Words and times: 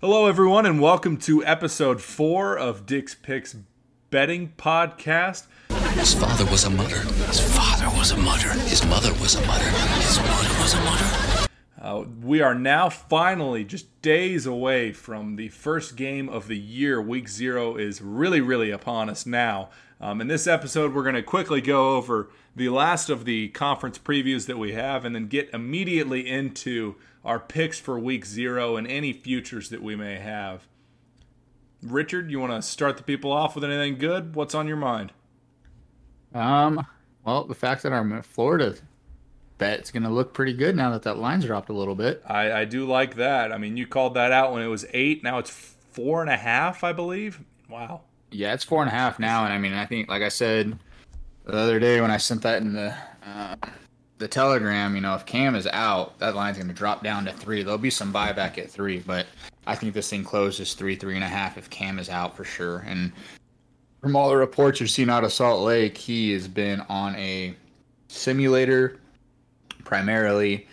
Hello, 0.00 0.26
everyone, 0.26 0.64
and 0.64 0.80
welcome 0.80 1.16
to 1.16 1.44
episode 1.44 2.00
four 2.00 2.56
of 2.56 2.86
Dick's 2.86 3.16
Picks 3.16 3.56
Betting 4.10 4.52
Podcast. 4.56 5.48
His 5.94 6.14
father 6.14 6.44
was 6.44 6.62
a 6.62 6.70
mutter. 6.70 7.00
His 7.26 7.40
father 7.40 7.88
was 7.98 8.12
a 8.12 8.16
mutter. 8.16 8.52
His 8.52 8.86
mother 8.86 9.12
was 9.14 9.34
a 9.34 9.44
mutter. 9.44 9.68
His 9.68 10.18
mother 10.18 10.60
was 10.60 10.74
a 10.74 10.80
mutter. 10.84 11.48
Uh, 11.82 12.04
we 12.22 12.40
are 12.40 12.54
now 12.54 12.88
finally 12.88 13.64
just 13.64 14.00
days 14.00 14.46
away 14.46 14.92
from 14.92 15.34
the 15.34 15.48
first 15.48 15.96
game 15.96 16.28
of 16.28 16.46
the 16.46 16.56
year. 16.56 17.02
Week 17.02 17.28
zero 17.28 17.74
is 17.74 18.00
really, 18.00 18.40
really 18.40 18.70
upon 18.70 19.10
us 19.10 19.26
now. 19.26 19.70
Um, 20.00 20.20
in 20.20 20.28
this 20.28 20.46
episode, 20.46 20.94
we're 20.94 21.02
going 21.02 21.16
to 21.16 21.24
quickly 21.24 21.60
go 21.60 21.96
over 21.96 22.30
the 22.54 22.68
last 22.68 23.10
of 23.10 23.24
the 23.24 23.48
conference 23.48 23.98
previews 23.98 24.46
that 24.46 24.58
we 24.58 24.74
have 24.74 25.04
and 25.04 25.16
then 25.16 25.26
get 25.26 25.50
immediately 25.52 26.28
into 26.28 26.94
our 27.28 27.38
picks 27.38 27.78
for 27.78 27.98
week 27.98 28.24
zero 28.24 28.76
and 28.76 28.86
any 28.86 29.12
futures 29.12 29.68
that 29.68 29.82
we 29.82 29.94
may 29.94 30.16
have. 30.16 30.66
Richard, 31.82 32.30
you 32.30 32.40
want 32.40 32.52
to 32.52 32.62
start 32.62 32.96
the 32.96 33.02
people 33.02 33.30
off 33.30 33.54
with 33.54 33.64
anything 33.64 33.98
good? 33.98 34.34
What's 34.34 34.54
on 34.54 34.66
your 34.66 34.78
mind? 34.78 35.12
Um, 36.34 36.86
well, 37.24 37.44
the 37.44 37.54
fact 37.54 37.82
that 37.82 37.92
our 37.92 38.22
Florida 38.22 38.76
bet's 39.58 39.90
going 39.90 40.04
to 40.04 40.08
look 40.08 40.32
pretty 40.32 40.54
good 40.54 40.74
now 40.74 40.90
that 40.90 41.02
that 41.02 41.18
line's 41.18 41.44
dropped 41.44 41.68
a 41.68 41.74
little 41.74 41.94
bit. 41.94 42.22
I, 42.26 42.50
I 42.52 42.64
do 42.64 42.86
like 42.86 43.16
that. 43.16 43.52
I 43.52 43.58
mean, 43.58 43.76
you 43.76 43.86
called 43.86 44.14
that 44.14 44.32
out 44.32 44.52
when 44.52 44.62
it 44.62 44.68
was 44.68 44.86
eight. 44.94 45.22
Now 45.22 45.38
it's 45.38 45.50
four 45.50 46.22
and 46.22 46.30
a 46.30 46.36
half, 46.36 46.82
I 46.82 46.92
believe. 46.92 47.40
Wow. 47.68 48.00
Yeah, 48.30 48.54
it's 48.54 48.64
four 48.64 48.82
and 48.82 48.90
a 48.90 48.94
half 48.94 49.18
now, 49.18 49.44
and 49.44 49.52
I 49.52 49.58
mean, 49.58 49.74
I 49.74 49.84
think, 49.84 50.08
like 50.08 50.22
I 50.22 50.28
said 50.28 50.78
the 51.44 51.56
other 51.56 51.78
day 51.78 52.00
when 52.00 52.10
I 52.10 52.16
sent 52.16 52.42
that 52.42 52.62
in 52.62 52.72
the 52.72 52.94
uh, 53.26 53.56
the 54.18 54.28
telegram, 54.28 54.94
you 54.94 55.00
know, 55.00 55.14
if 55.14 55.24
Cam 55.24 55.54
is 55.54 55.66
out, 55.68 56.18
that 56.18 56.34
line's 56.34 56.56
going 56.56 56.68
to 56.68 56.74
drop 56.74 57.02
down 57.02 57.24
to 57.24 57.32
three. 57.32 57.62
There'll 57.62 57.78
be 57.78 57.90
some 57.90 58.12
buyback 58.12 58.58
at 58.58 58.70
three, 58.70 58.98
but 58.98 59.26
I 59.66 59.74
think 59.74 59.94
this 59.94 60.10
thing 60.10 60.24
closes 60.24 60.74
three, 60.74 60.96
three 60.96 61.14
and 61.14 61.24
a 61.24 61.28
half 61.28 61.56
if 61.56 61.70
Cam 61.70 61.98
is 61.98 62.08
out 62.08 62.36
for 62.36 62.44
sure. 62.44 62.84
And 62.86 63.12
from 64.00 64.16
all 64.16 64.28
the 64.28 64.36
reports 64.36 64.80
you've 64.80 64.90
seen 64.90 65.08
out 65.08 65.24
of 65.24 65.32
Salt 65.32 65.62
Lake, 65.62 65.96
he 65.96 66.32
has 66.32 66.48
been 66.48 66.80
on 66.88 67.14
a 67.14 67.54
simulator 68.08 68.98
primarily 69.84 70.66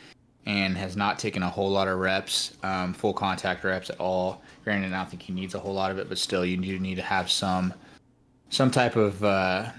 and 0.47 0.77
has 0.77 0.95
not 0.95 1.17
taken 1.17 1.43
a 1.43 1.49
whole 1.49 1.69
lot 1.69 1.87
of 1.87 1.99
reps, 1.99 2.55
um, 2.63 2.93
full 2.93 3.13
contact 3.13 3.63
reps 3.63 3.89
at 3.89 3.99
all. 3.99 4.41
Granted, 4.63 4.93
I 4.93 4.97
don't 4.97 5.09
think 5.09 5.21
he 5.21 5.33
needs 5.33 5.55
a 5.55 5.59
whole 5.59 5.73
lot 5.73 5.91
of 5.91 5.97
it, 5.99 6.09
but 6.09 6.17
still, 6.17 6.45
you 6.45 6.57
do 6.57 6.79
need 6.79 6.95
to 6.95 7.01
have 7.01 7.29
some 7.29 7.73
some 8.49 8.69
type 8.69 8.95
of 8.95 9.23
uh, 9.23 9.69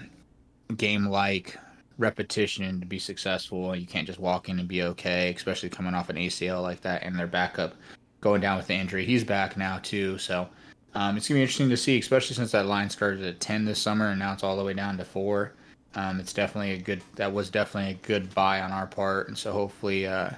game 0.75 1.07
like 1.07 1.57
repetition 1.97 2.79
to 2.79 2.85
be 2.85 2.99
successful. 2.99 3.75
You 3.75 3.87
can't 3.87 4.07
just 4.07 4.19
walk 4.19 4.49
in 4.49 4.59
and 4.59 4.67
be 4.67 4.83
okay, 4.83 5.33
especially 5.33 5.69
coming 5.69 5.93
off 5.93 6.09
an 6.09 6.15
ACL 6.15 6.61
like 6.61 6.81
that 6.81 7.03
and 7.03 7.17
their 7.17 7.27
backup 7.27 7.75
going 8.21 8.41
down 8.41 8.57
with 8.57 8.67
the 8.67 8.73
injury. 8.73 9.05
He's 9.05 9.23
back 9.23 9.57
now 9.57 9.79
too, 9.79 10.17
so 10.17 10.47
um, 10.95 11.17
it's 11.17 11.27
gonna 11.27 11.37
be 11.37 11.41
interesting 11.43 11.69
to 11.69 11.77
see, 11.77 11.99
especially 11.99 12.35
since 12.35 12.51
that 12.51 12.65
line 12.65 12.89
started 12.89 13.23
at 13.23 13.39
ten 13.39 13.65
this 13.65 13.79
summer 13.79 14.09
and 14.09 14.19
now 14.19 14.33
it's 14.33 14.43
all 14.43 14.57
the 14.57 14.63
way 14.63 14.73
down 14.73 14.97
to 14.97 15.05
four. 15.05 15.53
Um, 15.95 16.19
it's 16.19 16.33
definitely 16.33 16.73
a 16.73 16.77
good. 16.77 17.01
That 17.15 17.33
was 17.33 17.49
definitely 17.49 17.91
a 17.91 18.07
good 18.07 18.33
buy 18.35 18.61
on 18.61 18.71
our 18.71 18.85
part, 18.85 19.29
and 19.29 19.37
so 19.37 19.51
hopefully, 19.51 20.05
uh, 20.05 20.29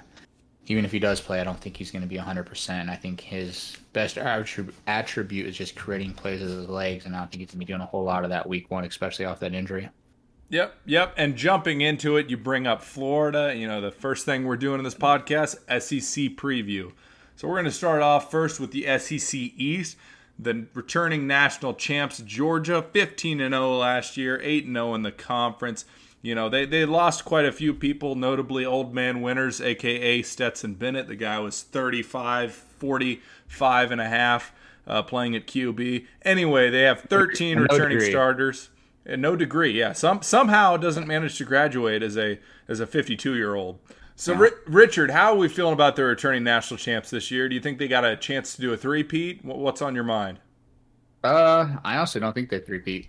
even 0.66 0.84
if 0.84 0.92
he 0.92 0.98
does 0.98 1.20
play, 1.20 1.40
I 1.40 1.44
don't 1.44 1.60
think 1.60 1.76
he's 1.76 1.90
going 1.90 2.02
to 2.02 2.08
be 2.08 2.16
100%. 2.16 2.88
I 2.88 2.94
think 2.94 3.20
his 3.20 3.76
best 3.92 4.16
attrib- 4.16 4.72
attribute 4.86 5.46
is 5.46 5.56
just 5.56 5.74
creating 5.74 6.14
plays 6.14 6.40
with 6.40 6.50
his 6.50 6.68
legs, 6.68 7.06
and 7.06 7.14
I 7.14 7.18
don't 7.18 7.30
think 7.30 7.40
he's 7.40 7.48
going 7.48 7.60
to 7.60 7.66
be 7.66 7.72
doing 7.72 7.80
a 7.80 7.86
whole 7.86 8.04
lot 8.04 8.24
of 8.24 8.30
that 8.30 8.48
week 8.48 8.70
one, 8.70 8.84
especially 8.84 9.24
off 9.24 9.40
that 9.40 9.52
injury. 9.52 9.88
Yep, 10.50 10.74
yep. 10.84 11.14
And 11.16 11.36
jumping 11.36 11.80
into 11.80 12.16
it, 12.16 12.28
you 12.28 12.36
bring 12.36 12.66
up 12.66 12.82
Florida. 12.82 13.54
You 13.56 13.68
know, 13.68 13.80
the 13.80 13.92
first 13.92 14.26
thing 14.26 14.44
we're 14.44 14.56
doing 14.56 14.78
in 14.78 14.84
this 14.84 14.96
podcast, 14.96 15.54
SEC 15.80 16.36
preview. 16.36 16.92
So 17.36 17.48
we're 17.48 17.54
going 17.54 17.64
to 17.66 17.70
start 17.70 18.02
off 18.02 18.30
first 18.30 18.58
with 18.58 18.72
the 18.72 18.82
SEC 18.98 19.38
East. 19.56 19.96
The 20.38 20.66
returning 20.74 21.26
national 21.26 21.74
champs, 21.74 22.18
Georgia, 22.18 22.82
15 22.82 23.40
and 23.40 23.52
0 23.52 23.78
last 23.78 24.16
year, 24.16 24.40
8 24.42 24.66
and 24.66 24.74
0 24.74 24.94
in 24.94 25.02
the 25.02 25.12
conference. 25.12 25.84
You 26.20 26.34
know, 26.34 26.48
they, 26.48 26.66
they 26.66 26.84
lost 26.84 27.24
quite 27.24 27.44
a 27.44 27.52
few 27.52 27.72
people, 27.72 28.14
notably 28.16 28.64
old 28.64 28.92
man 28.92 29.22
winners, 29.22 29.60
aka 29.60 30.20
Stetson 30.22 30.74
Bennett. 30.74 31.06
The 31.06 31.16
guy 31.16 31.38
was 31.38 31.62
35, 31.62 32.52
45 32.52 33.90
and 33.92 34.00
a 34.00 34.08
half 34.08 34.52
uh, 34.86 35.02
playing 35.02 35.36
at 35.36 35.46
QB. 35.46 36.06
Anyway, 36.22 36.70
they 36.70 36.82
have 36.82 37.02
13 37.02 37.56
No 37.56 37.62
returning 37.62 38.00
starters. 38.00 38.70
And 39.06 39.22
no 39.22 39.34
degree, 39.34 39.72
yeah. 39.72 39.92
Some 39.92 40.22
somehow 40.22 40.76
doesn't 40.76 41.06
manage 41.06 41.38
to 41.38 41.44
graduate 41.44 42.02
as 42.02 42.16
a 42.16 42.38
as 42.68 42.80
a 42.80 42.86
52 42.86 43.34
year 43.34 43.54
old. 43.54 43.78
So, 44.14 44.34
Ri- 44.34 44.50
Richard, 44.66 45.10
how 45.10 45.32
are 45.32 45.36
we 45.36 45.48
feeling 45.48 45.72
about 45.72 45.96
their 45.96 46.06
returning 46.06 46.44
national 46.44 46.76
champs 46.76 47.08
this 47.08 47.30
year? 47.30 47.48
Do 47.48 47.54
you 47.54 47.60
think 47.62 47.78
they 47.78 47.88
got 47.88 48.04
a 48.04 48.18
chance 48.18 48.54
to 48.54 48.60
do 48.60 48.70
a 48.70 48.76
three-peat? 48.76 49.42
What's 49.42 49.80
on 49.80 49.94
your 49.94 50.04
mind? 50.04 50.40
Uh, 51.24 51.76
I 51.82 51.96
honestly 51.96 52.20
don't 52.20 52.34
think 52.34 52.50
they 52.50 52.58
three-peat. 52.58 53.08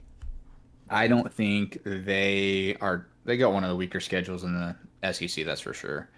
I 0.90 1.08
don't 1.08 1.32
think 1.32 1.80
they 1.84 2.78
are. 2.80 3.08
They 3.26 3.36
got 3.36 3.52
one 3.52 3.66
of 3.66 3.70
the 3.70 3.76
weaker 3.76 4.00
schedules 4.00 4.46
in 4.46 4.54
the 4.54 5.14
SEC, 5.14 5.46
that's 5.46 5.60
for 5.60 5.74
sure. 5.74 6.10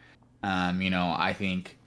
Um, 0.44 0.80
you 0.80 0.92
know, 0.92 1.16
I 1.18 1.34
think 1.34 1.80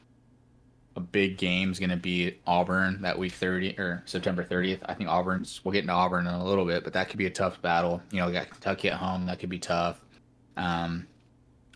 a 0.96 1.00
big 1.00 1.36
game 1.36 1.70
is 1.70 1.78
going 1.78 1.90
to 1.90 1.96
be 1.96 2.38
Auburn 2.46 3.02
that 3.02 3.18
week 3.18 3.32
30 3.32 3.78
or 3.78 4.02
September 4.06 4.42
30th. 4.42 4.80
I 4.86 4.94
think 4.94 5.10
Auburn's. 5.10 5.60
We'll 5.62 5.72
get 5.72 5.80
into 5.82 5.92
Auburn 5.92 6.26
in 6.26 6.34
a 6.34 6.44
little 6.44 6.64
bit, 6.64 6.84
but 6.84 6.92
that 6.94 7.08
could 7.08 7.18
be 7.18 7.26
a 7.26 7.30
tough 7.30 7.60
battle. 7.60 8.02
You 8.10 8.20
know, 8.20 8.26
we 8.26 8.32
got 8.32 8.50
Kentucky 8.50 8.88
at 8.88 8.96
home. 8.96 9.26
That 9.26 9.38
could 9.38 9.50
be 9.50 9.58
tough. 9.58 10.00
Um, 10.56 11.06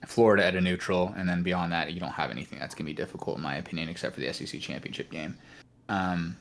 Florida 0.07 0.45
at 0.45 0.57
a 0.57 0.61
neutral, 0.61 1.15
and 1.17 1.29
then 1.29 1.43
beyond 1.43 1.73
that, 1.73 1.93
you 1.93 2.01
don't 2.01 2.11
have 2.11 2.31
anything 2.31 2.59
that's 2.59 2.75
going 2.75 2.87
to 2.87 2.91
be 2.91 2.95
difficult, 2.95 3.37
in 3.37 3.43
my 3.43 3.57
opinion, 3.57 3.89
except 3.89 4.15
for 4.15 4.21
the 4.21 4.33
SEC 4.33 4.61
championship 4.61 5.11
game. 5.11 5.37
Um, 5.89 6.37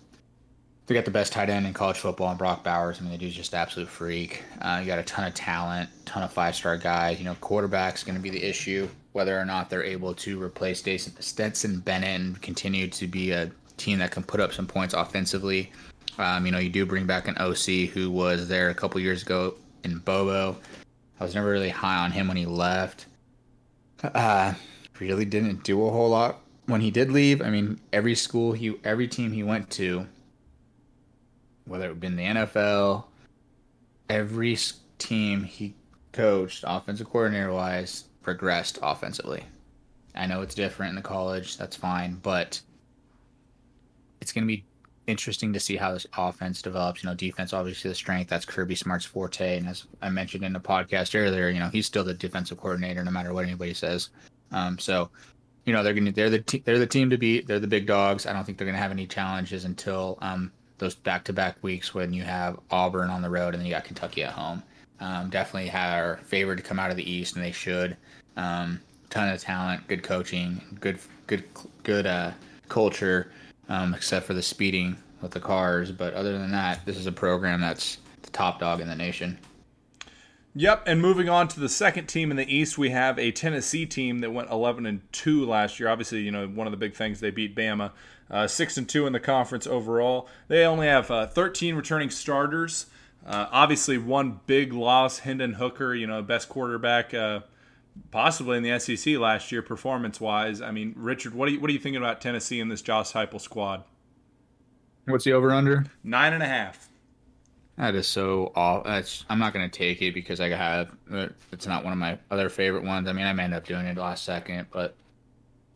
they 0.87 0.95
got 0.95 1.05
the 1.05 1.11
best 1.11 1.33
tight 1.33 1.49
end 1.49 1.67
in 1.67 1.73
college 1.73 1.97
football, 1.97 2.29
and 2.29 2.37
Brock 2.37 2.63
Bowers. 2.63 2.99
I 2.99 3.03
mean, 3.03 3.11
the 3.11 3.17
dude's 3.17 3.35
just 3.35 3.53
absolute 3.53 3.89
freak. 3.89 4.43
Uh, 4.61 4.79
you 4.81 4.87
got 4.87 4.97
a 4.97 5.03
ton 5.03 5.27
of 5.27 5.33
talent, 5.33 5.89
ton 6.05 6.23
of 6.23 6.31
five 6.31 6.55
star 6.55 6.77
guys. 6.77 7.19
You 7.19 7.25
know, 7.25 7.35
quarterback's 7.41 8.03
going 8.03 8.15
to 8.15 8.21
be 8.21 8.29
the 8.29 8.41
issue, 8.41 8.87
whether 9.13 9.39
or 9.39 9.45
not 9.45 9.69
they're 9.69 9.83
able 9.83 10.13
to 10.13 10.41
replace 10.41 10.83
Stetson, 11.19 11.79
Bennett 11.79 12.19
and 12.21 12.41
continue 12.41 12.87
to 12.87 13.07
be 13.07 13.31
a 13.31 13.51
team 13.77 13.99
that 13.99 14.11
can 14.11 14.23
put 14.23 14.39
up 14.39 14.53
some 14.53 14.67
points 14.67 14.93
offensively. 14.93 15.71
Um, 16.17 16.45
you 16.45 16.51
know, 16.51 16.59
you 16.59 16.69
do 16.69 16.85
bring 16.85 17.05
back 17.05 17.27
an 17.27 17.37
OC 17.37 17.89
who 17.89 18.11
was 18.11 18.47
there 18.47 18.69
a 18.69 18.75
couple 18.75 18.99
years 18.99 19.23
ago 19.23 19.55
in 19.83 19.99
Bobo. 19.99 20.57
I 21.19 21.23
was 21.23 21.33
never 21.33 21.49
really 21.49 21.69
high 21.69 21.97
on 21.97 22.11
him 22.11 22.27
when 22.27 22.37
he 22.37 22.45
left. 22.45 23.05
Uh, 24.03 24.53
really 24.99 25.25
didn't 25.25 25.63
do 25.63 25.85
a 25.85 25.91
whole 25.91 26.09
lot 26.09 26.41
when 26.65 26.81
he 26.81 26.91
did 26.91 27.11
leave. 27.11 27.41
I 27.41 27.49
mean, 27.49 27.79
every 27.91 28.15
school 28.15 28.51
he, 28.51 28.75
every 28.83 29.07
team 29.07 29.31
he 29.31 29.43
went 29.43 29.69
to, 29.71 30.05
whether 31.65 31.89
it 31.89 31.99
been 31.99 32.15
the 32.15 32.23
NFL, 32.23 33.05
every 34.09 34.57
team 34.97 35.43
he 35.43 35.73
coached, 36.11 36.63
offensive 36.67 37.09
coordinator 37.09 37.51
wise, 37.51 38.05
progressed 38.29 38.77
offensively. 38.83 39.43
I 40.13 40.27
know 40.27 40.43
it's 40.43 40.53
different 40.53 40.91
in 40.91 40.95
the 40.95 41.01
college, 41.01 41.57
that's 41.57 41.75
fine, 41.75 42.19
but 42.21 42.61
it's 44.21 44.31
going 44.31 44.43
to 44.43 44.47
be 44.47 44.63
interesting 45.07 45.51
to 45.53 45.59
see 45.59 45.75
how 45.75 45.93
this 45.93 46.05
offense 46.15 46.61
develops. 46.61 47.01
You 47.01 47.09
know, 47.09 47.15
defense 47.15 47.53
obviously 47.53 47.89
the 47.89 47.95
strength. 47.95 48.29
That's 48.29 48.45
Kirby 48.45 48.75
Smart's 48.75 49.05
forte, 49.05 49.57
and 49.57 49.67
as 49.67 49.85
I 50.03 50.11
mentioned 50.11 50.43
in 50.43 50.53
the 50.53 50.59
podcast 50.59 51.19
earlier, 51.19 51.49
you 51.49 51.59
know 51.59 51.69
he's 51.69 51.87
still 51.87 52.03
the 52.03 52.13
defensive 52.13 52.59
coordinator 52.59 53.03
no 53.03 53.09
matter 53.09 53.33
what 53.33 53.45
anybody 53.45 53.73
says. 53.73 54.09
Um, 54.51 54.77
so, 54.77 55.09
you 55.65 55.73
know 55.73 55.81
they're 55.81 55.95
going 55.95 56.05
to 56.05 56.11
they're 56.11 56.29
the 56.29 56.41
te- 56.41 56.61
they're 56.63 56.77
the 56.77 56.85
team 56.85 57.09
to 57.09 57.17
beat. 57.17 57.47
They're 57.47 57.59
the 57.59 57.65
big 57.65 57.87
dogs. 57.87 58.27
I 58.27 58.33
don't 58.33 58.43
think 58.43 58.59
they're 58.59 58.67
going 58.67 58.77
to 58.77 58.81
have 58.81 58.91
any 58.91 59.07
challenges 59.07 59.65
until 59.65 60.19
um, 60.21 60.51
those 60.77 60.93
back 60.93 61.23
to 61.23 61.33
back 61.33 61.57
weeks 61.63 61.95
when 61.95 62.13
you 62.13 62.21
have 62.21 62.59
Auburn 62.69 63.09
on 63.09 63.23
the 63.23 63.29
road 63.31 63.55
and 63.55 63.61
then 63.61 63.65
you 63.65 63.73
got 63.73 63.85
Kentucky 63.85 64.23
at 64.23 64.33
home. 64.33 64.61
Um, 64.99 65.31
definitely 65.31 65.71
are 65.71 66.19
favored 66.25 66.57
to 66.57 66.63
come 66.63 66.77
out 66.77 66.91
of 66.91 66.97
the 66.97 67.09
East, 67.09 67.35
and 67.35 67.43
they 67.43 67.51
should. 67.51 67.95
Um, 68.39 68.81
ton 69.09 69.29
of 69.29 69.41
talent, 69.41 69.87
good 69.87 70.03
coaching, 70.03 70.77
good 70.79 70.99
good 71.27 71.43
good 71.83 72.07
uh, 72.07 72.31
culture 72.69 73.31
um, 73.67 73.93
except 73.93 74.25
for 74.25 74.33
the 74.33 74.41
speeding 74.41 74.97
with 75.21 75.31
the 75.31 75.39
cars. 75.39 75.91
But 75.91 76.13
other 76.13 76.37
than 76.37 76.51
that, 76.51 76.85
this 76.85 76.97
is 76.97 77.05
a 77.05 77.11
program 77.11 77.61
that's 77.61 77.97
the 78.21 78.29
top 78.31 78.59
dog 78.59 78.79
in 78.79 78.87
the 78.87 78.95
nation. 78.95 79.37
Yep, 80.55 80.83
and 80.87 80.99
moving 80.99 81.29
on 81.29 81.47
to 81.49 81.59
the 81.59 81.69
second 81.69 82.07
team 82.07 82.31
in 82.31 82.37
the 82.37 82.53
East, 82.53 82.77
we 82.77 82.89
have 82.89 83.19
a 83.19 83.31
Tennessee 83.31 83.85
team 83.85 84.19
that 84.19 84.31
went 84.31 84.49
11 84.49 84.85
and 84.87 85.01
2 85.11 85.45
last 85.45 85.79
year. 85.79 85.89
Obviously, 85.89 86.21
you 86.21 86.31
know 86.31 86.47
one 86.47 86.65
of 86.65 86.71
the 86.71 86.77
big 86.77 86.95
things 86.95 87.19
they 87.19 87.29
beat 87.29 87.55
Bama, 87.55 87.91
uh, 88.31 88.47
six 88.47 88.77
and 88.77 88.89
two 88.89 89.05
in 89.05 89.13
the 89.13 89.19
conference 89.19 89.67
overall. 89.67 90.27
They 90.47 90.65
only 90.65 90.87
have 90.87 91.11
uh, 91.11 91.27
13 91.27 91.75
returning 91.75 92.09
starters. 92.09 92.87
Uh, 93.25 93.47
obviously, 93.51 93.97
one 93.97 94.39
big 94.47 94.73
loss, 94.73 95.19
Hendon 95.19 95.53
Hooker, 95.53 95.93
you 95.93 96.07
know, 96.07 96.21
best 96.21 96.49
quarterback 96.49 97.13
uh, 97.13 97.41
possibly 98.11 98.57
in 98.57 98.63
the 98.63 98.79
SEC 98.79 99.17
last 99.17 99.51
year, 99.51 99.61
performance 99.61 100.19
wise. 100.19 100.61
I 100.61 100.71
mean, 100.71 100.93
Richard, 100.95 101.33
what 101.33 101.47
are 101.47 101.51
you 101.51 101.59
what 101.59 101.69
are 101.69 101.73
you 101.73 101.79
thinking 101.79 102.01
about 102.01 102.21
Tennessee 102.21 102.59
and 102.59 102.71
this 102.71 102.81
Josh 102.81 103.11
Heupel 103.13 103.41
squad? 103.41 103.83
What's 105.05 105.25
the 105.25 105.33
over 105.33 105.51
under? 105.51 105.85
Nine 106.03 106.33
and 106.33 106.43
a 106.43 106.47
half. 106.47 106.89
That 107.77 107.95
is 107.95 108.07
so 108.07 108.51
off. 108.55 108.83
That's 108.83 109.25
I'm 109.29 109.39
not 109.39 109.53
gonna 109.53 109.69
take 109.69 110.01
it 110.01 110.13
because 110.13 110.39
I 110.39 110.49
have 110.49 110.91
it's 111.51 111.65
not 111.65 111.83
one 111.83 111.93
of 111.93 111.99
my 111.99 112.19
other 112.29 112.49
favorite 112.49 112.83
ones. 112.83 113.07
I 113.07 113.13
mean, 113.13 113.25
I 113.25 113.33
may 113.33 113.43
end 113.45 113.53
up 113.53 113.65
doing 113.65 113.85
it 113.85 113.97
last 113.97 114.25
second, 114.25 114.67
but 114.71 114.95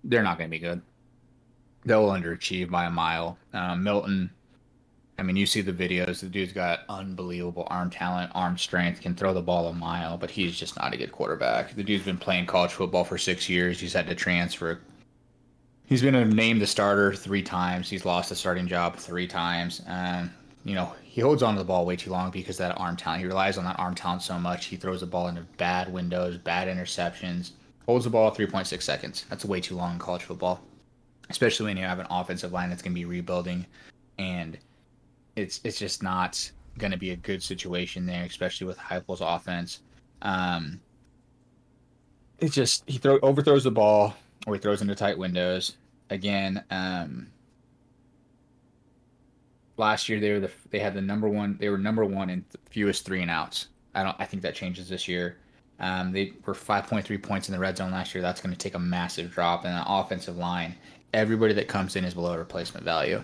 they're 0.03 0.23
not 0.23 0.37
gonna 0.37 0.49
be 0.49 0.59
good. 0.59 0.81
they'll 1.85 2.09
underachieve 2.09 2.69
by 2.69 2.85
a 2.85 2.89
mile. 2.89 3.37
Um, 3.53 3.83
Milton, 3.83 4.31
I 5.19 5.23
mean, 5.23 5.35
you 5.35 5.45
see 5.45 5.61
the 5.61 5.71
videos. 5.71 6.21
The 6.21 6.27
dude's 6.27 6.53
got 6.53 6.81
unbelievable 6.89 7.67
arm 7.69 7.89
talent, 7.89 8.31
arm 8.33 8.57
strength, 8.57 9.01
can 9.01 9.15
throw 9.15 9.33
the 9.33 9.41
ball 9.41 9.67
a 9.67 9.73
mile, 9.73 10.17
but 10.17 10.31
he's 10.31 10.57
just 10.57 10.77
not 10.77 10.93
a 10.93 10.97
good 10.97 11.11
quarterback. 11.11 11.75
The 11.75 11.83
dude's 11.83 12.05
been 12.05 12.17
playing 12.17 12.47
college 12.47 12.71
football 12.71 13.03
for 13.03 13.17
six 13.17 13.47
years. 13.47 13.79
He's 13.79 13.93
had 13.93 14.07
to 14.07 14.15
transfer. 14.15 14.81
He's 15.85 16.01
been 16.01 16.29
named 16.31 16.61
the 16.61 16.67
starter 16.67 17.13
three 17.13 17.43
times. 17.43 17.89
He's 17.89 18.05
lost 18.05 18.29
the 18.29 18.35
starting 18.35 18.67
job 18.67 18.95
three 18.95 19.27
times. 19.27 19.81
And, 19.87 20.31
you 20.65 20.73
know, 20.73 20.93
he 21.03 21.21
holds 21.21 21.43
on 21.43 21.53
to 21.53 21.59
the 21.59 21.65
ball 21.65 21.85
way 21.85 21.95
too 21.95 22.09
long 22.09 22.31
because 22.31 22.57
that 22.57 22.79
arm 22.79 22.97
talent. 22.97 23.21
He 23.21 23.27
relies 23.27 23.57
on 23.57 23.65
that 23.65 23.77
arm 23.77 23.93
talent 23.93 24.23
so 24.23 24.39
much. 24.39 24.65
He 24.65 24.77
throws 24.77 25.01
the 25.01 25.05
ball 25.05 25.27
into 25.27 25.41
bad 25.57 25.93
windows, 25.93 26.37
bad 26.37 26.67
interceptions, 26.67 27.51
holds 27.85 28.05
the 28.05 28.09
ball 28.09 28.31
3.6 28.31 28.81
seconds. 28.81 29.25
That's 29.29 29.45
way 29.45 29.61
too 29.61 29.75
long 29.75 29.93
in 29.93 29.99
college 29.99 30.23
football 30.23 30.63
especially 31.29 31.65
when 31.65 31.77
you 31.77 31.83
have 31.83 31.99
an 31.99 32.07
offensive 32.09 32.51
line 32.51 32.69
that's 32.69 32.81
going 32.81 32.93
to 32.93 32.99
be 32.99 33.05
rebuilding, 33.05 33.65
and 34.17 34.57
it's 35.35 35.59
it's 35.63 35.79
just 35.79 36.03
not 36.03 36.51
going 36.77 36.91
to 36.91 36.97
be 36.97 37.11
a 37.11 37.15
good 37.15 37.41
situation 37.41 38.05
there, 38.05 38.23
especially 38.23 38.67
with 38.67 38.77
Heupel's 38.77 39.21
offense. 39.21 39.81
Um, 40.21 40.79
it's 42.39 42.55
just 42.55 42.83
he 42.87 42.97
throw 42.97 43.19
overthrows 43.19 43.63
the 43.63 43.71
ball 43.71 44.15
or 44.47 44.55
he 44.55 44.59
throws 44.59 44.81
into 44.81 44.95
tight 44.95 45.17
windows. 45.17 45.77
Again, 46.09 46.63
um, 46.69 47.27
last 49.77 50.09
year 50.09 50.19
they 50.19 50.31
were 50.31 50.39
the 50.39 50.51
they 50.69 50.79
had 50.79 50.93
the 50.93 51.01
number 51.01 51.27
one 51.27 51.57
they 51.59 51.69
were 51.69 51.77
number 51.77 52.05
one 52.05 52.29
in 52.29 52.45
fewest 52.69 53.05
three 53.05 53.21
and 53.21 53.31
outs. 53.31 53.67
I 53.95 54.03
don't 54.03 54.15
I 54.19 54.25
think 54.25 54.43
that 54.43 54.55
changes 54.55 54.89
this 54.89 55.07
year. 55.07 55.37
Um, 55.79 56.11
they 56.11 56.33
were 56.45 56.53
5.3 56.53 57.21
points 57.21 57.49
in 57.49 57.53
the 57.53 57.59
red 57.59 57.75
zone 57.75 57.91
last 57.91 58.13
year. 58.13 58.21
That's 58.21 58.39
going 58.39 58.53
to 58.53 58.57
take 58.57 58.75
a 58.75 58.79
massive 58.79 59.31
drop. 59.31 59.65
in 59.65 59.71
the 59.71 59.83
offensive 59.85 60.37
line 60.37 60.75
everybody 61.13 61.53
that 61.53 61.67
comes 61.67 61.95
in 61.95 62.03
is 62.03 62.13
below 62.13 62.35
replacement 62.37 62.83
value. 62.83 63.23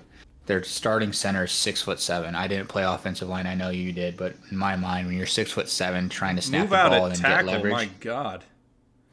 Their 0.49 0.63
starting 0.63 1.13
center 1.13 1.43
is 1.43 1.51
six 1.51 1.79
foot 1.83 1.99
seven. 1.99 2.33
I 2.33 2.47
didn't 2.47 2.69
play 2.69 2.81
offensive 2.81 3.29
line. 3.29 3.45
I 3.45 3.53
know 3.53 3.69
you 3.69 3.93
did, 3.93 4.17
but 4.17 4.33
in 4.49 4.57
my 4.57 4.75
mind, 4.75 5.05
when 5.05 5.15
you're 5.15 5.27
six 5.27 5.51
foot 5.51 5.69
seven, 5.69 6.09
trying 6.09 6.35
to 6.37 6.41
snap 6.41 6.61
Move 6.61 6.69
the 6.71 6.75
ball 6.75 7.05
and 7.05 7.15
tackle. 7.15 7.45
get 7.45 7.53
leverage, 7.53 7.71
My 7.71 7.85
God, 7.99 8.43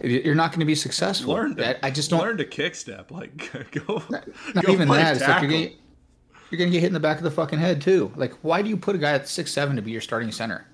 you're 0.02 0.34
not 0.34 0.52
going 0.52 0.60
to 0.60 0.64
be 0.64 0.74
successful. 0.74 1.34
learn 1.34 1.54
to. 1.56 1.84
I, 1.84 1.90
just 1.90 2.08
don't. 2.08 2.20
learn 2.20 2.38
to 2.38 2.46
kick 2.46 2.74
step. 2.74 3.10
Like 3.10 3.50
go. 3.86 4.02
not 4.08 4.64
go 4.64 4.72
even 4.72 4.88
that. 4.88 5.18
It's 5.18 5.28
like 5.28 5.42
you're 5.42 5.50
gonna, 5.50 5.70
you're 6.50 6.58
gonna 6.58 6.70
get 6.70 6.80
hit 6.80 6.86
in 6.86 6.94
the 6.94 7.00
back 7.00 7.18
of 7.18 7.22
the 7.22 7.30
fucking 7.30 7.58
head 7.58 7.82
too. 7.82 8.10
Like, 8.16 8.32
why 8.40 8.62
do 8.62 8.70
you 8.70 8.76
put 8.78 8.94
a 8.94 8.98
guy 8.98 9.12
at 9.12 9.28
six 9.28 9.52
seven 9.52 9.76
to 9.76 9.82
be 9.82 9.90
your 9.90 10.00
starting 10.00 10.32
center? 10.32 10.66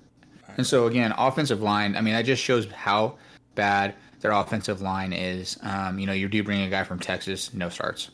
And 0.55 0.65
so 0.65 0.87
again, 0.87 1.13
offensive 1.17 1.61
line. 1.61 1.97
I 1.97 1.99
mean, 1.99 2.13
that 2.13 2.23
just 2.23 2.41
shows 2.41 2.71
how 2.71 3.17
bad 3.55 3.95
their 4.21 4.31
offensive 4.31 4.81
line 4.81 5.11
is. 5.11 5.59
Um, 5.61 5.99
you 5.99 6.07
know, 6.07 6.13
you 6.13 6.29
do 6.29 6.41
bring 6.41 6.61
a 6.61 6.69
guy 6.69 6.85
from 6.85 6.99
Texas, 6.99 7.53
no 7.53 7.67
starts. 7.67 8.11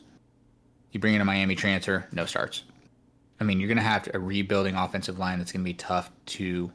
You 0.92 1.00
bring 1.00 1.14
in 1.14 1.22
a 1.22 1.26
Miami 1.26 1.56
transfer, 1.56 2.08
no 2.12 2.26
starts. 2.26 2.64
I 3.40 3.44
mean, 3.44 3.60
you're 3.60 3.70
gonna 3.70 3.82
have 3.82 4.10
a 4.14 4.20
rebuilding 4.20 4.76
offensive 4.76 5.20
line 5.20 5.40
that's 5.40 5.52
gonna 5.52 5.64
be 5.64 5.74
tough 5.74 6.12
to 6.28 6.72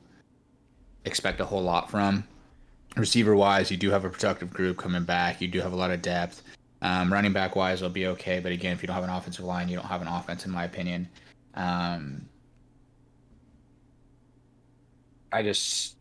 expect 1.05 1.40
a 1.40 1.44
whole 1.44 1.62
lot 1.62 1.90
from. 1.90 2.25
Receiver 2.96 3.34
wise, 3.34 3.70
you 3.70 3.76
do 3.76 3.90
have 3.90 4.05
a 4.05 4.11
productive 4.11 4.52
group 4.52 4.78
coming 4.78 5.05
back. 5.05 5.40
You 5.40 5.49
do 5.49 5.61
have 5.61 5.72
a 5.72 5.76
lot 5.76 5.90
of 5.90 6.00
depth. 6.00 6.43
Um, 6.81 7.12
running 7.12 7.32
back 7.32 7.56
wise, 7.56 7.82
will 7.82 7.88
be 7.88 8.06
okay. 8.08 8.40
But 8.40 8.52
again, 8.52 8.72
if 8.72 8.82
you 8.82 8.87
don't 8.87 8.94
have 8.94 9.05
an 9.05 9.11
offensive 9.11 9.44
line, 9.44 9.69
you 9.69 9.76
don't 9.76 9.87
have 9.87 10.02
an 10.02 10.08
offense, 10.08 10.44
in 10.44 10.52
my 10.52 10.64
opinion. 10.64 11.08
Um, 11.55 12.28
I 15.32 15.43
just 15.43 15.96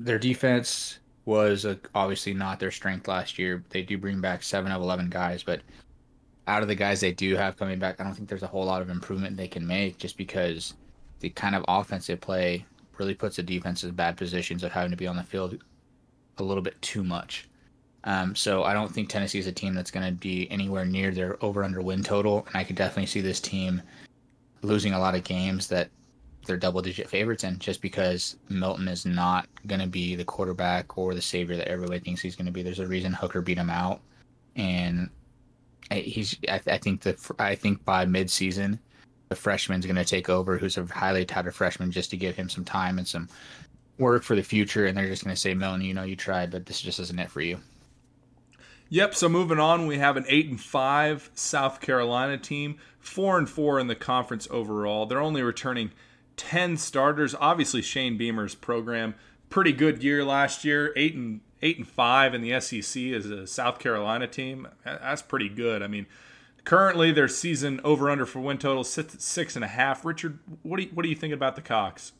their 0.00 0.18
defense 0.18 0.98
was 1.24 1.64
uh 1.64 1.76
obviously 1.94 2.34
not 2.34 2.58
their 2.58 2.72
strength 2.72 3.06
last 3.08 3.38
year. 3.38 3.64
They 3.70 3.82
do 3.82 3.96
bring 3.96 4.20
back 4.20 4.42
seven 4.42 4.72
of 4.72 4.82
eleven 4.82 5.08
guys, 5.08 5.42
but 5.44 5.60
out 6.46 6.62
of 6.62 6.68
the 6.68 6.74
guys 6.74 7.00
they 7.00 7.12
do 7.12 7.36
have 7.36 7.56
coming 7.56 7.78
back, 7.78 8.00
I 8.00 8.04
don't 8.04 8.14
think 8.14 8.28
there's 8.28 8.42
a 8.42 8.48
whole 8.48 8.64
lot 8.64 8.82
of 8.82 8.90
improvement 8.90 9.36
they 9.36 9.48
can 9.48 9.66
make. 9.66 9.98
Just 9.98 10.16
because 10.16 10.74
the 11.20 11.30
kind 11.30 11.54
of 11.54 11.64
offensive 11.68 12.20
play 12.20 12.64
really 12.98 13.14
puts 13.14 13.36
the 13.36 13.42
defense 13.42 13.84
in 13.84 13.90
bad 13.92 14.16
positions 14.16 14.62
of 14.62 14.72
having 14.72 14.90
to 14.90 14.96
be 14.96 15.06
on 15.06 15.16
the 15.16 15.22
field 15.22 15.62
a 16.38 16.42
little 16.42 16.62
bit 16.62 16.80
too 16.82 17.02
much. 17.02 17.48
Um, 18.04 18.36
so 18.36 18.62
I 18.62 18.72
don't 18.72 18.92
think 18.92 19.08
Tennessee 19.08 19.40
is 19.40 19.48
a 19.48 19.52
team 19.52 19.74
that's 19.74 19.90
going 19.90 20.06
to 20.06 20.12
be 20.12 20.48
anywhere 20.50 20.84
near 20.84 21.10
their 21.10 21.42
over 21.44 21.64
under 21.64 21.82
win 21.82 22.04
total, 22.04 22.46
and 22.46 22.56
I 22.56 22.62
could 22.62 22.76
definitely 22.76 23.06
see 23.06 23.20
this 23.20 23.40
team 23.40 23.82
losing 24.62 24.92
a 24.92 24.98
lot 24.98 25.16
of 25.16 25.24
games 25.24 25.66
that 25.68 25.88
they're 26.46 26.56
double 26.56 26.80
digit 26.80 27.10
favorites 27.10 27.42
in, 27.42 27.58
just 27.58 27.82
because 27.82 28.36
Milton 28.48 28.86
is 28.86 29.04
not 29.04 29.48
going 29.66 29.80
to 29.80 29.88
be 29.88 30.14
the 30.14 30.24
quarterback 30.24 30.96
or 30.96 31.14
the 31.14 31.22
savior 31.22 31.56
that 31.56 31.66
everybody 31.66 31.98
thinks 31.98 32.20
he's 32.20 32.36
going 32.36 32.46
to 32.46 32.52
be. 32.52 32.62
There's 32.62 32.78
a 32.78 32.86
reason 32.86 33.12
Hooker 33.12 33.42
beat 33.42 33.58
him 33.58 33.70
out, 33.70 34.00
and 34.54 35.10
he's. 35.92 36.36
I, 36.48 36.60
I 36.66 36.78
think 36.78 37.02
the 37.02 37.16
I 37.38 37.54
think 37.54 37.84
by 37.84 38.06
midseason, 38.06 38.78
the 39.28 39.36
freshman's 39.36 39.86
going 39.86 39.96
to 39.96 40.04
take 40.04 40.28
over, 40.28 40.58
who's 40.58 40.78
a 40.78 40.86
highly 40.86 41.24
touted 41.24 41.54
freshman, 41.54 41.90
just 41.90 42.10
to 42.10 42.16
give 42.16 42.36
him 42.36 42.48
some 42.48 42.64
time 42.64 42.98
and 42.98 43.06
some 43.06 43.28
work 43.98 44.22
for 44.22 44.36
the 44.36 44.42
future. 44.42 44.86
And 44.86 44.96
they're 44.96 45.08
just 45.08 45.24
going 45.24 45.34
to 45.34 45.40
say, 45.40 45.54
Milton, 45.54 45.82
you 45.82 45.94
know, 45.94 46.02
you 46.02 46.16
tried, 46.16 46.50
but 46.50 46.66
this 46.66 46.80
just 46.80 47.00
isn't 47.00 47.18
it 47.18 47.30
for 47.30 47.40
you. 47.40 47.60
Yep. 48.88 49.14
So 49.16 49.28
moving 49.28 49.58
on, 49.58 49.86
we 49.86 49.98
have 49.98 50.16
an 50.16 50.24
eight 50.28 50.48
and 50.48 50.60
five 50.60 51.30
South 51.34 51.80
Carolina 51.80 52.38
team, 52.38 52.78
four 53.00 53.36
and 53.36 53.48
four 53.48 53.80
in 53.80 53.88
the 53.88 53.96
conference 53.96 54.46
overall. 54.50 55.06
They're 55.06 55.18
only 55.18 55.42
returning 55.42 55.90
ten 56.36 56.76
starters. 56.76 57.34
Obviously, 57.34 57.82
Shane 57.82 58.16
Beamer's 58.16 58.54
program 58.54 59.14
pretty 59.48 59.72
good 59.72 60.04
year 60.04 60.24
last 60.24 60.64
year. 60.64 60.92
Eight 60.94 61.14
and 61.14 61.40
eight 61.62 61.78
and 61.78 61.88
five 61.88 62.34
in 62.34 62.42
the 62.42 62.60
SEC 62.60 63.02
as 63.04 63.26
a 63.26 63.46
South 63.46 63.78
Carolina 63.78 64.26
team. 64.26 64.68
That's 64.84 65.22
pretty 65.22 65.48
good. 65.48 65.82
I 65.82 65.86
mean, 65.86 66.06
currently 66.64 67.12
their 67.12 67.28
season 67.28 67.80
over 67.84 68.10
under 68.10 68.26
for 68.26 68.40
win 68.40 68.58
total 68.58 68.84
sits 68.84 69.14
at 69.14 69.22
six 69.22 69.56
and 69.56 69.64
a 69.64 69.68
half. 69.68 70.04
Richard, 70.04 70.38
what 70.62 70.76
do 70.78 70.84
you, 70.84 70.90
what 70.90 71.02
do 71.02 71.08
you 71.08 71.14
think 71.14 71.32
about 71.32 71.56
the 71.56 71.62
Cocks? 71.62 72.12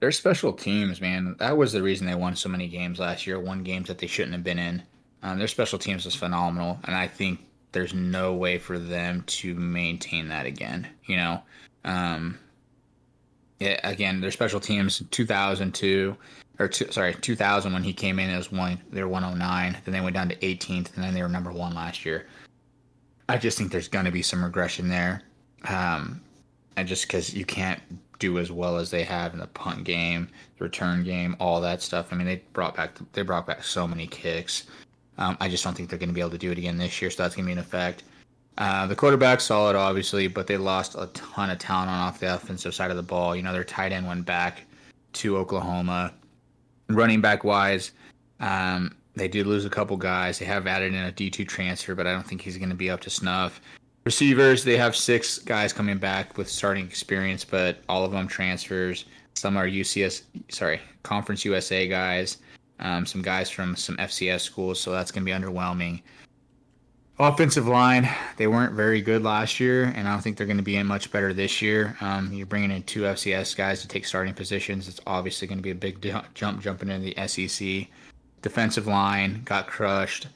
They're 0.00 0.12
special 0.12 0.52
teams, 0.52 1.00
man. 1.00 1.36
That 1.38 1.56
was 1.56 1.72
the 1.72 1.82
reason 1.82 2.06
they 2.06 2.14
won 2.14 2.36
so 2.36 2.48
many 2.48 2.68
games 2.68 2.98
last 2.98 3.26
year. 3.26 3.40
Won 3.40 3.62
games 3.62 3.88
that 3.88 3.98
they 3.98 4.06
shouldn't 4.06 4.34
have 4.34 4.44
been 4.44 4.58
in. 4.58 4.82
Um, 5.22 5.38
their 5.38 5.48
special 5.48 5.78
teams 5.78 6.04
is 6.04 6.14
phenomenal, 6.14 6.78
and 6.84 6.94
I 6.94 7.08
think 7.08 7.40
there's 7.72 7.94
no 7.94 8.34
way 8.34 8.58
for 8.58 8.78
them 8.78 9.22
to 9.26 9.54
maintain 9.54 10.28
that 10.28 10.44
again. 10.44 10.86
You 11.06 11.16
know, 11.16 11.42
um, 11.84 12.38
yeah, 13.60 13.80
again, 13.82 14.20
their 14.20 14.30
special 14.30 14.60
teams 14.60 15.02
2002 15.10 16.16
or 16.58 16.68
two, 16.68 16.90
sorry 16.90 17.14
2000 17.14 17.72
when 17.72 17.82
he 17.82 17.92
came 17.92 18.18
in 18.18 18.30
it 18.30 18.36
was 18.36 18.52
one 18.52 18.80
they 18.90 19.02
were 19.02 19.08
109. 19.08 19.76
Then 19.84 19.92
they 19.92 20.00
went 20.00 20.14
down 20.14 20.28
to 20.28 20.36
18th, 20.36 20.94
and 20.94 21.04
then 21.04 21.14
they 21.14 21.22
were 21.22 21.28
number 21.28 21.52
one 21.52 21.74
last 21.74 22.04
year. 22.04 22.26
I 23.28 23.38
just 23.38 23.56
think 23.56 23.72
there's 23.72 23.88
going 23.88 24.04
to 24.04 24.10
be 24.10 24.22
some 24.22 24.44
regression 24.44 24.88
there, 24.88 25.22
um, 25.64 26.20
and 26.76 26.86
just 26.86 27.06
because 27.06 27.34
you 27.34 27.44
can't 27.44 27.80
do 28.18 28.38
as 28.38 28.52
well 28.52 28.76
as 28.76 28.90
they 28.90 29.02
have 29.02 29.32
in 29.32 29.40
the 29.40 29.46
punt 29.48 29.84
game, 29.84 30.28
the 30.58 30.64
return 30.64 31.02
game, 31.04 31.36
all 31.40 31.60
that 31.60 31.82
stuff. 31.82 32.08
I 32.12 32.16
mean, 32.16 32.26
they 32.26 32.42
brought 32.52 32.76
back 32.76 32.96
they 33.12 33.22
brought 33.22 33.46
back 33.46 33.64
so 33.64 33.86
many 33.86 34.06
kicks. 34.06 34.64
Um, 35.16 35.36
I 35.40 35.48
just 35.48 35.62
don't 35.62 35.74
think 35.74 35.88
they're 35.88 35.98
going 35.98 36.08
to 36.08 36.14
be 36.14 36.20
able 36.20 36.30
to 36.30 36.38
do 36.38 36.50
it 36.50 36.58
again 36.58 36.76
this 36.76 37.00
year, 37.00 37.10
so 37.10 37.22
that's 37.22 37.36
going 37.36 37.44
to 37.44 37.48
be 37.48 37.52
an 37.52 37.58
effect. 37.58 38.02
Uh, 38.56 38.86
the 38.86 38.94
quarterback 38.94 39.40
solid, 39.40 39.74
obviously, 39.74 40.28
but 40.28 40.46
they 40.46 40.56
lost 40.56 40.94
a 40.96 41.06
ton 41.08 41.50
of 41.50 41.58
talent 41.58 41.90
on 41.90 41.98
off 41.98 42.20
the 42.20 42.34
offensive 42.34 42.74
side 42.74 42.90
of 42.90 42.96
the 42.96 43.02
ball. 43.02 43.34
You 43.34 43.42
know, 43.42 43.52
their 43.52 43.64
tight 43.64 43.90
end 43.90 44.06
went 44.06 44.26
back 44.26 44.62
to 45.14 45.36
Oklahoma. 45.36 46.12
Running 46.88 47.20
back 47.20 47.44
wise, 47.44 47.92
um, 48.40 48.94
they 49.14 49.28
did 49.28 49.46
lose 49.46 49.64
a 49.64 49.70
couple 49.70 49.96
guys. 49.96 50.38
They 50.38 50.44
have 50.44 50.66
added 50.66 50.92
in 50.92 51.04
a 51.04 51.12
D2 51.12 51.46
transfer, 51.48 51.94
but 51.94 52.06
I 52.06 52.12
don't 52.12 52.26
think 52.26 52.40
he's 52.40 52.58
going 52.58 52.70
to 52.70 52.74
be 52.74 52.90
up 52.90 53.00
to 53.02 53.10
snuff. 53.10 53.60
Receivers, 54.04 54.64
they 54.64 54.76
have 54.76 54.94
six 54.94 55.38
guys 55.38 55.72
coming 55.72 55.96
back 55.96 56.36
with 56.36 56.48
starting 56.48 56.84
experience, 56.84 57.44
but 57.44 57.78
all 57.88 58.04
of 58.04 58.12
them 58.12 58.28
transfers. 58.28 59.06
Some 59.34 59.56
are 59.56 59.66
UCS, 59.66 60.22
sorry, 60.50 60.80
Conference 61.02 61.44
USA 61.44 61.88
guys. 61.88 62.38
Um, 62.80 63.06
some 63.06 63.22
guys 63.22 63.48
from 63.48 63.76
some 63.76 63.96
FCS 63.96 64.40
schools, 64.40 64.80
so 64.80 64.90
that's 64.90 65.10
going 65.10 65.24
to 65.24 65.32
be 65.32 65.36
underwhelming. 65.36 66.02
Offensive 67.16 67.68
line, 67.68 68.08
they 68.38 68.48
weren't 68.48 68.72
very 68.72 69.00
good 69.00 69.22
last 69.22 69.60
year, 69.60 69.84
and 69.84 70.08
I 70.08 70.12
don't 70.12 70.20
think 70.20 70.36
they're 70.36 70.48
going 70.48 70.56
to 70.56 70.64
be 70.64 70.74
in 70.74 70.88
much 70.88 71.12
better 71.12 71.32
this 71.32 71.62
year. 71.62 71.96
Um, 72.00 72.32
you're 72.32 72.44
bringing 72.44 72.72
in 72.72 72.82
two 72.82 73.02
FCS 73.02 73.56
guys 73.56 73.80
to 73.82 73.88
take 73.88 74.04
starting 74.04 74.34
positions. 74.34 74.88
It's 74.88 74.98
obviously 75.06 75.46
going 75.46 75.58
to 75.58 75.62
be 75.62 75.70
a 75.70 75.76
big 75.76 76.04
jump 76.34 76.60
jumping 76.60 76.90
into 76.90 77.14
the 77.14 77.28
SEC. 77.28 77.86
Defensive 78.42 78.88
line 78.88 79.42
got 79.44 79.68
crushed. 79.68 80.26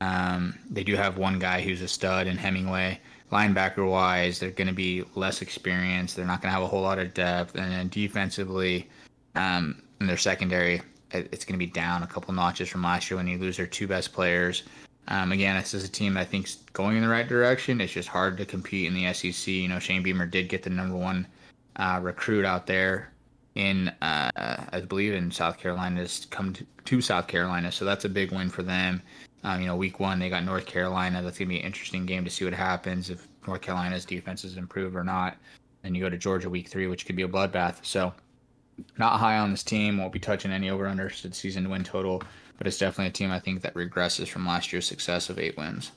Um, 0.00 0.56
they 0.70 0.84
do 0.84 0.94
have 0.94 1.18
one 1.18 1.40
guy 1.40 1.60
who's 1.60 1.82
a 1.82 1.88
stud 1.88 2.28
in 2.28 2.36
Hemingway. 2.36 3.00
Linebacker 3.32 3.90
wise, 3.90 4.38
they're 4.38 4.52
going 4.52 4.68
to 4.68 4.72
be 4.72 5.02
less 5.16 5.42
experienced. 5.42 6.14
They're 6.14 6.24
not 6.24 6.40
going 6.40 6.50
to 6.50 6.54
have 6.54 6.62
a 6.62 6.68
whole 6.68 6.82
lot 6.82 7.00
of 7.00 7.14
depth. 7.14 7.56
And 7.56 7.72
then 7.72 7.88
defensively, 7.88 8.88
um, 9.34 9.82
in 10.00 10.06
their 10.06 10.16
secondary, 10.16 10.82
it's 11.10 11.44
going 11.44 11.58
to 11.58 11.66
be 11.66 11.66
down 11.66 12.04
a 12.04 12.06
couple 12.06 12.32
notches 12.32 12.68
from 12.68 12.84
last 12.84 13.10
year 13.10 13.18
when 13.18 13.26
you 13.26 13.38
lose 13.38 13.56
their 13.56 13.66
two 13.66 13.88
best 13.88 14.12
players. 14.12 14.62
Um, 15.08 15.32
again, 15.32 15.56
this 15.56 15.72
is 15.72 15.84
a 15.84 15.88
team 15.88 16.14
that 16.14 16.20
I 16.20 16.24
think's 16.24 16.56
going 16.74 16.96
in 16.96 17.02
the 17.02 17.08
right 17.08 17.26
direction. 17.26 17.80
It's 17.80 17.92
just 17.92 18.08
hard 18.08 18.36
to 18.36 18.44
compete 18.44 18.86
in 18.86 18.94
the 18.94 19.12
SEC. 19.12 19.48
You 19.48 19.68
know, 19.68 19.78
Shane 19.78 20.02
Beamer 20.02 20.26
did 20.26 20.48
get 20.48 20.62
the 20.62 20.70
number 20.70 20.96
one 20.96 21.26
uh, 21.76 21.98
recruit 22.02 22.44
out 22.44 22.66
there 22.66 23.10
in, 23.54 23.88
uh, 24.02 24.30
I 24.36 24.82
believe, 24.86 25.14
in 25.14 25.30
South 25.30 25.58
Carolina. 25.58 26.00
Has 26.00 26.26
come 26.26 26.52
to, 26.52 26.66
to 26.84 27.00
South 27.00 27.26
Carolina, 27.26 27.72
so 27.72 27.86
that's 27.86 28.04
a 28.04 28.08
big 28.08 28.32
win 28.32 28.50
for 28.50 28.62
them. 28.62 29.02
Um, 29.44 29.60
you 29.60 29.66
know, 29.66 29.76
week 29.76 29.98
one 29.98 30.18
they 30.18 30.28
got 30.28 30.44
North 30.44 30.66
Carolina. 30.66 31.22
That's 31.22 31.38
gonna 31.38 31.48
be 31.48 31.60
an 31.60 31.66
interesting 31.66 32.04
game 32.04 32.24
to 32.24 32.30
see 32.30 32.44
what 32.44 32.54
happens 32.54 33.08
if 33.08 33.26
North 33.46 33.62
Carolina's 33.62 34.04
defense 34.04 34.44
is 34.44 34.58
improved 34.58 34.94
or 34.94 35.04
not. 35.04 35.38
And 35.84 35.96
you 35.96 36.02
go 36.02 36.10
to 36.10 36.18
Georgia 36.18 36.50
week 36.50 36.68
three, 36.68 36.86
which 36.86 37.06
could 37.06 37.16
be 37.16 37.22
a 37.22 37.28
bloodbath. 37.28 37.76
So, 37.82 38.12
not 38.98 39.18
high 39.18 39.38
on 39.38 39.52
this 39.52 39.62
team. 39.62 39.96
Won't 39.96 40.12
be 40.12 40.18
touching 40.18 40.50
any 40.50 40.68
over 40.68 40.86
under 40.86 41.08
season 41.08 41.70
win 41.70 41.82
total, 41.82 42.22
but 42.58 42.66
it's 42.66 42.78
definitely 42.78 43.08
a 43.08 43.12
team 43.12 43.30
I 43.30 43.40
think 43.40 43.62
that 43.62 43.74
regresses 43.74 44.28
from 44.28 44.46
last 44.46 44.72
year's 44.72 44.86
success 44.86 45.30
of 45.30 45.38
eight 45.38 45.56
wins. 45.56 45.92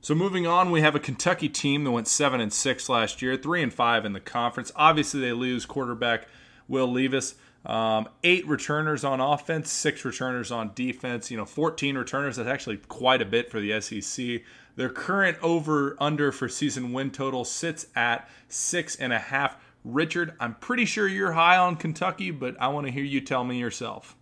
So 0.00 0.14
moving 0.14 0.46
on, 0.46 0.70
we 0.70 0.82
have 0.82 0.94
a 0.94 1.00
Kentucky 1.00 1.48
team 1.48 1.82
that 1.82 1.90
went 1.90 2.06
seven 2.06 2.40
and 2.40 2.52
six 2.52 2.88
last 2.88 3.20
year, 3.22 3.36
three 3.36 3.62
and 3.62 3.74
five 3.74 4.04
in 4.04 4.12
the 4.12 4.20
conference. 4.20 4.70
Obviously, 4.76 5.20
they 5.20 5.32
lose 5.32 5.66
quarterback 5.66 6.28
Will 6.68 6.86
Levis. 6.86 7.34
Um, 7.64 8.08
eight 8.22 8.46
returners 8.46 9.02
on 9.02 9.20
offense, 9.20 9.72
six 9.72 10.04
returners 10.04 10.52
on 10.52 10.70
defense. 10.74 11.30
You 11.32 11.36
know, 11.36 11.44
14 11.44 11.98
returners. 11.98 12.36
That's 12.36 12.48
actually 12.48 12.76
quite 12.76 13.20
a 13.20 13.24
bit 13.24 13.50
for 13.50 13.58
the 13.58 13.80
SEC. 13.80 14.42
Their 14.76 14.90
current 14.90 15.38
over 15.42 15.96
under 15.98 16.30
for 16.30 16.48
season 16.48 16.92
win 16.92 17.10
total 17.10 17.44
sits 17.44 17.86
at 17.96 18.28
six 18.48 18.94
and 18.94 19.12
a 19.12 19.18
half. 19.18 19.56
Richard, 19.84 20.34
I'm 20.38 20.54
pretty 20.54 20.84
sure 20.84 21.08
you're 21.08 21.32
high 21.32 21.56
on 21.56 21.76
Kentucky, 21.76 22.30
but 22.30 22.54
I 22.60 22.68
want 22.68 22.86
to 22.86 22.92
hear 22.92 23.04
you 23.04 23.20
tell 23.20 23.42
me 23.42 23.58
yourself. 23.58 24.15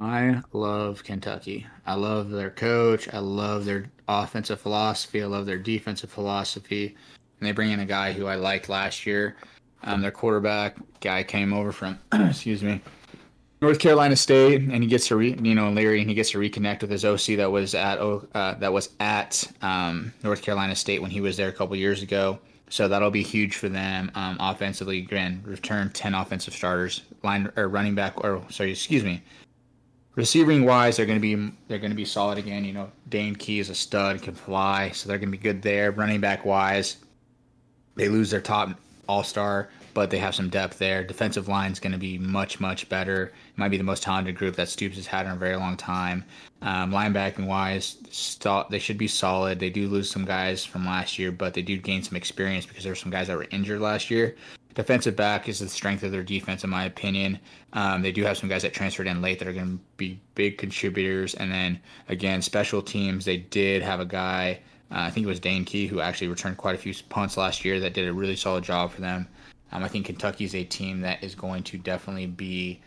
I 0.00 0.40
love 0.52 1.04
Kentucky. 1.04 1.66
I 1.86 1.94
love 1.94 2.30
their 2.30 2.50
coach. 2.50 3.12
I 3.12 3.18
love 3.18 3.64
their 3.64 3.86
offensive 4.08 4.60
philosophy. 4.60 5.22
I 5.22 5.26
love 5.26 5.46
their 5.46 5.58
defensive 5.58 6.10
philosophy. 6.10 6.96
And 7.40 7.46
they 7.48 7.52
bring 7.52 7.70
in 7.70 7.80
a 7.80 7.86
guy 7.86 8.12
who 8.12 8.26
I 8.26 8.34
liked 8.34 8.68
last 8.68 9.06
year. 9.06 9.36
Um, 9.84 10.00
their 10.00 10.10
quarterback 10.10 10.76
guy 11.00 11.22
came 11.22 11.52
over 11.52 11.70
from, 11.70 11.98
excuse 12.12 12.62
me, 12.62 12.80
North 13.64 13.78
Carolina 13.78 14.16
State, 14.16 14.60
and 14.60 14.82
he 14.82 14.86
gets 14.86 15.08
to 15.08 15.16
re, 15.16 15.38
you 15.40 15.54
know 15.54 15.70
Leary, 15.70 16.00
and 16.00 16.08
he 16.08 16.14
gets 16.14 16.30
to 16.32 16.38
reconnect 16.38 16.82
with 16.82 16.90
his 16.90 17.04
OC 17.04 17.38
that 17.38 17.50
was 17.50 17.74
at 17.74 17.98
uh, 17.98 18.54
that 18.54 18.72
was 18.72 18.90
at 19.00 19.42
um, 19.62 20.12
North 20.22 20.42
Carolina 20.42 20.74
State 20.74 21.00
when 21.00 21.10
he 21.10 21.22
was 21.22 21.38
there 21.38 21.48
a 21.48 21.52
couple 21.52 21.74
years 21.76 22.02
ago. 22.02 22.38
So 22.68 22.88
that'll 22.88 23.10
be 23.10 23.22
huge 23.22 23.56
for 23.56 23.70
them 23.70 24.10
um, 24.14 24.36
offensively. 24.38 24.98
Again, 24.98 25.42
return 25.46 25.90
ten 25.94 26.14
offensive 26.14 26.52
starters, 26.52 27.02
line 27.22 27.50
or 27.56 27.68
running 27.68 27.94
back, 27.94 28.22
or 28.22 28.42
sorry, 28.50 28.72
excuse 28.72 29.02
me, 29.02 29.22
Receiving 30.16 30.64
wise, 30.64 30.96
they're 30.96 31.06
going 31.06 31.20
to 31.20 31.36
be 31.36 31.52
they're 31.66 31.78
going 31.78 31.90
to 31.90 31.96
be 31.96 32.04
solid 32.04 32.38
again. 32.38 32.64
You 32.64 32.72
know, 32.72 32.90
Dane 33.08 33.34
Key 33.34 33.58
is 33.58 33.68
a 33.68 33.74
stud, 33.74 34.22
can 34.22 34.34
fly, 34.34 34.90
so 34.90 35.08
they're 35.08 35.18
going 35.18 35.32
to 35.32 35.36
be 35.36 35.42
good 35.42 35.60
there. 35.60 35.90
Running 35.90 36.20
back 36.20 36.44
wise, 36.44 36.98
they 37.96 38.08
lose 38.08 38.30
their 38.30 38.40
top 38.40 38.78
all 39.08 39.24
star, 39.24 39.70
but 39.92 40.10
they 40.10 40.18
have 40.18 40.34
some 40.34 40.48
depth 40.48 40.78
there. 40.78 41.02
Defensive 41.02 41.48
line 41.48 41.72
is 41.72 41.80
going 41.80 41.92
to 41.92 41.98
be 41.98 42.16
much 42.16 42.60
much 42.60 42.88
better. 42.88 43.24
It 43.24 43.58
might 43.58 43.70
be 43.70 43.76
the 43.76 43.82
most 43.82 44.04
talented 44.04 44.36
group 44.36 44.54
that 44.54 44.68
Stoops 44.68 44.96
has 44.96 45.06
had 45.08 45.26
in 45.26 45.32
a 45.32 45.36
very 45.36 45.56
long 45.56 45.76
time. 45.76 46.24
Um, 46.62 46.92
linebacking 46.92 47.46
wise, 47.46 47.96
st- 48.10 48.70
they 48.70 48.78
should 48.78 48.98
be 48.98 49.08
solid. 49.08 49.58
They 49.58 49.68
do 49.68 49.88
lose 49.88 50.08
some 50.08 50.24
guys 50.24 50.64
from 50.64 50.86
last 50.86 51.18
year, 51.18 51.32
but 51.32 51.54
they 51.54 51.62
do 51.62 51.76
gain 51.76 52.04
some 52.04 52.16
experience 52.16 52.66
because 52.66 52.84
there 52.84 52.92
were 52.92 52.96
some 52.96 53.10
guys 53.10 53.26
that 53.26 53.36
were 53.36 53.48
injured 53.50 53.80
last 53.80 54.12
year 54.12 54.36
defensive 54.74 55.16
back 55.16 55.48
is 55.48 55.60
the 55.60 55.68
strength 55.68 56.02
of 56.02 56.12
their 56.12 56.22
defense, 56.22 56.64
in 56.64 56.70
my 56.70 56.84
opinion. 56.84 57.38
Um, 57.72 58.02
they 58.02 58.12
do 58.12 58.24
have 58.24 58.36
some 58.36 58.48
guys 58.48 58.62
that 58.62 58.72
transferred 58.72 59.06
in 59.06 59.22
late 59.22 59.38
that 59.38 59.48
are 59.48 59.52
going 59.52 59.78
to 59.78 59.84
be 59.96 60.20
big 60.34 60.58
contributors. 60.58 61.34
And 61.34 61.50
then 61.50 61.80
again, 62.08 62.42
special 62.42 62.82
teams, 62.82 63.24
they 63.24 63.38
did 63.38 63.82
have 63.82 64.00
a 64.00 64.04
guy, 64.04 64.60
uh, 64.90 64.98
I 64.98 65.10
think 65.10 65.24
it 65.24 65.28
was 65.28 65.40
Dane 65.40 65.64
Key, 65.64 65.86
who 65.86 66.00
actually 66.00 66.28
returned 66.28 66.56
quite 66.56 66.74
a 66.74 66.78
few 66.78 66.94
punts 67.08 67.36
last 67.36 67.64
year 67.64 67.80
that 67.80 67.94
did 67.94 68.08
a 68.08 68.12
really 68.12 68.36
solid 68.36 68.64
job 68.64 68.90
for 68.90 69.00
them. 69.00 69.28
Um, 69.72 69.82
I 69.82 69.88
think 69.88 70.06
Kentucky's 70.06 70.54
a 70.54 70.64
team 70.64 71.00
that 71.00 71.22
is 71.22 71.34
going 71.34 71.62
to 71.64 71.78
definitely 71.78 72.26
be 72.26 72.80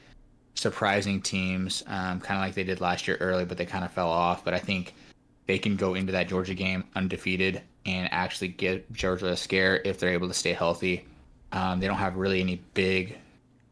surprising 0.55 1.21
teams, 1.21 1.83
um, 1.87 2.19
kind 2.19 2.39
of 2.39 2.45
like 2.45 2.55
they 2.55 2.63
did 2.63 2.81
last 2.81 3.07
year 3.07 3.17
early, 3.19 3.45
but 3.45 3.57
they 3.57 3.65
kind 3.65 3.85
of 3.85 3.91
fell 3.91 4.09
off. 4.09 4.43
But 4.43 4.53
I 4.53 4.59
think 4.59 4.93
they 5.45 5.57
can 5.57 5.75
go 5.75 5.95
into 5.95 6.11
that 6.11 6.27
Georgia 6.27 6.53
game 6.53 6.83
undefeated 6.95 7.61
and 7.85 8.09
actually 8.11 8.49
get 8.49 8.91
Georgia 8.91 9.27
a 9.27 9.37
scare 9.37 9.81
if 9.85 9.99
they're 9.99 10.11
able 10.11 10.27
to 10.27 10.33
stay 10.33 10.53
healthy. 10.53 11.05
Um, 11.51 11.79
they 11.79 11.87
don't 11.87 11.97
have 11.97 12.15
really 12.15 12.41
any 12.41 12.61
big 12.73 13.17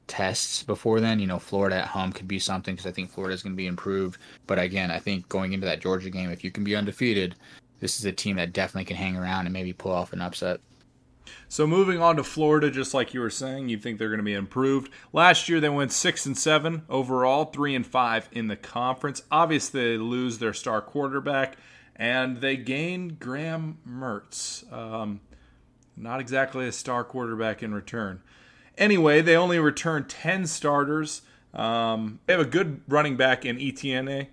tests 0.08 0.64
before 0.64 1.00
then. 1.00 1.20
You 1.20 1.28
know, 1.28 1.40
Florida 1.40 1.78
at 1.78 1.88
home 1.88 2.12
could 2.12 2.28
be 2.28 2.40
something 2.40 2.76
because 2.76 2.88
I 2.90 2.92
think 2.92 3.12
Florida 3.12 3.34
is 3.34 3.44
going 3.44 3.54
to 3.54 3.58
be 3.58 3.68
improved. 3.68 4.20
But 4.48 4.60
again, 4.60 4.92
I 4.92 5.00
think 5.00 5.28
going 5.30 5.54
into 5.54 5.66
that 5.66 5.82
Georgia 5.82 6.10
game, 6.10 6.30
if 6.30 6.44
you 6.44 6.52
can 6.52 6.64
be 6.64 6.76
undefeated, 6.76 7.36
this 7.80 8.00
is 8.00 8.06
a 8.06 8.12
team 8.12 8.38
that 8.38 8.54
definitely 8.54 8.86
can 8.86 8.98
hang 8.98 9.18
around 9.18 9.46
and 9.46 9.54
maybe 9.54 9.74
pull 9.74 9.92
off 9.92 10.14
an 10.14 10.22
upset. 10.22 10.60
So 11.48 11.66
moving 11.66 12.02
on 12.02 12.18
to 12.18 12.24
Florida, 12.24 12.70
just 12.70 12.94
like 12.94 13.14
you 13.14 13.20
were 13.20 13.30
saying, 13.30 13.70
you 13.70 13.78
think 13.78 13.98
they're 13.98 14.10
going 14.10 14.20
to 14.20 14.24
be 14.24 14.34
improved. 14.34 14.92
Last 15.12 15.50
year 15.50 15.60
they 15.60 15.70
went 15.70 15.92
six 15.92 16.26
and 16.26 16.38
seven 16.38 16.84
overall, 16.90 17.46
three 17.46 17.76
and 17.76 17.86
five 17.86 18.30
in 18.32 18.48
the 18.48 18.56
conference. 18.56 19.24
Obviously, 19.32 19.82
they 19.82 19.98
lose 19.98 20.38
their 20.38 20.54
star 20.54 20.82
quarterback, 20.82 21.58
and 21.96 22.42
they 22.42 22.58
gain 22.58 23.18
Graham 23.20 23.80
Mertz. 23.88 24.72
Um, 24.72 25.22
not 25.98 26.20
exactly 26.20 26.68
a 26.68 26.72
star 26.72 27.04
quarterback 27.04 27.64
in 27.64 27.74
return. 27.74 28.22
Anyway, 28.78 29.22
they 29.22 29.36
only 29.36 29.60
return 29.60 30.06
10 30.06 30.48
starters. 30.48 31.22
Um, 31.54 32.20
they 32.26 32.34
have 32.34 32.42
a 32.42 32.46
good 32.46 32.82
running 32.88 33.16
back 33.16 33.46
in 33.46 33.60
Etienne. 33.60 34.28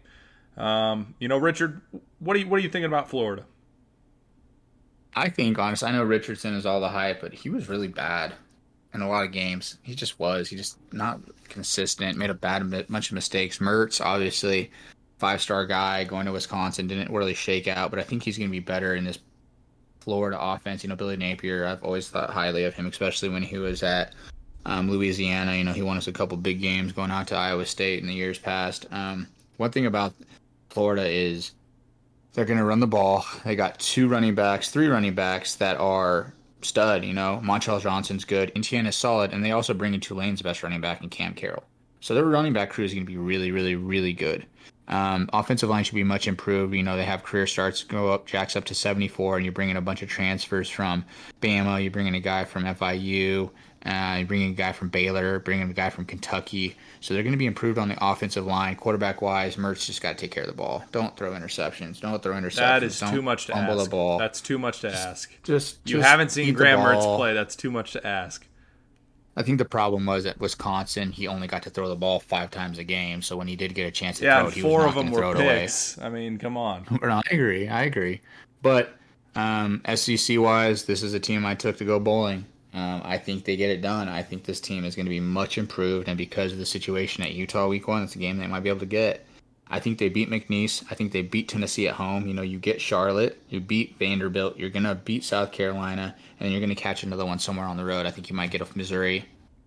Um, 0.56 1.14
you 1.18 1.28
know, 1.28 1.38
Richard, 1.38 1.80
what 2.18 2.36
are 2.36 2.40
you 2.40 2.48
what 2.48 2.56
are 2.56 2.62
you 2.62 2.68
thinking 2.68 2.86
about 2.86 3.08
Florida? 3.08 3.44
I 5.14 5.28
think 5.28 5.58
honestly, 5.58 5.88
I 5.88 5.92
know 5.92 6.04
Richardson 6.04 6.54
is 6.54 6.66
all 6.66 6.80
the 6.80 6.88
hype, 6.88 7.20
but 7.20 7.32
he 7.32 7.50
was 7.50 7.68
really 7.68 7.88
bad 7.88 8.34
in 8.94 9.00
a 9.00 9.08
lot 9.08 9.24
of 9.24 9.32
games. 9.32 9.78
He 9.82 9.94
just 9.94 10.18
was. 10.18 10.48
He 10.48 10.56
just 10.56 10.78
not 10.92 11.20
consistent. 11.48 12.18
Made 12.18 12.30
a 12.30 12.34
bad 12.34 12.68
bunch 12.88 13.10
of 13.10 13.14
mistakes. 13.14 13.58
Mertz, 13.58 14.04
obviously, 14.04 14.70
five 15.18 15.40
star 15.40 15.66
guy 15.66 16.04
going 16.04 16.26
to 16.26 16.32
Wisconsin, 16.32 16.86
didn't 16.86 17.12
really 17.12 17.34
shake 17.34 17.68
out, 17.68 17.90
but 17.90 18.00
I 18.00 18.02
think 18.02 18.22
he's 18.22 18.38
going 18.38 18.50
to 18.50 18.52
be 18.52 18.60
better 18.60 18.94
in 18.94 19.04
this 19.04 19.18
Florida 20.02 20.38
offense. 20.40 20.82
You 20.82 20.88
know, 20.88 20.96
Billy 20.96 21.16
Napier, 21.16 21.64
I've 21.64 21.82
always 21.82 22.08
thought 22.08 22.30
highly 22.30 22.64
of 22.64 22.74
him, 22.74 22.86
especially 22.86 23.28
when 23.28 23.42
he 23.42 23.58
was 23.58 23.82
at 23.82 24.14
um, 24.66 24.90
Louisiana. 24.90 25.54
You 25.54 25.64
know, 25.64 25.72
he 25.72 25.82
won 25.82 25.96
us 25.96 26.08
a 26.08 26.12
couple 26.12 26.36
big 26.36 26.60
games 26.60 26.92
going 26.92 27.10
out 27.10 27.28
to 27.28 27.36
Iowa 27.36 27.64
State 27.66 28.00
in 28.00 28.08
the 28.08 28.14
years 28.14 28.38
past. 28.38 28.86
Um, 28.90 29.28
one 29.56 29.70
thing 29.70 29.86
about 29.86 30.12
Florida 30.70 31.06
is 31.06 31.52
they're 32.32 32.44
going 32.44 32.58
to 32.58 32.64
run 32.64 32.80
the 32.80 32.86
ball. 32.86 33.24
They 33.44 33.56
got 33.56 33.78
two 33.78 34.08
running 34.08 34.34
backs, 34.34 34.70
three 34.70 34.88
running 34.88 35.14
backs 35.14 35.54
that 35.56 35.78
are 35.78 36.32
stud. 36.62 37.04
You 37.04 37.14
know, 37.14 37.40
Montrell 37.44 37.80
Johnson's 37.80 38.24
good, 38.24 38.52
is 38.54 38.96
solid, 38.96 39.32
and 39.32 39.44
they 39.44 39.52
also 39.52 39.74
bring 39.74 39.94
in 39.94 40.00
Tulane's 40.00 40.42
best 40.42 40.62
running 40.62 40.80
back 40.80 41.02
in 41.02 41.08
Cam 41.10 41.34
Carroll. 41.34 41.64
So 42.00 42.14
their 42.14 42.24
running 42.24 42.52
back 42.52 42.70
crew 42.70 42.84
is 42.84 42.92
going 42.92 43.06
to 43.06 43.10
be 43.10 43.16
really, 43.18 43.52
really, 43.52 43.76
really 43.76 44.12
good. 44.12 44.46
Um, 44.88 45.30
offensive 45.32 45.68
line 45.68 45.84
should 45.84 45.94
be 45.94 46.04
much 46.04 46.26
improved. 46.26 46.74
You 46.74 46.82
know, 46.82 46.96
they 46.96 47.04
have 47.04 47.22
career 47.22 47.46
starts 47.46 47.84
go 47.84 48.12
up, 48.12 48.26
jacks 48.26 48.56
up 48.56 48.64
to 48.66 48.74
74, 48.74 49.36
and 49.36 49.44
you 49.46 49.52
bring 49.52 49.70
in 49.70 49.76
a 49.76 49.80
bunch 49.80 50.02
of 50.02 50.08
transfers 50.08 50.68
from 50.68 51.04
Bama. 51.40 51.82
You 51.82 51.90
bring 51.90 52.06
in 52.06 52.14
a 52.14 52.20
guy 52.20 52.44
from 52.44 52.64
FIU. 52.64 53.50
Uh, 53.84 54.16
you 54.20 54.26
bring 54.26 54.42
in 54.42 54.50
a 54.50 54.54
guy 54.54 54.70
from 54.70 54.88
Baylor, 54.88 55.40
bring 55.40 55.60
in 55.60 55.68
a 55.68 55.72
guy 55.72 55.90
from 55.90 56.04
Kentucky. 56.04 56.76
So 57.00 57.14
they're 57.14 57.24
going 57.24 57.32
to 57.32 57.38
be 57.38 57.46
improved 57.46 57.78
on 57.78 57.88
the 57.88 57.98
offensive 58.00 58.46
line. 58.46 58.76
Quarterback 58.76 59.20
wise, 59.22 59.56
Mertz 59.56 59.86
just 59.86 60.00
got 60.00 60.10
to 60.10 60.18
take 60.18 60.30
care 60.30 60.44
of 60.44 60.48
the 60.48 60.54
ball. 60.54 60.84
Don't 60.92 61.16
throw 61.16 61.32
interceptions. 61.32 62.00
Don't 62.00 62.22
throw 62.22 62.34
interceptions. 62.34 62.56
That 62.56 62.82
is 62.84 63.00
Don't 63.00 63.12
too 63.12 63.22
much 63.22 63.46
to 63.46 63.56
ask. 63.56 63.84
The 63.84 63.90
ball. 63.90 64.18
That's 64.18 64.40
too 64.40 64.58
much 64.58 64.82
to 64.82 64.90
just, 64.90 65.06
ask. 65.06 65.42
Just 65.42 65.78
you 65.84 65.96
just 65.96 66.08
haven't 66.08 66.30
seen 66.30 66.54
Graham 66.54 66.78
Mertz 66.78 67.16
play. 67.16 67.34
That's 67.34 67.56
too 67.56 67.72
much 67.72 67.92
to 67.92 68.06
ask. 68.06 68.46
I 69.36 69.42
think 69.42 69.58
the 69.58 69.64
problem 69.64 70.04
was 70.04 70.26
at 70.26 70.38
Wisconsin, 70.38 71.10
he 71.10 71.26
only 71.26 71.46
got 71.46 71.62
to 71.62 71.70
throw 71.70 71.88
the 71.88 71.96
ball 71.96 72.20
five 72.20 72.50
times 72.50 72.78
a 72.78 72.84
game. 72.84 73.22
So 73.22 73.36
when 73.36 73.48
he 73.48 73.56
did 73.56 73.74
get 73.74 73.86
a 73.86 73.90
chance 73.90 74.18
to 74.18 74.24
yeah, 74.24 74.40
throw 74.40 74.48
it, 74.48 74.54
he 74.54 74.60
four 74.60 74.86
of 74.86 74.94
them 74.94 75.10
were 75.10 75.34
picks. 75.34 75.98
I 75.98 76.10
mean, 76.10 76.38
come 76.38 76.56
on. 76.56 76.86
I 77.02 77.22
agree. 77.30 77.68
I 77.68 77.84
agree. 77.84 78.20
But 78.60 78.94
um, 79.34 79.80
SEC 79.94 80.38
wise, 80.38 80.84
this 80.84 81.02
is 81.02 81.14
a 81.14 81.20
team 81.20 81.46
I 81.46 81.54
took 81.54 81.78
to 81.78 81.84
go 81.84 81.98
bowling. 81.98 82.44
Um, 82.74 83.02
I 83.04 83.18
think 83.18 83.44
they 83.44 83.56
get 83.56 83.70
it 83.70 83.82
done. 83.82 84.08
I 84.08 84.22
think 84.22 84.44
this 84.44 84.60
team 84.60 84.84
is 84.84 84.96
going 84.96 85.06
to 85.06 85.10
be 85.10 85.20
much 85.20 85.58
improved, 85.58 86.08
and 86.08 86.16
because 86.16 86.52
of 86.52 86.58
the 86.58 86.64
situation 86.64 87.22
at 87.22 87.32
Utah 87.32 87.68
Week 87.68 87.86
One, 87.86 88.02
it's 88.02 88.14
a 88.14 88.18
game 88.18 88.38
they 88.38 88.46
might 88.46 88.62
be 88.62 88.70
able 88.70 88.80
to 88.80 88.86
get. 88.86 89.26
I 89.72 89.80
think 89.80 89.98
they 89.98 90.10
beat 90.10 90.30
McNeese. 90.30 90.84
I 90.90 90.94
think 90.94 91.12
they 91.12 91.22
beat 91.22 91.48
Tennessee 91.48 91.88
at 91.88 91.94
home. 91.94 92.26
You 92.28 92.34
know, 92.34 92.42
you 92.42 92.58
get 92.58 92.80
Charlotte, 92.80 93.42
you 93.48 93.58
beat 93.58 93.96
Vanderbilt, 93.98 94.58
you're 94.58 94.70
gonna 94.70 94.94
beat 94.94 95.24
South 95.24 95.50
Carolina, 95.50 96.14
and 96.38 96.46
then 96.46 96.52
you're 96.52 96.60
gonna 96.60 96.74
catch 96.74 97.02
another 97.02 97.24
one 97.24 97.38
somewhere 97.38 97.66
on 97.66 97.78
the 97.78 97.84
road. 97.84 98.04
I 98.04 98.10
think 98.10 98.28
you 98.28 98.36
might 98.36 98.50
get 98.50 98.60
off 98.60 98.76
Missouri. 98.76 99.24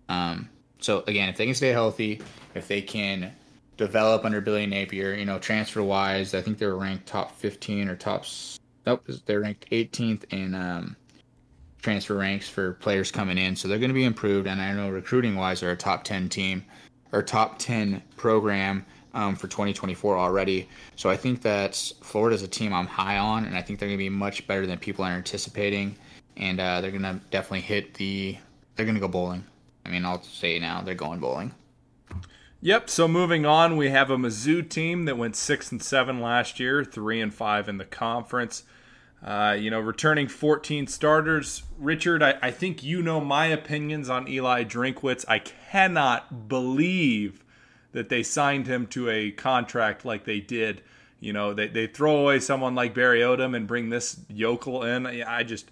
Um, 0.08 0.48
so 0.78 1.02
again, 1.08 1.28
if 1.28 1.36
they 1.36 1.44
can 1.44 1.54
stay 1.54 1.70
healthy, 1.70 2.22
if 2.54 2.68
they 2.68 2.80
can 2.80 3.32
develop 3.76 4.24
under 4.24 4.40
Billy 4.40 4.66
Napier, 4.66 5.14
you 5.14 5.24
know, 5.24 5.38
transfer 5.38 5.82
wise, 5.82 6.34
I 6.34 6.40
think 6.40 6.58
they 6.58 6.66
were 6.66 6.76
ranked 6.76 7.06
top 7.06 7.36
15 7.36 7.88
or 7.88 7.96
top. 7.96 8.24
Nope, 8.86 9.08
they're 9.26 9.40
ranked 9.40 9.68
18th 9.70 10.24
in 10.32 10.54
um, 10.54 10.96
transfer 11.82 12.14
ranks 12.14 12.48
for 12.48 12.74
players 12.74 13.10
coming 13.10 13.38
in. 13.38 13.56
So 13.56 13.68
they're 13.68 13.78
going 13.78 13.90
to 13.90 13.94
be 13.94 14.04
improved. 14.04 14.46
And 14.46 14.60
I 14.60 14.72
know 14.72 14.90
recruiting 14.90 15.36
wise, 15.36 15.60
they're 15.60 15.72
a 15.72 15.76
top 15.76 16.04
10 16.04 16.28
team 16.28 16.64
or 17.12 17.22
top 17.22 17.58
10 17.58 18.02
program 18.16 18.84
um, 19.16 19.34
for 19.34 19.48
2024 19.48 20.18
already. 20.18 20.68
So 20.94 21.08
I 21.08 21.16
think 21.16 21.40
that 21.42 21.74
Florida's 22.02 22.42
a 22.42 22.48
team 22.48 22.74
I'm 22.74 22.86
high 22.86 23.16
on, 23.16 23.46
and 23.46 23.56
I 23.56 23.62
think 23.62 23.78
they're 23.78 23.88
going 23.88 23.98
to 23.98 24.04
be 24.04 24.10
much 24.10 24.46
better 24.46 24.66
than 24.66 24.78
people 24.78 25.04
are 25.04 25.10
anticipating. 25.10 25.96
And 26.36 26.60
uh, 26.60 26.82
they're 26.82 26.90
going 26.90 27.02
to 27.02 27.18
definitely 27.30 27.62
hit 27.62 27.94
the. 27.94 28.36
They're 28.76 28.84
going 28.84 28.94
to 28.94 29.00
go 29.00 29.08
bowling. 29.08 29.44
I 29.86 29.88
mean, 29.88 30.04
I'll 30.04 30.22
say 30.22 30.58
now 30.58 30.82
they're 30.82 30.94
going 30.94 31.18
bowling. 31.18 31.54
Yep. 32.60 32.90
So 32.90 33.08
moving 33.08 33.46
on, 33.46 33.78
we 33.78 33.88
have 33.88 34.10
a 34.10 34.18
Mizzou 34.18 34.68
team 34.68 35.06
that 35.06 35.16
went 35.16 35.34
six 35.34 35.72
and 35.72 35.82
seven 35.82 36.20
last 36.20 36.60
year, 36.60 36.84
three 36.84 37.20
and 37.22 37.32
five 37.32 37.70
in 37.70 37.78
the 37.78 37.84
conference. 37.86 38.64
Uh, 39.24 39.56
you 39.58 39.70
know, 39.70 39.80
returning 39.80 40.28
14 40.28 40.86
starters. 40.88 41.62
Richard, 41.78 42.22
I, 42.22 42.34
I, 42.42 42.50
think 42.50 42.82
you 42.82 43.00
know 43.00 43.18
my 43.18 43.46
opinions 43.46 44.10
on 44.10 44.28
Eli 44.28 44.62
Drinkwitz. 44.64 45.24
I 45.26 45.38
cannot 45.38 46.48
believe 46.48 47.42
that 47.96 48.10
they 48.10 48.22
signed 48.22 48.66
him 48.66 48.86
to 48.86 49.08
a 49.08 49.30
contract 49.30 50.04
like 50.04 50.26
they 50.26 50.38
did. 50.38 50.82
You 51.18 51.32
know, 51.32 51.54
they, 51.54 51.68
they 51.68 51.86
throw 51.86 52.18
away 52.18 52.40
someone 52.40 52.74
like 52.74 52.92
Barry 52.92 53.20
Odom 53.20 53.56
and 53.56 53.66
bring 53.66 53.88
this 53.88 54.20
yokel 54.28 54.84
in. 54.84 55.06
I 55.06 55.44
just, 55.44 55.70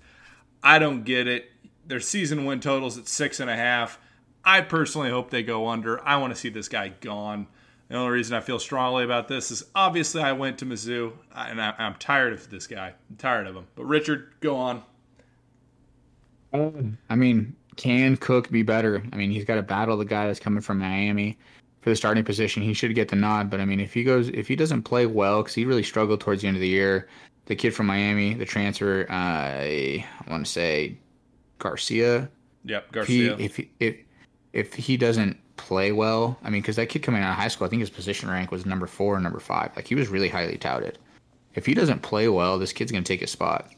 I 0.63 0.79
don't 0.79 1.05
get 1.05 1.29
it. 1.29 1.51
Their 1.87 2.01
season 2.01 2.47
win 2.47 2.61
totals 2.61 2.97
at 2.97 3.09
six 3.09 3.41
and 3.41 3.51
a 3.51 3.55
half. 3.55 3.99
I 4.43 4.63
personally 4.63 5.11
hope 5.11 5.29
they 5.29 5.43
go 5.43 5.69
under. 5.69 6.03
I 6.03 6.17
want 6.17 6.33
to 6.33 6.41
see 6.41 6.49
this 6.49 6.67
guy 6.67 6.95
gone. 7.03 7.47
The 7.89 7.97
only 7.97 8.13
reason 8.13 8.35
I 8.35 8.41
feel 8.41 8.59
strongly 8.59 9.05
about 9.05 9.29
this 9.29 9.51
is 9.51 9.63
obviously 9.75 10.23
I 10.23 10.33
went 10.33 10.57
to 10.61 10.65
Mizzou 10.65 11.13
and 11.37 11.61
I, 11.61 11.75
am 11.77 11.97
tired 11.97 12.33
of 12.33 12.49
this 12.49 12.67
guy. 12.67 12.95
I'm 13.11 13.17
tired 13.19 13.47
of 13.47 13.55
him. 13.55 13.67
But 13.75 13.85
Richard, 13.85 14.33
go 14.41 14.57
on. 14.57 14.83
I 16.55 17.17
mean, 17.17 17.55
can 17.77 18.17
Cook 18.17 18.51
be 18.51 18.63
better? 18.63 19.05
I 19.13 19.17
mean, 19.17 19.31
he's 19.31 19.45
got 19.45 19.57
to 19.57 19.63
battle 19.63 19.99
the 19.99 20.07
guy 20.07 20.27
that's 20.27 20.41
coming 20.41 20.63
from 20.63 20.79
Miami 20.79 21.37
for 21.85 21.91
the 21.91 21.97
starting 21.97 22.25
position. 22.25 22.63
He 22.63 22.73
should 22.73 22.95
get 22.95 23.09
the 23.09 23.17
nod. 23.17 23.51
But 23.51 23.61
I 23.61 23.67
mean, 23.67 23.79
if 23.79 23.93
he 23.93 24.05
goes, 24.05 24.31
if 24.31 24.49
he 24.49 24.57
doesn't 24.57 24.85
play 24.85 25.05
well, 25.05 25.43
because 25.43 25.55
he 25.55 25.67
really 25.67 25.83
struggled 25.83 26.19
towards 26.19 26.41
the 26.41 26.49
end 26.49 26.57
of 26.57 26.63
the 26.63 26.69
year, 26.69 27.09
the 27.45 27.55
kid 27.55 27.75
from 27.75 27.85
Miami, 27.87 28.33
the 28.33 28.47
transfer, 28.47 29.07
uh, 29.11 29.13
I 29.13 30.07
want 30.27 30.47
to 30.47 30.51
say 30.51 30.97
Garcia. 31.59 32.31
Yep, 32.65 32.91
Garcia. 32.91 33.37
If 33.39 33.57
he, 33.57 33.71
if 33.81 33.97
if 33.97 33.97
if 34.55 34.75
he 34.75 34.97
doesn't 34.97 35.37
play 35.59 35.93
well, 35.93 36.39
I 36.43 36.49
mean, 36.49 36.63
because 36.63 36.77
that 36.77 36.89
kid 36.89 37.03
coming 37.03 37.23
out 37.23 37.33
of 37.33 37.37
high 37.37 37.49
school, 37.49 37.67
I 37.67 37.69
think 37.69 37.81
his 37.81 37.91
position 37.91 38.31
rank 38.31 38.51
was 38.51 38.65
number 38.65 38.87
four 38.87 39.17
or 39.17 39.21
number 39.21 39.41
five. 39.41 39.71
Like 39.77 39.87
he 39.87 39.95
was 39.95 40.09
really 40.09 40.31
highly 40.31 40.57
touted. 40.57 40.99
If 41.55 41.67
he 41.67 41.75
doesn't 41.75 42.01
play 42.01 42.29
well, 42.31 42.59
this 42.59 42.73
kid's 42.73 42.93
going 42.93 43.05
to 43.05 43.13
take 43.13 43.21
his 43.21 43.31
spot. 43.31 43.71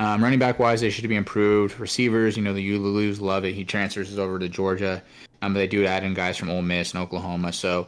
Um, 0.00 0.24
running 0.24 0.38
back 0.38 0.58
wise, 0.58 0.80
they 0.80 0.88
should 0.88 1.06
be 1.06 1.14
improved. 1.14 1.78
Receivers, 1.78 2.34
you 2.34 2.42
know, 2.42 2.54
the 2.54 2.66
Ululus 2.66 3.20
Lovett. 3.20 3.54
He 3.54 3.66
transfers 3.66 4.18
over 4.18 4.38
to 4.38 4.48
Georgia, 4.48 5.02
um, 5.42 5.52
but 5.52 5.58
they 5.58 5.66
do 5.66 5.84
add 5.84 6.04
in 6.04 6.14
guys 6.14 6.38
from 6.38 6.48
Ole 6.48 6.62
Miss 6.62 6.94
and 6.94 7.02
Oklahoma. 7.02 7.52
So 7.52 7.86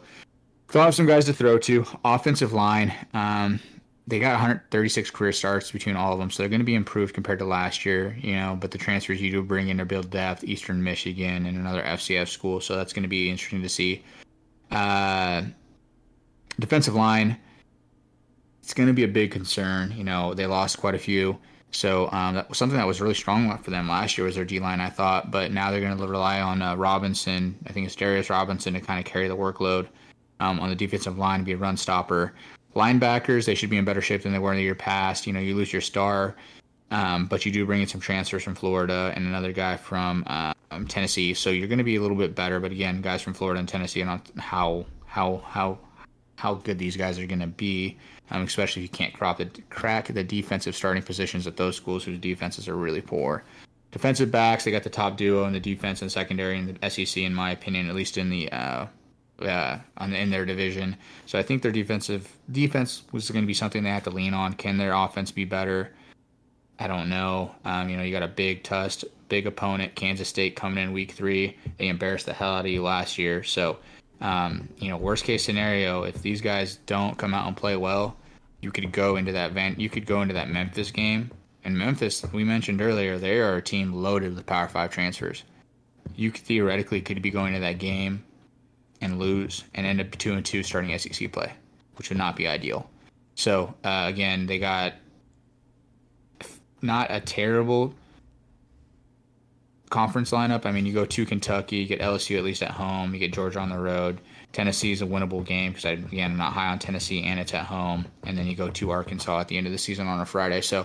they'll 0.71 0.83
have 0.83 0.95
some 0.95 1.07
guys 1.07 1.25
to 1.25 1.33
throw 1.33 1.57
to. 1.61 1.87
Offensive 2.05 2.53
line, 2.53 2.93
um, 3.15 3.61
they 4.07 4.19
got 4.19 4.33
136 4.33 5.11
career 5.11 5.33
starts 5.33 5.71
between 5.71 5.97
all 5.97 6.13
of 6.13 6.19
them, 6.19 6.31
so 6.31 6.43
they're 6.43 6.51
going 6.51 6.61
to 6.61 6.67
be 6.67 6.75
improved 6.75 7.15
compared 7.15 7.39
to 7.39 7.47
last 7.47 7.87
year. 7.87 8.15
You 8.21 8.35
know, 8.35 8.59
but 8.61 8.73
the 8.73 8.79
transfers 8.79 9.19
you 9.19 9.31
do 9.31 9.43
bring 9.43 9.69
in 9.69 9.79
to 9.79 9.87
build 9.87 10.11
depth, 10.11 10.45
Eastern 10.45 10.83
Michigan 10.83 11.47
and 11.47 11.57
another 11.57 11.83
FCS 11.83 12.29
school, 12.29 12.61
so 12.61 12.77
that's 12.77 12.93
going 12.93 13.05
to 13.05 13.09
be 13.09 13.31
interesting 13.31 13.63
to 13.63 13.71
see. 13.71 14.05
Uh, 14.71 15.45
defensive 16.61 16.95
line, 16.95 17.39
it's 18.63 18.75
going 18.75 18.89
to 18.89 18.93
be 18.93 19.05
a 19.05 19.09
big 19.09 19.31
concern. 19.31 19.95
You 19.97 20.05
know, 20.05 20.35
they 20.35 20.45
lost 20.45 20.77
quite 20.77 20.95
a 20.95 20.99
few. 20.99 21.39
So 21.73 22.11
um, 22.13 22.35
that 22.35 22.49
was 22.49 22.59
something 22.59 22.77
that 22.77 22.87
was 22.87 23.01
really 23.01 23.15
strong 23.15 23.57
for 23.59 23.71
them 23.71 23.89
last 23.89 24.17
year 24.17 24.27
was 24.27 24.37
their 24.37 24.45
D 24.45 24.61
line, 24.61 24.81
I 24.81 24.91
thought. 24.91 25.31
But 25.31 25.53
now 25.53 25.71
they're 25.71 25.81
going 25.81 25.97
to 25.97 26.07
rely 26.07 26.41
on 26.41 26.61
uh, 26.61 26.77
Robinson. 26.77 27.59
I 27.67 27.73
think 27.73 27.87
it's 27.87 27.97
Darius 27.97 28.31
Robinson 28.31 28.75
to 28.75 28.81
kind 28.81 29.01
of 29.01 29.11
carry 29.11 29.27
the 29.27 29.37
workload 29.37 29.89
um, 30.39 30.61
on 30.61 30.69
the 30.69 30.77
defensive 30.77 31.19
line 31.19 31.41
to 31.41 31.45
be 31.45 31.53
a 31.53 31.57
run 31.57 31.77
stopper. 31.77 32.35
Linebackers, 32.77 33.47
they 33.47 33.55
should 33.55 33.71
be 33.71 33.79
in 33.79 33.85
better 33.85 34.01
shape 34.01 34.23
than 34.23 34.33
they 34.33 34.39
were 34.39 34.53
in 34.53 34.59
the 34.59 34.63
year 34.63 34.75
past. 34.75 35.27
You 35.27 35.33
know, 35.33 35.41
you 35.41 35.55
lose 35.55 35.73
your 35.73 35.83
star, 35.83 36.37
um, 36.91 37.27
but 37.27 37.45
you 37.45 37.53
do 37.53 37.65
bring 37.67 37.81
in 37.81 37.87
some 37.87 38.01
transfers 38.01 38.43
from 38.43 38.55
Florida 38.55 39.13
and 39.15 39.27
another 39.27 39.53
guy 39.53 39.77
from 39.77 40.25
um, 40.27 40.87
Tennessee. 40.87 41.35
So 41.35 41.51
you're 41.51 41.69
going 41.69 41.79
to 41.79 41.85
be 41.85 41.97
a 41.97 42.03
little 42.03 42.17
bit 42.17 42.35
better. 42.35 42.61
But 42.61 42.73
again, 42.73 43.01
guys 43.01 43.23
from 43.23 43.35
Florida 43.35 43.61
and 43.61 43.69
Tennessee, 43.69 44.03
and 44.03 44.21
how 44.39 44.87
how 45.07 45.43
how 45.47 45.79
how 46.37 46.55
good 46.55 46.79
these 46.79 46.97
guys 46.97 47.19
are 47.19 47.27
going 47.27 47.41
to 47.41 47.47
be, 47.47 47.99
um, 48.31 48.43
especially 48.43 48.85
if 48.85 48.91
you 48.91 48.97
can't 48.97 49.15
crop 49.15 49.39
the, 49.39 49.47
crack 49.71 50.09
the 50.09 50.25
defensive 50.25 50.75
starting 50.75 51.03
positions 51.03 51.47
at 51.47 51.57
those 51.57 51.77
schools 51.77 52.05
whose 52.05 52.19
defenses 52.19 52.69
are 52.69 52.77
really 52.77 53.03
poor. 53.03 53.45
Defensive 53.91 54.31
backs, 54.31 54.65
they 54.65 54.71
got 54.71 54.85
the 54.85 54.91
top 54.91 55.17
duo 55.17 55.45
in 55.45 55.53
the 55.53 55.61
defense 55.61 56.01
and 56.01 56.11
secondary 56.11 56.59
in 56.59 56.79
the 56.81 56.91
SEC, 56.91 57.23
in 57.23 57.35
my 57.35 57.51
opinion, 57.51 57.89
at 57.89 57.95
least 57.95 58.17
in 58.17 58.31
the 58.31 58.51
uh, 58.51 58.87
uh, 59.41 59.79
on 59.99 60.13
in 60.15 60.31
their 60.31 60.47
division. 60.47 60.97
So 61.27 61.39
I 61.39 61.43
think 61.43 61.63
their 61.63 61.73
defensive 61.73 62.29
defense 62.51 63.03
was 63.13 63.31
going 63.31 63.43
to 63.43 63.47
be 63.47 63.55
something 63.55 63.83
they 63.83 63.91
have 63.91 64.05
to 64.05 64.11
lean 64.11 64.35
on. 64.35 64.55
Can 64.55 64.79
their 64.79 64.95
offense 64.95 65.31
be 65.31 65.45
better? 65.45 65.93
I 66.79 66.87
don't 66.87 67.09
know. 67.09 67.55
Um, 67.65 67.89
you 67.89 67.97
know, 67.97 68.03
you 68.03 68.13
got 68.13 68.23
a 68.23 68.29
big 68.29 68.63
test, 68.63 69.05
big 69.29 69.47
opponent, 69.47 69.95
Kansas 69.95 70.29
State 70.29 70.57
coming 70.57 70.83
in 70.83 70.93
week 70.93 71.13
three. 71.13 71.57
They 71.79 71.89
embarrassed 71.89 72.27
the 72.27 72.33
hell 72.33 72.55
out 72.55 72.65
of 72.65 72.71
you 72.71 72.83
last 72.83 73.19
year. 73.19 73.43
So, 73.43 73.79
um, 74.21 74.69
you 74.79 74.89
know, 74.89 74.97
worst 74.97 75.25
case 75.25 75.45
scenario, 75.45 76.05
if 76.05 76.23
these 76.23 76.41
guys 76.41 76.77
don't 76.87 77.17
come 77.19 77.35
out 77.35 77.47
and 77.47 77.57
play 77.57 77.77
well, 77.77 78.17
you 78.63 78.71
could 78.71 78.91
go 78.93 79.17
into 79.17 79.33
that 79.33 79.53
van. 79.53 79.75
You 79.79 79.91
could 79.91 80.07
go 80.07 80.23
into 80.23 80.35
that 80.35 80.49
Memphis 80.49 80.91
game. 80.91 81.31
And 81.65 81.77
Memphis, 81.77 82.25
we 82.33 82.45
mentioned 82.45 82.81
earlier, 82.81 83.19
they 83.19 83.39
are 83.39 83.57
a 83.57 83.63
team 83.63 83.93
loaded 83.93 84.35
with 84.35 84.47
Power 84.47 84.69
Five 84.69 84.91
transfers. 84.91 85.45
You 86.17 86.31
theoretically 86.31 87.01
could 87.01 87.21
be 87.21 87.31
going 87.31 87.53
to 87.55 87.61
that 87.61 87.79
game 87.79 88.25
and 89.01 89.19
lose 89.19 89.65
and 89.75 89.87
end 89.87 90.01
up 90.01 90.11
two 90.13 90.33
and 90.33 90.45
two 90.45 90.63
starting 90.63 90.97
SEC 90.97 91.31
play, 91.33 91.53
which 91.97 92.09
would 92.09 92.19
not 92.19 92.37
be 92.37 92.49
ideal. 92.49 92.89
So 93.35 93.75
uh, 93.85 94.07
again, 94.09 94.47
they 94.47 94.59
got 94.59 94.95
not 96.81 97.09
a 97.11 97.21
terrible 97.21 97.95
conference 99.91 100.31
lineup. 100.31 100.67
I 100.67 100.73
mean, 100.73 100.87
you 100.87 100.93
go 100.93 101.05
to 101.05 101.27
Kentucky, 101.27 101.77
you 101.77 101.87
get 101.87 102.01
LSU 102.01 102.39
at 102.39 102.45
least 102.45 102.63
at 102.63 102.71
home, 102.71 103.13
you 103.13 103.21
get 103.21 103.33
Georgia 103.33 103.61
on 103.61 103.71
the 103.71 103.79
road. 103.79 104.21
Tennessee 104.53 104.93
is 104.93 105.03
a 105.03 105.07
winnable 105.07 105.45
game 105.45 105.73
because 105.73 105.87
I 105.87 105.91
again 105.93 106.33
I'm 106.33 106.37
not 106.37 106.53
high 106.53 106.69
on 106.69 106.79
Tennessee 106.79 107.23
and 107.25 107.41
it's 107.41 107.55
at 107.55 107.67
home, 107.67 108.07
and 108.25 108.37
then 108.37 108.47
you 108.47 108.55
go 108.55 108.71
to 108.71 108.91
Arkansas 108.91 109.41
at 109.41 109.49
the 109.49 109.57
end 109.57 109.67
of 109.67 109.73
the 109.73 109.79
season 109.79 110.07
on 110.07 110.21
a 110.21 110.27
Friday. 110.27 110.61
So 110.61 110.81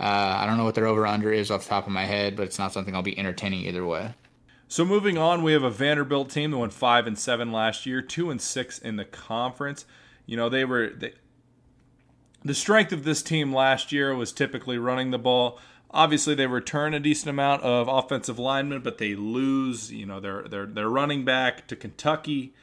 uh, 0.00 0.38
I 0.38 0.46
don't 0.46 0.56
know 0.56 0.64
what 0.64 0.74
their 0.74 0.86
over 0.86 1.06
under 1.06 1.32
is 1.32 1.50
off 1.50 1.64
the 1.64 1.68
top 1.68 1.86
of 1.86 1.92
my 1.92 2.04
head, 2.04 2.36
but 2.36 2.44
it's 2.44 2.58
not 2.58 2.72
something 2.72 2.94
I'll 2.94 3.02
be 3.02 3.18
entertaining 3.18 3.66
either 3.66 3.84
way. 3.84 4.14
So 4.66 4.84
moving 4.84 5.18
on, 5.18 5.42
we 5.42 5.52
have 5.52 5.64
a 5.64 5.70
Vanderbilt 5.70 6.30
team 6.30 6.52
that 6.52 6.58
went 6.58 6.72
five 6.72 7.06
and 7.06 7.18
seven 7.18 7.52
last 7.52 7.86
year, 7.86 8.00
two 8.00 8.30
and 8.30 8.40
six 8.40 8.78
in 8.78 8.96
the 8.96 9.04
conference. 9.04 9.84
You 10.26 10.36
know 10.36 10.48
they 10.48 10.64
were 10.64 10.90
they, 10.90 11.12
the 12.44 12.54
strength 12.54 12.92
of 12.92 13.04
this 13.04 13.22
team 13.22 13.52
last 13.52 13.92
year 13.92 14.14
was 14.14 14.32
typically 14.32 14.78
running 14.78 15.10
the 15.10 15.18
ball. 15.18 15.58
Obviously, 15.90 16.36
they 16.36 16.46
return 16.46 16.94
a 16.94 17.00
decent 17.00 17.28
amount 17.28 17.62
of 17.62 17.88
offensive 17.88 18.38
linemen, 18.38 18.80
but 18.80 18.98
they 18.98 19.14
lose. 19.14 19.92
You 19.92 20.06
know 20.06 20.20
their 20.20 20.42
their 20.44 20.66
their 20.66 20.88
running 20.88 21.24
back 21.24 21.66
to 21.66 21.76
Kentucky. 21.76 22.54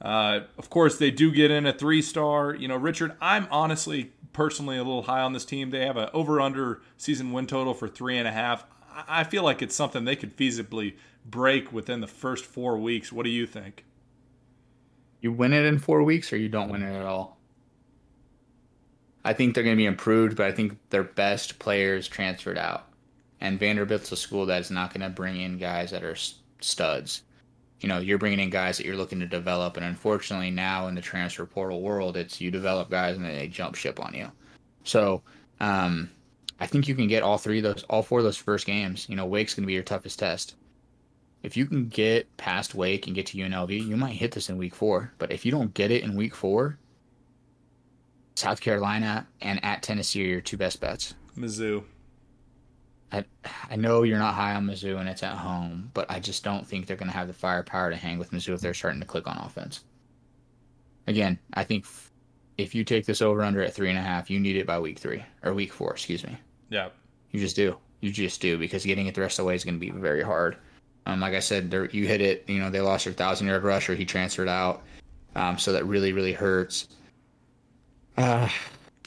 Uh, 0.00 0.40
of 0.58 0.70
course, 0.70 0.98
they 0.98 1.10
do 1.10 1.32
get 1.32 1.50
in 1.50 1.66
a 1.66 1.72
three 1.72 2.02
star. 2.02 2.54
You 2.54 2.68
know, 2.68 2.76
Richard, 2.76 3.14
I'm 3.20 3.46
honestly 3.50 4.12
personally 4.32 4.76
a 4.76 4.84
little 4.84 5.04
high 5.04 5.20
on 5.20 5.32
this 5.32 5.44
team. 5.44 5.70
They 5.70 5.86
have 5.86 5.96
an 5.96 6.10
over 6.12 6.40
under 6.40 6.82
season 6.96 7.32
win 7.32 7.46
total 7.46 7.72
for 7.74 7.88
three 7.88 8.18
and 8.18 8.28
a 8.28 8.32
half. 8.32 8.64
I 9.08 9.24
feel 9.24 9.42
like 9.42 9.62
it's 9.62 9.74
something 9.74 10.04
they 10.04 10.16
could 10.16 10.36
feasibly 10.36 10.94
break 11.24 11.72
within 11.72 12.00
the 12.00 12.06
first 12.06 12.44
four 12.44 12.78
weeks. 12.78 13.12
What 13.12 13.24
do 13.24 13.30
you 13.30 13.46
think? 13.46 13.84
You 15.20 15.32
win 15.32 15.52
it 15.52 15.64
in 15.64 15.78
four 15.78 16.02
weeks, 16.02 16.32
or 16.32 16.36
you 16.36 16.48
don't 16.48 16.68
win 16.68 16.82
it 16.82 16.94
at 16.94 17.06
all. 17.06 17.38
I 19.24 19.32
think 19.32 19.54
they're 19.54 19.64
going 19.64 19.74
to 19.76 19.80
be 19.80 19.86
improved, 19.86 20.36
but 20.36 20.46
I 20.46 20.52
think 20.52 20.78
their 20.90 21.02
best 21.02 21.58
players 21.58 22.06
transferred 22.06 22.58
out. 22.58 22.88
And 23.40 23.58
Vanderbilt's 23.58 24.12
a 24.12 24.16
school 24.16 24.46
that 24.46 24.60
is 24.60 24.70
not 24.70 24.92
going 24.92 25.00
to 25.00 25.08
bring 25.08 25.40
in 25.40 25.58
guys 25.58 25.90
that 25.90 26.04
are 26.04 26.16
studs. 26.60 27.22
You 27.84 27.88
know, 27.88 27.98
you're 27.98 28.18
bringing 28.18 28.40
in 28.40 28.50
guys 28.50 28.78
that 28.78 28.86
you're 28.86 28.96
looking 28.96 29.20
to 29.20 29.26
develop, 29.26 29.76
and 29.76 29.84
unfortunately, 29.84 30.50
now 30.50 30.88
in 30.88 30.94
the 30.94 31.00
transfer 31.00 31.44
portal 31.44 31.82
world, 31.82 32.16
it's 32.16 32.40
you 32.40 32.50
develop 32.50 32.90
guys 32.90 33.16
and 33.16 33.24
then 33.24 33.36
they 33.36 33.46
jump 33.46 33.74
ship 33.74 34.00
on 34.00 34.14
you. 34.14 34.30
So, 34.84 35.22
um, 35.60 36.10
I 36.60 36.66
think 36.66 36.88
you 36.88 36.94
can 36.94 37.08
get 37.08 37.22
all 37.22 37.38
three 37.38 37.58
of 37.58 37.64
those, 37.64 37.82
all 37.90 38.02
four 38.02 38.20
of 38.20 38.24
those 38.24 38.36
first 38.36 38.66
games. 38.66 39.06
You 39.08 39.16
know, 39.16 39.26
Wake's 39.26 39.54
going 39.54 39.64
to 39.64 39.66
be 39.66 39.74
your 39.74 39.82
toughest 39.82 40.18
test 40.18 40.54
if 41.44 41.58
you 41.58 41.66
can 41.66 41.88
get 41.88 42.34
past 42.38 42.74
Wake 42.74 43.06
and 43.06 43.14
get 43.14 43.26
to 43.26 43.38
UNLV, 43.38 43.86
you 43.86 43.98
might 43.98 44.14
hit 44.14 44.32
this 44.32 44.48
in 44.48 44.56
week 44.56 44.74
four. 44.74 45.12
But 45.18 45.30
if 45.30 45.44
you 45.44 45.52
don't 45.52 45.74
get 45.74 45.90
it 45.90 46.02
in 46.02 46.16
week 46.16 46.34
four, 46.34 46.78
South 48.34 48.62
Carolina 48.62 49.26
and 49.42 49.62
at 49.62 49.82
Tennessee 49.82 50.24
are 50.24 50.28
your 50.28 50.40
two 50.40 50.56
best 50.56 50.80
bets. 50.80 51.14
Mizzou. 51.36 51.84
I 53.14 53.24
I 53.70 53.76
know 53.76 54.02
you're 54.02 54.18
not 54.18 54.34
high 54.34 54.54
on 54.54 54.66
Mizzou 54.66 54.98
and 54.98 55.08
it's 55.08 55.22
at 55.22 55.36
home, 55.36 55.90
but 55.94 56.10
I 56.10 56.18
just 56.18 56.42
don't 56.42 56.66
think 56.66 56.86
they're 56.86 56.96
going 56.96 57.10
to 57.10 57.16
have 57.16 57.28
the 57.28 57.32
firepower 57.34 57.90
to 57.90 57.96
hang 57.96 58.18
with 58.18 58.32
Mizzou 58.32 58.54
if 58.54 58.60
they're 58.60 58.74
starting 58.74 59.00
to 59.00 59.06
click 59.06 59.26
on 59.26 59.38
offense. 59.38 59.84
Again, 61.06 61.38
I 61.54 61.64
think 61.64 61.86
if 62.58 62.74
you 62.74 62.82
take 62.84 63.06
this 63.06 63.22
over 63.22 63.42
under 63.42 63.62
at 63.62 63.74
three 63.74 63.90
and 63.90 63.98
a 63.98 64.02
half, 64.02 64.30
you 64.30 64.40
need 64.40 64.56
it 64.56 64.66
by 64.66 64.78
week 64.78 64.98
three 64.98 65.24
or 65.42 65.54
week 65.54 65.72
four, 65.72 65.92
excuse 65.92 66.24
me. 66.24 66.36
Yeah. 66.70 66.88
You 67.30 67.40
just 67.40 67.56
do. 67.56 67.76
You 68.00 68.10
just 68.10 68.40
do 68.40 68.58
because 68.58 68.84
getting 68.84 69.06
it 69.06 69.14
the 69.14 69.20
rest 69.20 69.38
of 69.38 69.44
the 69.44 69.48
way 69.48 69.54
is 69.54 69.64
going 69.64 69.74
to 69.74 69.80
be 69.80 69.90
very 69.90 70.22
hard. 70.22 70.56
Um, 71.06 71.20
like 71.20 71.34
I 71.34 71.40
said, 71.40 71.72
you 71.92 72.06
hit 72.06 72.20
it. 72.20 72.44
You 72.48 72.58
know, 72.58 72.70
they 72.70 72.80
lost 72.80 73.04
their 73.04 73.14
thousand 73.14 73.46
yard 73.46 73.62
rusher. 73.62 73.94
He 73.94 74.04
transferred 74.04 74.48
out, 74.48 74.82
um, 75.34 75.58
so 75.58 75.72
that 75.72 75.84
really 75.84 76.12
really 76.12 76.32
hurts. 76.32 76.88
Uh, 78.16 78.48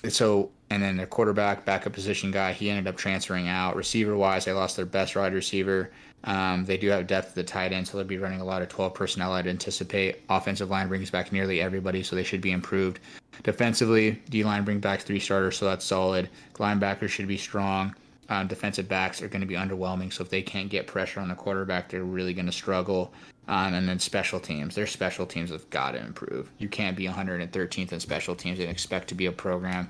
so 0.10 0.52
and 0.70 0.84
then 0.84 0.98
their 0.98 1.08
quarterback, 1.08 1.64
backup 1.66 1.94
position 1.94 2.32
guy, 2.32 2.52
he 2.52 2.70
ended 2.70 2.88
up 2.88 2.98
transferring 2.98 3.48
out. 3.48 3.76
Receiver 3.76 4.18
wise, 4.18 4.46
they 4.46 4.52
lost 4.52 4.76
their 4.76 4.86
best 4.86 5.16
wide 5.16 5.34
receiver. 5.34 5.92
Um, 6.24 6.66
they 6.66 6.78
do 6.78 6.90
have 6.90 7.08
depth 7.08 7.30
at 7.30 7.36
the 7.36 7.44
tight 7.44 7.72
end, 7.72 7.88
so 7.88 7.98
they'll 7.98 8.06
be 8.06 8.18
running 8.18 8.42
a 8.42 8.46
lot 8.46 8.62
of 8.62 8.68
12 8.68 8.94
personnel. 8.94 9.32
I'd 9.32 9.48
anticipate. 9.48 10.24
Offensive 10.30 10.70
line 10.70 10.90
brings 10.90 11.10
back 11.10 11.32
nearly 11.32 11.62
everybody, 11.62 12.04
so 12.04 12.16
they 12.16 12.24
should 12.24 12.42
be 12.42 12.52
improved. 12.52 13.00
Defensively, 13.44 14.22
D 14.30 14.44
line 14.44 14.66
bring 14.66 14.80
back 14.80 15.02
three 15.02 15.20
starters, 15.20 15.58
so 15.58 15.66
that's 15.66 15.86
solid. 15.86 16.30
Linebackers 16.56 17.10
should 17.10 17.28
be 17.28 17.38
strong. 17.38 17.96
Um, 18.30 18.48
defensive 18.48 18.90
backs 18.90 19.22
are 19.22 19.30
going 19.30 19.42
to 19.42 19.48
be 19.48 19.56
underwhelming, 19.56 20.12
so 20.12 20.22
if 20.22 20.30
they 20.30 20.42
can't 20.42 20.70
get 20.70 20.86
pressure 20.86 21.22
on 21.22 21.30
the 21.30 21.36
quarterback, 21.36 21.88
they're 21.88 22.04
really 22.04 22.34
going 22.34 22.48
to 22.48 22.52
struggle. 22.52 23.14
Um, 23.48 23.74
and 23.74 23.88
then 23.88 24.00
special 24.00 24.42
teams, 24.42 24.76
their 24.76 24.88
special 24.88 25.26
teams 25.26 25.52
have 25.52 25.70
got 25.70 25.92
to 25.92 26.00
improve. 26.00 26.50
You 26.58 26.68
can't 26.68 26.98
be 26.98 27.06
113th 27.06 27.94
in 27.94 28.00
special 28.02 28.36
teams 28.36 28.60
and 28.60 28.70
expect 28.70 29.08
to 29.10 29.16
be 29.16 29.28
a 29.28 29.32
program 29.32 29.90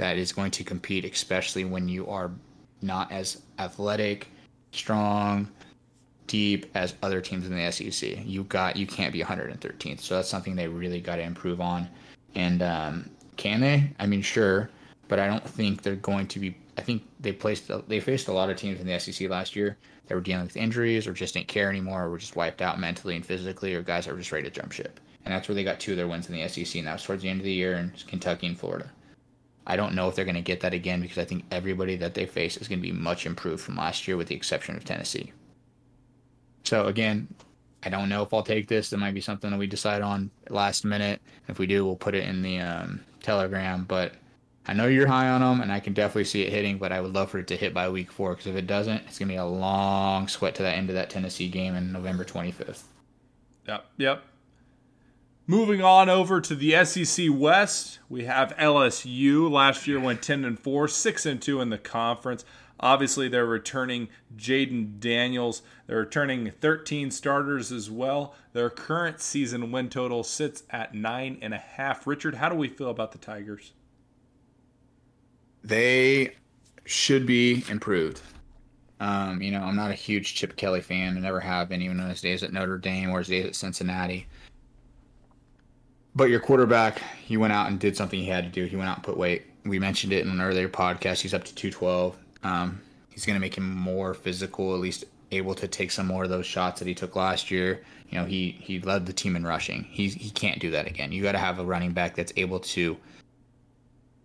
that 0.00 0.16
is 0.16 0.32
going 0.32 0.50
to 0.50 0.64
compete, 0.64 1.04
especially 1.04 1.66
when 1.66 1.86
you 1.86 2.06
are 2.08 2.30
not 2.80 3.12
as 3.12 3.42
athletic, 3.58 4.28
strong, 4.72 5.46
deep 6.26 6.64
as 6.74 6.94
other 7.02 7.20
teams 7.20 7.46
in 7.46 7.54
the 7.54 7.70
SEC. 7.70 8.24
You 8.24 8.44
got 8.44 8.76
you 8.76 8.86
can't 8.86 9.12
be 9.12 9.20
113th, 9.20 10.00
so 10.00 10.16
that's 10.16 10.28
something 10.28 10.56
they 10.56 10.68
really 10.68 11.02
got 11.02 11.16
to 11.16 11.22
improve 11.22 11.60
on. 11.60 11.86
And 12.34 12.62
um, 12.62 13.10
can 13.36 13.60
they? 13.60 13.90
I 13.98 14.06
mean, 14.06 14.22
sure, 14.22 14.70
but 15.06 15.18
I 15.18 15.26
don't 15.26 15.46
think 15.46 15.82
they're 15.82 15.96
going 15.96 16.26
to 16.28 16.38
be. 16.38 16.56
I 16.78 16.80
think 16.80 17.02
they 17.20 17.32
placed 17.32 17.70
they 17.86 18.00
faced 18.00 18.28
a 18.28 18.32
lot 18.32 18.48
of 18.48 18.56
teams 18.56 18.80
in 18.80 18.86
the 18.86 18.98
SEC 18.98 19.28
last 19.28 19.54
year 19.54 19.76
that 20.06 20.14
were 20.14 20.22
dealing 20.22 20.46
with 20.46 20.56
injuries 20.56 21.06
or 21.06 21.12
just 21.12 21.34
didn't 21.34 21.48
care 21.48 21.68
anymore, 21.68 22.04
or 22.04 22.10
were 22.10 22.16
just 22.16 22.36
wiped 22.36 22.62
out 22.62 22.80
mentally 22.80 23.16
and 23.16 23.26
physically, 23.26 23.74
or 23.74 23.82
guys 23.82 24.06
that 24.06 24.12
were 24.12 24.18
just 24.18 24.32
ready 24.32 24.48
to 24.48 24.50
jump 24.50 24.72
ship. 24.72 24.98
And 25.26 25.34
that's 25.34 25.46
where 25.46 25.54
they 25.54 25.62
got 25.62 25.78
two 25.78 25.90
of 25.90 25.98
their 25.98 26.08
wins 26.08 26.30
in 26.30 26.34
the 26.34 26.48
SEC, 26.48 26.76
and 26.76 26.86
that 26.86 26.94
was 26.94 27.02
towards 27.02 27.22
the 27.22 27.28
end 27.28 27.40
of 27.40 27.44
the 27.44 27.52
year 27.52 27.74
in 27.74 27.92
Kentucky 28.06 28.46
and 28.46 28.58
Florida. 28.58 28.90
I 29.66 29.76
don't 29.76 29.94
know 29.94 30.08
if 30.08 30.14
they're 30.14 30.24
going 30.24 30.34
to 30.34 30.40
get 30.40 30.60
that 30.60 30.74
again 30.74 31.00
because 31.00 31.18
I 31.18 31.24
think 31.24 31.44
everybody 31.50 31.96
that 31.96 32.14
they 32.14 32.26
face 32.26 32.56
is 32.56 32.68
going 32.68 32.78
to 32.78 32.82
be 32.82 32.92
much 32.92 33.26
improved 33.26 33.62
from 33.62 33.76
last 33.76 34.08
year, 34.08 34.16
with 34.16 34.28
the 34.28 34.34
exception 34.34 34.76
of 34.76 34.84
Tennessee. 34.84 35.32
So 36.64 36.86
again, 36.86 37.28
I 37.82 37.88
don't 37.88 38.08
know 38.08 38.22
if 38.22 38.32
I'll 38.34 38.42
take 38.42 38.68
this. 38.68 38.90
That 38.90 38.98
might 38.98 39.14
be 39.14 39.20
something 39.20 39.50
that 39.50 39.58
we 39.58 39.66
decide 39.66 40.02
on 40.02 40.30
last 40.48 40.84
minute. 40.84 41.20
If 41.48 41.58
we 41.58 41.66
do, 41.66 41.84
we'll 41.84 41.96
put 41.96 42.14
it 42.14 42.28
in 42.28 42.42
the 42.42 42.60
um, 42.60 43.00
Telegram. 43.22 43.84
But 43.84 44.14
I 44.66 44.72
know 44.72 44.86
you're 44.86 45.06
high 45.06 45.28
on 45.28 45.40
them, 45.40 45.60
and 45.60 45.72
I 45.72 45.80
can 45.80 45.94
definitely 45.94 46.24
see 46.24 46.42
it 46.42 46.52
hitting. 46.52 46.78
But 46.78 46.92
I 46.92 47.00
would 47.00 47.14
love 47.14 47.30
for 47.30 47.38
it 47.38 47.46
to 47.48 47.56
hit 47.56 47.72
by 47.72 47.88
week 47.88 48.12
four 48.12 48.32
because 48.32 48.46
if 48.46 48.56
it 48.56 48.66
doesn't, 48.66 49.02
it's 49.06 49.18
gonna 49.18 49.30
be 49.30 49.36
a 49.36 49.44
long 49.44 50.28
sweat 50.28 50.54
to 50.56 50.62
that 50.62 50.76
end 50.76 50.90
of 50.90 50.94
that 50.94 51.10
Tennessee 51.10 51.48
game 51.48 51.74
in 51.74 51.92
November 51.92 52.24
25th. 52.24 52.82
Yep. 53.66 53.86
Yep. 53.98 54.22
Moving 55.50 55.82
on 55.82 56.08
over 56.08 56.40
to 56.40 56.54
the 56.54 56.84
SEC 56.84 57.26
West, 57.28 57.98
we 58.08 58.26
have 58.26 58.56
LSU. 58.56 59.50
Last 59.50 59.84
year 59.84 59.98
went 59.98 60.22
10 60.22 60.44
and 60.44 60.56
4, 60.56 60.86
6 60.86 61.26
and 61.26 61.42
2 61.42 61.60
in 61.60 61.70
the 61.70 61.76
conference. 61.76 62.44
Obviously, 62.78 63.26
they're 63.26 63.44
returning 63.44 64.10
Jayden 64.36 65.00
Daniels. 65.00 65.62
They're 65.88 65.98
returning 65.98 66.52
13 66.60 67.10
starters 67.10 67.72
as 67.72 67.90
well. 67.90 68.32
Their 68.52 68.70
current 68.70 69.20
season 69.20 69.72
win 69.72 69.88
total 69.88 70.22
sits 70.22 70.62
at 70.70 70.94
nine 70.94 71.36
and 71.42 71.52
a 71.52 71.58
half. 71.58 72.06
Richard, 72.06 72.36
how 72.36 72.48
do 72.48 72.54
we 72.54 72.68
feel 72.68 72.88
about 72.90 73.10
the 73.10 73.18
Tigers? 73.18 73.72
They 75.64 76.36
should 76.84 77.26
be 77.26 77.64
improved. 77.68 78.20
Um, 79.00 79.42
you 79.42 79.50
know, 79.50 79.62
I'm 79.62 79.74
not 79.74 79.90
a 79.90 79.94
huge 79.94 80.36
Chip 80.36 80.54
Kelly 80.54 80.80
fan. 80.80 81.16
I 81.16 81.20
never 81.20 81.40
have 81.40 81.68
been, 81.68 81.82
even 81.82 81.98
in 81.98 82.08
his 82.08 82.20
days 82.20 82.44
at 82.44 82.52
Notre 82.52 82.78
Dame 82.78 83.10
or 83.10 83.18
his 83.18 83.26
days 83.26 83.46
at 83.46 83.56
Cincinnati. 83.56 84.28
But 86.14 86.30
your 86.30 86.40
quarterback, 86.40 87.00
he 87.24 87.36
went 87.36 87.52
out 87.52 87.68
and 87.68 87.78
did 87.78 87.96
something 87.96 88.18
he 88.18 88.26
had 88.26 88.44
to 88.44 88.50
do. 88.50 88.64
He 88.66 88.76
went 88.76 88.88
out 88.88 88.96
and 88.96 89.04
put 89.04 89.16
weight. 89.16 89.44
We 89.64 89.78
mentioned 89.78 90.12
it 90.12 90.24
in 90.24 90.30
an 90.30 90.40
earlier 90.40 90.68
podcast. 90.68 91.20
He's 91.20 91.34
up 91.34 91.44
to 91.44 91.54
212. 91.54 92.16
Um, 92.42 92.80
he's 93.10 93.26
going 93.26 93.34
to 93.34 93.40
make 93.40 93.56
him 93.56 93.74
more 93.74 94.14
physical, 94.14 94.74
at 94.74 94.80
least 94.80 95.04
able 95.30 95.54
to 95.54 95.68
take 95.68 95.90
some 95.90 96.06
more 96.06 96.24
of 96.24 96.30
those 96.30 96.46
shots 96.46 96.80
that 96.80 96.88
he 96.88 96.94
took 96.94 97.14
last 97.14 97.50
year. 97.50 97.82
You 98.08 98.18
know, 98.18 98.24
he 98.24 98.50
he 98.60 98.80
led 98.80 99.06
the 99.06 99.12
team 99.12 99.36
in 99.36 99.46
rushing. 99.46 99.84
He's 99.84 100.14
he 100.14 100.30
can't 100.30 100.58
do 100.58 100.72
that 100.72 100.86
again. 100.88 101.12
You 101.12 101.22
got 101.22 101.32
to 101.32 101.38
have 101.38 101.60
a 101.60 101.64
running 101.64 101.92
back 101.92 102.16
that's 102.16 102.32
able 102.36 102.58
to 102.60 102.96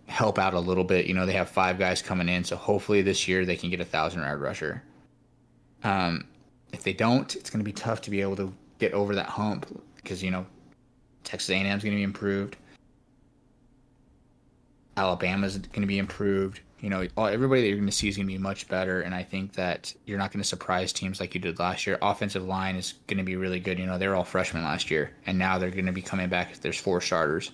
help 0.08 0.39
out 0.39 0.54
a 0.54 0.60
little 0.60 0.84
bit. 0.84 1.06
You 1.06 1.13
know, 1.13 1.26
they 1.26 1.34
have 1.34 1.50
five 1.50 1.78
guys 1.78 2.02
coming 2.02 2.30
in, 2.30 2.43
so 2.43 2.56
hopefully 2.56 3.04
this 3.04 3.28
year 3.28 3.45
they 3.45 3.56
can 3.56 3.69
get 3.69 3.80
a 3.80 3.86
thousand 3.86 4.21
yard 4.21 4.41
rusher. 4.41 4.82
Um, 5.84 6.26
if 6.74 6.84
they 6.84 6.93
don't, 6.93 7.36
it's 7.36 7.50
going 7.52 7.63
to 7.63 7.65
be 7.65 7.74
tough 7.74 8.02
to 8.02 8.10
be 8.10 8.21
able 8.21 8.36
to 8.38 8.54
get 8.80 8.93
over 8.93 9.13
that 9.15 9.28
hump 9.28 9.67
because 9.98 10.24
you 10.24 10.32
know 10.32 10.48
Texas 11.26 11.50
A&M 11.50 11.66
is 11.66 11.84
going 11.84 11.94
to 11.94 11.98
be 11.98 12.04
improved. 12.04 12.56
Alabama's 14.98 15.58
going 15.58 15.82
to 15.82 15.88
be 15.88 15.98
improved. 15.98 16.62
You 16.80 16.90
know, 16.90 17.08
everybody 17.18 17.62
that 17.62 17.68
you're 17.68 17.78
going 17.78 17.90
to 17.90 17.92
see 17.92 18.08
is 18.08 18.16
going 18.16 18.28
to 18.28 18.34
be 18.34 18.38
much 18.38 18.68
better, 18.68 19.02
and 19.02 19.16
I 19.16 19.24
think 19.24 19.54
that 19.54 19.94
you're 20.06 20.18
not 20.18 20.32
going 20.32 20.42
to 20.42 20.48
surprise 20.48 20.94
teams 20.94 21.20
like 21.20 21.34
you 21.34 21.42
did 21.42 21.58
last 21.58 21.88
year. 21.88 21.98
Offensive 22.02 22.46
line 22.46 22.76
is 22.76 22.94
going 23.08 23.18
to 23.18 23.24
be 23.24 23.36
really 23.36 23.60
good. 23.60 23.80
You 23.80 23.88
know, 23.88 23.98
they 23.98 24.08
were 24.08 24.16
all 24.16 24.24
freshmen 24.24 24.64
last 24.64 24.92
year, 24.92 25.12
and 25.26 25.38
now 25.38 25.58
they're 25.58 25.72
going 25.72 25.88
to 25.88 25.92
be 25.92 26.02
coming 26.02 26.30
back. 26.30 26.56
There's 26.60 26.80
four 26.80 27.02
starters. 27.02 27.52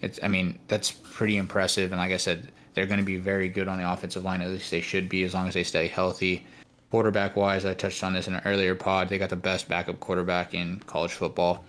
It's, 0.00 0.20
I 0.22 0.28
mean, 0.28 0.58
that's 0.68 0.90
pretty 0.90 1.36
impressive. 1.36 1.90
And 1.90 1.98
like 1.98 2.12
I 2.12 2.16
said, 2.16 2.52
they're 2.74 2.86
going 2.86 3.00
to 3.00 3.04
be 3.04 3.16
very 3.16 3.48
good 3.48 3.68
on 3.68 3.78
the 3.78 3.90
offensive 3.90 4.24
line. 4.24 4.40
At 4.40 4.50
least 4.50 4.70
they 4.70 4.80
should 4.80 5.08
be, 5.08 5.24
as 5.24 5.34
long 5.34 5.48
as 5.48 5.54
they 5.54 5.64
stay 5.64 5.88
healthy. 5.88 6.46
Quarterback 6.90 7.34
wise, 7.36 7.64
I 7.64 7.74
touched 7.74 8.04
on 8.04 8.12
this 8.12 8.28
in 8.28 8.34
an 8.34 8.42
earlier 8.44 8.74
pod. 8.74 9.08
They 9.08 9.18
got 9.18 9.30
the 9.30 9.36
best 9.36 9.68
backup 9.68 9.98
quarterback 10.00 10.54
in 10.54 10.78
college 10.80 11.12
football. 11.12 11.64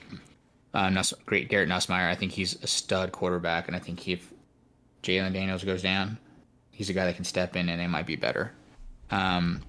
Uh, 0.76 0.90
Nuss, 0.90 1.14
great 1.26 1.48
Garrett 1.48 1.70
Nussmeier. 1.70 2.10
I 2.10 2.16
think 2.16 2.34
he's 2.34 2.62
a 2.62 2.68
stud 2.68 3.14
quarterback, 3.14 3.68
and 3.68 3.78
I 3.78 3.80
think 3.80 4.06
if 4.10 4.32
Jayden 5.04 5.32
Daniels 5.32 5.64
goes 5.64 5.82
down, 5.82 6.18
he's 6.72 6.90
a 6.90 6.94
guy 6.94 7.06
that 7.06 7.16
can 7.16 7.24
step 7.24 7.56
in, 7.56 7.70
and 7.70 7.80
they 7.80 7.88
might 7.88 8.06
be 8.06 8.18
better. 8.18 8.52
Um, 9.10 9.62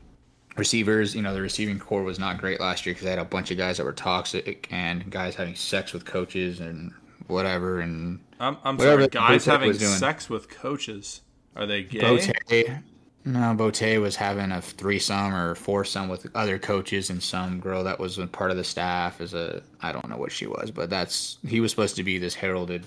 receivers, 0.57 1.15
you 1.15 1.23
know, 1.23 1.33
the 1.33 1.41
receiving 1.41 1.79
core 1.79 2.03
was 2.03 2.19
not 2.19 2.39
great 2.39 2.59
last 2.59 2.85
year 2.85 2.93
because 2.93 3.05
they 3.05 3.11
had 3.11 3.21
a 3.21 3.25
bunch 3.25 3.53
of 3.53 3.57
guys 3.57 3.77
that 3.77 3.85
were 3.85 3.93
toxic 3.93 4.67
and 4.73 5.09
guys 5.09 5.37
having 5.37 5.55
sex 5.55 5.93
with 5.93 6.05
coaches 6.05 6.59
and 6.59 6.93
whatever. 7.29 7.79
And 7.79 8.19
I'm, 8.41 8.57
I'm 8.65 8.77
sorry, 8.77 9.07
guys 9.07 9.45
having 9.45 9.75
sex 9.75 10.29
with 10.29 10.51
coaches. 10.51 11.21
Are 11.55 11.67
they 11.67 11.85
gay? 11.85 12.01
Boutte, 12.01 12.83
no, 13.27 13.57
Boutte 13.57 14.01
was 14.01 14.15
having 14.15 14.53
a 14.53 14.63
threesome 14.63 15.35
or 15.35 15.57
foursome 15.57 16.09
with 16.09 16.29
other 16.37 16.61
coaches 16.61 17.11
and 17.11 17.21
some 17.21 17.59
girl 17.59 17.83
that 17.83 17.99
was 17.99 18.19
a 18.19 18.27
part 18.29 18.53
of 18.53 18.57
the 18.57 18.63
staff 18.63 19.21
as 19.21 19.35
a 19.35 19.63
I 19.83 19.91
don't 19.91 20.09
know 20.09 20.17
what 20.17 20.31
she 20.31 20.47
was, 20.47 20.71
but 20.71 20.89
that's 20.91 21.39
he 21.45 21.59
was 21.59 21.73
supposed 21.73 21.97
to 21.97 22.05
be 22.05 22.19
this 22.19 22.37
heralded 22.37 22.87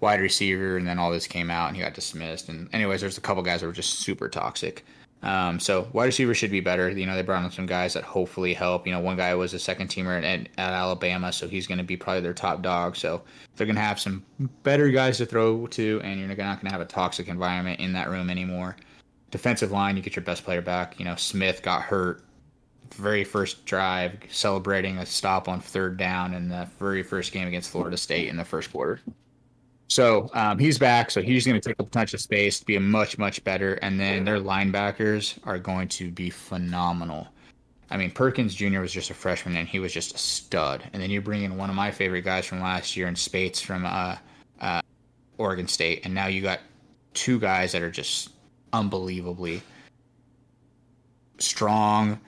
wide 0.00 0.20
receiver, 0.20 0.76
and 0.76 0.84
then 0.84 0.98
all 0.98 1.12
this 1.12 1.28
came 1.28 1.48
out 1.48 1.68
and 1.68 1.76
he 1.76 1.82
got 1.82 1.94
dismissed. 1.94 2.48
And 2.48 2.68
anyways, 2.74 3.00
there's 3.00 3.18
a 3.18 3.20
couple 3.20 3.40
guys 3.44 3.60
that 3.60 3.68
were 3.68 3.72
just 3.72 4.00
super 4.00 4.28
toxic. 4.28 4.84
Um, 5.22 5.60
so 5.60 5.86
wide 5.92 6.06
receiver 6.06 6.34
should 6.34 6.50
be 6.50 6.58
better. 6.58 6.90
You 6.90 7.06
know, 7.06 7.14
they 7.14 7.22
brought 7.22 7.44
in 7.44 7.50
some 7.52 7.66
guys 7.66 7.94
that 7.94 8.02
hopefully 8.02 8.54
help. 8.54 8.84
You 8.84 8.92
know, 8.92 8.98
one 8.98 9.16
guy 9.16 9.32
was 9.36 9.54
a 9.54 9.60
second 9.60 9.90
teamer 9.90 10.18
at, 10.18 10.24
at 10.24 10.48
Alabama, 10.58 11.32
so 11.32 11.46
he's 11.46 11.68
going 11.68 11.78
to 11.78 11.84
be 11.84 11.96
probably 11.96 12.22
their 12.22 12.34
top 12.34 12.62
dog. 12.62 12.96
So 12.96 13.22
they're 13.54 13.68
going 13.68 13.76
to 13.76 13.82
have 13.82 14.00
some 14.00 14.24
better 14.64 14.88
guys 14.88 15.18
to 15.18 15.26
throw 15.26 15.68
to, 15.68 16.00
and 16.02 16.18
you're 16.18 16.28
not 16.30 16.36
going 16.36 16.66
to 16.66 16.72
have 16.72 16.80
a 16.80 16.84
toxic 16.84 17.28
environment 17.28 17.78
in 17.78 17.92
that 17.92 18.10
room 18.10 18.28
anymore 18.28 18.74
defensive 19.32 19.72
line, 19.72 19.96
you 19.96 20.02
get 20.02 20.14
your 20.14 20.24
best 20.24 20.44
player 20.44 20.62
back. 20.62 21.00
You 21.00 21.04
know, 21.04 21.16
Smith 21.16 21.62
got 21.62 21.82
hurt 21.82 22.22
very 22.94 23.24
first 23.24 23.64
drive, 23.64 24.18
celebrating 24.30 24.98
a 24.98 25.06
stop 25.06 25.48
on 25.48 25.60
third 25.60 25.96
down 25.96 26.34
in 26.34 26.48
the 26.48 26.68
very 26.78 27.02
first 27.02 27.32
game 27.32 27.48
against 27.48 27.70
Florida 27.70 27.96
State 27.96 28.28
in 28.28 28.36
the 28.36 28.44
first 28.44 28.70
quarter. 28.70 29.00
So 29.88 30.30
um, 30.34 30.58
he's 30.58 30.78
back, 30.78 31.10
so 31.10 31.20
he's 31.20 31.46
going 31.46 31.60
to 31.60 31.68
take 31.68 31.78
up 31.78 31.86
a 31.86 31.90
bunch 31.90 32.14
of 32.14 32.20
space, 32.20 32.62
be 32.62 32.76
a 32.76 32.80
much 32.80 33.18
much 33.18 33.42
better, 33.44 33.74
and 33.74 33.98
then 33.98 34.24
their 34.24 34.38
linebackers 34.38 35.38
are 35.44 35.58
going 35.58 35.88
to 35.88 36.10
be 36.10 36.30
phenomenal. 36.30 37.28
I 37.90 37.98
mean, 37.98 38.10
Perkins 38.10 38.54
Jr. 38.54 38.80
was 38.80 38.92
just 38.92 39.10
a 39.10 39.14
freshman, 39.14 39.56
and 39.56 39.68
he 39.68 39.78
was 39.78 39.92
just 39.92 40.14
a 40.14 40.18
stud. 40.18 40.82
And 40.92 41.02
then 41.02 41.10
you 41.10 41.20
bring 41.20 41.42
in 41.42 41.58
one 41.58 41.68
of 41.68 41.76
my 41.76 41.90
favorite 41.90 42.22
guys 42.22 42.46
from 42.46 42.60
last 42.60 42.96
year, 42.96 43.06
and 43.06 43.18
Speights 43.18 43.60
from 43.60 43.84
uh, 43.84 44.16
uh, 44.60 44.80
Oregon 45.36 45.68
State, 45.68 46.00
and 46.04 46.14
now 46.14 46.26
you 46.26 46.40
got 46.40 46.60
two 47.12 47.38
guys 47.38 47.72
that 47.72 47.82
are 47.82 47.90
just 47.90 48.30
unbelievably 48.72 49.62
strong, 51.38 52.20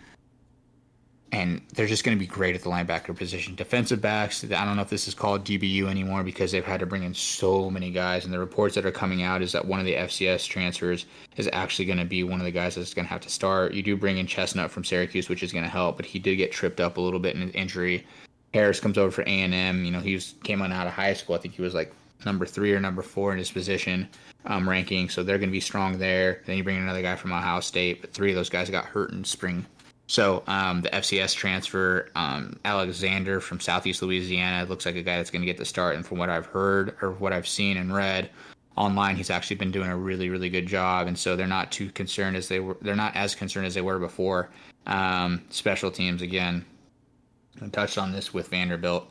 and 1.32 1.60
they're 1.74 1.86
just 1.86 2.04
going 2.04 2.16
to 2.16 2.20
be 2.20 2.28
great 2.28 2.54
at 2.54 2.62
the 2.62 2.70
linebacker 2.70 3.16
position. 3.16 3.54
Defensive 3.54 4.00
backs, 4.00 4.44
I 4.44 4.64
don't 4.64 4.76
know 4.76 4.82
if 4.82 4.88
this 4.88 5.08
is 5.08 5.14
called 5.14 5.44
DBU 5.44 5.88
anymore 5.88 6.22
because 6.22 6.52
they've 6.52 6.64
had 6.64 6.80
to 6.80 6.86
bring 6.86 7.02
in 7.02 7.12
so 7.12 7.70
many 7.70 7.90
guys. 7.90 8.24
And 8.24 8.32
the 8.32 8.38
reports 8.38 8.74
that 8.76 8.86
are 8.86 8.92
coming 8.92 9.22
out 9.22 9.42
is 9.42 9.50
that 9.52 9.64
one 9.64 9.80
of 9.80 9.86
the 9.86 9.94
FCS 9.94 10.46
transfers 10.46 11.06
is 11.36 11.50
actually 11.52 11.86
going 11.86 11.98
to 11.98 12.04
be 12.04 12.22
one 12.22 12.38
of 12.38 12.44
the 12.44 12.52
guys 12.52 12.76
that's 12.76 12.94
going 12.94 13.06
to 13.06 13.10
have 13.10 13.20
to 13.22 13.30
start. 13.30 13.74
You 13.74 13.82
do 13.82 13.96
bring 13.96 14.18
in 14.18 14.26
Chestnut 14.26 14.70
from 14.70 14.84
Syracuse, 14.84 15.28
which 15.28 15.42
is 15.42 15.52
going 15.52 15.64
to 15.64 15.70
help, 15.70 15.96
but 15.96 16.06
he 16.06 16.20
did 16.20 16.36
get 16.36 16.52
tripped 16.52 16.80
up 16.80 16.98
a 16.98 17.00
little 17.00 17.20
bit 17.20 17.34
in 17.34 17.42
his 17.42 17.50
injury. 17.52 18.06
Harris 18.52 18.78
comes 18.78 18.96
over 18.96 19.10
for 19.10 19.22
A 19.22 19.26
and 19.26 19.52
M. 19.52 19.84
You 19.84 19.90
know, 19.90 19.98
he 19.98 20.14
was 20.14 20.36
came 20.44 20.62
on 20.62 20.72
out 20.72 20.86
of 20.86 20.92
high 20.92 21.14
school. 21.14 21.34
I 21.34 21.38
think 21.38 21.54
he 21.54 21.62
was 21.62 21.74
like 21.74 21.92
number 22.24 22.46
three 22.46 22.72
or 22.72 22.78
number 22.78 23.02
four 23.02 23.32
in 23.32 23.38
his 23.38 23.50
position 23.50 24.08
um, 24.46 24.68
ranking, 24.68 25.08
so 25.08 25.22
they're 25.22 25.38
going 25.38 25.48
to 25.48 25.52
be 25.52 25.60
strong 25.60 25.98
there. 25.98 26.42
Then 26.46 26.56
you 26.56 26.64
bring 26.64 26.78
another 26.78 27.02
guy 27.02 27.16
from 27.16 27.32
Ohio 27.32 27.60
State, 27.60 28.00
but 28.00 28.12
three 28.12 28.30
of 28.30 28.36
those 28.36 28.50
guys 28.50 28.70
got 28.70 28.84
hurt 28.84 29.12
in 29.12 29.24
spring. 29.24 29.66
So 30.06 30.42
um, 30.46 30.82
the 30.82 30.90
FCS 30.90 31.34
transfer, 31.34 32.10
um, 32.14 32.58
Alexander 32.64 33.40
from 33.40 33.58
Southeast 33.58 34.02
Louisiana, 34.02 34.68
looks 34.68 34.84
like 34.84 34.96
a 34.96 35.02
guy 35.02 35.16
that's 35.16 35.30
going 35.30 35.42
to 35.42 35.46
get 35.46 35.56
the 35.56 35.64
start. 35.64 35.96
And 35.96 36.06
from 36.06 36.18
what 36.18 36.28
I've 36.28 36.46
heard 36.46 36.96
or 37.00 37.12
what 37.12 37.32
I've 37.32 37.48
seen 37.48 37.78
and 37.78 37.94
read, 37.94 38.28
online, 38.76 39.16
he's 39.16 39.30
actually 39.30 39.56
been 39.56 39.70
doing 39.70 39.88
a 39.88 39.96
really, 39.96 40.28
really 40.28 40.50
good 40.50 40.66
job, 40.66 41.06
and 41.06 41.18
so 41.18 41.36
they're 41.36 41.46
not 41.46 41.70
too 41.70 41.90
concerned 41.90 42.36
as 42.36 42.48
they 42.48 42.60
were. 42.60 42.76
They're 42.80 42.96
not 42.96 43.14
as 43.16 43.34
concerned 43.34 43.66
as 43.66 43.74
they 43.74 43.80
were 43.80 43.98
before. 43.98 44.50
Um, 44.86 45.42
special 45.50 45.90
teams 45.90 46.22
again. 46.22 46.64
I 47.62 47.68
touched 47.68 47.98
on 47.98 48.12
this 48.12 48.34
with 48.34 48.48
Vanderbilt. 48.48 49.10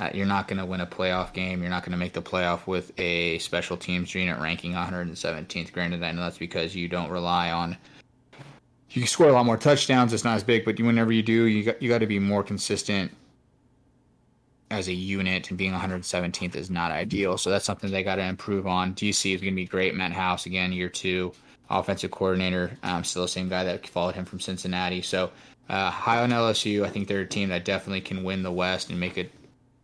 Uh, 0.00 0.08
you're 0.14 0.26
not 0.26 0.48
going 0.48 0.58
to 0.58 0.64
win 0.64 0.80
a 0.80 0.86
playoff 0.86 1.34
game. 1.34 1.60
You're 1.60 1.70
not 1.70 1.82
going 1.82 1.92
to 1.92 1.98
make 1.98 2.14
the 2.14 2.22
playoff 2.22 2.66
with 2.66 2.90
a 2.98 3.38
special 3.38 3.76
teams 3.76 4.14
unit 4.14 4.40
ranking 4.40 4.72
117th. 4.72 5.72
Granted, 5.72 6.02
I 6.02 6.10
know 6.12 6.22
that's 6.22 6.38
because 6.38 6.74
you 6.74 6.88
don't 6.88 7.10
rely 7.10 7.50
on. 7.50 7.76
You 8.92 9.06
score 9.06 9.28
a 9.28 9.32
lot 9.32 9.44
more 9.44 9.58
touchdowns. 9.58 10.14
It's 10.14 10.24
not 10.24 10.36
as 10.36 10.42
big, 10.42 10.64
but 10.64 10.80
whenever 10.80 11.12
you 11.12 11.22
do, 11.22 11.44
you 11.44 11.64
got 11.64 11.82
you 11.82 11.90
got 11.90 11.98
to 11.98 12.06
be 12.06 12.18
more 12.18 12.42
consistent 12.42 13.12
as 14.70 14.88
a 14.88 14.92
unit. 14.92 15.50
And 15.50 15.58
being 15.58 15.74
117th 15.74 16.56
is 16.56 16.70
not 16.70 16.90
ideal. 16.92 17.36
So 17.36 17.50
that's 17.50 17.66
something 17.66 17.90
they 17.90 18.02
got 18.02 18.16
to 18.16 18.24
improve 18.24 18.66
on. 18.66 18.94
DC 18.94 19.34
is 19.34 19.42
going 19.42 19.52
to 19.52 19.56
be 19.56 19.66
great. 19.66 19.94
Matt 19.94 20.12
House 20.12 20.46
again, 20.46 20.72
year 20.72 20.88
two, 20.88 21.32
offensive 21.68 22.10
coordinator, 22.10 22.70
um, 22.82 23.04
still 23.04 23.22
the 23.22 23.28
same 23.28 23.50
guy 23.50 23.64
that 23.64 23.86
followed 23.86 24.14
him 24.14 24.24
from 24.24 24.40
Cincinnati. 24.40 25.02
So 25.02 25.30
uh, 25.68 25.90
high 25.90 26.22
on 26.22 26.30
LSU. 26.30 26.84
I 26.84 26.88
think 26.88 27.06
they're 27.06 27.20
a 27.20 27.26
team 27.26 27.50
that 27.50 27.66
definitely 27.66 28.00
can 28.00 28.24
win 28.24 28.42
the 28.42 28.50
West 28.50 28.88
and 28.88 28.98
make 28.98 29.18
it 29.18 29.30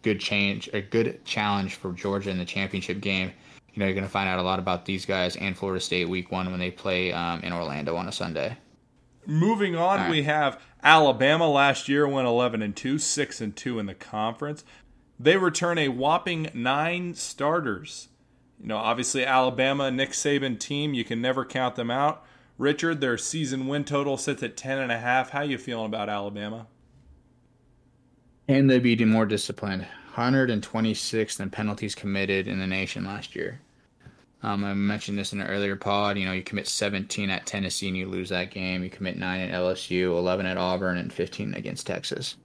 good 0.07 0.21
change, 0.21 0.71
a 0.73 0.81
good 0.81 1.25
challenge 1.25 1.75
for 1.75 1.93
Georgia 1.93 2.31
in 2.31 2.39
the 2.39 2.45
championship 2.45 3.01
game. 3.01 3.33
You 3.75 3.81
know, 3.81 3.87
you're 3.87 3.95
going 3.97 4.07
to 4.07 4.11
find 4.11 4.29
out 4.29 4.39
a 4.39 4.43
lot 4.43 4.61
about 4.61 4.85
these 4.85 5.05
guys 5.05 5.35
and 5.35 5.59
Florida 5.59 5.81
State 5.81 6.09
week 6.09 6.31
one 6.31 6.49
when 6.53 6.61
they 6.61 6.71
play 6.71 7.13
um, 7.13 7.41
in 7.41 7.53
Orlando 7.53 7.97
on 7.97 8.07
a 8.07 8.13
Sunday. 8.13 8.57
Moving 9.27 9.75
on, 9.75 9.99
right. 9.99 10.11
we 10.13 10.23
have 10.23 10.63
Alabama 10.81 11.51
last 11.51 11.89
year 11.89 12.07
went 12.07 12.29
11 12.29 12.63
and 12.63 12.77
2, 12.77 13.01
6 13.01 13.41
and 13.41 13.57
2 13.57 13.81
in 13.81 13.87
the 13.87 13.95
conference. 13.95 14.65
They 15.19 15.37
return 15.37 15.77
a 15.77 15.89
whopping 15.89 16.51
nine 16.55 17.15
starters. 17.15 18.07
You 18.61 18.69
know, 18.69 18.77
obviously 18.77 19.27
Alabama, 19.27 19.91
Nick 19.91 20.11
Saban 20.11 20.57
team, 20.57 20.95
you 20.95 21.03
can 21.03 21.21
never 21.21 21.45
count 21.45 21.75
them 21.75 21.91
out. 21.91 22.25
Richard, 22.59 23.01
their 23.01 23.19
season 23.19 23.67
win 23.67 23.83
total 23.83 24.17
sits 24.17 24.45
at 24.45 24.57
10 24.57 24.79
and 24.79 24.93
a 24.93 24.99
half. 24.99 25.31
How 25.31 25.43
you 25.43 25.59
feeling 25.59 25.87
about 25.87 26.09
Alabama? 26.09 26.69
And 28.49 28.71
they'd 28.71 28.83
be 28.83 29.05
more 29.05 29.27
disciplined. 29.27 29.87
126th 30.15 31.41
in 31.41 31.51
penalties 31.51 31.95
committed 31.95 32.49
in 32.49 32.59
the 32.59 32.67
nation 32.67 33.05
last 33.05 33.37
year. 33.37 33.61
Um, 34.43 34.65
I 34.65 34.75
mentioned 34.75 35.19
this 35.19 35.33
in 35.33 35.41
an 35.41 35.49
earlier 35.49 35.77
pod. 35.77 36.17
You 36.17 36.27
know, 36.27 36.33
you 36.33 36.43
commit 36.43 36.69
17 36.69 37.31
at 37.31 37.47
Tennessee 37.47 37.89
and 37.89 37.97
you 37.97 38.07
lose 38.07 38.29
that 38.29 38.51
game. 38.51 38.85
You 38.85 38.91
commit 38.91 39.19
9 39.19 39.41
at 39.41 39.53
LSU, 39.53 40.17
11 40.17 40.47
at 40.47 40.57
Auburn, 40.57 40.99
and 40.99 41.13
15 41.13 41.55
against 41.55 41.87
Texas. 41.87 42.37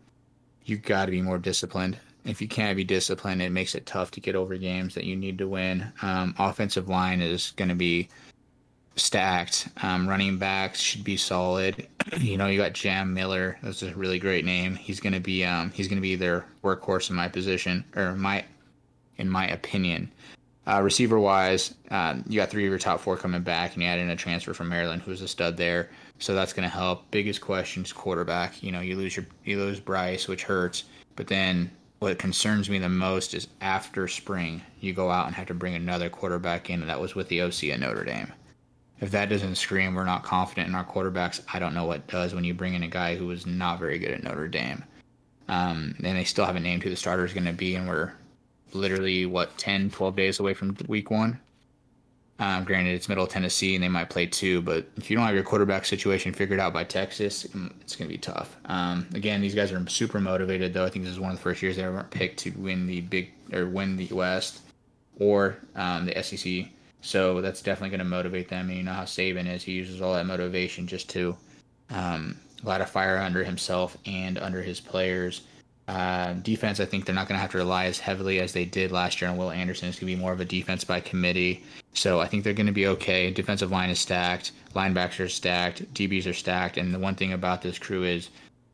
You 0.65 0.77
got 0.77 1.05
to 1.05 1.11
be 1.11 1.21
more 1.21 1.37
disciplined. 1.37 1.97
If 2.25 2.41
you 2.41 2.47
can't 2.47 2.77
be 2.77 2.83
disciplined, 2.83 3.41
it 3.41 3.51
makes 3.51 3.75
it 3.75 3.85
tough 3.85 4.11
to 4.11 4.19
get 4.19 4.35
over 4.35 4.57
games 4.57 4.95
that 4.95 5.05
you 5.05 5.15
need 5.15 5.37
to 5.39 5.47
win. 5.47 5.91
Um, 6.01 6.35
offensive 6.37 6.89
line 6.89 7.21
is 7.21 7.51
going 7.55 7.69
to 7.69 7.75
be 7.75 8.09
stacked. 8.95 9.69
Um, 9.81 10.07
running 10.07 10.37
backs 10.37 10.79
should 10.79 11.03
be 11.03 11.17
solid. 11.17 11.87
You 12.17 12.37
know, 12.37 12.47
you 12.47 12.57
got 12.57 12.73
Jam 12.73 13.13
Miller. 13.13 13.57
That's 13.63 13.83
a 13.83 13.95
really 13.95 14.19
great 14.19 14.43
name. 14.43 14.75
He's 14.75 14.99
gonna 14.99 15.19
be 15.19 15.45
um, 15.45 15.71
he's 15.71 15.87
gonna 15.87 16.01
be 16.01 16.15
their 16.15 16.45
workhorse 16.63 17.09
in 17.09 17.15
my 17.15 17.29
position 17.29 17.85
or 17.95 18.15
my 18.15 18.43
in 19.17 19.29
my 19.29 19.47
opinion. 19.47 20.11
Uh, 20.67 20.81
receiver 20.81 21.19
wise, 21.19 21.73
um, 21.89 22.23
you 22.27 22.39
got 22.39 22.49
three 22.49 22.65
of 22.65 22.69
your 22.69 22.77
top 22.77 22.99
four 22.99 23.17
coming 23.17 23.41
back, 23.41 23.73
and 23.73 23.83
you 23.83 23.89
add 23.89 23.99
in 23.99 24.09
a 24.09 24.15
transfer 24.15 24.53
from 24.53 24.69
Maryland 24.69 25.01
who's 25.01 25.21
a 25.21 25.27
stud 25.27 25.57
there. 25.57 25.89
So 26.19 26.35
that's 26.35 26.53
going 26.53 26.69
to 26.69 26.75
help. 26.75 27.09
Biggest 27.11 27.41
question 27.41 27.83
is 27.83 27.93
quarterback. 27.93 28.61
You 28.61 28.71
know, 28.71 28.81
you 28.81 28.95
lose 28.95 29.15
your 29.15 29.25
you 29.45 29.57
lose 29.57 29.79
Bryce, 29.79 30.27
which 30.27 30.43
hurts. 30.43 30.83
But 31.15 31.27
then 31.27 31.71
what 31.99 32.19
concerns 32.19 32.69
me 32.69 32.77
the 32.77 32.89
most 32.89 33.33
is 33.33 33.47
after 33.61 34.07
spring, 34.07 34.61
you 34.81 34.93
go 34.93 35.09
out 35.09 35.27
and 35.27 35.35
have 35.35 35.47
to 35.47 35.53
bring 35.53 35.75
another 35.75 36.09
quarterback 36.09 36.69
in, 36.69 36.81
and 36.81 36.89
that 36.89 36.99
was 36.99 37.15
with 37.15 37.29
the 37.29 37.41
OC 37.41 37.65
at 37.65 37.79
Notre 37.79 38.03
Dame 38.03 38.31
if 39.01 39.09
that 39.11 39.29
doesn't 39.29 39.55
scream 39.55 39.95
we're 39.95 40.05
not 40.05 40.23
confident 40.23 40.69
in 40.69 40.75
our 40.75 40.85
quarterbacks, 40.85 41.41
I 41.51 41.59
don't 41.59 41.73
know 41.73 41.85
what 41.85 42.07
does 42.07 42.33
when 42.33 42.43
you 42.43 42.53
bring 42.53 42.75
in 42.75 42.83
a 42.83 42.87
guy 42.87 43.15
who 43.15 43.27
was 43.27 43.45
not 43.45 43.79
very 43.79 43.99
good 43.99 44.11
at 44.11 44.23
Notre 44.23 44.47
Dame. 44.47 44.83
Um, 45.47 45.95
and 46.03 46.17
they 46.17 46.23
still 46.23 46.45
haven't 46.45 46.63
named 46.63 46.83
who 46.83 46.89
the 46.89 46.95
starter 46.95 47.25
is 47.25 47.33
going 47.33 47.45
to 47.45 47.51
be, 47.51 47.75
and 47.75 47.87
we're 47.87 48.13
literally, 48.73 49.25
what, 49.25 49.57
10, 49.57 49.89
12 49.89 50.15
days 50.15 50.39
away 50.39 50.53
from 50.53 50.77
week 50.87 51.11
one? 51.11 51.39
Um, 52.39 52.63
granted, 52.63 52.93
it's 52.93 53.09
Middle 53.09 53.27
Tennessee, 53.27 53.75
and 53.75 53.83
they 53.83 53.89
might 53.89 54.09
play 54.09 54.25
two, 54.25 54.61
but 54.61 54.87
if 54.97 55.09
you 55.09 55.17
don't 55.17 55.25
have 55.25 55.35
your 55.35 55.43
quarterback 55.43 55.85
situation 55.85 56.33
figured 56.33 56.59
out 56.59 56.73
by 56.73 56.83
Texas, 56.83 57.43
mm, 57.43 57.71
it's 57.81 57.95
going 57.95 58.07
to 58.07 58.13
be 58.13 58.17
tough. 58.17 58.55
Um, 58.65 59.07
again, 59.13 59.41
these 59.41 59.53
guys 59.53 59.71
are 59.71 59.87
super 59.89 60.19
motivated, 60.19 60.73
though. 60.73 60.85
I 60.85 60.89
think 60.89 61.05
this 61.05 61.13
is 61.13 61.19
one 61.19 61.31
of 61.31 61.37
the 61.37 61.43
first 61.43 61.61
years 61.61 61.75
they 61.75 61.83
ever 61.83 62.03
picked 62.09 62.39
to 62.39 62.51
win 62.51 62.87
the 62.87 63.01
big 63.01 63.31
or 63.51 63.67
win 63.67 63.97
the 63.97 64.07
West 64.07 64.61
or 65.19 65.57
um, 65.75 66.05
the 66.05 66.23
SEC 66.23 66.67
so 67.01 67.41
that's 67.41 67.61
definitely 67.61 67.89
going 67.89 67.99
to 67.99 68.05
motivate 68.05 68.49
them. 68.49 68.69
And 68.69 68.77
you 68.77 68.83
know 68.83 68.93
how 68.93 69.03
Saban 69.03 69.47
is; 69.47 69.63
he 69.63 69.73
uses 69.73 70.01
all 70.01 70.13
that 70.13 70.25
motivation 70.25 70.87
just 70.87 71.09
to 71.11 71.35
um, 71.89 72.37
light 72.63 72.81
a 72.81 72.85
fire 72.85 73.17
under 73.17 73.43
himself 73.43 73.97
and 74.05 74.37
under 74.37 74.61
his 74.61 74.79
players. 74.79 75.41
Uh, 75.87 76.33
defense, 76.33 76.79
I 76.79 76.85
think 76.85 77.05
they're 77.05 77.15
not 77.15 77.27
going 77.27 77.37
to 77.37 77.41
have 77.41 77.51
to 77.51 77.57
rely 77.57 77.85
as 77.85 77.99
heavily 77.99 78.39
as 78.39 78.53
they 78.53 78.65
did 78.65 78.91
last 78.91 79.19
year 79.19 79.29
on 79.29 79.35
Will 79.35 79.51
Anderson. 79.51 79.89
It's 79.89 79.99
going 79.99 80.09
to 80.11 80.15
be 80.15 80.21
more 80.21 80.31
of 80.31 80.39
a 80.39 80.45
defense 80.45 80.83
by 80.83 80.99
committee. 81.01 81.63
So 81.93 82.21
I 82.21 82.27
think 82.27 82.43
they're 82.43 82.53
going 82.53 82.67
to 82.67 82.71
be 82.71 82.87
okay. 82.87 83.31
Defensive 83.31 83.71
line 83.71 83.89
is 83.89 83.99
stacked, 83.99 84.53
linebackers 84.73 85.19
are 85.19 85.29
stacked, 85.29 85.93
DBs 85.93 86.29
are 86.29 86.33
stacked, 86.33 86.77
and 86.77 86.93
the 86.93 86.99
one 86.99 87.15
thing 87.15 87.33
about 87.33 87.61
this 87.61 87.77
crew 87.77 88.03
is 88.03 88.29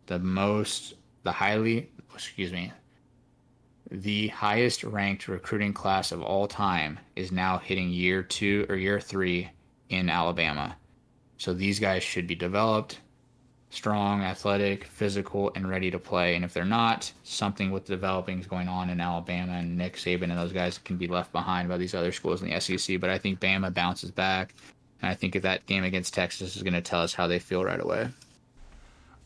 the 0.06 0.20
most, 0.20 0.94
the 1.24 1.32
highly, 1.32 1.90
excuse 2.14 2.52
me, 2.52 2.72
the 3.90 4.28
highest 4.30 4.84
ranked 4.84 5.28
recruiting 5.28 5.74
class 5.74 6.12
of 6.12 6.22
all 6.22 6.48
time 6.48 7.00
is 7.16 7.32
now 7.32 7.58
hitting 7.58 7.90
year 7.90 8.22
two 8.22 8.66
or 8.70 8.76
year 8.76 9.00
three 9.00 9.50
in 9.90 10.10
Alabama. 10.10 10.76
So 11.38 11.54
these 11.54 11.80
guys 11.80 12.04
should 12.04 12.28
be 12.28 12.36
developed, 12.36 13.00
strong, 13.70 14.24
athletic, 14.24 14.86
physical, 14.86 15.52
and 15.56 15.70
ready 15.70 15.92
to 15.92 16.00
play. 16.00 16.36
And 16.36 16.44
if 16.44 16.54
they're 16.54 16.66
not, 16.66 17.12
something 17.24 17.72
with 17.72 17.86
developing 17.86 18.40
is 18.40 18.48
going 18.48 18.68
on 18.68 18.90
in 18.90 19.00
Alabama, 19.00 19.54
and 19.54 19.78
Nick 19.78 19.96
Saban 19.96 20.24
and 20.24 20.38
those 20.38 20.54
guys 20.54 20.80
can 20.80 20.98
be 20.98 21.08
left 21.08 21.32
behind 21.32 21.70
by 21.70 21.78
these 21.78 21.94
other 21.94 22.12
schools 22.12 22.42
in 22.42 22.50
the 22.50 22.60
SEC. 22.60 23.00
But 23.00 23.10
I 23.10 23.18
think 23.18 23.40
Bama 23.40 23.74
bounces 23.74 24.12
back. 24.12 24.54
And 25.02 25.10
I 25.12 25.14
think 25.14 25.40
that 25.40 25.66
game 25.68 25.84
against 25.84 26.14
Texas 26.14 26.56
is 26.56 26.64
going 26.64 26.74
to 26.74 26.82
tell 26.82 27.02
us 27.02 27.14
how 27.14 27.28
they 27.28 27.40
feel 27.40 27.64
right 27.64 27.80
away. 27.80 28.10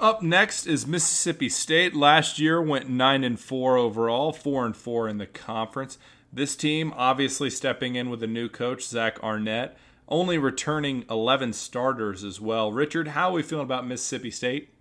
Up 0.02 0.24
next 0.24 0.66
is 0.66 0.88
Mississippi 0.88 1.48
State. 1.48 1.96
Last 1.96 2.40
year 2.40 2.60
went 2.60 2.90
9 2.90 3.24
and 3.24 3.40
4 3.40 3.78
overall, 3.78 4.34
4 4.34 4.66
and 4.66 4.76
4 4.76 5.08
in 5.08 5.20
the 5.20 5.28
conference. 5.28 6.00
This 6.34 6.56
team 6.56 6.92
obviously 6.98 7.52
stepping 7.52 7.94
in 7.94 8.10
with 8.10 8.24
a 8.24 8.28
new 8.28 8.50
coach, 8.50 8.84
Zach 8.84 9.22
Arnett, 9.22 9.78
only 10.08 10.40
returning 10.40 11.06
11 11.08 11.54
starters 11.54 12.24
as 12.24 12.42
well. 12.42 12.72
Richard, 12.72 13.10
how 13.10 13.30
are 13.30 13.34
we 13.34 13.44
feeling 13.44 13.66
about 13.66 13.86
Mississippi 13.86 14.32
State? 14.32 14.74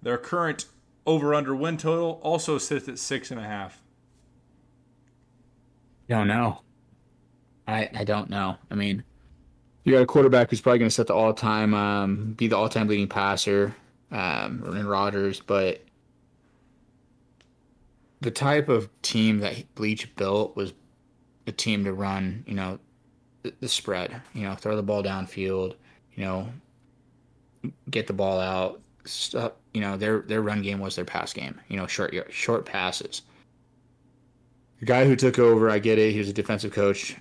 Their 0.00 0.18
current 0.18 0.66
over 1.04 1.34
under 1.34 1.56
win 1.56 1.76
total 1.76 2.20
also 2.22 2.56
sits 2.56 2.88
at 2.88 3.00
six 3.00 3.32
and 3.32 3.40
a 3.40 3.44
half. 3.44 3.82
Don't 6.08 6.28
know. 6.28 6.60
I 7.66 7.90
I 7.92 8.04
don't 8.04 8.30
know. 8.30 8.58
I 8.70 8.76
mean, 8.76 9.02
you 9.82 9.94
got 9.94 10.02
a 10.02 10.06
quarterback 10.06 10.50
who's 10.50 10.60
probably 10.60 10.78
going 10.78 10.90
to 10.90 10.94
set 10.94 11.08
the 11.08 11.14
all 11.14 11.34
time, 11.34 11.74
um, 11.74 12.34
be 12.34 12.46
the 12.46 12.56
all 12.56 12.68
time 12.68 12.86
leading 12.86 13.08
passer 13.08 13.74
um, 14.10 14.62
and 14.64 14.88
Rogers, 14.88 15.40
but 15.40 15.82
the 18.20 18.30
type 18.30 18.68
of 18.68 18.88
team 19.02 19.38
that 19.40 19.64
Leach 19.78 20.14
built 20.16 20.56
was 20.56 20.72
a 21.46 21.52
team 21.52 21.84
to 21.84 21.92
run, 21.92 22.42
you 22.46 22.54
know, 22.54 22.78
the, 23.42 23.52
the 23.60 23.68
spread, 23.68 24.20
you 24.32 24.42
know, 24.42 24.54
throw 24.54 24.76
the 24.76 24.82
ball 24.82 25.02
downfield, 25.02 25.74
you 26.14 26.24
know, 26.24 26.48
get 27.90 28.06
the 28.06 28.12
ball 28.12 28.40
out, 28.40 28.80
stuff. 29.04 29.52
You 29.72 29.80
know, 29.80 29.96
their 29.96 30.20
their 30.20 30.42
run 30.42 30.62
game 30.62 30.80
was 30.80 30.96
their 30.96 31.04
pass 31.04 31.32
game. 31.32 31.60
You 31.68 31.76
know, 31.76 31.86
short 31.86 32.14
short 32.30 32.64
passes. 32.64 33.22
The 34.80 34.86
guy 34.86 35.04
who 35.04 35.16
took 35.16 35.38
over, 35.38 35.70
I 35.70 35.78
get 35.78 35.98
it. 35.98 36.12
He 36.12 36.18
was 36.18 36.28
a 36.28 36.32
defensive 36.32 36.72
coach. 36.72 37.16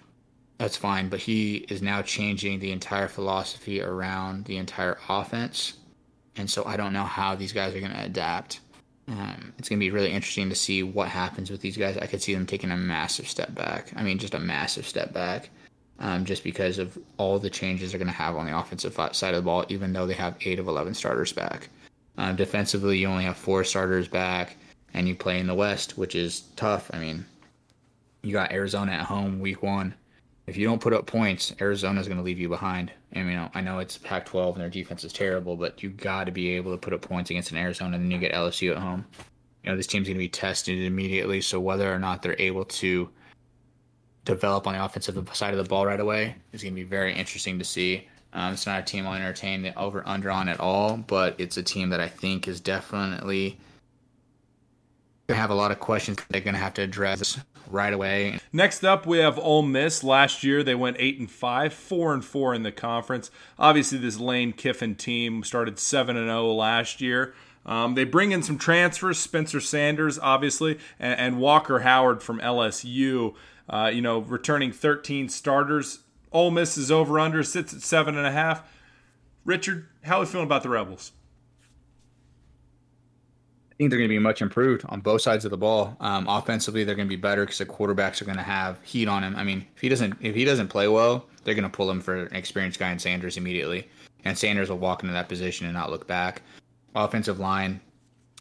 That's 0.58 0.78
fine, 0.78 1.10
but 1.10 1.20
he 1.20 1.58
is 1.70 1.82
now 1.82 2.02
changing 2.02 2.60
the 2.60 2.72
entire 2.72 3.08
philosophy 3.08 3.82
around 3.82 4.46
the 4.46 4.58
entire 4.58 4.98
offense 5.10 5.74
and 6.36 6.50
so 6.50 6.66
I 6.66 6.78
don't 6.78 6.94
know 6.94 7.04
how 7.04 7.36
these 7.36 7.54
guys 7.54 7.76
are 7.76 7.80
going 7.80 7.92
to 7.92 8.04
adapt. 8.04 8.60
Um, 9.08 9.54
it's 9.58 9.68
going 9.68 9.80
to 9.80 9.86
be 9.86 9.92
really 9.92 10.12
interesting 10.12 10.50
to 10.50 10.56
see 10.56 10.82
what 10.82 11.10
happens 11.10 11.52
with 11.52 11.62
these 11.62 11.78
guys. 11.78 11.98
I 11.98 12.08
could 12.08 12.22
see 12.22 12.34
them 12.34 12.46
taking 12.46 12.72
a 12.72 12.78
massive 12.78 13.28
step 13.28 13.54
back. 13.54 13.92
I 13.96 14.04
mean, 14.04 14.18
just 14.18 14.34
a 14.34 14.40
massive 14.40 14.88
step 14.88 15.14
back, 15.14 15.50
um, 16.00 16.24
just 16.24 16.44
because 16.44 16.80
of 16.80 16.98
all 17.18 17.38
the 17.38 17.50
changes 17.50 17.92
they're 17.92 18.00
going 18.00 18.08
to 18.08 18.14
have 18.14 18.36
on 18.36 18.46
the 18.46 18.58
offensive 18.58 18.96
side 19.12 19.34
of 19.34 19.44
the 19.44 19.46
ball. 19.46 19.66
Even 19.70 19.92
though 19.92 20.06
they 20.06 20.14
have 20.14 20.38
eight 20.42 20.60
of 20.60 20.68
eleven 20.68 20.94
starters 20.94 21.34
back, 21.34 21.70
um, 22.18 22.36
defensively 22.36 22.98
you 22.98 23.08
only 23.08 23.26
have 23.26 23.38
four 23.38 23.64
starters 23.64 24.08
back, 24.08 24.56
and 24.94 25.08
you 25.08 25.16
play 25.16 25.40
in 25.40 25.48
the 25.48 25.56
West, 25.56 25.98
which 25.98 26.16
is 26.16 26.42
tough. 26.56 26.90
I 26.94 27.00
mean, 27.00 27.26
you 28.22 28.32
got 28.32 28.54
Arizona 28.54 28.94
at 28.94 29.06
home 29.06 29.40
week 29.40 29.62
one 29.62 29.96
if 30.46 30.58
you 30.58 30.68
don't 30.68 30.82
put 30.82 30.94
up 30.94 31.06
points, 31.06 31.54
Arizona's 31.62 32.08
going 32.08 32.18
to 32.18 32.24
leave 32.24 32.40
you 32.40 32.50
behind. 32.50 32.92
I 33.16 33.24
mean, 33.24 33.50
I 33.54 33.62
know 33.62 33.80
it's 33.80 33.98
Pac-12 33.98 34.54
and 34.54 34.62
their 34.62 34.70
defense 34.70 35.04
is 35.04 35.14
terrible, 35.14 35.56
but 35.56 35.82
you 35.82 35.90
got 35.90 36.26
to 36.26 36.32
be 36.32 36.50
able 36.50 36.72
to 36.72 36.78
put 36.78 36.94
up 36.94 37.02
points 37.02 37.30
against 37.30 37.52
an 37.52 37.58
Arizona, 37.58 37.96
and 37.96 38.04
then 38.04 38.12
you 38.12 38.18
get 38.18 38.34
LSU 38.34 38.72
at 38.72 38.78
home. 38.78 39.06
You 39.64 39.72
know, 39.72 39.78
this 39.78 39.88
team's 39.88 40.08
going 40.08 40.18
to 40.18 40.20
be 40.20 40.30
tested 40.30 40.80
immediately, 40.80 41.40
so 41.40 41.60
whether 41.60 41.94
or 41.94 42.00
not 42.00 42.22
they're 42.22 42.36
able 42.40 42.66
to 42.66 43.10
develop 44.26 44.68
on 44.68 44.74
the 44.74 44.84
offensive 44.84 45.30
side 45.34 45.54
of 45.54 45.58
the 45.58 45.70
ball 45.70 45.86
right 45.86 46.00
away 46.00 46.36
is 46.52 46.62
going 46.62 46.74
to 46.74 46.82
be 46.82 46.84
very 46.84 47.14
interesting 47.14 47.58
to 47.60 47.66
see. 47.66 48.08
Um, 48.34 48.54
it's 48.54 48.66
not 48.66 48.80
a 48.80 48.84
team 48.84 49.06
I'll 49.06 49.14
entertain 49.14 49.62
the 49.62 49.78
over 49.78 50.04
under 50.06 50.32
on 50.32 50.50
at 50.50 50.60
all, 50.60 50.98
but 50.98 51.36
it's 51.38 51.58
a 51.58 51.64
team 51.64 51.90
that 51.90 52.00
I 52.00 52.08
think 52.08 52.48
is 52.48 52.60
definitely 52.60 53.58
going 55.28 55.36
to 55.38 55.42
have 55.42 55.52
a 55.52 55.56
lot 55.56 55.72
of 55.72 55.80
questions 55.80 56.18
they're 56.30 56.42
going 56.42 56.56
to 56.56 56.60
have 56.60 56.74
to 56.76 56.82
address 56.82 57.40
right 57.74 57.94
away. 57.94 58.40
Next 58.54 58.84
up, 58.84 59.06
we 59.06 59.18
have 59.18 59.38
Ole 59.40 59.64
Miss. 59.64 60.04
Last 60.04 60.44
year, 60.44 60.64
they 60.64 60.76
went 60.76 60.98
eight 61.00 61.20
and 61.20 61.30
five, 61.30 61.74
four 61.74 62.14
and 62.14 62.24
four 62.24 62.54
in 62.54 62.64
the 62.64 62.72
conference. 62.72 63.32
Obviously, 63.58 63.98
this 63.98 64.20
Lane 64.20 64.54
Kiffin 64.54 64.96
team 64.96 65.44
started 65.44 65.80
seven 65.80 66.16
and 66.16 66.28
zero 66.28 66.54
last 66.54 67.02
year. 67.02 67.34
Um, 67.66 67.96
they 67.96 68.04
bring 68.04 68.32
in 68.32 68.44
some 68.44 68.58
transfers, 68.58 69.20
Spencer 69.20 69.60
Sanders, 69.60 70.20
obviously, 70.20 70.80
and, 71.00 71.20
and 71.20 71.40
Walker 71.40 71.80
Howard 71.80 72.22
from 72.22 72.40
LSU. 72.40 73.36
Uh, 73.70 73.90
you 73.94 74.02
know, 74.02 74.20
returning 74.20 74.72
13 74.72 75.30
starters. 75.30 76.00
Ole 76.32 76.52
Miss 76.52 76.78
is 76.78 76.92
over 76.92 77.20
under, 77.20 77.44
sits 77.44 77.74
at 77.74 77.82
seven 77.82 78.18
and 78.18 78.28
a 78.28 78.32
half. 78.32 78.70
Richard, 79.46 79.88
how 80.04 80.18
are 80.18 80.22
we 80.22 80.26
feeling 80.26 80.46
about 80.46 80.64
the 80.64 80.70
Rebels? 80.70 81.12
Think 83.84 83.92
they're 83.92 84.00
going 84.00 84.08
to 84.08 84.16
be 84.16 84.20
much 84.20 84.42
improved 84.42 84.86
on 84.88 85.02
both 85.02 85.22
sides 85.22 85.44
of 85.44 85.52
the 85.52 85.58
ball. 85.58 85.98
Um, 86.00 86.26
offensively, 86.30 86.86
they're 86.86 86.96
going 86.96 87.10
to 87.10 87.14
be 87.14 87.22
better 87.22 87.44
because 87.44 87.58
the 87.58 87.66
quarterbacks 87.66 88.22
are 88.22 88.26
going 88.26 88.38
to 88.38 88.42
have 88.42 88.82
heat 88.82 89.10
on 89.10 89.26
him. 89.26 89.36
I 89.36 89.44
mean, 89.44 89.68
if 89.76 89.82
he 89.82 89.90
doesn't 89.90 90.16
if 90.22 90.34
he 90.36 90.46
doesn't 90.46 90.70
play 90.70 90.88
well, 90.88 91.26
they're 91.44 91.54
going 91.54 91.70
to 91.70 91.70
pull 91.70 91.92
him 91.92 92.00
for 92.00 92.16
an 92.16 92.34
experienced 92.34 92.80
guy 92.80 92.92
in 92.92 93.00
Sanders 93.00 93.36
immediately, 93.36 93.90
and 94.24 94.38
Sanders 94.38 94.70
will 94.70 94.78
walk 94.78 95.04
into 95.04 95.12
that 95.12 95.28
position 95.28 95.66
and 95.66 95.74
not 95.74 95.92
look 95.92 96.08
back. 96.08 96.44
Offensive 96.96 97.42
line 97.42 97.82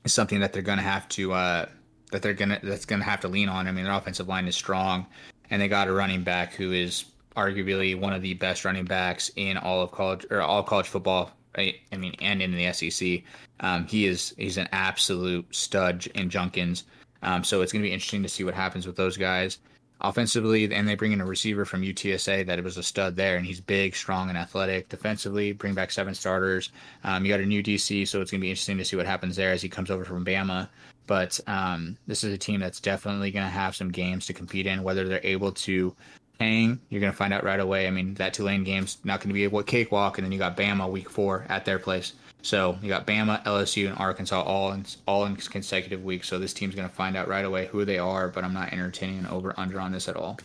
is 0.05 0.15
something 0.15 0.39
that 0.39 0.53
they're 0.53 0.63
going 0.63 0.79
to 0.79 0.85
have 0.85 1.09
to 1.09 1.33
uh, 1.33 1.67
that 2.13 2.23
they're 2.23 2.35
gonna 2.35 2.61
that's 2.63 2.85
going 2.85 3.01
to 3.01 3.05
have 3.05 3.19
to 3.23 3.29
lean 3.29 3.49
on. 3.49 3.67
I 3.67 3.73
mean, 3.73 3.85
their 3.85 3.95
offensive 3.95 4.29
line 4.29 4.47
is 4.47 4.55
strong, 4.55 5.09
and 5.51 5.61
they 5.61 5.67
got 5.67 5.89
a 5.89 5.93
running 5.93 6.23
back 6.23 6.55
who 6.55 6.71
is 6.71 7.07
arguably 7.37 7.99
one 7.99 8.13
of 8.13 8.23
the 8.23 8.35
best 8.35 8.65
running 8.65 8.85
backs 8.85 9.33
in 9.35 9.57
all 9.57 9.83
of 9.83 9.91
college 9.91 10.25
or 10.31 10.41
all 10.41 10.63
college 10.63 10.87
football 10.87 11.33
I, 11.57 11.77
I 11.93 11.97
mean, 11.97 12.15
and 12.21 12.43
in 12.43 12.53
the 12.53 12.73
SEC. 12.73 13.23
Um, 13.61 13.87
he 13.87 14.07
is 14.07 14.35
he's 14.37 14.57
an 14.57 14.69
absolute 14.73 15.55
stud 15.55 16.07
in 16.15 16.31
Judkins. 16.31 16.85
Um, 17.23 17.45
so 17.45 17.63
it's 17.63 17.73
going 17.73 17.83
to 17.83 17.89
be 17.89 17.93
interesting 17.93 18.23
to 18.23 18.29
see 18.29 18.45
what 18.45 18.55
happens 18.55 18.87
with 18.87 18.97
those 18.97 19.17
guys 19.17 19.59
offensively. 20.01 20.73
And 20.73 20.87
they 20.87 20.97
bring 20.97 21.13
in 21.13 21.21
a 21.21 21.25
receiver 21.25 21.65
from 21.65 21.83
UTSA 21.83 22.45
that 22.47 22.59
it 22.59 22.65
was 22.65 22.77
a 22.77 22.83
stud 22.83 23.17
there, 23.17 23.37
and 23.37 23.47
he's 23.47 23.61
big, 23.61 23.95
strong, 23.95 24.29
and 24.29 24.37
athletic. 24.37 24.89
Defensively, 24.89 25.53
bring 25.53 25.75
back 25.75 25.91
seven 25.91 26.15
starters. 26.15 26.71
Um, 27.05 27.25
you 27.25 27.33
got 27.33 27.41
a 27.41 27.47
new 27.47 27.63
DC, 27.63 28.07
so 28.09 28.21
it's 28.21 28.31
going 28.31 28.41
to 28.41 28.45
be 28.45 28.51
interesting 28.51 28.79
to 28.79 28.85
see 28.85 28.97
what 28.97 29.07
happens 29.07 29.37
there 29.37 29.53
as 29.53 29.63
he 29.63 29.69
comes 29.69 29.91
over 29.91 30.05
from 30.05 30.25
Bama. 30.25 30.69
But 31.07 31.39
um, 31.47 31.97
this 32.07 32.25
is 32.25 32.33
a 32.33 32.39
team 32.39 32.61
that's 32.61 32.81
definitely 32.81 33.31
going 33.31 33.47
to 33.47 33.51
have 33.51 33.77
some 33.77 33.91
games 33.91 34.27
to 34.27 34.33
compete 34.33 34.67
in, 34.67 34.83
whether 34.83 35.07
they're 35.07 35.21
able 35.23 35.53
to 35.53 35.95
hang. 36.43 36.81
You're 36.89 37.01
going 37.01 37.13
to 37.13 37.17
find 37.17 37.33
out 37.33 37.45
right 37.45 37.61
away. 37.61 37.87
I 37.87 37.91
mean, 37.91 38.15
that 38.15 38.35
Tulane 38.35 38.65
game's 38.65 38.99
not 39.05 39.21
going 39.21 39.29
to 39.29 39.35
be 39.35 39.45
a 39.45 39.63
cakewalk, 39.63 40.19
and 40.19 40.25
then 40.25 40.33
you 40.33 40.39
got 40.39 40.57
Bama 40.57 40.91
week 40.91 41.11
four 41.11 41.47
at 41.49 41.65
their 41.65 41.79
place. 41.79 42.13
So 42.43 42.77
you 42.83 42.89
got 42.89 43.07
Bama, 43.07 43.43
LSU, 43.45 43.89
and 43.89 43.97
Arkansas 43.99 44.43
all 44.43 44.73
in 44.73 44.85
all 45.07 45.25
in 45.25 45.37
consecutive 45.37 46.05
weeks. 46.05 46.29
So 46.29 46.39
this 46.39 46.53
team's 46.53 46.75
going 46.75 46.89
to 46.89 46.95
find 46.95 47.17
out 47.17 47.29
right 47.29 47.45
away 47.45 47.67
who 47.67 47.85
they 47.85 47.99
are. 47.99 48.29
But 48.29 48.43
I'm 48.43 48.53
not 48.53 48.73
entertaining 48.73 49.21
an 49.21 49.27
over 49.27 49.55
under 49.57 49.81
on 49.81 49.93
this 49.93 50.09
at 50.09 50.17
all. 50.17 50.39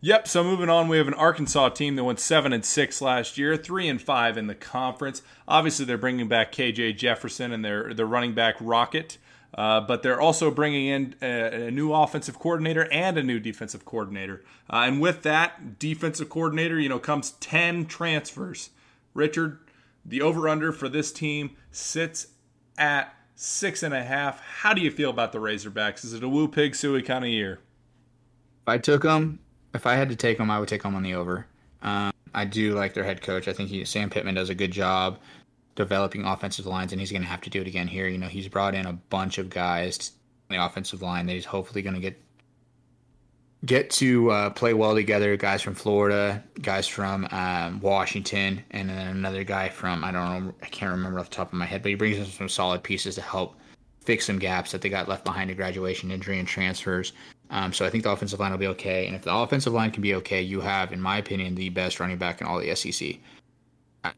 Yep. 0.00 0.28
So 0.28 0.44
moving 0.44 0.68
on, 0.68 0.88
we 0.88 0.98
have 0.98 1.08
an 1.08 1.14
Arkansas 1.14 1.70
team 1.70 1.96
that 1.96 2.04
went 2.04 2.20
seven 2.20 2.52
and 2.52 2.64
six 2.64 3.00
last 3.00 3.38
year, 3.38 3.56
three 3.56 3.88
and 3.88 4.02
five 4.02 4.36
in 4.36 4.48
the 4.48 4.54
conference. 4.54 5.22
Obviously, 5.46 5.84
they're 5.84 5.96
bringing 5.96 6.28
back 6.28 6.52
KJ 6.52 6.96
Jefferson 6.96 7.52
and 7.52 7.64
their 7.64 7.94
their 7.94 8.06
running 8.06 8.34
back 8.34 8.56
Rocket. 8.60 9.18
Uh, 9.56 9.80
but 9.80 10.02
they're 10.02 10.20
also 10.20 10.50
bringing 10.50 10.86
in 10.86 11.14
a, 11.22 11.68
a, 11.68 11.70
new 11.70 11.90
offensive 11.90 12.38
coordinator 12.38 12.92
and 12.92 13.16
a 13.16 13.22
new 13.22 13.40
defensive 13.40 13.86
coordinator. 13.86 14.44
Uh, 14.70 14.84
and 14.86 15.00
with 15.00 15.22
that 15.22 15.78
defensive 15.78 16.28
coordinator, 16.28 16.78
you 16.78 16.90
know, 16.90 16.98
comes 16.98 17.30
10 17.32 17.86
transfers. 17.86 18.68
Richard, 19.14 19.58
the 20.04 20.20
over 20.20 20.46
under 20.46 20.72
for 20.72 20.90
this 20.90 21.10
team 21.10 21.56
sits 21.70 22.26
at 22.76 23.14
six 23.34 23.82
and 23.82 23.94
a 23.94 24.04
half. 24.04 24.40
How 24.40 24.74
do 24.74 24.82
you 24.82 24.90
feel 24.90 25.08
about 25.08 25.32
the 25.32 25.38
Razorbacks? 25.38 26.04
Is 26.04 26.12
it 26.12 26.22
a 26.22 26.28
woo 26.28 26.48
pig 26.48 26.74
suey 26.74 27.00
kind 27.00 27.24
of 27.24 27.30
year? 27.30 27.60
If 28.62 28.68
I 28.68 28.76
took 28.76 29.02
them, 29.02 29.38
if 29.72 29.86
I 29.86 29.94
had 29.94 30.10
to 30.10 30.16
take 30.16 30.36
them, 30.36 30.50
I 30.50 30.58
would 30.58 30.68
take 30.68 30.82
them 30.82 30.94
on 30.94 31.02
the 31.02 31.14
over. 31.14 31.46
Um, 31.80 32.12
I 32.34 32.44
do 32.44 32.74
like 32.74 32.92
their 32.92 33.04
head 33.04 33.22
coach. 33.22 33.48
I 33.48 33.54
think 33.54 33.70
he, 33.70 33.86
Sam 33.86 34.10
Pittman 34.10 34.34
does 34.34 34.50
a 34.50 34.54
good 34.54 34.70
job 34.70 35.18
developing 35.76 36.24
offensive 36.24 36.66
lines, 36.66 36.92
and 36.92 37.00
he's 37.00 37.12
going 37.12 37.22
to 37.22 37.28
have 37.28 37.42
to 37.42 37.50
do 37.50 37.60
it 37.60 37.68
again 37.68 37.86
here. 37.86 38.08
You 38.08 38.18
know, 38.18 38.26
he's 38.26 38.48
brought 38.48 38.74
in 38.74 38.86
a 38.86 38.92
bunch 38.92 39.38
of 39.38 39.48
guys 39.48 40.12
on 40.50 40.56
the 40.56 40.64
offensive 40.64 41.02
line 41.02 41.26
that 41.26 41.34
he's 41.34 41.44
hopefully 41.44 41.82
going 41.82 41.94
to 41.94 42.00
get 42.00 42.20
get 43.64 43.90
to 43.90 44.30
uh, 44.30 44.50
play 44.50 44.74
well 44.74 44.94
together. 44.94 45.36
Guys 45.36 45.62
from 45.62 45.74
Florida, 45.74 46.42
guys 46.60 46.86
from 46.88 47.28
um, 47.30 47.80
Washington, 47.80 48.64
and 48.72 48.88
then 48.88 49.06
another 49.06 49.44
guy 49.44 49.68
from 49.68 50.02
I 50.02 50.10
don't 50.10 50.46
know, 50.46 50.54
I 50.62 50.66
can't 50.66 50.90
remember 50.90 51.20
off 51.20 51.30
the 51.30 51.36
top 51.36 51.52
of 51.52 51.58
my 51.58 51.66
head, 51.66 51.82
but 51.82 51.90
he 51.90 51.94
brings 51.94 52.18
in 52.18 52.26
some 52.26 52.48
solid 52.48 52.82
pieces 52.82 53.14
to 53.14 53.22
help 53.22 53.56
fix 54.00 54.26
some 54.26 54.38
gaps 54.38 54.72
that 54.72 54.80
they 54.80 54.88
got 54.88 55.08
left 55.08 55.24
behind 55.24 55.48
to 55.48 55.54
graduation, 55.54 56.10
injury, 56.10 56.38
and 56.38 56.48
transfers. 56.48 57.12
Um, 57.50 57.72
so 57.72 57.84
I 57.84 57.90
think 57.90 58.04
the 58.04 58.10
offensive 58.10 58.40
line 58.40 58.52
will 58.52 58.58
be 58.58 58.66
okay. 58.68 59.06
And 59.06 59.14
if 59.14 59.22
the 59.22 59.34
offensive 59.34 59.72
line 59.72 59.90
can 59.90 60.02
be 60.02 60.14
okay, 60.14 60.40
you 60.40 60.60
have, 60.60 60.92
in 60.92 61.00
my 61.00 61.18
opinion, 61.18 61.54
the 61.54 61.68
best 61.68 62.00
running 62.00 62.16
back 62.16 62.40
in 62.40 62.46
all 62.46 62.60
the 62.60 62.74
SEC. 62.74 63.16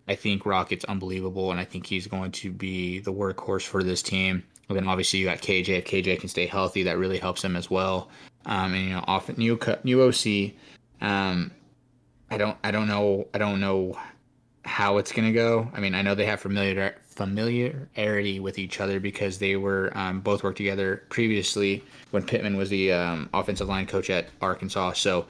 I 0.09 0.15
think 0.15 0.45
Rocket's 0.45 0.85
unbelievable, 0.85 1.51
and 1.51 1.61
I 1.61 1.65
think 1.65 1.87
he's 1.87 2.07
going 2.07 2.33
to 2.33 2.51
be 2.51 2.99
the 3.01 3.13
workhorse 3.13 3.67
for 3.67 3.83
this 3.83 4.03
team. 4.03 4.43
And 4.69 4.77
then 4.77 4.87
obviously 4.87 5.21
you 5.21 5.27
got 5.27 5.39
KJ. 5.39 5.69
If 5.69 5.85
KJ 5.87 6.21
can 6.21 6.29
stay 6.29 6.47
healthy, 6.47 6.83
that 6.85 6.99
really 6.99 7.19
helps 7.19 7.43
him 7.43 7.57
as 7.57 7.71
well. 7.71 8.11
Um, 8.47 8.75
and 8.75 8.85
you 8.85 8.91
know, 8.91 9.05
off 9.07 9.37
new 9.37 9.59
new 9.85 10.03
OC. 10.03 10.53
Um, 11.01 11.51
I 12.31 12.37
don't 12.37 12.57
I 12.63 12.71
don't 12.71 12.89
know 12.89 13.29
I 13.33 13.39
don't 13.39 13.61
know 13.61 13.99
how 14.65 14.99
it's 14.99 15.13
gonna 15.13 15.33
go. 15.33 15.71
I 15.73 15.81
mean, 15.81 15.95
I 15.95 16.03
know 16.03 16.15
they 16.15 16.27
have 16.27 16.41
familiar 16.41 16.97
familiarity 17.03 18.39
with 18.39 18.59
each 18.59 18.81
other 18.81 19.01
because 19.01 19.39
they 19.39 19.57
were 19.57 19.91
um, 19.95 20.21
both 20.21 20.45
worked 20.45 20.59
together 20.59 21.03
previously 21.09 21.83
when 22.11 22.23
Pittman 22.23 22.57
was 22.57 22.71
the 22.71 22.93
um, 22.93 23.29
offensive 23.35 23.69
line 23.69 23.87
coach 23.87 24.09
at 24.09 24.29
Arkansas. 24.41 24.93
So 24.93 25.27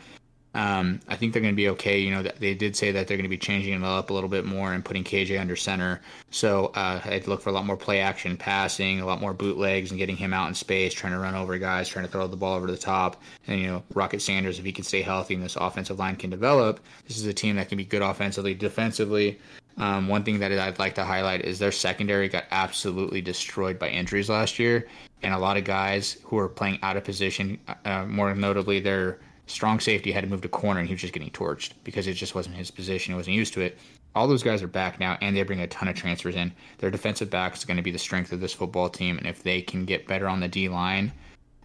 um, 0.55 1.01
I 1.09 1.17
think 1.17 1.33
they're 1.33 1.43
going 1.43 1.55
to 1.55 1.57
be 1.57 1.69
okay. 1.71 1.99
You 1.99 2.11
know, 2.11 2.23
they 2.23 2.55
did 2.55 2.75
say 2.75 2.91
that 2.93 3.07
they're 3.07 3.17
going 3.17 3.25
to 3.25 3.29
be 3.29 3.39
changing 3.39 3.75
it 3.75 3.85
up 3.85 4.11
a 4.11 4.15
little 4.15 4.31
bit 4.31 4.45
more 4.45 4.73
and 4.73 4.85
putting 4.85 5.05
KJ 5.05 5.39
under 5.39 5.57
center. 5.57 6.01
So 6.31 6.67
uh, 6.75 7.01
I'd 7.05 7.27
look 7.27 7.43
for 7.43 7.51
a 7.51 7.53
lot 7.53 7.67
more 7.67 7.77
play 7.77 8.01
action 8.01 8.37
passing, 8.37 9.01
a 9.01 9.07
lot 9.07 9.21
more 9.21 9.35
bootlegs, 9.35 9.91
and 9.91 9.99
getting 9.99 10.17
him 10.17 10.33
out 10.33 10.49
in 10.49 10.55
space, 10.55 10.95
trying 10.95 11.13
to 11.13 11.19
run 11.19 11.35
over 11.35 11.59
guys, 11.59 11.89
trying 11.89 12.07
to 12.07 12.11
throw 12.11 12.27
the 12.27 12.37
ball 12.37 12.57
over 12.57 12.67
the 12.67 12.79
top. 12.79 13.21
And, 13.47 13.61
you 13.61 13.67
know, 13.67 13.83
Rocket 13.95 14.23
Sanders, 14.23 14.59
if 14.59 14.65
he 14.65 14.73
can 14.73 14.85
stay 14.85 15.03
healthy 15.03 15.35
and 15.35 15.43
this 15.43 15.57
offensive 15.57 15.99
line 15.99 16.17
can 16.17 16.31
develop, 16.31 16.81
this 17.07 17.19
is 17.19 17.27
a 17.27 17.35
team 17.35 17.57
that 17.57 17.69
can 17.69 17.77
be 17.77 17.85
good 17.85 18.03
offensively, 18.03 18.55
defensively. 18.55 19.39
Um, 19.77 20.09
one 20.09 20.25
thing 20.25 20.41
that 20.41 20.51
I'd 20.51 20.79
like 20.79 20.97
to 20.97 21.05
highlight 21.05 21.45
is 21.45 21.59
their 21.59 21.71
secondary 21.71 22.29
got 22.29 22.45
absolutely 22.51 23.21
destroyed 23.21 23.79
by 23.79 23.91
injuries 23.91 24.29
last 24.29 24.59
year. 24.59 24.89
And 25.23 25.33
a 25.33 25.39
lot 25.39 25.57
of 25.57 25.65
guys 25.65 26.17
who 26.25 26.39
are 26.39 26.49
playing 26.49 26.81
out 26.83 26.97
of 26.97 27.05
position, 27.05 27.61
uh, 27.85 28.05
more 28.07 28.35
notably 28.35 28.81
their 28.81 29.19
strong 29.49 29.81
safety 29.81 30.13
had 30.13 30.23
to 30.23 30.31
move 30.31 30.43
to 30.43 30.49
corner 30.49 30.81
and 30.81 30.89
he 30.89 30.95
was 30.95 31.01
just 31.01 31.13
getting 31.13 31.31
torched 31.31 31.73
because 31.85 32.07
it 32.07 32.15
just 32.15 32.35
wasn't 32.35 32.55
his 32.55 32.71
position. 32.71 33.13
He 33.13 33.17
wasn't 33.17 33.37
used 33.37 33.55
to 33.55 33.61
it. 33.61 33.79
All 34.15 34.29
those 34.29 34.43
guys 34.43 34.63
are 34.63 34.69
back 34.69 35.01
now 35.01 35.19
and 35.21 35.37
they 35.37 35.43
bring 35.43 35.61
a 35.61 35.67
ton 35.67 35.89
of 35.89 35.97
transfers 35.97 36.37
in. 36.37 36.53
Their 36.79 36.91
defensive 36.91 37.31
backs 37.31 37.61
is 37.61 37.65
going 37.65 37.77
to 37.77 37.83
be 37.83 37.91
the 37.91 37.99
strength 37.99 38.33
of 38.33 38.41
this 38.41 38.53
football 38.53 38.89
team. 38.89 39.19
And 39.19 39.27
if 39.27 39.43
they 39.43 39.63
can 39.63 39.85
get 39.85 40.07
better 40.07 40.29
on 40.29 40.41
the 40.41 40.49
D 40.49 40.69
line, 40.69 41.13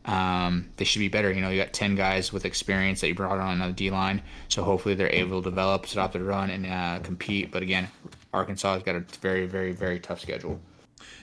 um, 0.06 0.69
they 0.78 0.86
should 0.86 1.00
be 1.00 1.08
better. 1.08 1.32
You 1.32 1.41
know, 1.41 1.50
you 1.50 1.62
got 1.62 1.74
10 1.74 1.96
guys 1.96 2.34
with 2.34 2.46
experience 2.46 3.02
that 3.02 3.08
you 3.08 3.15
brought 3.15 3.39
on 3.39 3.62
on 3.62 3.67
the 3.67 3.74
D 3.74 3.89
line. 3.89 4.22
So 4.50 4.63
hopefully 4.63 4.96
they're 4.96 5.13
able 5.13 5.41
to 5.41 5.50
develop, 5.50 5.86
stop 5.86 6.13
the 6.13 6.22
run, 6.22 6.50
and 6.50 6.65
uh, 6.65 7.00
compete. 7.04 7.52
But 7.52 7.63
again, 7.63 7.88
Arkansas 8.34 8.74
has 8.74 8.84
got 8.84 8.96
a 8.96 9.00
very, 9.22 9.46
very, 9.46 9.72
very 9.72 10.00
tough 10.00 10.19
schedule. 10.19 10.60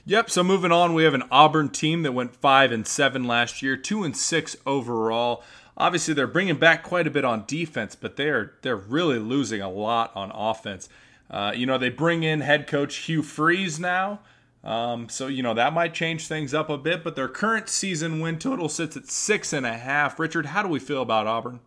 Yep. 0.06 0.30
So 0.30 0.42
moving 0.42 0.72
on, 0.72 0.94
we 0.94 1.04
have 1.04 1.14
an 1.14 1.24
Auburn 1.30 1.68
team 1.68 2.02
that 2.02 2.12
went 2.12 2.34
five 2.34 2.72
and 2.72 2.86
seven 2.86 3.24
last 3.24 3.62
year, 3.62 3.76
two 3.76 4.02
and 4.02 4.16
six 4.16 4.56
overall 4.66 5.42
obviously 5.80 6.14
they're 6.14 6.26
bringing 6.26 6.56
back 6.56 6.82
quite 6.82 7.06
a 7.06 7.10
bit 7.10 7.24
on 7.24 7.44
defense, 7.46 7.96
but 7.96 8.16
they're 8.16 8.52
they're 8.62 8.76
really 8.76 9.18
losing 9.18 9.60
a 9.60 9.70
lot 9.70 10.12
on 10.14 10.30
offense. 10.32 10.88
Uh, 11.30 11.52
you 11.54 11.66
know, 11.66 11.78
they 11.78 11.88
bring 11.88 12.22
in 12.22 12.40
head 12.40 12.66
coach 12.66 12.96
Hugh 12.96 13.22
Freeze 13.22 13.80
now. 13.80 14.20
Um, 14.62 15.08
so 15.08 15.26
you 15.26 15.42
know 15.42 15.54
that 15.54 15.72
might 15.72 15.94
change 15.94 16.28
things 16.28 16.52
up 16.52 16.68
a 16.68 16.76
bit, 16.76 17.02
but 17.02 17.16
their 17.16 17.28
current 17.28 17.68
season 17.68 18.20
win 18.20 18.38
total 18.38 18.68
sits 18.68 18.96
at 18.96 19.08
six 19.08 19.52
and 19.52 19.64
a 19.64 19.72
half. 19.78 20.18
Richard, 20.18 20.46
how 20.46 20.62
do 20.62 20.68
we 20.68 20.78
feel 20.78 21.00
about 21.00 21.26
Auburn? 21.26 21.60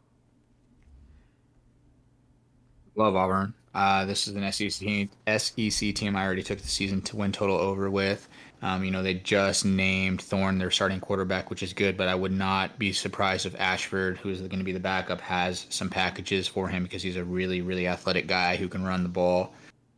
Love 2.96 3.16
Auburn. 3.16 3.56
Uh, 3.74 4.06
this 4.06 4.28
is 4.28 4.36
an 4.36 4.52
SEC 4.52 4.88
team, 4.88 5.10
SEC 5.28 5.96
team 5.96 6.16
I 6.16 6.24
already 6.24 6.44
took 6.44 6.60
the 6.60 6.68
season 6.68 7.02
to 7.02 7.18
win 7.18 7.32
total 7.32 7.58
over 7.58 7.90
with. 7.90 8.30
Um, 8.64 8.86
you 8.86 8.92
know, 8.92 9.04
they 9.04 9.16
just 9.16 9.66
named 9.66 10.22
Thorne 10.22 10.58
their 10.58 10.72
starting 10.72 11.02
quarterback, 11.02 11.50
which 11.50 11.62
is 11.62 11.74
good, 11.74 11.98
but 11.98 12.08
I 12.08 12.16
would 12.16 12.32
not 12.32 12.80
be 12.80 12.94
surprised 12.94 13.46
if 13.46 13.60
Ashford, 13.60 14.18
who 14.18 14.30
is 14.30 14.40
going 14.40 14.58
to 14.60 14.64
be 14.64 14.72
the 14.72 14.80
backup, 14.80 15.20
has 15.20 15.68
some 15.70 15.90
packages 15.90 16.48
for 16.48 16.70
him 16.70 16.84
because 16.84 17.04
he's 17.04 17.18
a 17.18 17.26
really, 17.26 17.62
really 17.62 17.90
athletic 17.90 18.26
guy 18.26 18.56
who 18.56 18.70
can 18.70 18.86
run 18.86 19.04
the 19.04 19.10
ball. 19.10 19.54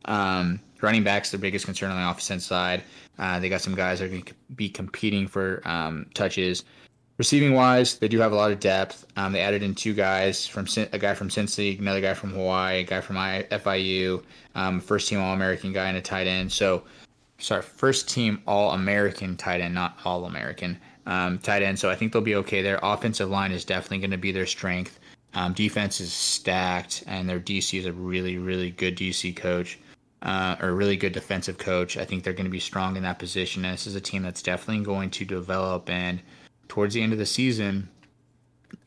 Um, 0.06 0.58
running 0.82 1.04
backs, 1.04 1.30
their 1.30 1.38
biggest 1.38 1.64
concern 1.64 1.92
on 1.92 2.02
the 2.02 2.10
offensive 2.10 2.42
side. 2.42 2.82
Uh, 3.20 3.38
they 3.38 3.48
got 3.48 3.60
some 3.60 3.76
guys 3.76 4.00
that 4.00 4.06
are 4.06 4.08
going 4.08 4.22
to 4.24 4.34
be 4.56 4.68
competing 4.68 5.28
for 5.28 5.62
um, 5.64 6.06
touches. 6.12 6.64
Receiving 7.18 7.54
wise, 7.54 7.98
they 7.98 8.08
do 8.08 8.18
have 8.18 8.32
a 8.32 8.36
lot 8.36 8.50
of 8.50 8.58
depth. 8.58 9.06
Um, 9.16 9.32
they 9.32 9.40
added 9.40 9.62
in 9.62 9.76
two 9.76 9.94
guys 9.94 10.44
from 10.44 10.66
a 10.92 10.98
guy 10.98 11.14
from 11.14 11.28
Cincy, 11.28 11.78
another 11.78 12.00
guy 12.00 12.14
from 12.14 12.32
Hawaii, 12.32 12.80
a 12.80 12.84
guy 12.84 13.00
from 13.00 13.14
FIU, 13.14 14.24
um, 14.56 14.80
first 14.80 15.08
team 15.08 15.20
All 15.20 15.32
American 15.32 15.72
guy, 15.72 15.86
and 15.86 15.96
a 15.96 16.02
tight 16.02 16.26
end. 16.26 16.52
So, 16.52 16.82
sorry, 17.38 17.62
first 17.62 18.08
team 18.08 18.42
All 18.46 18.72
American 18.72 19.36
tight 19.36 19.60
end, 19.60 19.74
not 19.74 19.98
All 20.04 20.24
American 20.24 20.78
um, 21.06 21.38
tight 21.38 21.62
end. 21.62 21.78
So 21.78 21.90
I 21.90 21.94
think 21.94 22.12
they'll 22.12 22.22
be 22.22 22.36
okay 22.36 22.62
there. 22.62 22.78
Offensive 22.82 23.30
line 23.30 23.52
is 23.52 23.64
definitely 23.64 23.98
going 23.98 24.10
to 24.10 24.18
be 24.18 24.32
their 24.32 24.46
strength. 24.46 24.98
Um, 25.34 25.52
defense 25.52 26.00
is 26.00 26.12
stacked, 26.12 27.04
and 27.06 27.28
their 27.28 27.40
DC 27.40 27.78
is 27.78 27.86
a 27.86 27.92
really, 27.92 28.38
really 28.38 28.70
good 28.70 28.96
DC 28.96 29.36
coach, 29.36 29.78
uh, 30.22 30.56
or 30.60 30.70
a 30.70 30.74
really 30.74 30.96
good 30.96 31.12
defensive 31.12 31.58
coach. 31.58 31.96
I 31.96 32.04
think 32.04 32.24
they're 32.24 32.32
going 32.32 32.46
to 32.46 32.50
be 32.50 32.60
strong 32.60 32.96
in 32.96 33.02
that 33.02 33.18
position. 33.18 33.64
And 33.64 33.74
this 33.74 33.86
is 33.86 33.94
a 33.94 34.00
team 34.00 34.22
that's 34.22 34.42
definitely 34.42 34.84
going 34.84 35.10
to 35.10 35.24
develop 35.24 35.90
and 35.90 36.20
towards 36.68 36.94
the 36.94 37.02
end 37.02 37.12
of 37.12 37.18
the 37.18 37.26
season, 37.26 37.88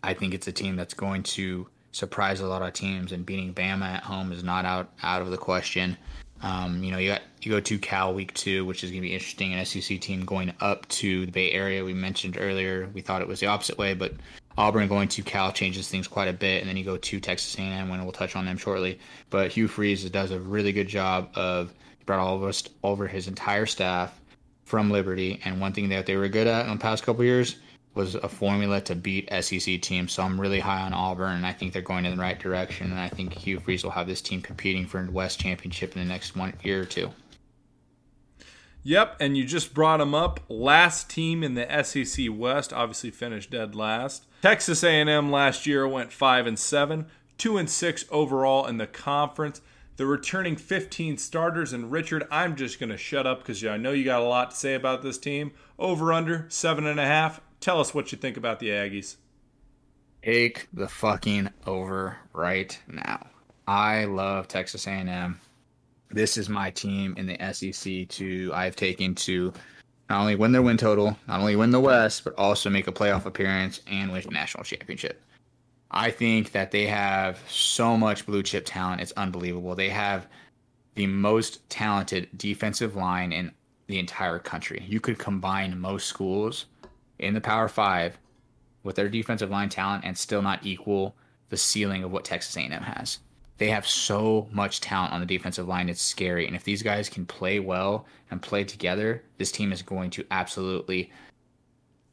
I 0.03 0.13
think 0.13 0.33
it's 0.33 0.47
a 0.47 0.51
team 0.51 0.75
that's 0.75 0.93
going 0.93 1.23
to 1.23 1.67
surprise 1.91 2.39
a 2.39 2.47
lot 2.47 2.61
of 2.61 2.73
teams, 2.73 3.11
and 3.11 3.25
beating 3.25 3.53
Bama 3.53 3.85
at 3.85 4.03
home 4.03 4.31
is 4.31 4.43
not 4.43 4.65
out 4.65 4.91
out 5.03 5.21
of 5.21 5.31
the 5.31 5.37
question. 5.37 5.97
Um, 6.41 6.83
you 6.83 6.91
know, 6.91 6.97
you 6.97 7.09
got 7.09 7.21
you 7.41 7.51
go 7.51 7.59
to 7.59 7.79
Cal 7.79 8.13
week 8.13 8.33
two, 8.33 8.65
which 8.65 8.83
is 8.83 8.91
going 8.91 9.01
to 9.01 9.07
be 9.07 9.13
interesting. 9.13 9.53
An 9.53 9.65
SEC 9.65 9.99
team 9.99 10.25
going 10.25 10.53
up 10.59 10.87
to 10.89 11.25
the 11.25 11.31
Bay 11.31 11.51
Area. 11.51 11.83
We 11.83 11.93
mentioned 11.93 12.37
earlier 12.39 12.89
we 12.93 13.01
thought 13.01 13.21
it 13.21 13.27
was 13.27 13.39
the 13.39 13.47
opposite 13.47 13.77
way, 13.77 13.93
but 13.93 14.13
Auburn 14.57 14.87
going 14.87 15.07
to 15.09 15.21
Cal 15.21 15.51
changes 15.51 15.87
things 15.87 16.07
quite 16.07 16.27
a 16.27 16.33
bit, 16.33 16.61
and 16.61 16.69
then 16.69 16.77
you 16.77 16.83
go 16.83 16.97
to 16.97 17.19
Texas 17.19 17.57
A&M, 17.57 17.89
when 17.89 18.03
we'll 18.03 18.11
touch 18.11 18.35
on 18.35 18.45
them 18.45 18.57
shortly. 18.57 18.99
But 19.29 19.51
Hugh 19.51 19.67
Freeze 19.67 20.09
does 20.09 20.31
a 20.31 20.39
really 20.39 20.73
good 20.73 20.87
job 20.87 21.29
of 21.35 21.73
brought 22.05 22.19
all 22.19 22.35
of 22.35 22.43
us 22.43 22.63
over 22.83 23.07
his 23.07 23.27
entire 23.27 23.65
staff 23.65 24.19
from 24.65 24.91
Liberty, 24.91 25.41
and 25.45 25.61
one 25.61 25.73
thing 25.73 25.89
that 25.89 26.05
they 26.05 26.15
were 26.15 26.27
good 26.27 26.47
at 26.47 26.65
in 26.65 26.71
the 26.71 26.77
past 26.77 27.03
couple 27.03 27.23
years 27.23 27.55
was 27.93 28.15
a 28.15 28.29
formula 28.29 28.81
to 28.81 28.95
beat 28.95 29.29
SEC 29.41 29.81
teams. 29.81 30.13
So 30.13 30.23
I'm 30.23 30.39
really 30.39 30.59
high 30.59 30.81
on 30.81 30.93
Auburn, 30.93 31.35
and 31.35 31.45
I 31.45 31.53
think 31.53 31.73
they're 31.73 31.81
going 31.81 32.05
in 32.05 32.15
the 32.15 32.21
right 32.21 32.39
direction. 32.39 32.91
And 32.91 32.99
I 32.99 33.09
think 33.09 33.33
Hugh 33.33 33.59
Freeze 33.59 33.83
will 33.83 33.91
have 33.91 34.07
this 34.07 34.21
team 34.21 34.41
competing 34.41 34.85
for 34.85 35.03
the 35.03 35.11
West 35.11 35.39
Championship 35.39 35.95
in 35.95 36.01
the 36.01 36.07
next 36.07 36.35
one 36.35 36.53
year 36.63 36.81
or 36.81 36.85
two. 36.85 37.11
Yep, 38.83 39.17
and 39.19 39.37
you 39.37 39.43
just 39.43 39.73
brought 39.73 39.97
them 39.97 40.15
up. 40.15 40.39
Last 40.47 41.09
team 41.09 41.43
in 41.43 41.53
the 41.55 41.83
SEC 41.83 42.27
West, 42.31 42.71
obviously 42.71 43.11
finished 43.11 43.51
dead 43.51 43.75
last. 43.75 44.25
Texas 44.41 44.83
A&M 44.83 45.29
last 45.31 45.65
year 45.67 45.85
went 45.85 46.13
five 46.13 46.47
and 46.47 46.57
seven, 46.57 47.07
two 47.37 47.57
and 47.57 47.69
six 47.69 48.05
overall 48.09 48.65
in 48.65 48.77
the 48.77 48.87
conference. 48.87 49.59
The 49.97 50.05
returning 50.05 50.55
15 50.55 51.17
starters, 51.17 51.73
and 51.73 51.91
Richard, 51.91 52.25
I'm 52.31 52.55
just 52.55 52.79
going 52.79 52.89
to 52.89 52.97
shut 52.97 53.27
up 53.27 53.39
because 53.39 53.61
I 53.65 53.75
know 53.75 53.91
you 53.91 54.05
got 54.05 54.21
a 54.21 54.25
lot 54.25 54.51
to 54.51 54.55
say 54.55 54.73
about 54.73 55.01
this 55.01 55.17
team. 55.17 55.51
Over 55.77 56.13
under 56.13 56.45
seven 56.47 56.87
and 56.87 57.01
a 57.01 57.05
half. 57.05 57.41
Tell 57.59 57.81
us 57.81 57.93
what 57.93 58.11
you 58.11 58.17
think 58.17 58.37
about 58.37 58.59
the 58.59 58.69
Aggies. 58.69 59.17
Take 60.23 60.67
the 60.73 60.87
fucking 60.87 61.49
over 61.65 62.17
right 62.33 62.77
now. 62.87 63.27
I 63.67 64.05
love 64.05 64.47
Texas 64.47 64.87
A&M. 64.87 65.39
This 66.09 66.37
is 66.37 66.49
my 66.49 66.71
team 66.71 67.13
in 67.17 67.27
the 67.27 67.37
SEC 67.53 68.07
to 68.09 68.51
I've 68.53 68.75
taken 68.75 69.13
to 69.15 69.53
not 70.09 70.21
only 70.21 70.35
win 70.35 70.51
their 70.51 70.61
win 70.61 70.77
total, 70.77 71.17
not 71.27 71.39
only 71.39 71.55
win 71.55 71.71
the 71.71 71.79
West, 71.79 72.23
but 72.23 72.33
also 72.37 72.69
make 72.69 72.87
a 72.87 72.91
playoff 72.91 73.25
appearance 73.25 73.81
and 73.87 74.11
win 74.11 74.23
a 74.25 74.31
national 74.31 74.63
championship. 74.63 75.21
I 75.91 76.11
think 76.11 76.51
that 76.53 76.71
they 76.71 76.87
have 76.87 77.39
so 77.47 77.97
much 77.97 78.25
blue 78.25 78.41
chip 78.41 78.63
talent. 78.65 79.01
It's 79.01 79.11
unbelievable. 79.13 79.75
They 79.75 79.89
have 79.89 80.27
the 80.95 81.07
most 81.07 81.67
talented 81.69 82.29
defensive 82.37 82.95
line 82.95 83.31
in 83.31 83.51
the 83.87 83.99
entire 83.99 84.39
country. 84.39 84.83
You 84.87 84.99
could 84.99 85.17
combine 85.17 85.79
most 85.79 86.07
schools 86.07 86.65
in 87.19 87.33
the 87.33 87.41
Power 87.41 87.67
Five 87.67 88.17
with 88.83 88.95
their 88.95 89.09
defensive 89.09 89.49
line 89.49 89.69
talent 89.69 90.05
and 90.05 90.17
still 90.17 90.41
not 90.41 90.65
equal 90.65 91.15
the 91.49 91.57
ceiling 91.57 92.03
of 92.03 92.11
what 92.11 92.25
Texas 92.25 92.55
A&M 92.55 92.71
has. 92.71 93.19
They 93.57 93.69
have 93.69 93.85
so 93.85 94.47
much 94.51 94.79
talent 94.79 95.13
on 95.13 95.19
the 95.19 95.25
defensive 95.25 95.67
line; 95.67 95.89
it's 95.89 96.01
scary. 96.01 96.47
And 96.47 96.55
if 96.55 96.63
these 96.63 96.81
guys 96.81 97.09
can 97.09 97.25
play 97.25 97.59
well 97.59 98.05
and 98.31 98.41
play 98.41 98.63
together, 98.63 99.23
this 99.37 99.51
team 99.51 99.71
is 99.71 99.81
going 99.81 100.11
to 100.11 100.25
absolutely 100.31 101.11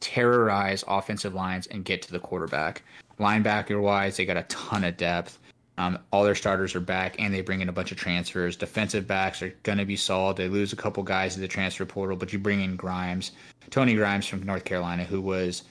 terrorize 0.01 0.85
offensive 0.89 1.35
lines 1.35 1.67
and 1.69 1.85
get 1.85 2.03
to 2.03 2.13
the 2.13 2.19
quarterback. 2.19 2.83
Linebacker 3.19 3.81
wise, 3.81 4.17
they 4.17 4.27
got 4.27 4.37
a 4.37 4.43
ton 4.45 4.85
of 4.85 4.97
depth. 4.97 5.39
Um, 5.79 5.99
all 6.11 6.25
their 6.25 6.35
starters 6.35 6.75
are 6.75 6.81
back, 6.81 7.17
and 7.19 7.35
they 7.35 7.43
bring 7.43 7.61
in 7.61 7.69
a 7.69 7.73
bunch 7.73 7.93
of 7.93 7.99
transfers. 7.99 8.57
Defensive 8.57 9.07
backs 9.07 9.43
are 9.43 9.55
going 9.63 9.79
to 9.79 9.85
be 9.85 9.97
solid. 9.97 10.37
They 10.37 10.49
lose 10.49 10.73
a 10.73 10.77
couple 10.77 11.03
guys 11.03 11.35
to 11.35 11.41
the 11.41 11.49
transfer 11.49 11.85
portal, 11.85 12.17
but 12.17 12.33
you 12.33 12.39
bring 12.39 12.63
in 12.63 12.77
Grimes, 12.77 13.33
Tony 13.71 13.95
Grimes 13.95 14.27
from 14.27 14.43
North 14.43 14.65
Carolina, 14.65 15.05
who 15.05 15.21
was 15.21 15.65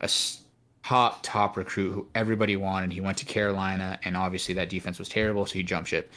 a 0.00 0.08
top 0.82 1.20
top 1.22 1.56
recruit 1.56 1.92
who 1.92 2.06
everybody 2.14 2.56
wanted. 2.56 2.92
He 2.92 3.00
went 3.00 3.18
to 3.18 3.26
Carolina, 3.26 3.98
and 4.04 4.16
obviously 4.16 4.54
that 4.54 4.70
defense 4.70 4.98
was 4.98 5.08
terrible, 5.08 5.44
so 5.44 5.54
he 5.54 5.62
jumped 5.62 5.90
ship. 5.90 6.10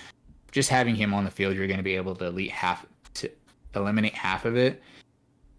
Just 0.52 0.70
having 0.70 0.96
him 0.96 1.14
on 1.14 1.26
the 1.26 1.32
field, 1.32 1.56
you're 1.56 1.68
going 1.68 1.78
to 1.78 1.84
be 1.84 1.96
able 1.96 2.16
to 2.16 2.28
elite 2.28 2.52
half 2.52 2.86
to 3.16 3.30
eliminate 3.76 4.14
half 4.14 4.46
of 4.46 4.56
it 4.56 4.82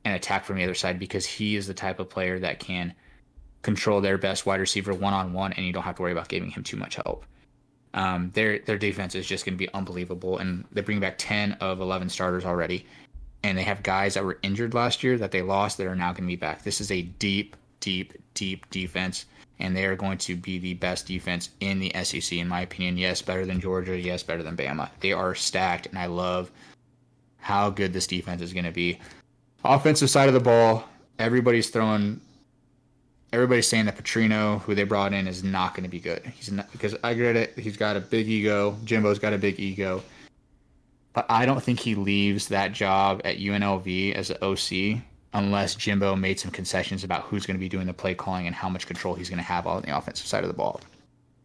and 0.05 0.14
attack 0.14 0.45
from 0.45 0.57
the 0.57 0.64
other 0.64 0.74
side 0.74 0.99
because 0.99 1.26
he 1.26 1.57
is 1.57 1.66
the 1.66 1.74
type 1.74 1.99
of 1.99 2.09
player 2.09 2.39
that 2.39 2.61
can 2.61 2.95
control 3.62 4.01
their 4.01 4.18
best 4.18 4.47
wide 4.47 4.61
receiver 4.61 4.95
one 4.95 5.12
on 5.12 5.32
one, 5.32 5.53
and 5.53 5.66
you 5.66 5.72
don't 5.72 5.82
have 5.82 5.97
to 5.97 6.03
worry 6.03 6.12
about 6.12 6.28
giving 6.28 6.51
him 6.51 6.62
too 6.62 6.76
much 6.76 6.97
help. 6.97 7.24
Um, 7.95 8.30
their 8.34 8.59
their 8.59 8.76
defense 8.76 9.14
is 9.14 9.26
just 9.26 9.45
going 9.45 9.55
to 9.55 9.59
be 9.59 9.72
unbelievable, 9.72 10.38
and 10.38 10.64
they 10.72 10.80
bring 10.80 11.01
back 11.01 11.14
ten 11.16 11.53
of 11.55 11.80
eleven 11.80 12.09
starters 12.09 12.45
already, 12.45 12.86
and 13.45 13.57
they 13.57 13.62
have 13.62 13.82
guys 13.82 14.14
that 14.14 14.24
were 14.24 14.38
injured 14.42 14.74
last 14.74 15.03
year 15.03 15.16
that 15.16 15.30
they 15.30 15.42
lost 15.42 15.78
that 15.78 15.86
are 15.86 15.95
now 15.95 16.12
going 16.12 16.24
to 16.24 16.28
be 16.28 16.36
back. 16.36 16.62
This 16.62 16.80
is 16.80 16.90
a 16.90 17.03
deep, 17.03 17.57
deep, 17.78 18.14
deep 18.34 18.68
defense, 18.70 19.26
and 19.61 19.76
they 19.76 19.86
are 19.86 19.95
going 19.95 20.18
to 20.18 20.34
be 20.34 20.59
the 20.59 20.74
best 20.74 21.07
defense 21.07 21.51
in 21.61 21.78
the 21.78 21.92
SEC, 22.03 22.32
in 22.36 22.49
my 22.49 22.62
opinion. 22.62 22.99
Yes, 22.99 23.22
better 23.22 23.47
than 23.47 23.61
Georgia. 23.61 23.97
Yes, 23.97 24.24
better 24.24 24.42
than 24.42 24.57
Bama. 24.57 24.90
They 24.99 25.12
are 25.12 25.36
stacked, 25.36 25.86
and 25.86 25.99
I 25.99 26.07
love 26.07 26.51
how 27.38 27.70
good 27.70 27.92
this 27.92 28.09
defense 28.09 28.42
is 28.42 28.53
going 28.53 28.64
to 28.64 28.72
be. 28.72 28.99
Offensive 29.64 30.11
side 30.11 30.28
of 30.28 30.34
the 30.34 30.40
ball, 30.40 30.88
everybody's 31.20 31.70
throwing 31.70 32.20
everybody's 33.35 33.66
saying 33.66 33.87
that 33.87 33.97
Petrino, 33.97 34.61
who 34.62 34.74
they 34.74 34.85
brought 34.85 35.12
in, 35.12 35.26
is 35.26 35.43
not 35.43 35.74
going 35.74 35.82
to 35.82 35.91
be 35.91 35.99
good. 35.99 36.24
He's 36.37 36.53
not 36.53 36.70
because 36.72 36.95
I 37.03 37.14
get 37.14 37.37
it. 37.37 37.59
He's 37.59 37.76
got 37.76 37.97
a 37.97 38.01
big 38.01 38.28
ego. 38.28 38.76
Jimbo's 38.85 39.18
got 39.18 39.32
a 39.32 39.39
big 39.39 39.59
ego, 39.59 40.03
but 41.12 41.26
I 41.28 41.45
don't 41.45 41.62
think 41.62 41.80
he 41.80 41.97
leaves 41.97 42.49
that 42.49 42.72
job 42.72 43.20
at 43.24 43.39
UNLV 43.39 44.14
as 44.14 44.30
an 44.30 44.39
OC 44.41 45.03
unless 45.32 45.74
Jimbo 45.74 46.14
made 46.14 46.39
some 46.39 46.53
concessions 46.53 47.03
about 47.03 47.22
who's 47.22 47.45
going 47.45 47.57
to 47.57 47.61
be 47.61 47.68
doing 47.68 47.89
the 47.89 47.93
play 47.93 48.14
calling 48.14 48.47
and 48.47 48.55
how 48.55 48.68
much 48.68 48.87
control 48.87 49.14
he's 49.14 49.28
going 49.28 49.39
to 49.39 49.45
have 49.45 49.66
on 49.66 49.82
the 49.82 49.97
offensive 49.97 50.26
side 50.26 50.45
of 50.45 50.49
the 50.49 50.55
ball. 50.55 50.80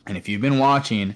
And 0.05 0.15
if 0.15 0.29
you've 0.29 0.41
been 0.41 0.59
watching 0.59 1.15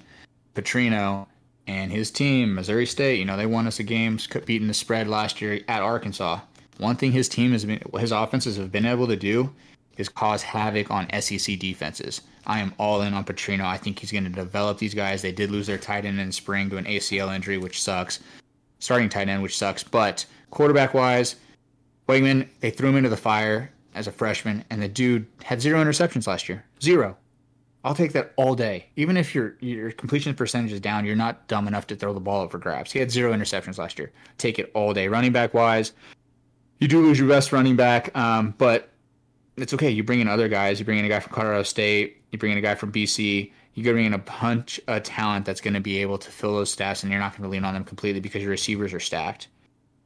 Petrino 0.54 1.26
and 1.68 1.92
his 1.92 2.10
team, 2.10 2.54
Missouri 2.54 2.84
State, 2.84 3.20
you 3.20 3.24
know 3.24 3.36
they 3.36 3.46
won 3.46 3.68
us 3.68 3.78
a 3.78 3.84
game, 3.84 4.18
beating 4.44 4.68
the 4.68 4.74
spread 4.74 5.06
last 5.06 5.40
year 5.40 5.60
at 5.68 5.82
Arkansas. 5.82 6.40
One 6.78 6.96
thing 6.96 7.12
his 7.12 7.28
team 7.28 7.52
has 7.52 7.64
been, 7.64 7.80
his 7.98 8.10
offenses 8.10 8.56
have 8.56 8.72
been 8.72 8.86
able 8.86 9.06
to 9.06 9.16
do 9.16 9.54
is 9.96 10.08
cause 10.08 10.42
havoc 10.42 10.90
on 10.90 11.08
SEC 11.20 11.58
defenses. 11.58 12.22
I 12.46 12.60
am 12.60 12.74
all 12.78 13.02
in 13.02 13.14
on 13.14 13.24
Petrino. 13.24 13.64
I 13.64 13.76
think 13.76 13.98
he's 13.98 14.12
going 14.12 14.24
to 14.24 14.30
develop 14.30 14.78
these 14.78 14.94
guys. 14.94 15.22
They 15.22 15.32
did 15.32 15.50
lose 15.50 15.66
their 15.66 15.78
tight 15.78 16.04
end 16.04 16.20
in 16.20 16.30
spring 16.32 16.68
to 16.70 16.76
an 16.76 16.84
ACL 16.84 17.34
injury, 17.34 17.58
which 17.58 17.82
sucks. 17.82 18.20
Starting 18.80 19.08
tight 19.08 19.28
end, 19.28 19.42
which 19.42 19.56
sucks. 19.56 19.82
But 19.82 20.26
quarterback 20.50 20.92
wise, 20.92 21.36
Weigman, 22.08 22.48
they 22.60 22.70
threw 22.70 22.90
him 22.90 22.96
into 22.96 23.08
the 23.08 23.16
fire 23.16 23.70
as 23.94 24.06
a 24.06 24.12
freshman, 24.12 24.64
and 24.70 24.82
the 24.82 24.88
dude 24.88 25.26
had 25.42 25.60
zero 25.60 25.82
interceptions 25.82 26.26
last 26.26 26.48
year. 26.48 26.64
Zero. 26.82 27.16
I'll 27.84 27.94
take 27.94 28.12
that 28.12 28.32
all 28.36 28.54
day. 28.54 28.86
Even 28.96 29.16
if 29.16 29.34
your 29.34 29.56
your 29.60 29.92
completion 29.92 30.34
percentage 30.34 30.72
is 30.72 30.80
down, 30.80 31.04
you're 31.04 31.16
not 31.16 31.46
dumb 31.48 31.68
enough 31.68 31.86
to 31.88 31.96
throw 31.96 32.14
the 32.14 32.20
ball 32.20 32.42
up 32.42 32.50
for 32.50 32.58
grabs. 32.58 32.90
He 32.90 32.98
had 32.98 33.10
zero 33.10 33.32
interceptions 33.32 33.78
last 33.78 33.98
year. 33.98 34.10
Take 34.38 34.58
it 34.58 34.70
all 34.74 34.94
day. 34.94 35.06
Running 35.06 35.32
back 35.32 35.52
wise, 35.52 35.92
you 36.78 36.88
do 36.88 37.02
lose 37.02 37.18
your 37.18 37.28
best 37.28 37.52
running 37.52 37.76
back, 37.76 38.16
um, 38.16 38.54
but 38.56 38.90
it's 39.56 39.74
okay. 39.74 39.90
You 39.90 40.02
bring 40.02 40.20
in 40.20 40.28
other 40.28 40.48
guys. 40.48 40.78
You 40.78 40.84
bring 40.84 40.98
in 40.98 41.04
a 41.04 41.08
guy 41.08 41.20
from 41.20 41.32
Colorado 41.32 41.62
State. 41.62 42.22
You 42.32 42.38
bring 42.38 42.52
in 42.52 42.58
a 42.58 42.62
guy 42.62 42.74
from 42.74 42.92
BC. 42.92 43.52
You 43.74 43.82
bring 43.84 44.06
in 44.06 44.14
a 44.14 44.18
bunch 44.18 44.80
of 44.86 45.02
talent 45.02 45.46
that's 45.46 45.60
going 45.60 45.74
to 45.74 45.80
be 45.80 45.98
able 45.98 46.18
to 46.18 46.30
fill 46.30 46.54
those 46.54 46.74
stats, 46.74 47.02
and 47.02 47.10
you're 47.10 47.20
not 47.20 47.32
going 47.32 47.42
to 47.42 47.48
lean 47.48 47.64
on 47.64 47.74
them 47.74 47.84
completely 47.84 48.20
because 48.20 48.42
your 48.42 48.50
receivers 48.50 48.92
are 48.92 49.00
stacked. 49.00 49.48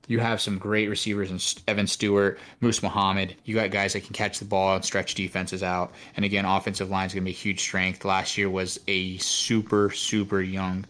You 0.07 0.21
have 0.21 0.41
some 0.41 0.57
great 0.57 0.89
receivers 0.89 1.31
in 1.31 1.39
Evan 1.71 1.87
Stewart, 1.87 2.39
Moose 2.63 2.83
Muhammad. 2.83 3.35
You 3.45 3.55
got 3.55 3.71
guys 3.71 3.93
that 3.93 4.05
can 4.05 4.15
catch 4.15 4.39
the 4.39 4.47
ball 4.47 4.75
and 4.75 4.83
stretch 4.83 5.15
defenses 5.15 5.63
out. 5.63 5.93
And 6.17 6.25
again, 6.25 6.47
offensive 6.47 6.89
line 6.89 7.07
is 7.07 7.13
going 7.13 7.25
to 7.25 7.27
be 7.27 7.33
a 7.33 7.35
huge 7.35 7.61
strength. 7.61 8.07
Last 8.07 8.39
year 8.39 8.49
was 8.49 8.81
a 8.89 9.19
super, 9.19 9.91
super 9.91 10.41
young 10.41 10.87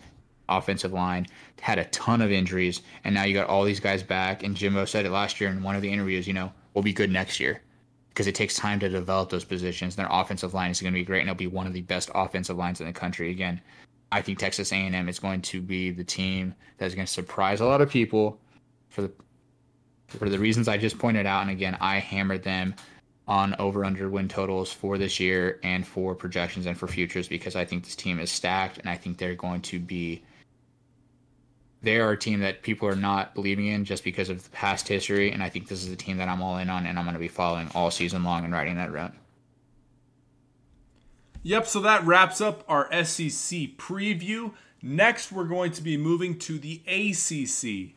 offensive 0.48 0.92
line, 0.92 1.26
had 1.60 1.80
a 1.80 1.84
ton 1.86 2.22
of 2.22 2.30
injuries, 2.30 2.80
and 3.02 3.12
now 3.12 3.24
you 3.24 3.34
got 3.34 3.48
all 3.48 3.64
these 3.64 3.80
guys 3.80 4.04
back. 4.04 4.44
And 4.44 4.56
Jimbo 4.56 4.84
said 4.84 5.04
it 5.04 5.10
last 5.10 5.40
year 5.40 5.50
in 5.50 5.64
one 5.64 5.74
of 5.74 5.82
the 5.82 5.92
interviews, 5.92 6.28
you 6.28 6.32
know, 6.32 6.52
we'll 6.74 6.84
be 6.84 6.92
good 6.92 7.10
next 7.10 7.40
year 7.40 7.60
because 8.10 8.26
it 8.26 8.34
takes 8.34 8.56
time 8.56 8.80
to 8.80 8.88
develop 8.88 9.30
those 9.30 9.44
positions. 9.44 9.96
Their 9.96 10.08
offensive 10.10 10.54
line 10.54 10.70
is 10.70 10.80
going 10.80 10.92
to 10.92 10.98
be 10.98 11.04
great, 11.04 11.20
and 11.20 11.28
it'll 11.28 11.38
be 11.38 11.46
one 11.46 11.66
of 11.66 11.72
the 11.72 11.82
best 11.82 12.10
offensive 12.14 12.56
lines 12.56 12.80
in 12.80 12.86
the 12.86 12.92
country. 12.92 13.30
Again, 13.30 13.60
I 14.10 14.22
think 14.22 14.38
Texas 14.38 14.72
A&M 14.72 15.08
is 15.08 15.18
going 15.18 15.42
to 15.42 15.60
be 15.60 15.90
the 15.90 16.04
team 16.04 16.54
that's 16.78 16.94
going 16.94 17.06
to 17.06 17.12
surprise 17.12 17.60
a 17.60 17.66
lot 17.66 17.80
of 17.80 17.90
people 17.90 18.40
for 18.88 19.02
the 19.02 19.12
for 20.08 20.30
the 20.30 20.38
reasons 20.38 20.68
I 20.68 20.78
just 20.78 20.98
pointed 20.98 21.26
out. 21.26 21.42
And 21.42 21.50
again, 21.50 21.76
I 21.80 21.98
hammered 21.98 22.42
them 22.42 22.74
on 23.26 23.54
over 23.58 23.84
under 23.84 24.08
win 24.08 24.26
totals 24.26 24.72
for 24.72 24.96
this 24.96 25.20
year 25.20 25.60
and 25.62 25.86
for 25.86 26.14
projections 26.14 26.64
and 26.64 26.78
for 26.78 26.88
futures 26.88 27.28
because 27.28 27.54
I 27.54 27.66
think 27.66 27.84
this 27.84 27.94
team 27.94 28.18
is 28.18 28.30
stacked 28.30 28.78
and 28.78 28.88
I 28.88 28.96
think 28.96 29.18
they're 29.18 29.34
going 29.34 29.60
to 29.62 29.78
be 29.78 30.22
they 31.82 31.98
are 31.98 32.12
a 32.12 32.18
team 32.18 32.40
that 32.40 32.62
people 32.62 32.88
are 32.88 32.96
not 32.96 33.34
believing 33.34 33.66
in 33.66 33.84
just 33.84 34.04
because 34.04 34.28
of 34.28 34.42
the 34.42 34.50
past 34.50 34.88
history 34.88 35.30
and 35.30 35.42
I 35.42 35.48
think 35.48 35.68
this 35.68 35.84
is 35.84 35.92
a 35.92 35.96
team 35.96 36.16
that 36.18 36.28
I'm 36.28 36.42
all 36.42 36.58
in 36.58 36.70
on 36.70 36.86
and 36.86 36.98
I'm 36.98 37.04
going 37.04 37.14
to 37.14 37.20
be 37.20 37.28
following 37.28 37.70
all 37.74 37.90
season 37.90 38.24
long 38.24 38.44
and 38.44 38.52
riding 38.52 38.76
that 38.76 38.92
route. 38.92 39.14
Yep, 41.42 41.66
so 41.66 41.80
that 41.80 42.04
wraps 42.04 42.40
up 42.40 42.64
our 42.68 42.88
SEC 43.04 43.76
preview. 43.76 44.52
Next, 44.82 45.32
we're 45.32 45.44
going 45.44 45.72
to 45.72 45.82
be 45.82 45.96
moving 45.96 46.38
to 46.40 46.58
the 46.58 46.82
ACC. 46.86 47.94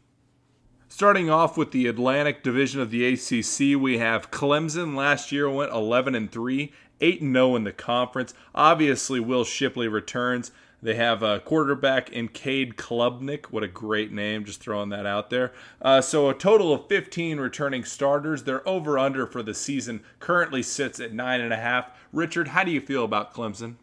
Starting 0.88 1.29
off 1.29 1.57
with 1.57 1.71
the 1.71 1.88
Atlantic 1.88 2.43
Division 2.43 2.82
of 2.82 2.91
the 2.91 3.05
ACC, 3.05 3.82
we 3.82 3.97
have 3.97 4.32
Clemson. 4.32 4.95
Last 4.95 5.32
year 5.32 5.49
went 5.49 5.71
11 5.71 6.15
and 6.15 6.32
3, 6.32 6.71
8 6.99 7.21
and 7.21 7.34
0 7.34 7.55
in 7.55 7.63
the 7.63 7.71
conference. 7.71 8.34
Obviously, 8.53 9.19
Will 9.19 9.43
Shipley 9.43 9.88
returns. 9.88 10.51
They 10.84 10.95
have 10.95 11.21
a 11.21 11.39
quarterback 11.39 12.09
in 12.09 12.27
Cade 12.27 12.75
Klubnik. 12.75 13.45
What 13.47 13.63
a 13.63 13.67
great 13.67 14.11
name, 14.11 14.45
just 14.45 14.61
throwing 14.61 14.89
that 14.89 15.05
out 15.05 15.29
there. 15.29 15.53
Uh, 15.79 16.01
so, 16.01 16.29
a 16.29 16.34
total 16.34 16.73
of 16.73 16.88
15 16.88 17.39
returning 17.39 17.84
starters. 17.84 18.43
Their 18.43 18.67
over 18.67 18.97
under 18.97 19.27
for 19.27 19.43
the 19.43 19.53
season 19.53 20.03
currently 20.19 20.63
sits 20.63 20.99
at 20.99 21.13
9.5. 21.13 21.86
Richard, 22.11 22.47
how 22.47 22.63
do 22.63 22.71
you 22.71 22.82
feel 22.82 23.03
about 23.03 23.34
Clemson? 23.34 23.75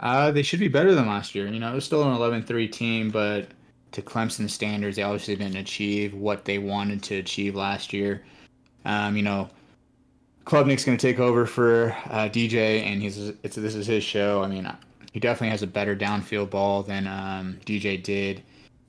Uh, 0.00 0.32
they 0.32 0.42
should 0.42 0.58
be 0.58 0.68
better 0.68 0.94
than 0.94 1.06
last 1.06 1.34
year. 1.34 1.46
You 1.46 1.60
know, 1.60 1.70
it 1.70 1.76
was 1.76 1.84
still 1.84 2.02
an 2.02 2.14
11 2.14 2.42
3 2.42 2.66
team, 2.66 3.10
but 3.10 3.48
to 3.92 4.02
Clemson 4.02 4.50
standards, 4.50 4.96
they 4.96 5.02
obviously 5.02 5.36
didn't 5.36 5.56
achieve 5.56 6.12
what 6.14 6.44
they 6.44 6.58
wanted 6.58 7.04
to 7.04 7.18
achieve 7.18 7.54
last 7.54 7.92
year. 7.92 8.24
Um, 8.84 9.16
you 9.16 9.22
know, 9.22 9.48
Klubnik's 10.44 10.84
going 10.84 10.98
to 10.98 11.06
take 11.06 11.20
over 11.20 11.46
for 11.46 11.96
uh, 12.06 12.28
DJ, 12.28 12.82
and 12.82 13.00
he's 13.00 13.28
it's 13.44 13.56
this 13.56 13.76
is 13.76 13.86
his 13.86 14.02
show. 14.02 14.42
I 14.42 14.48
mean, 14.48 14.70
he 15.14 15.20
definitely 15.20 15.50
has 15.50 15.62
a 15.62 15.68
better 15.68 15.94
downfield 15.94 16.50
ball 16.50 16.82
than 16.82 17.06
um, 17.06 17.56
DJ 17.64 18.02
did. 18.02 18.42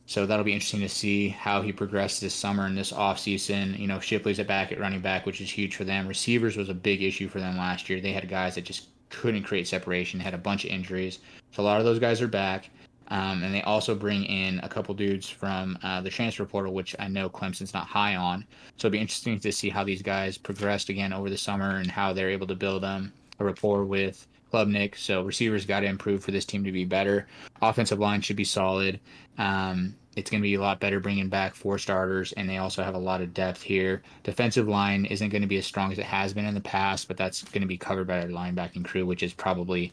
So 0.07 0.25
that'll 0.25 0.43
be 0.43 0.53
interesting 0.53 0.81
to 0.81 0.89
see 0.89 1.29
how 1.29 1.61
he 1.61 1.71
progressed 1.71 2.19
this 2.19 2.33
summer 2.33 2.65
and 2.65 2.75
this 2.75 2.91
offseason. 2.91 3.77
You 3.77 3.85
know, 3.85 3.99
Shipley's 3.99 4.39
at 4.39 4.47
back 4.47 4.71
at 4.71 4.79
running 4.79 5.01
back, 5.01 5.27
which 5.27 5.39
is 5.39 5.51
huge 5.51 5.75
for 5.75 5.83
them. 5.83 6.07
Receivers 6.07 6.57
was 6.57 6.69
a 6.69 6.73
big 6.73 7.03
issue 7.03 7.29
for 7.29 7.39
them 7.39 7.57
last 7.57 7.89
year. 7.89 8.01
They 8.01 8.11
had 8.11 8.27
guys 8.27 8.55
that 8.55 8.63
just 8.63 8.87
couldn't 9.11 9.43
create 9.43 9.67
separation, 9.67 10.19
had 10.19 10.33
a 10.33 10.39
bunch 10.39 10.65
of 10.65 10.71
injuries. 10.71 11.19
So 11.51 11.61
a 11.61 11.65
lot 11.65 11.77
of 11.79 11.85
those 11.85 11.99
guys 11.99 12.23
are 12.23 12.27
back. 12.27 12.71
Um, 13.09 13.43
and 13.43 13.53
they 13.53 13.61
also 13.61 13.93
bring 13.93 14.23
in 14.25 14.59
a 14.63 14.69
couple 14.69 14.95
dudes 14.95 15.29
from 15.29 15.77
uh, 15.83 16.01
the 16.01 16.09
transfer 16.09 16.43
portal, 16.43 16.73
which 16.73 16.95
I 16.97 17.07
know 17.07 17.29
Clemson's 17.29 17.75
not 17.75 17.85
high 17.85 18.15
on. 18.15 18.45
So 18.77 18.87
it'll 18.87 18.93
be 18.93 18.99
interesting 18.99 19.39
to 19.39 19.51
see 19.51 19.69
how 19.69 19.83
these 19.83 20.01
guys 20.01 20.39
progressed 20.39 20.89
again 20.89 21.13
over 21.13 21.29
the 21.29 21.37
summer 21.37 21.75
and 21.75 21.89
how 21.89 22.13
they're 22.13 22.31
able 22.31 22.47
to 22.47 22.55
build 22.55 22.83
um, 22.83 23.13
a 23.37 23.45
rapport 23.45 23.85
with 23.85 24.25
Klubnik. 24.51 24.97
So 24.97 25.23
receivers 25.23 25.65
got 25.65 25.81
to 25.81 25.87
improve 25.87 26.23
for 26.23 26.31
this 26.31 26.45
team 26.45 26.63
to 26.63 26.71
be 26.71 26.85
better. 26.85 27.27
Offensive 27.61 27.99
line 27.99 28.21
should 28.21 28.35
be 28.35 28.43
solid. 28.43 28.99
Um, 29.37 29.95
it's 30.15 30.31
going 30.31 30.41
to 30.41 30.47
be 30.47 30.53
a 30.53 30.61
lot 30.61 30.79
better 30.79 30.99
bringing 30.99 31.27
back 31.27 31.55
four 31.55 31.77
starters, 31.77 32.31
and 32.33 32.49
they 32.49 32.57
also 32.57 32.83
have 32.83 32.95
a 32.95 32.99
lot 32.99 33.21
of 33.21 33.33
depth 33.33 33.61
here. 33.61 34.01
Defensive 34.23 34.67
line 34.67 35.05
isn't 35.05 35.29
going 35.29 35.41
to 35.41 35.47
be 35.47 35.57
as 35.57 35.65
strong 35.65 35.91
as 35.91 35.99
it 35.99 36.05
has 36.05 36.33
been 36.33 36.45
in 36.45 36.53
the 36.53 36.61
past, 36.61 37.07
but 37.07 37.17
that's 37.17 37.43
going 37.43 37.61
to 37.61 37.67
be 37.67 37.77
covered 37.77 38.07
by 38.07 38.21
their 38.21 38.29
linebacking 38.29 38.85
crew, 38.85 39.05
which 39.05 39.23
is 39.23 39.33
probably 39.33 39.91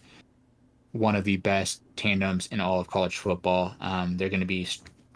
one 0.93 1.17
of 1.17 1.25
the 1.25 1.39
best 1.39 1.83
tandems 1.97 2.47
in 2.53 2.61
all 2.61 2.79
of 2.79 2.89
college 2.89 3.19
football. 3.19 3.75
Um, 3.81 4.17
they're 4.17 4.29
going 4.29 4.41
to 4.41 4.47
be 4.47 4.69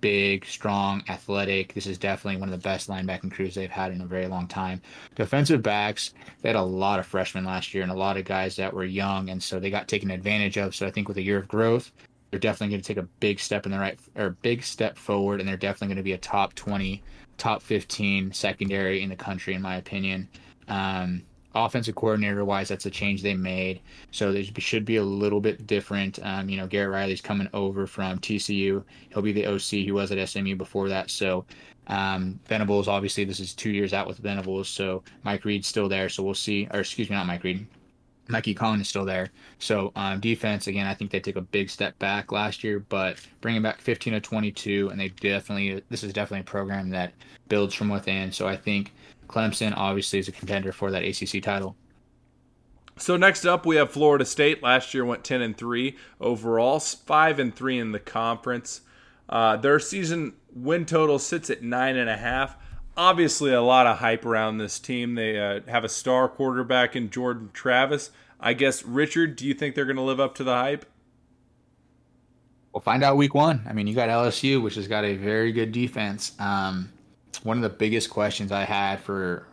big, 0.06 0.46
strong, 0.46 1.02
athletic. 1.08 1.74
This 1.74 1.88
is 1.88 1.98
definitely 1.98 2.38
one 2.38 2.48
of 2.48 2.52
the 2.52 2.62
best 2.62 2.88
linebacking 2.88 3.32
crews 3.32 3.56
they've 3.56 3.68
had 3.68 3.90
in 3.90 4.00
a 4.00 4.06
very 4.06 4.28
long 4.28 4.46
time. 4.46 4.80
Defensive 5.16 5.64
backs, 5.64 6.14
they 6.42 6.48
had 6.48 6.54
a 6.54 6.62
lot 6.62 7.00
of 7.00 7.06
freshmen 7.06 7.44
last 7.44 7.74
year 7.74 7.82
and 7.82 7.90
a 7.90 7.96
lot 7.96 8.16
of 8.16 8.24
guys 8.24 8.54
that 8.54 8.72
were 8.72 8.84
young, 8.84 9.30
and 9.30 9.42
so 9.42 9.58
they 9.58 9.68
got 9.68 9.88
taken 9.88 10.12
advantage 10.12 10.58
of. 10.58 10.76
So 10.76 10.86
I 10.86 10.92
think 10.92 11.08
with 11.08 11.16
a 11.16 11.22
year 11.22 11.38
of 11.38 11.48
growth, 11.48 11.90
they're 12.30 12.38
definitely 12.38 12.74
going 12.74 12.82
to 12.82 12.86
take 12.86 13.02
a 13.02 13.08
big 13.18 13.40
step 13.40 13.66
in 13.66 13.72
the 13.72 13.80
right 13.80 13.98
or 14.14 14.30
big 14.42 14.62
step 14.62 14.96
forward, 14.96 15.40
and 15.40 15.48
they're 15.48 15.56
definitely 15.56 15.88
going 15.88 15.96
to 15.96 16.04
be 16.04 16.12
a 16.12 16.18
top 16.18 16.54
20, 16.54 17.02
top 17.36 17.60
15 17.60 18.32
secondary 18.32 19.02
in 19.02 19.08
the 19.08 19.16
country, 19.16 19.54
in 19.54 19.62
my 19.62 19.74
opinion. 19.74 20.28
Um, 20.68 21.24
offensive 21.56 21.94
coordinator 21.94 22.44
wise, 22.44 22.68
that's 22.68 22.86
a 22.86 22.90
change 22.90 23.22
they 23.22 23.34
made. 23.34 23.80
So 24.10 24.32
there 24.32 24.44
should 24.58 24.84
be 24.84 24.96
a 24.96 25.02
little 25.02 25.40
bit 25.40 25.66
different. 25.66 26.18
Um, 26.22 26.48
you 26.48 26.56
know, 26.56 26.66
Garrett 26.66 26.92
Riley's 26.92 27.20
coming 27.20 27.48
over 27.52 27.86
from 27.86 28.18
TCU. 28.18 28.82
He'll 29.10 29.22
be 29.22 29.32
the 29.32 29.46
OC. 29.46 29.60
He 29.60 29.92
was 29.92 30.12
at 30.12 30.28
SMU 30.28 30.56
before 30.56 30.88
that. 30.88 31.10
So 31.10 31.44
um, 31.88 32.38
Venables, 32.46 32.88
obviously, 32.88 33.24
this 33.24 33.40
is 33.40 33.54
two 33.54 33.70
years 33.70 33.92
out 33.92 34.06
with 34.06 34.18
Venables. 34.18 34.68
So 34.68 35.02
Mike 35.24 35.44
Reed's 35.44 35.68
still 35.68 35.88
there. 35.88 36.08
So 36.08 36.22
we'll 36.22 36.34
see. 36.34 36.68
Or 36.72 36.80
excuse 36.80 37.10
me, 37.10 37.16
not 37.16 37.26
Mike 37.26 37.44
Reed. 37.44 37.66
Mikey 38.28 38.54
Collin 38.54 38.80
is 38.80 38.88
still 38.88 39.04
there. 39.04 39.30
So 39.58 39.92
um, 39.94 40.20
defense, 40.20 40.66
again, 40.66 40.86
I 40.86 40.94
think 40.94 41.10
they 41.10 41.20
took 41.20 41.36
a 41.36 41.40
big 41.40 41.70
step 41.70 41.98
back 41.98 42.32
last 42.32 42.64
year, 42.64 42.80
but 42.80 43.18
bringing 43.40 43.62
back 43.62 43.80
15 43.80 44.14
to 44.14 44.20
22, 44.20 44.88
and 44.90 45.00
they 45.00 45.08
definitely, 45.08 45.82
this 45.90 46.02
is 46.02 46.12
definitely 46.12 46.40
a 46.40 46.44
program 46.44 46.90
that 46.90 47.12
builds 47.48 47.74
from 47.74 47.88
within. 47.88 48.32
So 48.32 48.48
I 48.48 48.56
think 48.56 48.92
Clemson 49.26 49.74
obviously 49.76 50.18
is 50.18 50.28
a 50.28 50.32
contender 50.32 50.72
for 50.72 50.90
that 50.90 51.04
ACC 51.04 51.42
title. 51.42 51.76
So 52.98 53.16
next 53.16 53.44
up, 53.44 53.66
we 53.66 53.76
have 53.76 53.90
Florida 53.90 54.24
State. 54.24 54.62
Last 54.62 54.94
year 54.94 55.04
went 55.04 55.22
10 55.22 55.42
and 55.42 55.56
three 55.56 55.96
overall, 56.20 56.80
five 56.80 57.38
and 57.38 57.54
three 57.54 57.78
in 57.78 57.92
the 57.92 58.00
conference. 58.00 58.80
Uh, 59.28 59.56
their 59.56 59.78
season 59.78 60.34
win 60.54 60.86
total 60.86 61.18
sits 61.18 61.50
at 61.50 61.62
nine 61.62 61.96
and 61.96 62.08
a 62.08 62.16
half. 62.16 62.56
Obviously, 62.96 63.52
a 63.52 63.60
lot 63.60 63.86
of 63.86 63.98
hype 63.98 64.24
around 64.24 64.56
this 64.56 64.78
team. 64.78 65.14
They 65.14 65.38
uh, 65.38 65.60
have 65.68 65.84
a 65.84 65.88
star 65.88 66.28
quarterback 66.28 66.96
in 66.96 67.10
Jordan 67.10 67.50
Travis. 67.52 68.10
I 68.40 68.54
guess 68.54 68.82
Richard, 68.82 69.36
do 69.36 69.46
you 69.46 69.52
think 69.52 69.74
they're 69.74 69.84
going 69.84 69.96
to 69.96 70.02
live 70.02 70.20
up 70.20 70.34
to 70.36 70.44
the 70.44 70.54
hype? 70.54 70.86
We'll 72.72 72.80
find 72.80 73.02
out 73.02 73.18
week 73.18 73.34
one. 73.34 73.64
I 73.68 73.74
mean, 73.74 73.86
you 73.86 73.94
got 73.94 74.08
LSU, 74.08 74.62
which 74.62 74.76
has 74.76 74.88
got 74.88 75.04
a 75.04 75.16
very 75.16 75.52
good 75.52 75.72
defense. 75.72 76.32
Um, 76.38 76.90
one 77.44 77.56
of 77.56 77.62
the 77.62 77.68
biggest 77.68 78.10
questions 78.10 78.52
I 78.52 78.64
had 78.64 79.00
for 79.00 79.46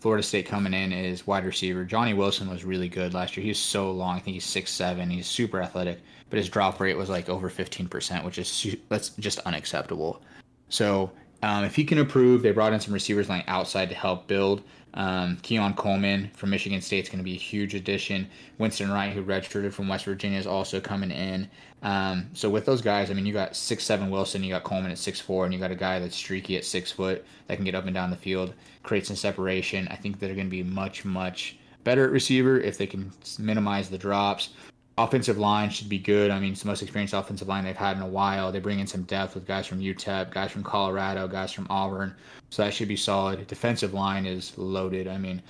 Florida 0.00 0.22
State 0.22 0.46
coming 0.46 0.74
in 0.74 0.92
is 0.92 1.26
wide 1.26 1.44
receiver. 1.44 1.84
Johnny 1.84 2.14
Wilson 2.14 2.48
was 2.48 2.64
really 2.64 2.88
good 2.88 3.14
last 3.14 3.36
year. 3.36 3.44
He's 3.44 3.58
so 3.58 3.90
long. 3.90 4.16
I 4.16 4.20
think 4.20 4.34
he's 4.34 4.44
six 4.44 4.70
seven. 4.70 5.10
He's 5.10 5.26
super 5.26 5.60
athletic, 5.60 6.00
but 6.30 6.38
his 6.38 6.48
drop 6.48 6.78
rate 6.80 6.96
was 6.96 7.08
like 7.08 7.28
over 7.28 7.50
fifteen 7.50 7.88
percent, 7.88 8.24
which 8.24 8.38
is 8.38 8.76
that's 8.88 9.10
just 9.10 9.40
unacceptable. 9.40 10.22
So 10.68 11.10
um, 11.42 11.64
if 11.64 11.74
he 11.74 11.84
can 11.84 11.98
improve, 11.98 12.42
they 12.42 12.52
brought 12.52 12.72
in 12.72 12.80
some 12.80 12.94
receivers 12.94 13.28
like 13.28 13.44
outside 13.48 13.88
to 13.88 13.94
help 13.94 14.26
build. 14.28 14.62
Um, 14.94 15.36
Keon 15.42 15.74
Coleman 15.74 16.30
from 16.34 16.50
Michigan 16.50 16.80
State 16.80 17.04
is 17.04 17.08
going 17.08 17.18
to 17.18 17.24
be 17.24 17.34
a 17.34 17.38
huge 17.38 17.74
addition. 17.74 18.28
Winston 18.58 18.90
Wright, 18.90 19.12
who 19.12 19.22
redshirted 19.24 19.72
from 19.72 19.88
West 19.88 20.04
Virginia, 20.04 20.38
is 20.38 20.46
also 20.46 20.80
coming 20.80 21.10
in. 21.10 21.48
Um, 21.82 22.28
so 22.32 22.50
with 22.50 22.64
those 22.64 22.82
guys, 22.82 23.10
I 23.10 23.14
mean, 23.14 23.26
you 23.26 23.32
got 23.32 23.54
six 23.54 23.84
seven 23.84 24.10
Wilson, 24.10 24.42
you 24.42 24.50
got 24.50 24.64
Coleman 24.64 24.90
at 24.90 24.98
six 24.98 25.20
four, 25.20 25.44
and 25.44 25.54
you 25.54 25.60
got 25.60 25.70
a 25.70 25.76
guy 25.76 25.98
that's 25.98 26.16
streaky 26.16 26.56
at 26.56 26.64
six 26.64 26.90
foot 26.90 27.24
that 27.46 27.56
can 27.56 27.64
get 27.64 27.74
up 27.74 27.84
and 27.84 27.94
down 27.94 28.10
the 28.10 28.16
field, 28.16 28.54
create 28.82 29.06
some 29.06 29.16
separation. 29.16 29.86
I 29.88 29.96
think 29.96 30.18
they're 30.18 30.34
going 30.34 30.46
to 30.46 30.50
be 30.50 30.62
much 30.62 31.04
much 31.04 31.56
better 31.84 32.04
at 32.04 32.10
receiver 32.10 32.58
if 32.60 32.76
they 32.76 32.86
can 32.86 33.12
minimize 33.38 33.88
the 33.88 33.98
drops. 33.98 34.50
Offensive 34.98 35.38
line 35.38 35.70
should 35.70 35.88
be 35.88 35.98
good. 35.98 36.32
I 36.32 36.40
mean, 36.40 36.52
it's 36.52 36.62
the 36.62 36.66
most 36.66 36.82
experienced 36.82 37.14
offensive 37.14 37.46
line 37.46 37.64
they've 37.64 37.76
had 37.76 37.96
in 37.96 38.02
a 38.02 38.08
while. 38.08 38.50
They 38.50 38.58
bring 38.58 38.80
in 38.80 38.86
some 38.88 39.02
depth 39.04 39.36
with 39.36 39.46
guys 39.46 39.64
from 39.64 39.78
UTEP, 39.78 40.32
guys 40.32 40.50
from 40.50 40.64
Colorado, 40.64 41.28
guys 41.28 41.52
from 41.52 41.68
Auburn. 41.70 42.16
So 42.50 42.64
that 42.64 42.74
should 42.74 42.88
be 42.88 42.96
solid. 42.96 43.46
Defensive 43.46 43.94
line 43.94 44.26
is 44.26 44.58
loaded. 44.58 45.06
I 45.06 45.16
mean, 45.16 45.40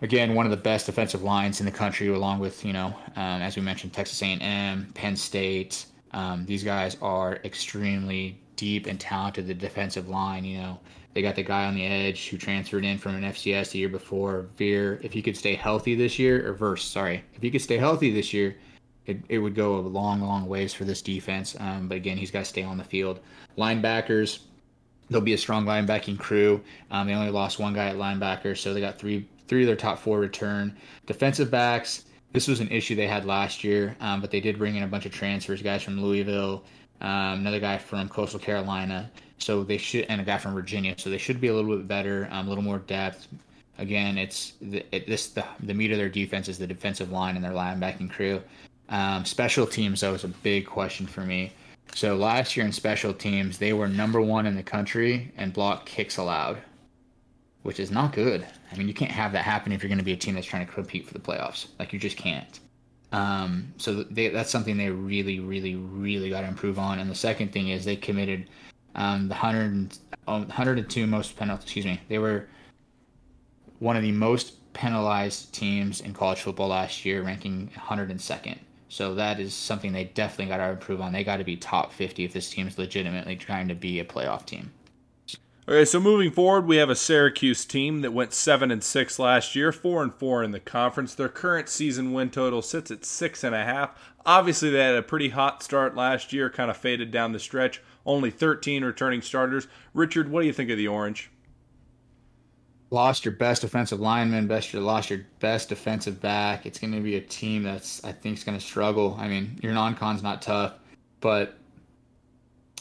again, 0.00 0.36
one 0.36 0.46
of 0.46 0.50
the 0.50 0.56
best 0.56 0.86
defensive 0.86 1.24
lines 1.24 1.58
in 1.58 1.66
the 1.66 1.72
country, 1.72 2.06
along 2.06 2.38
with 2.38 2.64
you 2.64 2.72
know, 2.72 2.94
um, 3.16 3.42
as 3.42 3.56
we 3.56 3.62
mentioned, 3.62 3.92
Texas 3.92 4.22
A&M, 4.22 4.92
Penn 4.94 5.16
State. 5.16 5.86
Um, 6.12 6.46
these 6.46 6.62
guys 6.62 6.96
are 7.02 7.40
extremely 7.44 8.38
deep 8.54 8.86
and 8.86 9.00
talented. 9.00 9.48
The 9.48 9.54
defensive 9.54 10.08
line, 10.08 10.44
you 10.44 10.58
know, 10.58 10.78
they 11.14 11.22
got 11.22 11.34
the 11.34 11.42
guy 11.42 11.64
on 11.64 11.74
the 11.74 11.84
edge 11.84 12.28
who 12.28 12.38
transferred 12.38 12.84
in 12.84 12.96
from 12.96 13.16
an 13.16 13.24
FCS 13.24 13.72
the 13.72 13.80
year 13.80 13.88
before. 13.88 14.46
Veer, 14.56 15.00
if 15.02 15.12
he 15.12 15.20
could 15.20 15.36
stay 15.36 15.56
healthy 15.56 15.96
this 15.96 16.18
year, 16.18 16.48
or 16.48 16.52
Verse, 16.52 16.84
sorry, 16.84 17.24
if 17.34 17.42
he 17.42 17.50
could 17.50 17.60
stay 17.60 17.76
healthy 17.76 18.12
this 18.12 18.32
year, 18.32 18.56
it, 19.08 19.18
it 19.28 19.38
would 19.38 19.54
go 19.54 19.76
a 19.76 19.80
long, 19.80 20.20
long 20.20 20.46
ways 20.46 20.72
for 20.72 20.84
this 20.84 21.02
defense. 21.02 21.56
Um, 21.58 21.88
but 21.88 21.96
again, 21.96 22.16
he's 22.16 22.30
got 22.30 22.40
to 22.40 22.44
stay 22.44 22.62
on 22.62 22.76
the 22.76 22.84
field. 22.84 23.20
Linebackers, 23.56 24.40
they'll 25.10 25.20
be 25.20 25.32
a 25.32 25.38
strong 25.38 25.64
linebacking 25.64 26.18
crew. 26.18 26.62
Um, 26.90 27.06
they 27.06 27.14
only 27.14 27.30
lost 27.30 27.58
one 27.58 27.74
guy 27.74 27.88
at 27.88 27.96
linebacker, 27.96 28.56
so 28.56 28.72
they 28.72 28.80
got 28.80 28.98
three 28.98 29.26
three 29.48 29.62
of 29.62 29.66
their 29.66 29.76
top 29.76 29.98
four 29.98 30.20
return. 30.20 30.76
Defensive 31.06 31.50
backs, 31.50 32.04
this 32.32 32.46
was 32.46 32.60
an 32.60 32.68
issue 32.68 32.94
they 32.94 33.06
had 33.08 33.24
last 33.24 33.64
year, 33.64 33.96
um, 34.00 34.20
but 34.20 34.30
they 34.30 34.40
did 34.40 34.58
bring 34.58 34.76
in 34.76 34.82
a 34.82 34.86
bunch 34.86 35.06
of 35.06 35.12
transfers, 35.12 35.62
guys 35.62 35.82
from 35.82 36.02
Louisville, 36.02 36.64
um, 37.00 37.40
another 37.40 37.58
guy 37.58 37.78
from 37.78 38.10
Coastal 38.10 38.38
Carolina. 38.38 39.10
So 39.38 39.64
they 39.64 39.78
should, 39.78 40.04
and 40.10 40.20
a 40.20 40.24
guy 40.24 40.36
from 40.36 40.52
Virginia. 40.52 40.94
So 40.98 41.08
they 41.08 41.16
should 41.16 41.40
be 41.40 41.46
a 41.46 41.54
little 41.54 41.76
bit 41.76 41.88
better, 41.88 42.28
um, 42.30 42.46
a 42.46 42.48
little 42.50 42.64
more 42.64 42.80
depth. 42.80 43.28
Again, 43.78 44.18
it's 44.18 44.54
the, 44.60 44.84
it, 44.94 45.06
this 45.06 45.28
the, 45.28 45.46
the 45.60 45.72
meat 45.72 45.92
of 45.92 45.98
their 45.98 46.08
defense 46.08 46.48
is 46.48 46.58
the 46.58 46.66
defensive 46.66 47.10
line 47.12 47.36
and 47.36 47.44
their 47.44 47.52
linebacking 47.52 48.10
crew. 48.10 48.42
Um, 48.88 49.24
special 49.24 49.66
teams, 49.66 50.00
that 50.00 50.10
was 50.10 50.24
a 50.24 50.28
big 50.28 50.66
question 50.66 51.06
for 51.06 51.20
me. 51.20 51.52
So 51.94 52.16
last 52.16 52.56
year 52.56 52.64
in 52.66 52.72
special 52.72 53.12
teams, 53.12 53.58
they 53.58 53.72
were 53.72 53.88
number 53.88 54.20
one 54.20 54.46
in 54.46 54.56
the 54.56 54.62
country 54.62 55.32
and 55.36 55.52
block 55.52 55.86
kicks 55.86 56.16
allowed, 56.16 56.58
which 57.62 57.80
is 57.80 57.90
not 57.90 58.12
good. 58.12 58.46
I 58.70 58.76
mean, 58.76 58.88
you 58.88 58.94
can't 58.94 59.10
have 59.10 59.32
that 59.32 59.44
happen 59.44 59.72
if 59.72 59.82
you're 59.82 59.88
going 59.88 59.98
to 59.98 60.04
be 60.04 60.12
a 60.12 60.16
team 60.16 60.34
that's 60.34 60.46
trying 60.46 60.66
to 60.66 60.72
compete 60.72 61.06
for 61.06 61.14
the 61.14 61.20
playoffs. 61.20 61.68
Like 61.78 61.92
you 61.92 61.98
just 61.98 62.16
can't. 62.16 62.60
Um, 63.10 63.72
so 63.78 64.02
they, 64.04 64.28
that's 64.28 64.50
something 64.50 64.76
they 64.76 64.90
really, 64.90 65.40
really, 65.40 65.74
really 65.74 66.30
got 66.30 66.42
to 66.42 66.48
improve 66.48 66.78
on. 66.78 66.98
And 66.98 67.10
the 67.10 67.14
second 67.14 67.52
thing 67.52 67.68
is 67.68 67.84
they 67.84 67.96
committed 67.96 68.48
um, 68.94 69.28
the 69.28 69.34
100, 69.34 69.96
102 70.24 71.06
most 71.06 71.36
penalties. 71.36 71.64
Excuse 71.64 71.86
me. 71.86 72.00
They 72.08 72.18
were 72.18 72.48
one 73.78 73.96
of 73.96 74.02
the 74.02 74.12
most 74.12 74.72
penalized 74.74 75.52
teams 75.54 76.00
in 76.00 76.12
college 76.12 76.42
football 76.42 76.68
last 76.68 77.04
year, 77.04 77.22
ranking 77.22 77.70
102nd. 77.74 78.58
So 78.88 79.14
that 79.14 79.38
is 79.38 79.54
something 79.54 79.92
they 79.92 80.04
definitely 80.04 80.46
got 80.46 80.58
to 80.58 80.70
improve 80.70 81.00
on. 81.00 81.12
They 81.12 81.24
got 81.24 81.36
to 81.36 81.44
be 81.44 81.56
top 81.56 81.92
50 81.92 82.24
if 82.24 82.32
this 82.32 82.50
team 82.50 82.66
is 82.66 82.78
legitimately 82.78 83.36
trying 83.36 83.68
to 83.68 83.74
be 83.74 84.00
a 84.00 84.04
playoff 84.04 84.46
team. 84.46 84.70
Okay, 85.68 85.84
so 85.84 86.00
moving 86.00 86.30
forward, 86.30 86.66
we 86.66 86.78
have 86.78 86.88
a 86.88 86.96
Syracuse 86.96 87.66
team 87.66 88.00
that 88.00 88.14
went 88.14 88.32
seven 88.32 88.70
and 88.70 88.82
six 88.82 89.18
last 89.18 89.54
year, 89.54 89.70
four 89.70 90.02
and 90.02 90.14
four 90.14 90.42
in 90.42 90.50
the 90.50 90.60
conference. 90.60 91.14
Their 91.14 91.28
current 91.28 91.68
season 91.68 92.14
win 92.14 92.30
total 92.30 92.62
sits 92.62 92.90
at 92.90 93.04
six 93.04 93.44
and 93.44 93.54
a 93.54 93.64
half. 93.64 93.90
Obviously, 94.24 94.70
they 94.70 94.82
had 94.82 94.94
a 94.94 95.02
pretty 95.02 95.28
hot 95.28 95.62
start 95.62 95.94
last 95.94 96.32
year, 96.32 96.48
kind 96.48 96.70
of 96.70 96.78
faded 96.78 97.10
down 97.10 97.32
the 97.32 97.38
stretch. 97.38 97.82
Only 98.06 98.30
13 98.30 98.82
returning 98.82 99.20
starters. 99.20 99.68
Richard, 99.92 100.30
what 100.30 100.40
do 100.40 100.46
you 100.46 100.54
think 100.54 100.70
of 100.70 100.78
the 100.78 100.88
Orange? 100.88 101.30
Lost 102.90 103.24
your 103.24 103.34
best 103.34 103.64
offensive 103.64 104.00
lineman, 104.00 104.46
best 104.46 104.72
you 104.72 104.80
lost 104.80 105.10
your 105.10 105.20
best 105.40 105.68
defensive 105.68 106.20
back. 106.20 106.64
It's 106.64 106.78
going 106.78 106.92
to 106.94 107.00
be 107.00 107.16
a 107.16 107.20
team 107.20 107.62
that's 107.62 108.02
I 108.02 108.12
think 108.12 108.38
is 108.38 108.44
going 108.44 108.58
to 108.58 108.64
struggle. 108.64 109.16
I 109.20 109.28
mean, 109.28 109.58
your 109.62 109.72
non-con's 109.72 110.22
not 110.22 110.40
tough, 110.40 110.74
but 111.20 111.58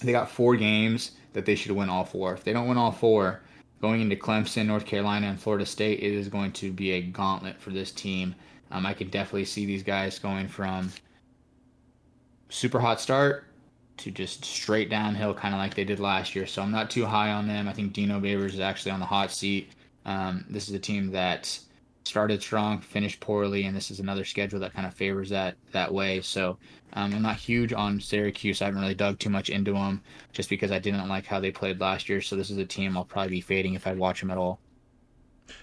they 0.02 0.12
got 0.14 0.32
four 0.32 0.56
games 0.56 1.12
that 1.34 1.46
they 1.46 1.56
should 1.56 1.72
win 1.72 1.90
all 1.90 2.06
four. 2.06 2.34
If 2.34 2.44
they 2.44 2.54
don't 2.54 2.68
win 2.68 2.78
all 2.78 2.92
four, 2.92 3.42
going 3.82 4.02
into 4.02 4.16
Clemson, 4.16 4.66
North 4.66 4.86
Carolina, 4.86 5.28
and 5.28 5.40
Florida 5.40 5.66
State, 5.66 6.00
it 6.00 6.14
is 6.14 6.30
going 6.30 6.52
to 6.54 6.72
be 6.72 6.92
a 6.92 7.02
gauntlet 7.02 7.60
for 7.60 7.72
this 7.72 7.92
team. 7.92 8.34
Um, 8.72 8.86
I 8.86 8.94
can 8.94 9.10
definitely 9.10 9.46
see 9.46 9.66
these 9.66 9.84
guys 9.84 10.20
going 10.20 10.48
from 10.48 10.92
super 12.50 12.80
hot 12.80 13.02
start 13.02 13.46
to 13.98 14.12
just 14.12 14.46
straight 14.46 14.90
downhill, 14.90 15.34
kind 15.34 15.54
of 15.54 15.60
like 15.60 15.74
they 15.74 15.84
did 15.84 16.00
last 16.00 16.36
year. 16.36 16.46
So 16.46 16.62
I'm 16.62 16.72
not 16.72 16.90
too 16.90 17.06
high 17.06 17.32
on 17.32 17.48
them. 17.48 17.68
I 17.68 17.74
think 17.74 17.94
Dino 17.94 18.20
Babers 18.20 18.54
is 18.54 18.60
actually 18.60 18.92
on 18.92 19.00
the 19.00 19.06
hot 19.06 19.32
seat. 19.32 19.72
Um, 20.08 20.46
this 20.50 20.68
is 20.68 20.74
a 20.74 20.80
team 20.80 21.12
that 21.12 21.60
started 22.06 22.42
strong, 22.42 22.80
finished 22.80 23.20
poorly, 23.20 23.66
and 23.66 23.76
this 23.76 23.92
is 23.92 24.00
another 24.00 24.26
schedule 24.26 24.60
that 24.62 24.74
kind 24.74 24.88
of 24.88 24.94
favors 24.94 25.30
that 25.30 25.56
that 25.74 25.94
way. 25.94 26.22
So 26.22 26.58
um, 26.94 27.14
I'm 27.14 27.22
not 27.22 27.36
huge 27.36 27.74
on 27.74 28.00
Syracuse. 28.00 28.62
I 28.62 28.66
haven't 28.66 28.82
really 28.82 28.96
dug 28.96 29.20
too 29.20 29.30
much 29.30 29.50
into 29.50 29.74
them 29.74 30.02
just 30.32 30.50
because 30.50 30.72
I 30.72 30.80
didn't 30.80 31.08
like 31.10 31.26
how 31.26 31.40
they 31.40 31.52
played 31.52 31.80
last 31.80 32.10
year. 32.10 32.22
So 32.22 32.36
this 32.36 32.50
is 32.50 32.58
a 32.58 32.66
team 32.66 32.98
I'll 32.98 33.06
probably 33.06 33.32
be 33.32 33.42
fading 33.42 33.76
if 33.76 33.86
I 33.86 33.94
watch 33.94 34.22
them 34.22 34.32
at 34.32 34.38
all. 34.38 34.60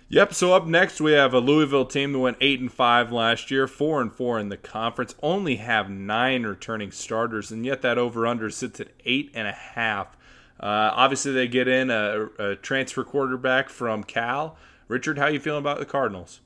Yep. 0.09 0.35
So 0.35 0.55
up 0.55 0.67
next 0.67 1.01
we 1.01 1.13
have 1.13 1.35
a 1.35 1.41
Louisville 1.41 1.87
team 1.87 2.13
that 2.13 2.19
went 2.19 2.37
eight 2.41 2.61
and 2.61 2.73
five 2.73 3.11
last 3.11 3.51
year, 3.51 3.67
four 3.67 4.01
and 4.01 4.13
four 4.13 4.39
in 4.39 4.49
the 4.49 4.57
conference. 4.57 5.15
Only 5.23 5.57
have 5.57 5.91
nine 5.91 6.45
returning 6.45 6.91
starters, 6.91 7.51
and 7.51 7.65
yet 7.65 7.83
that 7.83 7.99
over 7.99 8.27
under 8.27 8.51
sits 8.51 8.81
at 8.81 8.89
eight 9.05 9.31
and 9.35 9.49
a 9.49 9.53
half. 9.53 10.17
Uh, 10.65 10.91
obviously, 10.95 11.31
they 11.31 11.47
get 11.47 11.69
in 11.69 11.91
a, 11.91 12.27
a 12.39 12.57
transfer 12.57 13.05
quarterback 13.05 13.69
from 13.69 14.03
Cal. 14.03 14.57
Richard, 14.89 15.19
how 15.19 15.27
you 15.27 15.39
feeling 15.39 15.59
about 15.59 15.79
the 15.79 15.85
Cardinals? 15.85 16.41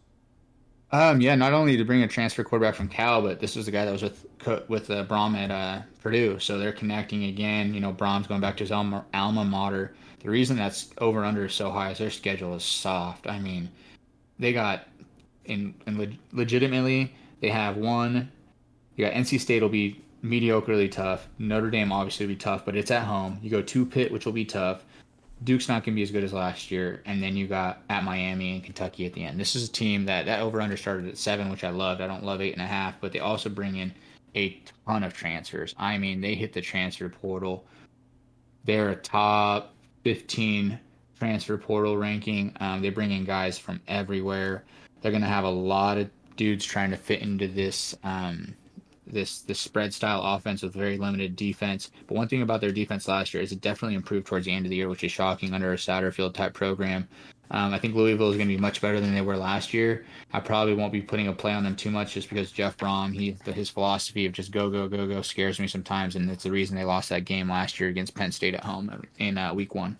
Um, 0.90 1.20
yeah, 1.20 1.36
not 1.36 1.52
only 1.52 1.76
to 1.76 1.84
bring 1.84 2.02
a 2.02 2.08
transfer 2.08 2.42
quarterback 2.42 2.74
from 2.74 2.88
Cal, 2.88 3.22
but 3.22 3.38
this 3.38 3.54
was 3.54 3.66
the 3.66 3.70
guy 3.70 3.84
that 3.84 3.92
was 3.92 4.02
with 4.02 4.26
with 4.68 4.90
uh, 4.90 5.04
Brohm 5.04 5.36
at 5.36 5.52
uh, 5.52 5.82
Purdue, 6.02 6.40
so 6.40 6.58
they're 6.58 6.72
connecting 6.72 7.24
again. 7.24 7.72
You 7.72 7.80
know, 7.80 7.92
Brohm's 7.92 8.26
going 8.26 8.40
back 8.40 8.56
to 8.56 8.64
his 8.64 8.72
alma, 8.72 9.04
alma 9.14 9.44
mater. 9.44 9.94
The 10.20 10.30
reason 10.30 10.56
that's 10.56 10.90
over 10.98 11.24
under 11.24 11.44
is 11.44 11.54
so 11.54 11.70
high 11.70 11.92
is 11.92 11.98
their 11.98 12.10
schedule 12.10 12.56
is 12.56 12.64
soft. 12.64 13.28
I 13.28 13.38
mean, 13.38 13.70
they 14.40 14.52
got 14.52 14.88
in, 15.44 15.74
in 15.86 15.96
leg- 15.96 16.18
legitimately 16.32 17.14
they 17.40 17.50
have 17.50 17.76
one. 17.76 18.32
You 18.96 19.04
got 19.04 19.14
NC 19.14 19.38
State 19.38 19.62
will 19.62 19.68
be 19.68 20.02
mediocrely 20.22 20.90
tough. 20.90 21.28
Notre 21.38 21.70
Dame 21.70 21.92
obviously 21.92 22.26
will 22.26 22.34
be 22.34 22.36
tough, 22.36 22.64
but 22.64 22.76
it's 22.76 22.90
at 22.90 23.04
home. 23.04 23.38
You 23.42 23.50
go 23.50 23.62
to 23.62 23.86
Pitt, 23.86 24.10
which 24.12 24.26
will 24.26 24.32
be 24.32 24.44
tough. 24.44 24.84
Duke's 25.44 25.68
not 25.68 25.84
going 25.84 25.94
to 25.94 25.96
be 25.96 26.02
as 26.02 26.10
good 26.10 26.24
as 26.24 26.32
last 26.32 26.70
year, 26.72 27.00
and 27.06 27.22
then 27.22 27.36
you 27.36 27.46
got 27.46 27.82
at 27.88 28.02
Miami 28.02 28.54
and 28.54 28.64
Kentucky 28.64 29.06
at 29.06 29.12
the 29.12 29.22
end. 29.24 29.38
This 29.38 29.54
is 29.54 29.68
a 29.68 29.72
team 29.72 30.04
that 30.06 30.26
that 30.26 30.40
over 30.40 30.60
under 30.60 30.76
started 30.76 31.06
at 31.06 31.16
seven, 31.16 31.48
which 31.48 31.62
I 31.62 31.70
loved. 31.70 32.00
I 32.00 32.08
don't 32.08 32.24
love 32.24 32.40
eight 32.40 32.54
and 32.54 32.62
a 32.62 32.66
half, 32.66 33.00
but 33.00 33.12
they 33.12 33.20
also 33.20 33.48
bring 33.48 33.76
in 33.76 33.94
a 34.34 34.60
ton 34.84 35.04
of 35.04 35.14
transfers. 35.14 35.76
I 35.78 35.96
mean, 35.96 36.20
they 36.20 36.34
hit 36.34 36.52
the 36.52 36.60
transfer 36.60 37.08
portal. 37.08 37.64
They're 38.64 38.90
a 38.90 38.96
top 38.96 39.74
fifteen 40.02 40.80
transfer 41.16 41.56
portal 41.56 41.96
ranking. 41.96 42.56
Um, 42.58 42.82
they 42.82 42.90
bring 42.90 43.12
in 43.12 43.24
guys 43.24 43.58
from 43.58 43.80
everywhere. 43.86 44.64
They're 45.00 45.12
going 45.12 45.22
to 45.22 45.28
have 45.28 45.44
a 45.44 45.48
lot 45.50 45.98
of 45.98 46.10
dudes 46.36 46.64
trying 46.64 46.90
to 46.90 46.96
fit 46.96 47.22
into 47.22 47.46
this 47.46 47.96
um, 48.02 48.56
this 49.12 49.40
this 49.40 49.58
spread 49.60 49.92
style 49.92 50.22
offense 50.22 50.62
with 50.62 50.74
very 50.74 50.98
limited 50.98 51.36
defense. 51.36 51.90
But 52.06 52.16
one 52.16 52.28
thing 52.28 52.42
about 52.42 52.60
their 52.60 52.72
defense 52.72 53.08
last 53.08 53.34
year 53.34 53.42
is 53.42 53.52
it 53.52 53.60
definitely 53.60 53.96
improved 53.96 54.26
towards 54.26 54.46
the 54.46 54.52
end 54.52 54.66
of 54.66 54.70
the 54.70 54.76
year, 54.76 54.88
which 54.88 55.04
is 55.04 55.12
shocking 55.12 55.54
under 55.54 55.72
a 55.72 55.76
Satterfield 55.76 56.34
type 56.34 56.54
program. 56.54 57.08
Um, 57.50 57.72
I 57.72 57.78
think 57.78 57.94
Louisville 57.94 58.30
is 58.30 58.36
going 58.36 58.48
to 58.48 58.54
be 58.54 58.60
much 58.60 58.80
better 58.80 59.00
than 59.00 59.14
they 59.14 59.22
were 59.22 59.36
last 59.36 59.72
year. 59.72 60.04
I 60.32 60.40
probably 60.40 60.74
won't 60.74 60.92
be 60.92 61.00
putting 61.00 61.28
a 61.28 61.32
play 61.32 61.52
on 61.52 61.64
them 61.64 61.76
too 61.76 61.90
much 61.90 62.12
just 62.12 62.28
because 62.28 62.52
Jeff 62.52 62.76
Brohm, 62.76 63.14
he 63.14 63.36
his 63.50 63.70
philosophy 63.70 64.26
of 64.26 64.32
just 64.32 64.50
go 64.50 64.68
go 64.68 64.86
go 64.86 65.06
go 65.06 65.22
scares 65.22 65.58
me 65.58 65.66
sometimes, 65.66 66.16
and 66.16 66.30
it's 66.30 66.44
the 66.44 66.50
reason 66.50 66.76
they 66.76 66.84
lost 66.84 67.08
that 67.08 67.24
game 67.24 67.48
last 67.48 67.80
year 67.80 67.88
against 67.88 68.14
Penn 68.14 68.32
State 68.32 68.54
at 68.54 68.64
home 68.64 69.02
in 69.18 69.38
uh, 69.38 69.54
week 69.54 69.74
one. 69.74 69.96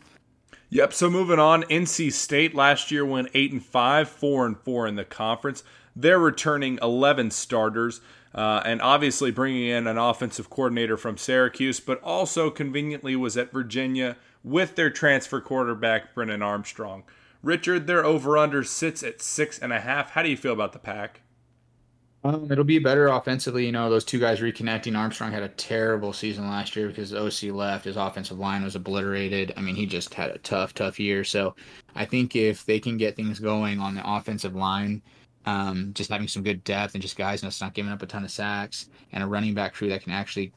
Yep. 0.70 0.92
So 0.92 1.08
moving 1.08 1.38
on, 1.38 1.62
NC 1.64 2.12
State 2.12 2.54
last 2.54 2.90
year 2.90 3.06
went 3.06 3.30
eight 3.32 3.52
and 3.52 3.64
five, 3.64 4.08
four 4.10 4.44
and 4.44 4.58
four 4.58 4.86
in 4.86 4.96
the 4.96 5.04
conference. 5.04 5.64
They're 5.96 6.18
returning 6.18 6.78
eleven 6.82 7.30
starters. 7.30 8.02
Uh, 8.38 8.62
and 8.64 8.80
obviously 8.80 9.32
bringing 9.32 9.68
in 9.68 9.88
an 9.88 9.98
offensive 9.98 10.48
coordinator 10.48 10.96
from 10.96 11.16
Syracuse, 11.16 11.80
but 11.80 12.00
also 12.04 12.50
conveniently 12.50 13.16
was 13.16 13.36
at 13.36 13.50
Virginia 13.50 14.16
with 14.44 14.76
their 14.76 14.90
transfer 14.90 15.40
quarterback, 15.40 16.14
Brennan 16.14 16.40
Armstrong. 16.40 17.02
Richard, 17.42 17.88
their 17.88 18.04
over 18.04 18.38
under 18.38 18.62
sits 18.62 19.02
at 19.02 19.20
six 19.20 19.58
and 19.58 19.72
a 19.72 19.80
half. 19.80 20.10
How 20.10 20.22
do 20.22 20.28
you 20.28 20.36
feel 20.36 20.52
about 20.52 20.72
the 20.72 20.78
pack? 20.78 21.22
Um, 22.22 22.46
it'll 22.48 22.62
be 22.62 22.78
better 22.78 23.08
offensively. 23.08 23.66
You 23.66 23.72
know, 23.72 23.90
those 23.90 24.04
two 24.04 24.20
guys 24.20 24.38
reconnecting. 24.38 24.96
Armstrong 24.96 25.32
had 25.32 25.42
a 25.42 25.48
terrible 25.48 26.12
season 26.12 26.48
last 26.48 26.76
year 26.76 26.86
because 26.86 27.12
OC 27.12 27.52
left. 27.52 27.86
His 27.86 27.96
offensive 27.96 28.38
line 28.38 28.62
was 28.62 28.76
obliterated. 28.76 29.52
I 29.56 29.62
mean, 29.62 29.74
he 29.74 29.84
just 29.84 30.14
had 30.14 30.30
a 30.30 30.38
tough, 30.38 30.74
tough 30.74 31.00
year. 31.00 31.24
So 31.24 31.56
I 31.96 32.04
think 32.04 32.36
if 32.36 32.64
they 32.64 32.78
can 32.78 32.98
get 32.98 33.16
things 33.16 33.40
going 33.40 33.80
on 33.80 33.96
the 33.96 34.08
offensive 34.08 34.54
line, 34.54 35.02
um, 35.48 35.92
just 35.94 36.10
having 36.10 36.28
some 36.28 36.42
good 36.42 36.62
depth 36.62 36.94
and 36.94 37.02
just 37.02 37.16
guys 37.16 37.40
that's 37.40 37.60
not 37.60 37.72
giving 37.72 37.90
up 37.90 38.02
a 38.02 38.06
ton 38.06 38.24
of 38.24 38.30
sacks 38.30 38.90
and 39.12 39.22
a 39.22 39.26
running 39.26 39.54
back 39.54 39.72
crew 39.72 39.88
that 39.88 40.02
can 40.02 40.12
actually 40.12 40.52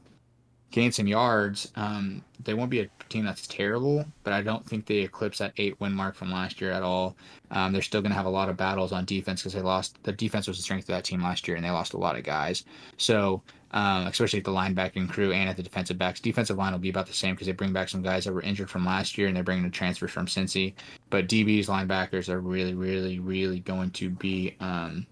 gain 0.72 0.91
some 0.91 1.07
yards. 1.07 1.72
Um, 1.76 2.24
they 2.43 2.53
won't 2.53 2.72
be 2.72 2.80
a 2.82 2.89
team 3.09 3.26
that's 3.26 3.45
terrible, 3.45 4.05
but 4.24 4.34
I 4.34 4.41
don't 4.41 4.65
think 4.65 4.86
they 4.86 4.99
eclipse 4.99 5.38
that 5.39 5.53
eight 5.57 5.80
win 5.80 5.93
mark 5.93 6.15
from 6.15 6.32
last 6.32 6.61
year 6.61 6.72
at 6.72 6.84
all. 6.84 7.15
Um, 7.51 7.74
they're 7.74 7.82
still 7.82 8.01
going 8.01 8.11
to 8.11 8.17
have 8.17 8.26
a 8.26 8.30
lot 8.30 8.49
of 8.49 8.57
battles 8.57 8.91
on 8.91 9.05
defense 9.05 9.41
because 9.41 9.53
they 9.53 9.61
lost. 9.61 10.01
The 10.03 10.13
defense 10.13 10.47
was 10.47 10.57
the 10.57 10.63
strength 10.63 10.84
of 10.84 10.95
that 10.95 11.03
team 11.03 11.22
last 11.22 11.47
year, 11.47 11.55
and 11.55 11.65
they 11.65 11.69
lost 11.69 11.93
a 11.93 11.97
lot 11.97 12.17
of 12.17 12.24
guys. 12.24 12.63
So 12.97 13.43
um, 13.74 14.07
especially 14.07 14.39
at 14.39 14.45
the 14.45 14.51
linebacking 14.51 15.09
crew 15.09 15.32
and 15.32 15.49
at 15.49 15.55
the 15.55 15.63
defensive 15.63 15.97
backs. 15.97 16.19
Defensive 16.19 16.57
line 16.57 16.74
will 16.74 16.80
be 16.80 16.89
about 16.89 17.07
the 17.07 17.13
same 17.13 17.36
because 17.36 17.47
they 17.47 17.53
bring 17.53 17.74
back 17.74 17.89
some 17.89 18.01
guys 18.01 18.26
that 18.26 18.34
were 18.34 18.41
injured 18.41 18.69
from 18.69 18.86
last 18.86 19.17
year 19.17 19.28
and 19.28 19.36
they're 19.36 19.43
bringing 19.43 19.63
the 19.63 19.69
transfers 19.69 20.11
from 20.11 20.26
Cincy. 20.26 20.74
But 21.09 21.28
DBs, 21.28 21.67
linebackers 21.67 22.30
are 22.30 22.39
really, 22.39 22.74
really, 22.74 23.19
really 23.19 23.59
going 23.59 23.91
to 23.91 24.09
be 24.09 24.55
um, 24.59 25.07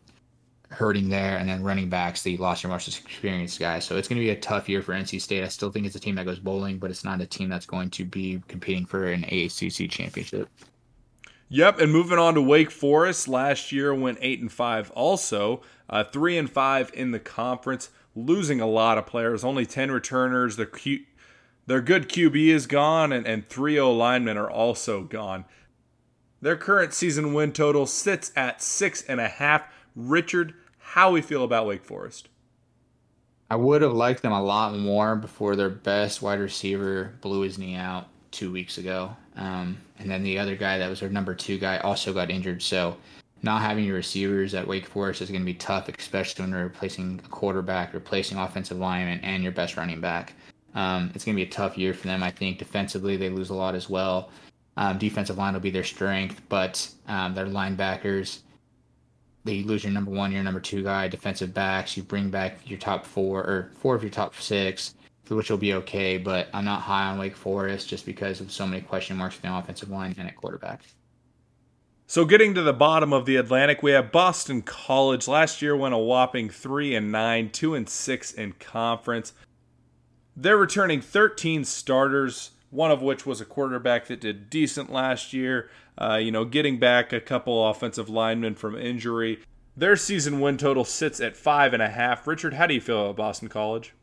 hurting 0.70 1.10
there. 1.10 1.38
And 1.38 1.50
then 1.50 1.64
running 1.64 1.90
backs, 1.90 2.22
the 2.22 2.38
lost 2.38 2.64
your 2.64 2.72
most 2.72 2.88
experienced 2.88 3.60
guys. 3.60 3.86
So 3.86 3.98
it's 3.98 4.08
going 4.08 4.20
to 4.20 4.26
be 4.26 4.32
a 4.32 4.36
tough 4.36 4.70
year 4.70 4.82
for 4.82 4.94
NC 4.94 5.22
State. 5.22 5.44
I 5.44 5.48
still 5.48 5.72
think 5.72 5.86
it's 5.86 5.96
a 5.96 6.00
team 6.00 6.16
that 6.16 6.26
goes 6.26 6.40
bowling, 6.40 6.78
but 6.78 6.92
it's 6.92 7.04
not 7.04 7.22
a 7.22 7.26
team 7.26 7.50
that's 7.50 7.66
going 7.66 7.90
to 7.92 8.06
be 8.06 8.42
competing 8.48 8.86
for 8.86 9.12
an 9.12 9.24
AACC 9.24 9.90
championship. 9.90 10.50
Yep, 11.52 11.80
and 11.80 11.92
moving 11.92 12.20
on 12.20 12.36
to 12.36 12.42
Wake 12.44 12.70
Forest, 12.70 13.28
last 13.28 13.72
year 13.72 13.94
went 13.94 14.20
eight 14.22 14.40
and 14.40 14.52
five. 14.52 14.92
Also, 14.92 15.62
uh, 15.90 16.04
three 16.04 16.38
and 16.38 16.50
five 16.50 16.92
in 16.94 17.10
the 17.10 17.20
conference 17.20 17.90
losing 18.16 18.62
a 18.62 18.68
lot 18.68 19.00
of 19.00 19.08
players. 19.08 19.44
Only 19.44 19.66
10 19.66 19.90
returners. 19.90 20.58
Their, 20.58 20.68
Q, 20.68 21.00
their 21.66 21.82
good 21.82 22.08
QB 22.08 22.50
is 22.50 22.68
gone, 22.68 23.12
and, 23.12 23.26
and 23.26 23.50
three 23.50 23.80
O 23.80 23.92
linemen 23.92 24.38
are 24.38 24.50
also 24.50 25.04
gone. 25.04 25.46
Their 26.42 26.56
current 26.56 26.94
season 26.94 27.34
win 27.34 27.52
total 27.52 27.86
sits 27.86 28.32
at 28.36 28.62
six 28.62 29.02
and 29.02 29.20
a 29.20 29.28
half. 29.28 29.64
Richard, 30.00 30.54
how 30.78 31.12
we 31.12 31.22
feel 31.22 31.44
about 31.44 31.68
Wake 31.68 31.84
Forest? 31.84 32.30
I 33.52 33.58
would 33.58 33.82
have 33.82 33.94
liked 33.94 34.22
them 34.22 34.32
a 34.32 34.42
lot 34.42 34.74
more 34.78 35.16
before 35.18 35.56
their 35.56 35.70
best 35.70 36.22
wide 36.22 36.40
receiver 36.40 37.16
blew 37.20 37.42
his 37.42 37.58
knee 37.58 37.76
out 37.76 38.08
two 38.32 38.50
weeks 38.50 38.78
ago. 38.78 39.16
Um, 39.36 39.78
and 39.98 40.10
then 40.10 40.24
the 40.24 40.40
other 40.40 40.56
guy 40.56 40.78
that 40.78 40.90
was 40.90 41.02
their 41.02 41.10
number 41.10 41.36
two 41.36 41.58
guy 41.58 41.80
also 41.80 42.14
got 42.14 42.30
injured. 42.30 42.62
So 42.62 42.96
not 43.42 43.62
having 43.62 43.84
your 43.84 43.96
receivers 43.96 44.54
at 44.54 44.68
Wake 44.68 44.86
Forest 44.86 45.22
is 45.22 45.30
going 45.30 45.42
to 45.42 45.46
be 45.46 45.54
tough, 45.54 45.90
especially 45.90 46.44
when 46.44 46.52
you're 46.52 46.64
replacing 46.64 47.20
a 47.26 47.28
quarterback, 47.28 47.94
replacing 47.94 48.38
offensive 48.38 48.78
lineman, 48.78 49.20
and 49.22 49.44
your 49.44 49.52
best 49.52 49.76
running 49.76 50.00
back. 50.00 50.34
Um, 50.76 51.12
it's 51.14 51.26
going 51.26 51.36
to 51.36 51.44
be 51.44 51.50
a 51.50 51.52
tough 51.52 51.78
year 51.78 51.94
for 51.94 52.08
them. 52.08 52.24
I 52.24 52.32
think 52.32 52.58
defensively 52.58 53.18
they 53.18 53.30
lose 53.30 53.50
a 53.50 53.56
lot 53.56 53.76
as 53.76 53.90
well. 53.90 54.30
Um, 54.78 54.98
defensive 54.98 55.38
line 55.38 55.54
will 55.54 55.60
be 55.60 55.72
their 55.72 55.84
strength, 55.84 56.42
but 56.48 56.90
um, 57.08 57.34
their 57.36 57.48
linebackers, 57.48 58.40
they 59.50 59.64
lose 59.64 59.84
your 59.84 59.92
number 59.92 60.12
one, 60.12 60.32
your 60.32 60.44
number 60.44 60.60
two 60.60 60.84
guy, 60.84 61.08
defensive 61.08 61.54
backs. 61.54 61.98
You 61.98 62.04
bring 62.04 62.30
back 62.30 62.60
your 62.70 62.78
top 62.78 63.06
four 63.06 63.40
or 63.40 63.72
four 63.80 63.96
of 63.96 64.04
your 64.04 64.12
top 64.12 64.36
six, 64.36 64.94
which 65.28 65.50
will 65.50 65.58
be 65.58 65.74
okay. 65.74 66.18
But 66.18 66.50
I'm 66.54 66.66
not 66.66 66.82
high 66.82 67.06
on 67.10 67.18
Wake 67.18 67.36
Forest 67.36 67.90
just 67.90 68.06
because 68.06 68.42
of 68.42 68.52
so 68.52 68.68
many 68.68 68.82
question 68.82 69.18
marks 69.18 69.40
in 69.42 69.50
the 69.50 69.58
offensive 69.58 69.90
line 69.90 70.14
and 70.18 70.28
at 70.28 70.36
quarterback. 70.36 70.82
So 72.06 72.26
getting 72.26 72.54
to 72.56 72.62
the 72.62 72.74
bottom 72.74 73.12
of 73.12 73.26
the 73.26 73.36
Atlantic, 73.38 73.82
we 73.82 73.92
have 73.92 74.12
Boston 74.12 74.62
College. 74.62 75.28
Last 75.28 75.62
year 75.62 75.76
went 75.76 75.94
a 75.94 75.98
whopping 75.98 76.50
three 76.50 76.96
and 76.96 77.12
nine, 77.12 77.50
two 77.50 77.74
and 77.74 77.90
six 77.90 78.32
in 78.32 78.54
conference. 78.54 79.34
They're 80.36 80.58
returning 80.58 81.02
13 81.02 81.66
starters, 81.66 82.52
one 82.72 82.92
of 82.92 83.02
which 83.02 83.26
was 83.26 83.42
a 83.42 83.46
quarterback 83.46 84.08
that 84.08 84.22
did 84.22 84.50
decent 84.50 84.92
last 84.92 85.34
year. 85.34 85.70
Uh, 85.98 86.16
you 86.16 86.32
know, 86.32 86.46
getting 86.46 86.80
back 86.80 87.12
a 87.12 87.20
couple 87.20 87.68
offensive 87.68 88.10
linemen 88.10 88.56
from 88.56 88.76
injury. 88.76 89.40
Their 89.76 89.96
season 89.96 90.40
win 90.40 90.58
total 90.58 90.86
sits 90.86 91.20
at 91.20 91.38
five 91.38 91.74
and 91.74 91.82
a 91.82 91.90
half. 91.90 92.28
Richard, 92.28 92.54
how 92.54 92.68
do 92.68 92.74
you 92.74 92.82
feel 92.82 93.06
about 93.06 93.16
Boston 93.16 93.50
College? 93.50 93.94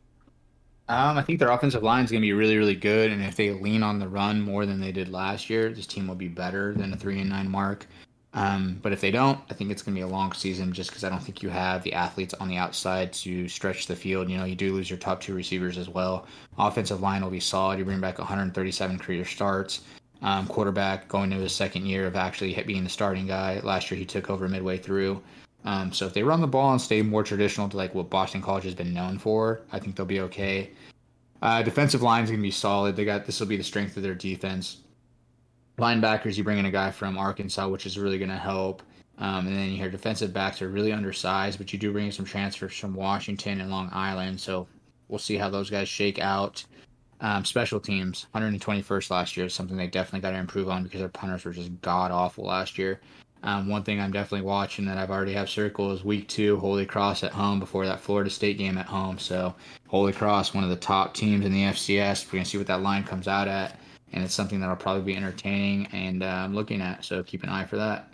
Um, 0.89 1.17
I 1.17 1.21
think 1.21 1.39
their 1.39 1.51
offensive 1.51 1.83
line 1.83 2.05
is 2.05 2.11
going 2.11 2.21
to 2.21 2.25
be 2.25 2.33
really, 2.33 2.57
really 2.57 2.75
good, 2.75 3.11
and 3.11 3.21
if 3.21 3.35
they 3.35 3.51
lean 3.51 3.83
on 3.83 3.99
the 3.99 4.07
run 4.07 4.41
more 4.41 4.65
than 4.65 4.79
they 4.79 4.93
did 4.93 5.09
last 5.09 5.49
year, 5.49 5.69
this 5.69 5.85
team 5.85 6.07
will 6.07 6.15
be 6.15 6.29
better 6.29 6.73
than 6.73 6.93
a 6.93 6.97
three 6.97 7.19
and 7.19 7.29
nine 7.29 7.49
mark. 7.49 7.85
Um, 8.37 8.77
but 8.83 8.91
if 8.91 9.01
they 9.01 9.09
don't, 9.09 9.39
I 9.49 9.55
think 9.55 9.71
it's 9.71 9.81
going 9.81 9.95
to 9.95 9.99
be 9.99 10.03
a 10.03 10.07
long 10.07 10.31
season 10.31 10.71
just 10.71 10.91
because 10.91 11.03
I 11.03 11.09
don't 11.09 11.23
think 11.23 11.41
you 11.41 11.49
have 11.49 11.81
the 11.81 11.93
athletes 11.93 12.35
on 12.35 12.47
the 12.47 12.57
outside 12.57 13.11
to 13.13 13.47
stretch 13.47 13.87
the 13.87 13.95
field. 13.95 14.29
You 14.29 14.37
know, 14.37 14.45
you 14.45 14.55
do 14.55 14.75
lose 14.75 14.91
your 14.91 14.99
top 14.99 15.19
two 15.19 15.33
receivers 15.33 15.75
as 15.75 15.89
well. 15.89 16.27
Offensive 16.59 17.01
line 17.01 17.23
will 17.23 17.31
be 17.31 17.39
solid. 17.39 17.79
You 17.79 17.85
bring 17.85 17.99
back 17.99 18.19
137 18.19 18.99
career 18.99 19.25
starts. 19.25 19.81
Um, 20.21 20.45
quarterback 20.45 21.07
going 21.07 21.31
into 21.31 21.41
his 21.41 21.51
second 21.51 21.87
year 21.87 22.05
of 22.05 22.15
actually 22.15 22.53
being 22.67 22.83
the 22.83 22.91
starting 22.91 23.25
guy. 23.25 23.59
Last 23.63 23.89
year 23.89 23.97
he 23.97 24.05
took 24.05 24.29
over 24.29 24.47
midway 24.47 24.77
through. 24.77 25.19
Um, 25.65 25.91
so 25.91 26.05
if 26.05 26.13
they 26.13 26.21
run 26.21 26.39
the 26.39 26.47
ball 26.47 26.71
and 26.71 26.79
stay 26.79 27.01
more 27.01 27.23
traditional 27.23 27.67
to 27.69 27.77
like 27.77 27.95
what 27.95 28.11
Boston 28.11 28.43
College 28.43 28.65
has 28.65 28.75
been 28.75 28.93
known 28.93 29.17
for, 29.17 29.61
I 29.71 29.79
think 29.79 29.95
they'll 29.95 30.05
be 30.05 30.21
okay. 30.21 30.69
Uh, 31.41 31.63
defensive 31.63 32.03
line 32.03 32.23
is 32.23 32.29
going 32.29 32.39
to 32.39 32.47
be 32.47 32.51
solid. 32.51 32.95
They 32.95 33.03
got 33.03 33.25
this 33.25 33.39
will 33.39 33.47
be 33.47 33.57
the 33.57 33.63
strength 33.63 33.97
of 33.97 34.03
their 34.03 34.15
defense. 34.15 34.77
Linebackers, 35.79 36.37
you 36.37 36.43
bring 36.43 36.57
in 36.57 36.65
a 36.65 36.71
guy 36.71 36.89
from 36.91 37.17
Arkansas, 37.17 37.67
which 37.67 37.85
is 37.85 37.99
really 37.99 38.17
going 38.17 38.31
to 38.31 38.37
help. 38.37 38.81
Um, 39.19 39.47
and 39.47 39.55
then 39.55 39.71
your 39.73 39.89
defensive 39.89 40.33
backs 40.33 40.61
are 40.61 40.69
really 40.69 40.91
undersized, 40.91 41.57
but 41.57 41.71
you 41.73 41.79
do 41.79 41.91
bring 41.91 42.07
in 42.07 42.11
some 42.11 42.25
transfers 42.25 42.77
from 42.77 42.93
Washington 42.93 43.61
and 43.61 43.69
Long 43.69 43.89
Island. 43.91 44.39
So 44.39 44.67
we'll 45.07 45.19
see 45.19 45.37
how 45.37 45.49
those 45.49 45.69
guys 45.69 45.89
shake 45.89 46.19
out. 46.19 46.63
Um, 47.19 47.43
special 47.45 47.79
teams, 47.79 48.27
121st 48.35 49.09
last 49.09 49.37
year 49.37 49.47
is 49.47 49.53
something 49.53 49.75
they 49.75 49.87
definitely 49.87 50.21
got 50.21 50.31
to 50.31 50.37
improve 50.37 50.69
on 50.69 50.83
because 50.83 50.99
their 50.99 51.09
punters 51.09 51.45
were 51.45 51.51
just 51.53 51.81
god 51.81 52.11
awful 52.11 52.45
last 52.45 52.77
year. 52.77 52.99
Um, 53.43 53.67
one 53.67 53.83
thing 53.83 53.99
I'm 53.99 54.11
definitely 54.11 54.45
watching 54.45 54.85
that 54.85 54.97
I've 54.97 55.11
already 55.11 55.33
have 55.33 55.49
circled 55.49 55.93
is 55.93 56.03
week 56.03 56.27
two, 56.27 56.57
Holy 56.57 56.85
Cross 56.85 57.23
at 57.23 57.31
home 57.31 57.59
before 57.59 57.85
that 57.85 57.99
Florida 57.99 58.29
State 58.29 58.57
game 58.57 58.77
at 58.77 58.87
home. 58.87 59.17
So 59.19 59.55
Holy 59.87 60.11
Cross, 60.11 60.53
one 60.53 60.63
of 60.63 60.69
the 60.69 60.75
top 60.75 61.13
teams 61.13 61.45
in 61.45 61.51
the 61.51 61.63
FCS. 61.63 62.25
We're 62.27 62.33
gonna 62.33 62.45
see 62.45 62.57
what 62.57 62.67
that 62.67 62.81
line 62.81 63.03
comes 63.03 63.27
out 63.27 63.47
at, 63.47 63.79
and 64.13 64.23
it's 64.23 64.33
something 64.33 64.59
that'll 64.59 64.75
probably 64.75 65.03
be 65.03 65.15
entertaining 65.15 65.87
and 65.87 66.23
uh, 66.23 66.47
looking 66.49 66.81
at. 66.81 67.03
So 67.03 67.23
keep 67.23 67.43
an 67.43 67.49
eye 67.49 67.65
for 67.65 67.77
that. 67.77 68.11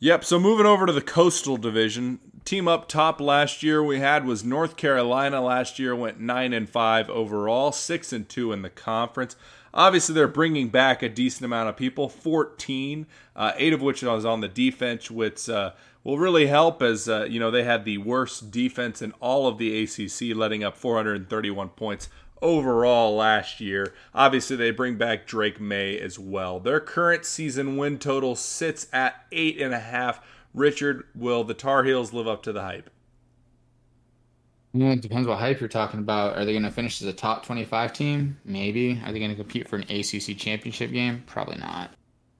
Yep. 0.00 0.24
So 0.24 0.38
moving 0.38 0.66
over 0.66 0.86
to 0.86 0.92
the 0.92 1.00
Coastal 1.00 1.56
Division, 1.56 2.20
team 2.44 2.68
up 2.68 2.88
top 2.88 3.20
last 3.20 3.62
year 3.62 3.82
we 3.82 3.98
had 3.98 4.24
was 4.24 4.44
North 4.44 4.76
Carolina. 4.76 5.40
Last 5.40 5.78
year 5.78 5.94
went 5.94 6.20
nine 6.20 6.52
and 6.52 6.68
five 6.68 7.10
overall, 7.10 7.72
six 7.72 8.12
and 8.12 8.28
two 8.28 8.52
in 8.52 8.62
the 8.62 8.70
conference. 8.70 9.34
Obviously, 9.74 10.14
they're 10.14 10.28
bringing 10.28 10.68
back 10.68 11.02
a 11.02 11.08
decent 11.08 11.44
amount 11.44 11.68
of 11.68 11.76
people 11.76 12.08
14, 12.08 13.06
uh, 13.36 13.52
eight 13.56 13.72
of 13.72 13.82
which 13.82 14.02
was 14.02 14.24
on 14.24 14.40
the 14.40 14.48
defense, 14.48 15.10
which 15.10 15.48
uh, 15.48 15.72
will 16.04 16.18
really 16.18 16.46
help 16.46 16.80
as, 16.80 17.08
uh, 17.08 17.26
you 17.28 17.38
know, 17.38 17.50
they 17.50 17.64
had 17.64 17.84
the 17.84 17.98
worst 17.98 18.50
defense 18.50 19.02
in 19.02 19.12
all 19.20 19.46
of 19.46 19.58
the 19.58 19.82
ACC, 19.82 20.34
letting 20.34 20.64
up 20.64 20.76
431 20.76 21.68
points 21.70 22.08
overall 22.42 23.16
last 23.16 23.60
year. 23.60 23.92
Obviously, 24.14 24.56
they 24.56 24.70
bring 24.70 24.96
back 24.96 25.26
Drake 25.26 25.60
Maye 25.60 25.98
as 25.98 26.18
well. 26.18 26.60
Their 26.60 26.80
current 26.80 27.24
season 27.24 27.76
win 27.76 27.98
total 27.98 28.34
sits 28.34 28.86
at 28.92 29.26
eight 29.32 29.60
and 29.60 29.74
a 29.74 29.78
half. 29.78 30.20
Richard, 30.54 31.04
will 31.14 31.44
the 31.44 31.54
Tar 31.54 31.84
Heels 31.84 32.12
live 32.12 32.26
up 32.26 32.42
to 32.44 32.52
the 32.52 32.62
hype? 32.62 32.90
Yeah, 34.72 34.90
it 34.90 35.00
depends 35.00 35.26
what 35.26 35.38
hype 35.38 35.60
you're 35.60 35.68
talking 35.68 36.00
about. 36.00 36.36
Are 36.36 36.44
they 36.44 36.52
going 36.52 36.62
to 36.62 36.70
finish 36.70 37.00
as 37.00 37.08
a 37.08 37.12
top 37.12 37.44
25 37.44 37.92
team? 37.92 38.38
Maybe. 38.44 39.00
Are 39.04 39.12
they 39.12 39.18
going 39.18 39.30
to 39.30 39.36
compete 39.36 39.68
for 39.68 39.76
an 39.76 39.82
ACC 39.82 40.36
championship 40.36 40.92
game? 40.92 41.24
Probably 41.26 41.56
not. 41.56 41.90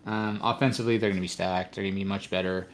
Um, 0.07 0.41
offensively, 0.43 0.99
they're 0.99 1.11
going 1.11 1.19
to 1.19 1.23
be 1.23 1.29
stacked. 1.29 1.75
They're 1.75 1.85
going 1.85 1.95
to 1.95 2.01
be 2.01 2.05
much 2.05 2.31
better. 2.31 2.69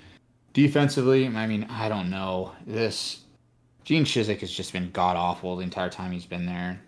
Defensively, 0.52 1.26
I 1.26 1.46
mean, 1.46 1.64
I 1.64 1.88
don't 1.88 2.10
know. 2.10 2.52
This 2.66 3.20
Gene 3.84 4.04
Chizik 4.04 4.40
has 4.40 4.50
just 4.50 4.72
been 4.72 4.90
god 4.90 5.16
awful 5.16 5.56
the 5.56 5.62
entire 5.62 5.90
time 5.90 6.12
he's 6.12 6.26
been 6.26 6.46
there. 6.46 6.80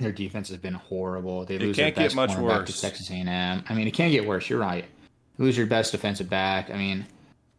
Their 0.00 0.12
defense 0.12 0.48
has 0.48 0.58
been 0.58 0.74
horrible. 0.74 1.44
They 1.44 1.58
lose 1.58 1.76
can't 1.76 1.94
their 1.94 2.04
best 2.04 2.14
get 2.14 2.28
much 2.28 2.36
cornerback 2.36 2.66
to 2.66 2.80
Texas 2.80 3.10
A&M. 3.10 3.64
I 3.68 3.74
mean, 3.74 3.88
it 3.88 3.92
can't 3.92 4.12
get 4.12 4.26
worse. 4.26 4.48
You're 4.48 4.60
right. 4.60 4.84
Lose 5.38 5.56
your 5.56 5.66
best 5.66 5.92
defensive 5.92 6.28
back. 6.28 6.70
I 6.70 6.76
mean, 6.76 7.06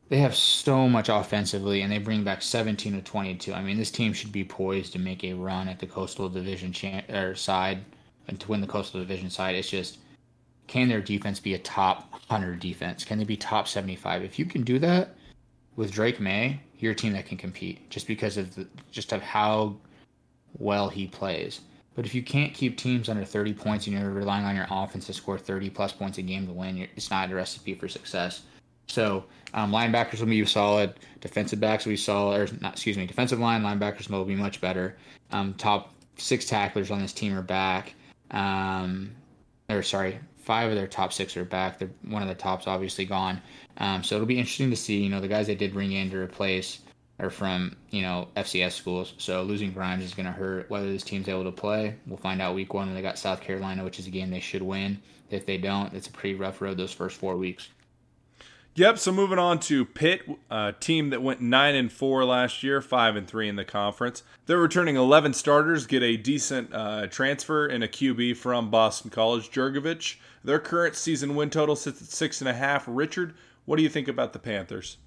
they 0.10 0.18
have 0.18 0.36
so 0.36 0.90
much 0.90 1.08
offensively, 1.08 1.82
and 1.82 1.92
they 1.92 2.00
bring 2.00 2.24
back 2.24 2.42
17 2.42 2.94
to 2.94 3.02
22. 3.02 3.54
I 3.54 3.62
mean, 3.62 3.78
this 3.78 3.92
team 3.92 4.12
should 4.12 4.32
be 4.32 4.44
poised 4.44 4.94
to 4.94 5.00
make 5.00 5.24
a 5.24 5.34
run 5.34 5.68
at 5.68 5.80
the 5.80 5.86
Coastal 5.86 6.30
Division 6.30 6.74
cha- 6.74 7.04
or 7.10 7.36
side 7.36 7.86
and 8.28 8.40
to 8.40 8.48
win 8.48 8.62
the 8.62 8.68
Coastal 8.68 9.00
Division 9.00 9.30
side. 9.30 9.56
It's 9.56 9.70
just, 9.70 10.00
can 10.68 10.90
their 10.90 11.02
defense 11.02 11.40
be 11.40 11.54
a 11.54 11.60
top 11.60 12.12
100 12.12 12.60
defense? 12.60 13.06
Can 13.06 13.20
they 13.20 13.24
be 13.24 13.38
top 13.38 13.68
75? 13.68 14.24
If 14.24 14.40
you 14.40 14.46
can 14.46 14.64
do 14.64 14.80
that 14.80 15.16
with 15.76 15.92
Drake 15.92 16.20
Maye, 16.20 16.60
you're 16.80 16.94
a 16.94 16.96
team 16.96 17.14
that 17.14 17.28
can 17.28 17.38
compete 17.38 17.90
just 17.90 18.08
because 18.08 18.38
of 18.38 18.54
the, 18.56 18.68
just 18.92 19.14
of 19.14 19.22
how 19.22 19.76
well 20.58 20.90
he 20.90 21.08
plays. 21.08 21.62
But 22.00 22.06
if 22.06 22.16
you 22.16 22.24
can't 22.24 22.54
keep 22.54 22.78
teams 22.78 23.10
under 23.10 23.26
30 23.26 23.56
points 23.56 23.86
and 23.86 24.00
you're 24.00 24.10
relying 24.10 24.46
on 24.46 24.56
your 24.56 24.68
offense 24.72 25.08
to 25.08 25.14
score 25.14 25.38
30 25.38 25.70
plus 25.70 25.92
points 25.92 26.18
a 26.18 26.22
game 26.22 26.48
to 26.48 26.54
win, 26.54 26.88
it's 26.96 27.12
not 27.12 27.30
a 27.30 27.36
recipe 27.36 27.76
for 27.76 27.90
success. 27.90 28.44
So 28.88 29.26
um, 29.54 29.74
linebackers 29.74 30.22
will 30.22 30.28
be 30.28 30.46
solid. 30.46 30.94
Defensive 31.20 31.60
backs 31.60 31.84
will 31.84 31.92
be 31.92 31.98
solid. 31.98 32.40
Or 32.40 32.56
not, 32.62 32.72
excuse 32.72 32.96
me, 32.96 33.06
defensive 33.06 33.40
line 33.40 33.64
linebackers 33.64 34.10
will 34.10 34.24
be 34.24 34.38
much 34.38 34.62
better. 34.62 34.96
Um, 35.32 35.56
top 35.56 35.94
six 36.16 36.46
tacklers 36.46 36.90
on 36.90 37.02
this 37.02 37.12
team 37.12 37.38
are 37.38 37.42
back. 37.42 37.96
Um, 38.32 39.12
or 39.70 39.84
sorry, 39.84 40.22
five 40.38 40.70
of 40.70 40.78
their 40.78 40.88
top 40.88 41.12
six 41.12 41.36
are 41.36 41.44
back. 41.44 41.80
They're 41.80 41.92
one 42.06 42.22
of 42.22 42.30
the 42.30 42.36
tops 42.36 42.66
obviously 42.66 43.04
gone. 43.04 43.42
Um, 43.76 44.06
so 44.06 44.16
it'll 44.16 44.26
be 44.26 44.40
interesting 44.40 44.70
to 44.70 44.78
see. 44.78 45.04
You 45.04 45.10
know, 45.10 45.20
the 45.20 45.28
guys 45.28 45.48
they 45.48 45.56
did 45.56 45.74
bring 45.74 45.92
in 45.92 46.10
to 46.12 46.18
replace 46.18 46.80
are 47.20 47.30
from 47.30 47.76
you 47.90 48.02
know 48.02 48.28
FCS 48.36 48.72
schools. 48.72 49.14
So 49.18 49.44
losing 49.44 49.72
Grimes 49.72 50.04
is 50.04 50.14
going 50.14 50.26
to 50.26 50.32
hurt. 50.32 50.70
Whether 50.70 50.92
this 50.92 51.04
team's 51.04 51.28
able 51.28 51.44
to 51.44 51.52
play, 51.52 51.96
we'll 52.08 52.18
find 52.18 52.42
out 52.42 52.56
week 52.56 52.74
one 52.74 52.88
when 52.88 52.96
they 52.96 53.02
got 53.02 53.18
South 53.18 53.42
Carolina, 53.42 53.84
which 53.84 54.00
is 54.00 54.08
a 54.08 54.12
game 54.12 54.30
they 54.30 54.40
should 54.40 54.62
win. 54.62 55.02
If 55.30 55.46
they 55.46 55.58
don't, 55.58 55.94
it's 55.94 56.08
a 56.08 56.12
pretty 56.12 56.36
rough 56.36 56.62
road 56.62 56.78
those 56.78 56.94
first 56.94 57.18
four 57.18 57.36
weeks. 57.36 57.70
Yep. 58.76 58.98
So 59.00 59.12
moving 59.12 59.40
on 59.40 59.60
to 59.62 59.84
Pitt, 59.84 60.22
a 60.50 60.74
team 60.80 61.10
that 61.10 61.22
went 61.22 61.42
nine 61.42 61.76
and 61.76 61.92
four 61.92 62.24
last 62.24 62.64
year, 62.64 62.82
five 62.82 63.16
and 63.16 63.28
three 63.28 63.50
in 63.50 63.58
the 63.58 63.66
conference. 63.66 64.24
They're 64.46 64.58
returning 64.58 64.96
11 64.96 65.34
starters, 65.34 65.86
get 65.86 66.02
a 66.02 66.16
decent 66.16 66.74
uh, 66.74 67.08
transfer 67.08 67.68
in 67.68 67.84
a 67.84 67.88
QB 67.88 68.38
from 68.38 68.72
Boston 68.72 69.10
College, 69.10 69.52
Jurkovec. 69.52 70.16
Their 70.44 70.60
current 70.60 70.96
season 70.96 71.36
win 71.36 71.50
total 71.50 71.76
sits 71.76 72.02
at 72.02 72.08
six 72.08 72.40
and 72.40 72.48
a 72.48 72.54
half. 72.54 72.86
Richard, 72.88 73.36
what 73.66 73.76
do 73.76 73.84
you 73.84 73.90
think 73.90 74.08
about 74.08 74.34
the 74.34 74.40
Panthers? 74.40 74.98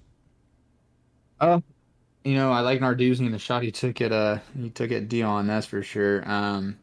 Uh, 1.39 1.61
you 2.23 2.35
know, 2.35 2.51
I 2.51 2.61
like 2.61 2.79
Narduzzi 2.79 3.19
and 3.19 3.33
the 3.33 3.39
shot 3.39 3.63
he 3.63 3.71
took 3.71 4.01
at 4.01 4.11
uh 4.11 4.39
he 4.59 4.69
took 4.69 4.91
at 4.91 5.09
Dion, 5.09 5.47
that's 5.47 5.65
for 5.65 5.83
sure. 5.83 6.29
Um, 6.29 6.77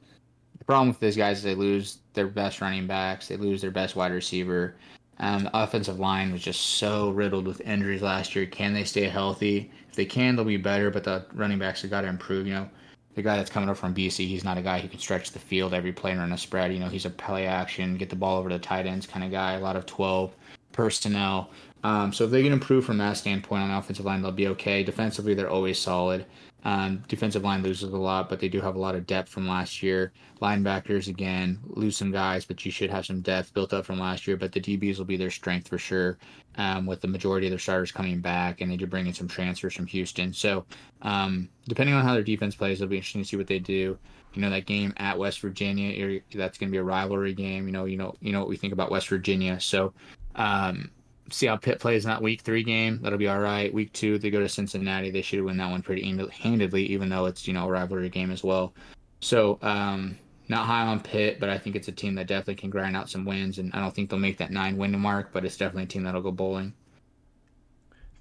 the 0.59 0.65
problem 0.65 0.89
with 0.89 1.01
these 1.01 1.17
guys 1.17 1.39
is 1.39 1.45
they 1.45 1.55
lose 1.55 1.99
their 2.15 2.27
best 2.27 2.61
running 2.61 2.87
backs, 2.87 3.29
they 3.29 3.37
lose 3.37 3.61
their 3.61 3.71
best 3.71 3.97
wide 3.97 4.13
receiver. 4.13 4.77
Um, 5.19 5.45
the 5.45 5.63
offensive 5.63 5.99
line 5.99 6.33
was 6.33 6.43
just 6.43 6.61
so 6.61 7.11
riddled 7.11 7.47
with 7.47 7.61
injuries 7.61 8.01
last 8.01 8.35
year. 8.35 8.47
Can 8.47 8.73
they 8.73 8.85
stay 8.85 9.03
healthy? 9.03 9.71
If 9.89 9.95
they 9.95 10.07
can, 10.07 10.35
they'll 10.35 10.47
be 10.47 10.57
better. 10.57 10.91
But 10.91 11.05
the 11.05 11.27
running 11.35 11.59
backs 11.59 11.83
have 11.83 11.91
got 11.91 12.01
to 12.03 12.09
improve. 12.09 12.47
You 12.47 12.55
know, 12.55 12.71
the 13.15 13.23
guy 13.23 13.37
that's 13.37 13.51
coming 13.51 13.69
up 13.69 13.77
from 13.77 13.95
BC, 13.95 14.27
he's 14.27 14.45
not 14.45 14.57
a 14.57 14.63
guy 14.63 14.81
who 14.81 14.89
can 14.89 14.99
stretch 14.99 15.33
the 15.33 15.39
field 15.39 15.75
every 15.75 15.93
play 15.93 16.17
run 16.17 16.33
a 16.33 16.39
spread. 16.39 16.73
You 16.73 16.79
know, 16.79 16.89
he's 16.89 17.05
a 17.05 17.11
play 17.11 17.47
action, 17.47 17.99
get 17.99 18.09
the 18.09 18.17
ball 18.17 18.39
over 18.39 18.49
to 18.49 18.55
the 18.57 18.63
tight 18.65 18.87
ends 18.87 19.07
kind 19.07 19.23
of 19.23 19.31
guy. 19.31 19.55
A 19.55 19.61
lot 19.61 19.77
of 19.77 19.85
twelve 19.85 20.35
personnel. 20.73 21.51
Um, 21.83 22.13
so 22.13 22.25
if 22.25 22.31
they 22.31 22.43
can 22.43 22.53
improve 22.53 22.85
from 22.85 22.99
that 22.99 23.17
standpoint 23.17 23.63
on 23.63 23.71
the 23.71 23.79
offensive 23.79 24.05
line, 24.05 24.23
they'll 24.23 24.33
be 24.33 24.49
okay. 24.49 24.83
Defensively, 24.83 25.35
they're 25.35 25.51
always 25.51 25.79
solid. 25.79 26.27
Um, 26.65 27.03
defensive 27.09 27.43
line 27.43 27.63
loses 27.63 27.91
a 27.91 27.97
lot, 27.97 28.29
but 28.29 28.39
they 28.39 28.49
do 28.49 28.61
have 28.61 28.77
a 28.77 28.79
lot 28.79 28.95
of 28.95 29.07
depth 29.07 29.31
from 29.31 29.49
last 29.49 29.83
year. 29.83 30.13
Linebackers, 30.43 31.09
again, 31.09 31.59
lose 31.65 31.97
some 31.97 32.11
guys, 32.11 32.45
but 32.45 32.65
you 32.65 32.71
should 32.71 32.91
have 32.91 33.07
some 33.07 33.23
depth 33.23 33.55
built 33.55 33.73
up 33.73 33.87
from 33.87 33.99
last 33.99 34.27
year. 34.27 34.37
But 34.37 34.53
the 34.53 34.61
DBs 34.61 34.99
will 34.99 35.07
be 35.07 35.17
their 35.17 35.31
strength 35.31 35.69
for 35.69 35.79
sure, 35.79 36.19
um, 36.57 36.85
with 36.85 37.01
the 37.01 37.09
majority 37.09 37.47
of 37.47 37.51
their 37.51 37.59
starters 37.59 37.93
coming 37.93 38.21
back, 38.21 38.61
and 38.61 38.71
they 38.71 38.77
do 38.77 38.87
bring 38.87 39.07
in 39.07 39.15
some 39.15 39.29
transfers 39.29 39.75
from 39.75 39.87
Houston. 39.87 40.33
So, 40.35 40.67
um, 41.03 41.49
depending 41.67 41.95
on 41.95 42.05
how 42.05 42.13
their 42.13 42.23
defense 42.23 42.55
plays, 42.55 42.81
it'll 42.81 42.91
be 42.91 42.97
interesting 42.97 43.23
to 43.23 43.29
see 43.29 43.37
what 43.37 43.47
they 43.47 43.59
do. 43.59 43.99
You 44.35 44.43
know 44.43 44.51
that 44.51 44.67
game 44.67 44.93
at 44.99 45.19
West 45.19 45.41
Virginia, 45.41 46.21
that's 46.35 46.57
going 46.57 46.69
to 46.69 46.73
be 46.73 46.79
a 46.79 46.85
rivalry 46.85 47.35
game. 47.35 47.67
You 47.67 47.73
know, 47.73 47.87
you 47.87 47.97
know, 47.97 48.15
you 48.21 48.33
know 48.33 48.39
what 48.39 48.49
we 48.49 48.57
think 48.57 48.73
about 48.73 48.91
West 48.91 49.09
Virginia. 49.09 49.59
So, 49.59 49.93
um, 50.37 50.91
see 51.31 51.47
how 51.47 51.57
Pitt 51.57 51.81
plays 51.81 52.05
in 52.05 52.11
that 52.11 52.23
week 52.23 52.43
three 52.43 52.63
game. 52.63 53.01
That'll 53.03 53.19
be 53.19 53.29
all 53.29 53.41
right. 53.41 53.73
Week 53.73 53.93
two, 53.93 54.19
they 54.19 54.31
go 54.31 54.41
to 54.41 54.49
Cincinnati. 54.49 55.11
They 55.11 55.23
should 55.23 55.43
win 55.43 55.57
that 55.59 55.71
one 55.71 55.83
pretty 55.83 56.03
handedly, 56.31 56.87
even 56.87 57.09
though 57.09 57.27
it's 57.27 57.47
you 57.47 57.55
know 57.55 57.67
a 57.67 57.71
rivalry 57.71 58.09
game 58.09 58.31
as 58.31 58.45
well. 58.45 58.73
So 59.21 59.59
um, 59.63 60.19
not 60.49 60.67
high 60.67 60.87
on 60.87 61.01
Pitt, 61.01 61.39
but 61.39 61.49
I 61.49 61.59
think 61.59 61.77
it's 61.77 61.89
a 61.89 61.93
team 61.93 62.15
that 62.17 62.27
definitely 62.27 62.57
can 62.57 62.71
grind 62.71 62.97
out 62.97 63.09
some 63.09 63.25
wins. 63.25 63.59
And 63.59 63.73
I 63.73 63.81
don't 63.81 63.95
think 63.95 64.11
they'll 64.11 64.19
make 64.19 64.39
that 64.39 64.51
nine 64.51 64.77
win 64.77 64.99
mark, 64.99 65.33
but 65.33 65.45
it's 65.45 65.57
definitely 65.57 65.85
a 65.85 65.87
team 65.87 66.03
that'll 66.03 66.23
go 66.23 66.33
bowling. 66.33 66.75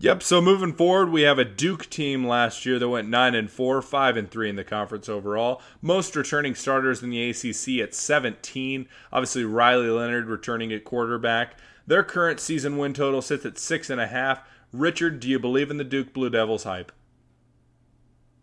Yep. 0.01 0.24
So 0.24 0.39
moving 0.39 0.72
forward, 0.72 1.10
we 1.10 1.24
have 1.24 1.39
a 1.39 1.43
Duke 1.43 1.89
team 1.89 2.26
last 2.26 2.66
year 2.66 2.80
that 2.80 2.88
went 2.88 3.10
nine 3.10 3.36
and 3.36 3.51
four, 3.51 3.82
five 3.82 4.16
and 4.16 4.32
three 4.32 4.49
in 4.49 4.55
the 4.55 4.64
conference 4.64 5.10
overall. 5.10 5.62
Most 5.82 6.16
returning 6.16 6.55
starters 6.55 7.03
in 7.03 7.10
the 7.10 7.30
ACC 7.30 7.84
at 7.84 7.93
17. 7.93 8.88
Obviously, 9.12 9.43
Riley 9.43 9.89
Leonard 9.89 10.28
returning 10.28 10.72
at 10.72 10.86
quarterback. 10.86 11.57
Their 11.90 12.04
current 12.04 12.40
season 12.40 12.78
win 12.78 12.94
total 12.94 13.20
sits 13.20 13.48
at 13.48 13.58
six 13.58 13.90
and 13.90 14.00
a 14.00 14.06
half. 14.06 14.44
Richard, 14.72 15.20
do 15.20 15.28
you 15.28 15.40
believe 15.40 15.72
in 15.72 15.78
the 15.78 15.84
Duke 15.84 16.14
Blue 16.14 16.30
Devils 16.30 16.64
hype? 16.64 16.92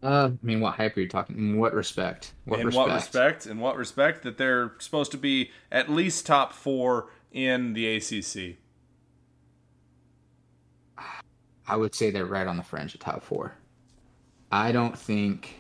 Uh, 0.03 0.31
I 0.33 0.45
mean, 0.45 0.59
what 0.59 0.75
hype 0.75 0.97
are 0.97 1.01
you 1.01 1.09
talking? 1.09 1.39
In 1.39 1.57
what 1.57 1.73
respect? 1.73 2.33
What 2.45 2.59
in 2.59 2.67
respect? 2.67 2.89
what 2.89 2.97
respect? 2.97 3.47
In 3.47 3.61
what 3.61 3.77
respect 3.77 4.25
that 4.25 4.37
they're 4.37 4.73
supposed 4.79 5.13
to 5.13 5.17
be 5.17 5.53
at 5.71 5.89
least 5.89 6.27
top 6.27 6.53
four 6.53 7.11
in 7.31 7.75
the 7.75 7.87
ACC? 7.87 8.57
I 11.69 11.77
would 11.77 11.95
say 11.95 12.11
they're 12.11 12.27
right 12.27 12.49
on 12.49 12.57
the 12.57 12.65
fringe 12.65 12.95
of 12.95 13.01
top 13.01 13.23
four. 13.23 13.55
I 14.51 14.73
don't 14.73 14.99
think 14.99 15.55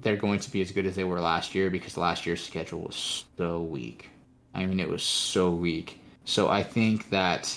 they're 0.00 0.16
going 0.16 0.40
to 0.40 0.50
be 0.50 0.62
as 0.62 0.72
good 0.72 0.86
as 0.86 0.96
they 0.96 1.04
were 1.04 1.20
last 1.20 1.54
year 1.54 1.68
because 1.68 1.98
last 1.98 2.24
year's 2.24 2.42
schedule 2.42 2.80
was 2.80 3.26
so 3.36 3.60
weak. 3.60 4.08
I 4.58 4.66
mean, 4.66 4.80
it 4.80 4.88
was 4.88 5.02
so 5.02 5.50
weak. 5.50 6.00
So 6.24 6.48
I 6.48 6.62
think 6.62 7.10
that 7.10 7.56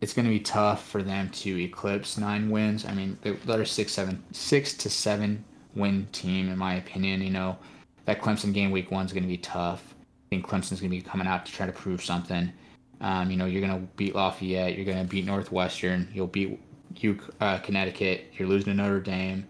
it's 0.00 0.12
going 0.12 0.26
to 0.26 0.30
be 0.30 0.40
tough 0.40 0.86
for 0.86 1.02
them 1.02 1.28
to 1.30 1.62
eclipse 1.62 2.18
nine 2.18 2.50
wins. 2.50 2.84
I 2.84 2.92
mean, 2.92 3.18
they're 3.22 3.64
six, 3.64 3.92
seven, 3.92 4.22
six 4.32 4.74
to 4.74 4.90
seven 4.90 5.44
win 5.74 6.06
team, 6.12 6.48
in 6.48 6.58
my 6.58 6.74
opinion. 6.74 7.22
You 7.22 7.30
know, 7.30 7.58
that 8.04 8.20
Clemson 8.20 8.52
game 8.52 8.70
week 8.70 8.90
one 8.90 9.06
is 9.06 9.12
going 9.12 9.24
to 9.24 9.28
be 9.28 9.38
tough. 9.38 9.94
I 10.26 10.28
think 10.30 10.46
Clemson's 10.46 10.80
going 10.80 10.90
to 10.90 10.96
be 10.96 11.00
coming 11.00 11.26
out 11.26 11.46
to 11.46 11.52
try 11.52 11.66
to 11.66 11.72
prove 11.72 12.04
something. 12.04 12.52
Um, 13.00 13.30
you 13.30 13.36
know, 13.36 13.46
you're 13.46 13.66
going 13.66 13.80
to 13.80 13.86
beat 13.96 14.14
Lafayette. 14.14 14.76
You're 14.76 14.84
going 14.84 14.98
to 14.98 15.04
beat 15.04 15.24
Northwestern. 15.24 16.08
You'll 16.12 16.26
beat 16.26 16.60
you, 16.96 17.18
uh, 17.40 17.58
Connecticut. 17.58 18.32
You're 18.34 18.48
losing 18.48 18.76
to 18.76 18.82
Notre 18.82 19.00
Dame. 19.00 19.46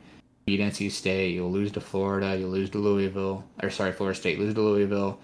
Beat 0.47 0.61
NC 0.61 0.91
State. 0.93 1.35
You'll 1.35 1.51
lose 1.51 1.73
to 1.73 1.81
Florida. 1.81 2.37
You'll 2.39 2.51
lose 2.51 2.71
to 2.71 2.79
Louisville. 2.79 3.45
Or 3.63 3.71
sorry, 3.71 3.93
Florida 3.93 4.19
State. 4.19 4.39
Lose 4.39 4.55
to 4.55 4.61
Louisville. 4.61 5.19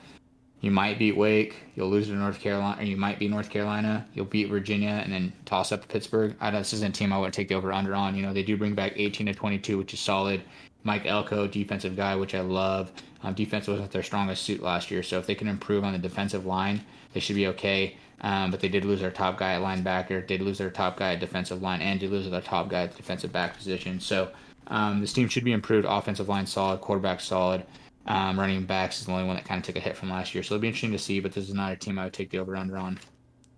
You 0.65 0.71
might 0.71 0.99
beat 0.99 1.15
Wake. 1.15 1.57
You'll 1.77 1.91
lose 1.91 2.07
to 2.07 2.15
North 2.15 2.41
Carolina. 2.41 2.81
Or 2.81 2.85
you 2.85 2.97
might 2.97 3.19
beat 3.19 3.31
North 3.31 3.51
Carolina. 3.51 4.07
You'll 4.15 4.25
beat 4.25 4.49
Virginia 4.49 5.03
and 5.05 5.13
then 5.13 5.31
toss 5.45 5.73
up 5.73 5.87
Pittsburgh. 5.89 6.35
I 6.41 6.51
this 6.51 6.73
isn't 6.73 6.97
a 6.97 6.99
team 6.99 7.13
I 7.13 7.19
would 7.19 7.35
take 7.35 7.49
the 7.49 7.55
over 7.55 7.71
under 7.71 7.95
on. 7.95 8.17
You 8.17 8.23
know, 8.23 8.33
they 8.33 8.43
do 8.43 8.57
bring 8.57 8.75
back 8.75 8.95
18 8.97 9.27
to 9.27 9.35
22, 9.35 9.77
which 9.77 9.93
is 9.93 10.01
solid. 10.01 10.41
Mike 10.83 11.05
Elko, 11.05 11.47
defensive 11.47 11.97
guy, 11.97 12.17
which 12.17 12.35
I 12.35 12.41
love. 12.41 12.91
Um, 13.23 13.35
defense 13.35 13.69
wasn't 13.69 13.91
their 13.91 14.03
strongest 14.03 14.43
suit 14.43 14.63
last 14.63 14.91
year, 14.91 15.03
so 15.03 15.19
if 15.19 15.27
they 15.27 15.35
can 15.35 15.49
improve 15.49 15.85
on 15.85 15.93
the 15.93 15.99
defensive 15.99 16.47
line, 16.47 16.83
they 17.13 17.21
should 17.21 17.37
be 17.37 17.47
okay. 17.49 17.99
Um, 18.23 18.51
but 18.51 18.61
they 18.61 18.69
did 18.71 18.87
lose 18.87 19.01
their 19.01 19.11
top 19.11 19.39
guy 19.39 19.53
at 19.53 19.61
linebacker, 19.61 20.27
did 20.27 20.41
lose 20.41 20.57
their 20.57 20.71
top 20.71 20.97
guy 20.97 21.13
at 21.13 21.21
defensive 21.21 21.61
line, 21.61 21.83
and 21.83 22.01
did 22.01 22.11
lose 22.11 22.31
their 22.31 22.41
top 22.41 22.71
guy 22.71 22.85
at 22.85 22.97
defensive 22.97 23.31
back 23.31 23.55
position. 23.55 24.01
So 24.01 24.31
um, 24.69 25.03
this 25.03 25.13
team 25.13 25.29
should 25.29 25.45
be 25.45 25.53
improved. 25.53 25.87
Offensive 25.87 26.31
line 26.31 26.47
solid, 26.47 26.81
quarterback 26.81 27.21
solid. 27.21 27.67
Um, 28.07 28.39
running 28.39 28.65
backs 28.65 29.01
is 29.01 29.07
the 29.07 29.13
only 29.13 29.25
one 29.25 29.37
that 29.37 29.47
kind 29.47 29.59
of 29.59 29.65
took 29.65 29.77
a 29.77 29.81
hit 29.81 29.97
from 29.97 30.11
last 30.11 30.35
year, 30.35 30.43
so 30.43 30.55
it'll 30.55 30.63
be 30.63 30.69
interesting 30.69 30.93
to 30.93 30.99
see. 30.99 31.21
But 31.21 31.33
this 31.33 31.49
is 31.49 31.55
not 31.55 31.73
a 31.73 31.77
team 31.77 31.99
I 31.99 32.05
would 32.05 32.13
take 32.13 32.31
the 32.31 32.39
over 32.39 32.55
under 32.55 32.77
on. 32.77 32.99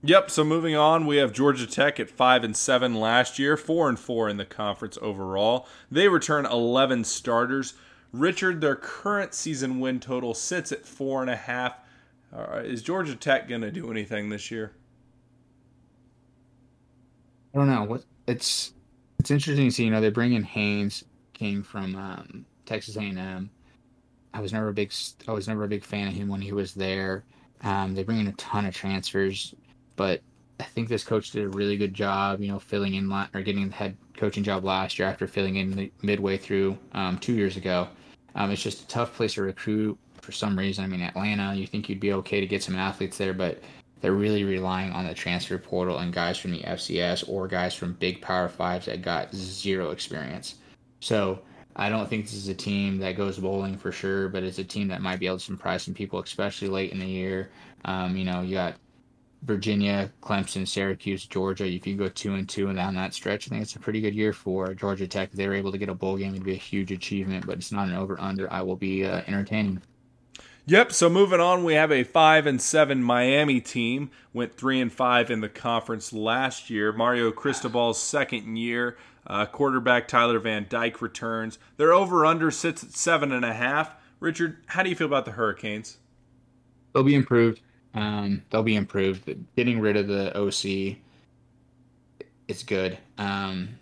Yep. 0.02 0.30
So 0.30 0.44
moving 0.44 0.76
on, 0.76 1.04
we 1.06 1.16
have 1.16 1.32
Georgia 1.32 1.66
Tech 1.66 1.98
at 1.98 2.08
five 2.08 2.44
and 2.44 2.56
seven 2.56 2.94
last 2.94 3.38
year, 3.40 3.56
four 3.56 3.88
and 3.88 3.98
four 3.98 4.28
in 4.28 4.36
the 4.36 4.44
conference 4.44 4.96
overall. 5.02 5.66
They 5.90 6.08
return 6.08 6.46
eleven 6.46 7.02
starters. 7.02 7.74
Richard, 8.12 8.60
their 8.60 8.76
current 8.76 9.34
season 9.34 9.80
win 9.80 9.98
total 9.98 10.32
sits 10.32 10.70
at 10.70 10.86
four 10.86 11.22
and 11.22 11.30
a 11.30 11.36
half. 11.36 11.78
Uh, 12.32 12.60
is 12.64 12.82
Georgia 12.82 13.16
Tech 13.16 13.48
going 13.48 13.62
to 13.62 13.72
do 13.72 13.90
anything 13.90 14.28
this 14.28 14.50
year? 14.50 14.72
I 17.52 17.58
don't 17.58 17.68
know. 17.68 17.84
What 17.84 18.04
it's 18.28 18.72
it's 19.18 19.30
interesting 19.30 19.68
to 19.68 19.74
see. 19.74 19.84
You 19.84 19.90
know, 19.90 20.00
they 20.00 20.10
bring 20.10 20.34
in 20.34 20.44
Haynes, 20.44 21.04
came 21.32 21.62
from 21.62 21.96
um, 21.96 22.46
Texas 22.64 22.96
A&M. 22.96 23.50
I 24.36 24.40
was 24.40 24.52
never 24.52 24.68
a 24.68 24.74
big 24.74 24.92
I 25.26 25.32
was 25.32 25.48
never 25.48 25.64
a 25.64 25.68
big 25.68 25.82
fan 25.82 26.08
of 26.08 26.14
him 26.14 26.28
when 26.28 26.42
he 26.42 26.52
was 26.52 26.74
there. 26.74 27.24
Um, 27.62 27.94
they 27.94 28.02
bring 28.02 28.20
in 28.20 28.26
a 28.26 28.32
ton 28.32 28.66
of 28.66 28.74
transfers, 28.74 29.54
but 29.96 30.20
I 30.60 30.64
think 30.64 30.88
this 30.88 31.04
coach 31.04 31.30
did 31.30 31.44
a 31.44 31.48
really 31.48 31.78
good 31.78 31.94
job, 31.94 32.40
you 32.40 32.48
know, 32.48 32.58
filling 32.58 32.94
in 32.94 33.10
or 33.10 33.40
getting 33.40 33.68
the 33.68 33.74
head 33.74 33.96
coaching 34.14 34.44
job 34.44 34.62
last 34.62 34.98
year 34.98 35.08
after 35.08 35.26
filling 35.26 35.56
in 35.56 35.90
midway 36.02 36.36
through 36.36 36.76
um, 36.92 37.18
two 37.18 37.32
years 37.32 37.56
ago. 37.56 37.88
Um, 38.34 38.50
it's 38.50 38.62
just 38.62 38.82
a 38.82 38.88
tough 38.88 39.14
place 39.14 39.34
to 39.34 39.42
recruit 39.42 39.98
for 40.20 40.32
some 40.32 40.58
reason. 40.58 40.84
I 40.84 40.86
mean, 40.86 41.00
Atlanta, 41.00 41.54
you 41.54 41.66
think 41.66 41.88
you'd 41.88 42.00
be 42.00 42.12
okay 42.12 42.40
to 42.40 42.46
get 42.46 42.62
some 42.62 42.76
athletes 42.76 43.16
there, 43.16 43.32
but 43.32 43.62
they're 44.02 44.12
really 44.12 44.44
relying 44.44 44.92
on 44.92 45.06
the 45.06 45.14
transfer 45.14 45.56
portal 45.56 45.98
and 45.98 46.12
guys 46.12 46.36
from 46.36 46.50
the 46.50 46.60
FCS 46.60 47.26
or 47.26 47.48
guys 47.48 47.74
from 47.74 47.94
big 47.94 48.20
Power 48.20 48.50
Fives 48.50 48.84
that 48.84 49.00
got 49.00 49.34
zero 49.34 49.92
experience. 49.92 50.56
So 51.00 51.40
I 51.76 51.90
don't 51.90 52.08
think 52.08 52.24
this 52.24 52.34
is 52.34 52.48
a 52.48 52.54
team 52.54 52.98
that 52.98 53.16
goes 53.16 53.38
bowling 53.38 53.76
for 53.76 53.92
sure, 53.92 54.28
but 54.28 54.42
it's 54.42 54.58
a 54.58 54.64
team 54.64 54.88
that 54.88 55.02
might 55.02 55.20
be 55.20 55.26
able 55.26 55.36
to 55.36 55.44
surprise 55.44 55.82
some 55.82 55.92
people, 55.92 56.18
especially 56.18 56.68
late 56.68 56.90
in 56.90 56.98
the 56.98 57.06
year. 57.06 57.50
Um, 57.84 58.16
you 58.16 58.24
know, 58.24 58.40
you 58.40 58.54
got 58.54 58.76
Virginia, 59.42 60.10
Clemson, 60.22 60.66
Syracuse, 60.66 61.26
Georgia. 61.26 61.66
If 61.66 61.86
you 61.86 61.94
go 61.94 62.08
two 62.08 62.34
and 62.34 62.48
two 62.48 62.68
and 62.68 62.76
down 62.76 62.94
that 62.94 63.12
stretch, 63.12 63.46
I 63.46 63.50
think 63.50 63.62
it's 63.62 63.76
a 63.76 63.78
pretty 63.78 64.00
good 64.00 64.14
year 64.14 64.32
for 64.32 64.72
Georgia 64.72 65.06
Tech. 65.06 65.28
If 65.30 65.36
they 65.36 65.46
were 65.46 65.54
able 65.54 65.70
to 65.70 65.78
get 65.78 65.90
a 65.90 65.94
bowl 65.94 66.16
game, 66.16 66.32
it'd 66.32 66.44
be 66.44 66.54
a 66.54 66.56
huge 66.56 66.92
achievement, 66.92 67.46
but 67.46 67.58
it's 67.58 67.72
not 67.72 67.88
an 67.88 67.94
over 67.94 68.18
under. 68.18 68.50
I 68.50 68.62
will 68.62 68.76
be 68.76 69.04
uh, 69.04 69.20
entertaining. 69.26 69.82
Yep. 70.68 70.92
So 70.92 71.08
moving 71.08 71.38
on, 71.38 71.62
we 71.62 71.74
have 71.74 71.92
a 71.92 72.02
five 72.02 72.46
and 72.46 72.60
seven 72.60 73.02
Miami 73.02 73.60
team. 73.60 74.10
Went 74.32 74.56
three 74.56 74.80
and 74.80 74.92
five 74.92 75.30
in 75.30 75.40
the 75.40 75.48
conference 75.48 76.12
last 76.12 76.70
year. 76.70 76.92
Mario 76.92 77.30
Cristobal's 77.30 78.00
second 78.00 78.56
year. 78.56 78.96
Uh, 79.26 79.46
quarterback 79.46 80.08
Tyler 80.08 80.38
Van 80.38 80.66
Dyke 80.68 81.02
returns. 81.02 81.58
Their 81.76 81.92
over 81.92 82.24
under 82.24 82.50
sits 82.50 82.84
at 82.84 82.92
seven 82.92 83.32
and 83.32 83.44
a 83.44 83.52
half. 83.52 83.94
Richard, 84.20 84.58
how 84.66 84.82
do 84.82 84.90
you 84.90 84.96
feel 84.96 85.06
about 85.06 85.24
the 85.24 85.32
Hurricanes? 85.32 85.98
They'll 86.92 87.02
be 87.02 87.14
improved. 87.14 87.60
Um, 87.94 88.42
they'll 88.50 88.62
be 88.62 88.76
improved. 88.76 89.28
Getting 89.56 89.80
rid 89.80 89.96
of 89.96 90.06
the 90.06 90.36
OC, 90.36 90.98
it's 92.48 92.62
good. 92.62 92.98
Um, 93.18 93.78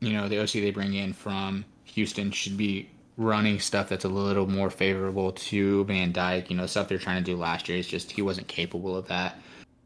you 0.00 0.12
know, 0.12 0.28
the 0.28 0.40
OC 0.40 0.52
they 0.52 0.70
bring 0.70 0.94
in 0.94 1.12
from 1.12 1.64
Houston 1.84 2.30
should 2.30 2.56
be 2.56 2.90
running 3.16 3.60
stuff 3.60 3.88
that's 3.88 4.04
a 4.04 4.08
little 4.08 4.46
more 4.46 4.70
favorable 4.70 5.32
to 5.32 5.84
Van 5.84 6.12
Dyke. 6.12 6.50
You 6.50 6.56
know, 6.56 6.66
stuff 6.66 6.88
they're 6.88 6.98
trying 6.98 7.22
to 7.22 7.30
do 7.30 7.36
last 7.36 7.68
year 7.68 7.78
is 7.78 7.86
just 7.86 8.12
he 8.12 8.22
wasn't 8.22 8.48
capable 8.48 8.96
of 8.96 9.08
that. 9.08 9.34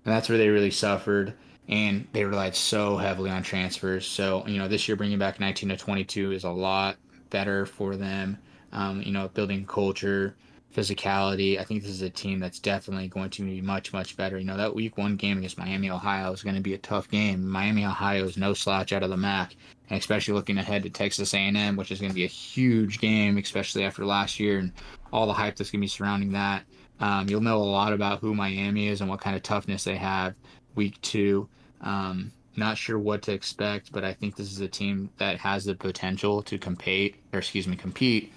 And 0.04 0.14
that's 0.14 0.28
where 0.28 0.38
they 0.38 0.48
really 0.48 0.70
suffered 0.70 1.34
and 1.68 2.06
they 2.12 2.24
relied 2.24 2.54
so 2.54 2.96
heavily 2.96 3.30
on 3.30 3.42
transfers. 3.42 4.06
So 4.06 4.46
you 4.46 4.58
know, 4.58 4.68
this 4.68 4.88
year 4.88 4.96
bringing 4.96 5.18
back 5.18 5.40
19 5.40 5.68
to 5.70 5.76
22 5.76 6.32
is 6.32 6.44
a 6.44 6.50
lot 6.50 6.96
better 7.30 7.66
for 7.66 7.96
them. 7.96 8.38
Um, 8.72 9.02
you 9.02 9.12
know, 9.12 9.28
building 9.28 9.66
culture, 9.66 10.34
physicality. 10.74 11.58
I 11.58 11.64
think 11.64 11.82
this 11.82 11.90
is 11.90 12.02
a 12.02 12.10
team 12.10 12.38
that's 12.38 12.58
definitely 12.58 13.08
going 13.08 13.30
to 13.30 13.42
be 13.42 13.60
much 13.60 13.92
much 13.92 14.16
better. 14.16 14.38
You 14.38 14.44
know, 14.44 14.56
that 14.56 14.74
Week 14.74 14.96
One 14.96 15.16
game 15.16 15.38
against 15.38 15.58
Miami, 15.58 15.90
Ohio 15.90 16.32
is 16.32 16.42
going 16.42 16.56
to 16.56 16.62
be 16.62 16.74
a 16.74 16.78
tough 16.78 17.08
game. 17.10 17.46
Miami, 17.46 17.84
Ohio 17.84 18.24
is 18.24 18.36
no 18.36 18.54
slouch 18.54 18.92
out 18.92 19.02
of 19.02 19.10
the 19.10 19.16
MAC, 19.16 19.56
and 19.90 19.98
especially 19.98 20.34
looking 20.34 20.58
ahead 20.58 20.82
to 20.82 20.90
Texas 20.90 21.34
A&M, 21.34 21.76
which 21.76 21.90
is 21.90 22.00
going 22.00 22.10
to 22.10 22.14
be 22.14 22.24
a 22.24 22.28
huge 22.28 22.98
game, 22.98 23.38
especially 23.38 23.84
after 23.84 24.04
last 24.04 24.38
year 24.38 24.58
and 24.58 24.72
all 25.12 25.26
the 25.26 25.32
hype 25.32 25.56
that's 25.56 25.70
going 25.70 25.80
to 25.80 25.84
be 25.84 25.88
surrounding 25.88 26.32
that. 26.32 26.64
Um, 27.00 27.28
you'll 27.28 27.40
know 27.40 27.58
a 27.58 27.62
lot 27.62 27.92
about 27.92 28.18
who 28.20 28.34
Miami 28.34 28.88
is 28.88 29.00
and 29.00 29.08
what 29.08 29.20
kind 29.20 29.36
of 29.36 29.42
toughness 29.42 29.84
they 29.84 29.96
have 29.96 30.34
week 30.74 31.00
two. 31.02 31.48
Um, 31.80 32.32
not 32.56 32.76
sure 32.76 32.98
what 32.98 33.22
to 33.22 33.32
expect, 33.32 33.92
but 33.92 34.04
I 34.04 34.12
think 34.12 34.36
this 34.36 34.50
is 34.50 34.60
a 34.60 34.68
team 34.68 35.10
that 35.18 35.38
has 35.38 35.64
the 35.64 35.74
potential 35.74 36.42
to 36.42 36.58
compete, 36.58 37.16
or 37.32 37.38
excuse 37.38 37.68
me, 37.68 37.76
compete 37.76 38.32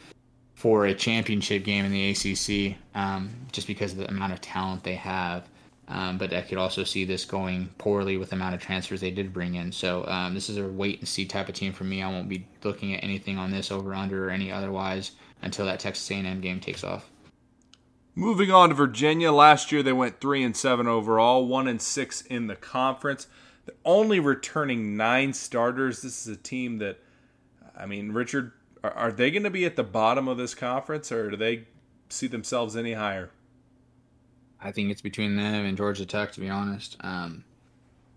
for 0.53 0.85
a 0.85 0.93
championship 0.93 1.63
game 1.63 1.85
in 1.85 1.91
the 1.91 2.11
ACC, 2.11 2.77
um, 2.93 3.31
just 3.51 3.65
because 3.65 3.93
of 3.93 3.97
the 3.97 4.07
amount 4.09 4.33
of 4.33 4.41
talent 4.41 4.83
they 4.83 4.95
have. 4.95 5.47
Um, 5.87 6.17
but 6.17 6.31
I 6.33 6.41
could 6.41 6.57
also 6.57 6.83
see 6.83 7.03
this 7.03 7.25
going 7.25 7.69
poorly 7.77 8.15
with 8.15 8.29
the 8.29 8.35
amount 8.35 8.55
of 8.55 8.61
transfers 8.61 9.01
they 9.01 9.11
did 9.11 9.33
bring 9.33 9.55
in. 9.55 9.71
So 9.71 10.05
um, 10.07 10.33
this 10.33 10.49
is 10.49 10.57
a 10.57 10.65
wait 10.65 10.99
and 10.99 11.07
see 11.07 11.25
type 11.25 11.49
of 11.49 11.55
team 11.55 11.73
for 11.73 11.83
me. 11.83 12.01
I 12.01 12.09
won't 12.09 12.29
be 12.29 12.45
looking 12.63 12.93
at 12.93 13.03
anything 13.03 13.37
on 13.37 13.51
this 13.51 13.71
over 13.71 13.93
under 13.93 14.27
or 14.27 14.29
any 14.29 14.51
otherwise 14.51 15.11
until 15.41 15.65
that 15.65 15.79
Texas 15.79 16.09
A&M 16.09 16.39
game 16.39 16.61
takes 16.61 16.83
off. 16.83 17.09
Moving 18.21 18.51
on 18.51 18.69
to 18.69 18.75
Virginia, 18.75 19.31
last 19.31 19.71
year 19.71 19.81
they 19.81 19.91
went 19.91 20.21
three 20.21 20.43
and 20.43 20.55
seven 20.55 20.85
overall, 20.85 21.47
one 21.47 21.67
and 21.67 21.81
six 21.81 22.21
in 22.21 22.45
the 22.45 22.55
conference. 22.55 23.25
They're 23.65 23.73
only 23.83 24.19
returning 24.19 24.95
nine 24.95 25.33
starters. 25.33 26.03
This 26.03 26.27
is 26.27 26.37
a 26.37 26.39
team 26.39 26.77
that, 26.77 26.99
I 27.75 27.87
mean, 27.87 28.11
Richard, 28.11 28.51
are, 28.83 28.91
are 28.91 29.11
they 29.11 29.31
going 29.31 29.41
to 29.41 29.49
be 29.49 29.65
at 29.65 29.75
the 29.75 29.83
bottom 29.83 30.27
of 30.27 30.37
this 30.37 30.53
conference, 30.53 31.11
or 31.11 31.31
do 31.31 31.35
they 31.35 31.63
see 32.09 32.27
themselves 32.27 32.75
any 32.75 32.93
higher? 32.93 33.31
I 34.61 34.71
think 34.71 34.91
it's 34.91 35.01
between 35.01 35.35
them 35.35 35.65
and 35.65 35.75
Georgia 35.75 36.05
Tech, 36.05 36.31
to 36.33 36.41
be 36.41 36.49
honest. 36.49 36.97
Um, 36.99 37.43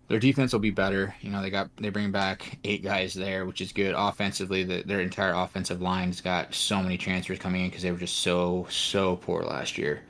their 0.07 0.19
defense 0.19 0.53
will 0.53 0.59
be 0.59 0.71
better. 0.71 1.15
You 1.21 1.31
know, 1.31 1.41
they 1.41 1.49
got 1.49 1.69
they 1.77 1.89
bring 1.89 2.11
back 2.11 2.59
eight 2.63 2.83
guys 2.83 3.13
there, 3.13 3.45
which 3.45 3.61
is 3.61 3.71
good. 3.71 3.93
Offensively, 3.97 4.63
the, 4.63 4.83
their 4.83 5.01
entire 5.01 5.33
offensive 5.33 5.81
line's 5.81 6.21
got 6.21 6.53
so 6.53 6.81
many 6.81 6.97
transfers 6.97 7.39
coming 7.39 7.61
in 7.61 7.69
because 7.69 7.83
they 7.83 7.91
were 7.91 7.97
just 7.97 8.17
so 8.17 8.67
so 8.69 9.15
poor 9.17 9.41
last 9.41 9.77
year. 9.77 10.01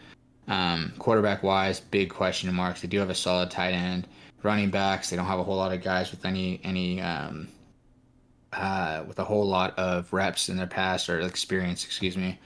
Um, 0.48 0.94
quarterback 1.00 1.44
wise, 1.44 1.80
big 1.80 2.10
question 2.10 2.54
marks. 2.54 2.82
They 2.82 2.88
do 2.88 3.00
have 3.00 3.10
a 3.10 3.16
solid 3.16 3.50
tight 3.50 3.74
end. 3.74 4.08
Running 4.44 4.70
backs, 4.70 5.10
they 5.10 5.16
don't 5.16 5.26
have 5.26 5.40
a 5.40 5.44
whole 5.44 5.56
lot 5.56 5.74
of 5.74 5.82
guys 5.82 6.12
with 6.12 6.26
any 6.26 6.60
any 6.64 7.02
um, 7.02 7.48
uh, 8.54 9.04
with 9.08 9.20
a 9.20 9.24
whole 9.24 9.48
lot 9.48 9.78
of 9.80 10.12
reps 10.12 10.50
in 10.50 10.58
their 10.58 10.68
past 10.68 11.10
or 11.10 11.22
experience. 11.22 11.86
Excuse 11.86 12.18
me. 12.18 12.38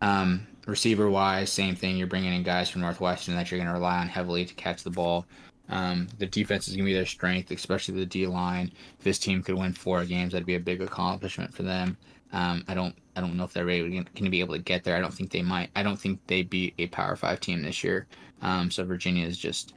Um, 0.00 0.46
receiver 0.66 1.10
wise, 1.10 1.50
same 1.50 1.74
thing. 1.74 1.96
You're 1.96 2.06
bringing 2.06 2.32
in 2.34 2.42
guys 2.42 2.68
from 2.68 2.82
Northwestern 2.82 3.34
that 3.34 3.50
you're 3.50 3.58
going 3.58 3.68
to 3.68 3.74
rely 3.74 3.98
on 3.98 4.08
heavily 4.08 4.44
to 4.44 4.54
catch 4.54 4.84
the 4.84 4.90
ball. 4.90 5.26
Um, 5.68 6.08
the 6.18 6.26
defense 6.26 6.68
is 6.68 6.74
going 6.74 6.86
to 6.86 6.90
be 6.90 6.94
their 6.94 7.06
strength, 7.06 7.50
especially 7.50 7.94
the 7.94 8.06
D 8.06 8.26
line. 8.26 8.72
If 8.98 9.04
this 9.04 9.18
team 9.18 9.42
could 9.42 9.56
win 9.56 9.72
four 9.72 10.04
games, 10.04 10.32
that'd 10.32 10.46
be 10.46 10.54
a 10.54 10.60
big 10.60 10.80
accomplishment 10.80 11.52
for 11.52 11.62
them. 11.62 11.96
Um, 12.32 12.64
I 12.68 12.74
don't, 12.74 12.94
I 13.16 13.20
don't 13.20 13.36
know 13.36 13.44
if 13.44 13.52
they're 13.52 13.64
going 13.64 14.04
to 14.04 14.30
be 14.30 14.40
able 14.40 14.54
to 14.54 14.60
get 14.60 14.84
there. 14.84 14.96
I 14.96 15.00
don't 15.00 15.12
think 15.12 15.30
they 15.30 15.42
might. 15.42 15.70
I 15.74 15.82
don't 15.82 15.98
think 15.98 16.20
they 16.26 16.42
beat 16.42 16.74
a 16.78 16.86
Power 16.86 17.16
Five 17.16 17.40
team 17.40 17.62
this 17.62 17.82
year. 17.82 18.06
Um, 18.42 18.70
so 18.70 18.84
Virginia 18.84 19.26
is 19.26 19.38
just, 19.38 19.74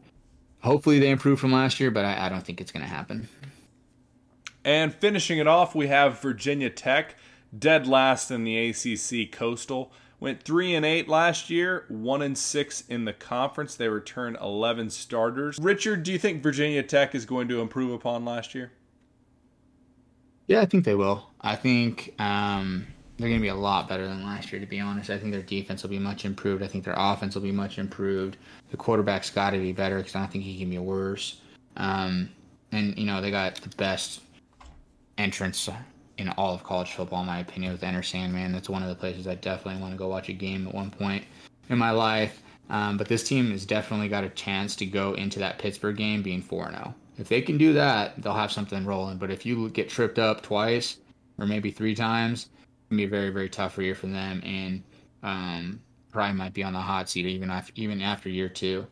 hopefully 0.59 0.99
they 0.99 1.09
improve 1.09 1.39
from 1.39 1.51
last 1.51 1.79
year, 1.79 1.91
but 1.91 2.05
I, 2.05 2.25
I 2.25 2.29
don't 2.29 2.45
think 2.45 2.61
it's 2.61 2.71
going 2.71 2.85
to 2.85 2.91
happen. 2.91 3.27
And 4.63 4.93
finishing 4.93 5.39
it 5.39 5.47
off, 5.47 5.73
we 5.73 5.87
have 5.87 6.21
Virginia 6.21 6.69
Tech, 6.69 7.15
dead 7.57 7.87
last 7.87 8.29
in 8.31 8.43
the 8.43 8.69
ACC 8.69 9.31
Coastal. 9.31 9.91
Went 10.21 10.43
three 10.43 10.75
and 10.75 10.85
eight 10.85 11.09
last 11.09 11.49
year, 11.49 11.85
one 11.89 12.21
and 12.21 12.37
six 12.37 12.83
in 12.87 13.05
the 13.05 13.11
conference. 13.11 13.75
They 13.75 13.89
returned 13.89 14.37
eleven 14.39 14.91
starters. 14.91 15.57
Richard, 15.59 16.03
do 16.03 16.11
you 16.11 16.19
think 16.19 16.43
Virginia 16.43 16.83
Tech 16.83 17.15
is 17.15 17.25
going 17.25 17.47
to 17.47 17.59
improve 17.59 17.91
upon 17.91 18.23
last 18.23 18.53
year? 18.53 18.71
Yeah, 20.45 20.61
I 20.61 20.65
think 20.67 20.85
they 20.85 20.93
will. 20.93 21.31
I 21.41 21.55
think 21.55 22.13
um, 22.19 22.85
they're 23.17 23.29
going 23.29 23.39
to 23.39 23.43
be 23.43 23.47
a 23.47 23.55
lot 23.55 23.89
better 23.89 24.07
than 24.07 24.23
last 24.23 24.51
year. 24.51 24.61
To 24.61 24.67
be 24.67 24.79
honest, 24.79 25.09
I 25.09 25.17
think 25.17 25.31
their 25.31 25.41
defense 25.41 25.81
will 25.81 25.89
be 25.89 25.97
much 25.97 26.23
improved. 26.23 26.61
I 26.61 26.67
think 26.67 26.83
their 26.83 26.93
offense 26.95 27.33
will 27.33 27.41
be 27.41 27.51
much 27.51 27.79
improved. 27.79 28.37
The 28.69 28.77
quarterback's 28.77 29.31
got 29.31 29.49
to 29.51 29.57
be 29.57 29.71
better 29.71 29.97
because 29.97 30.15
I 30.15 30.19
don't 30.19 30.31
think 30.31 30.43
he 30.43 30.59
can 30.59 30.69
be 30.69 30.77
worse. 30.77 31.41
Um, 31.77 32.29
and 32.71 32.95
you 32.95 33.07
know 33.07 33.21
they 33.21 33.31
got 33.31 33.55
the 33.55 33.75
best 33.75 34.21
entrance 35.17 35.57
in 36.21 36.29
all 36.29 36.53
of 36.53 36.63
college 36.63 36.93
football, 36.93 37.21
in 37.21 37.27
my 37.27 37.39
opinion, 37.39 37.71
with 37.71 37.83
Enter 37.83 38.03
Sandman. 38.03 38.51
That's 38.53 38.69
one 38.69 38.83
of 38.83 38.89
the 38.89 38.95
places 38.95 39.27
I 39.27 39.35
definitely 39.35 39.81
want 39.81 39.93
to 39.93 39.97
go 39.97 40.07
watch 40.07 40.29
a 40.29 40.33
game 40.33 40.67
at 40.67 40.73
one 40.73 40.91
point 40.91 41.25
in 41.69 41.77
my 41.77 41.91
life. 41.91 42.41
Um, 42.69 42.97
but 42.97 43.07
this 43.07 43.23
team 43.23 43.51
has 43.51 43.65
definitely 43.65 44.07
got 44.07 44.23
a 44.23 44.29
chance 44.29 44.75
to 44.77 44.85
go 44.85 45.13
into 45.13 45.39
that 45.39 45.59
Pittsburgh 45.59 45.97
game 45.97 46.21
being 46.21 46.41
4 46.41 46.69
0. 46.71 46.95
If 47.17 47.27
they 47.27 47.41
can 47.41 47.57
do 47.57 47.73
that, 47.73 48.21
they'll 48.21 48.33
have 48.33 48.51
something 48.51 48.85
rolling. 48.85 49.17
But 49.17 49.31
if 49.31 49.45
you 49.45 49.69
get 49.69 49.89
tripped 49.89 50.19
up 50.19 50.41
twice 50.41 50.97
or 51.37 51.45
maybe 51.45 51.69
three 51.69 51.95
times, 51.95 52.49
going 52.89 52.97
to 52.97 53.07
be 53.07 53.15
a 53.15 53.19
very, 53.19 53.29
very 53.29 53.49
tough 53.49 53.77
year 53.77 53.95
for 53.95 54.07
them. 54.07 54.41
And 54.45 54.83
um, 55.23 55.81
probably 56.11 56.33
might 56.35 56.53
be 56.53 56.63
on 56.63 56.73
the 56.73 56.79
hot 56.79 57.09
seat 57.09 57.25
even 57.25 57.49
after, 57.49 57.73
even 57.75 58.01
after 58.01 58.29
year 58.29 58.49
two 58.49 58.85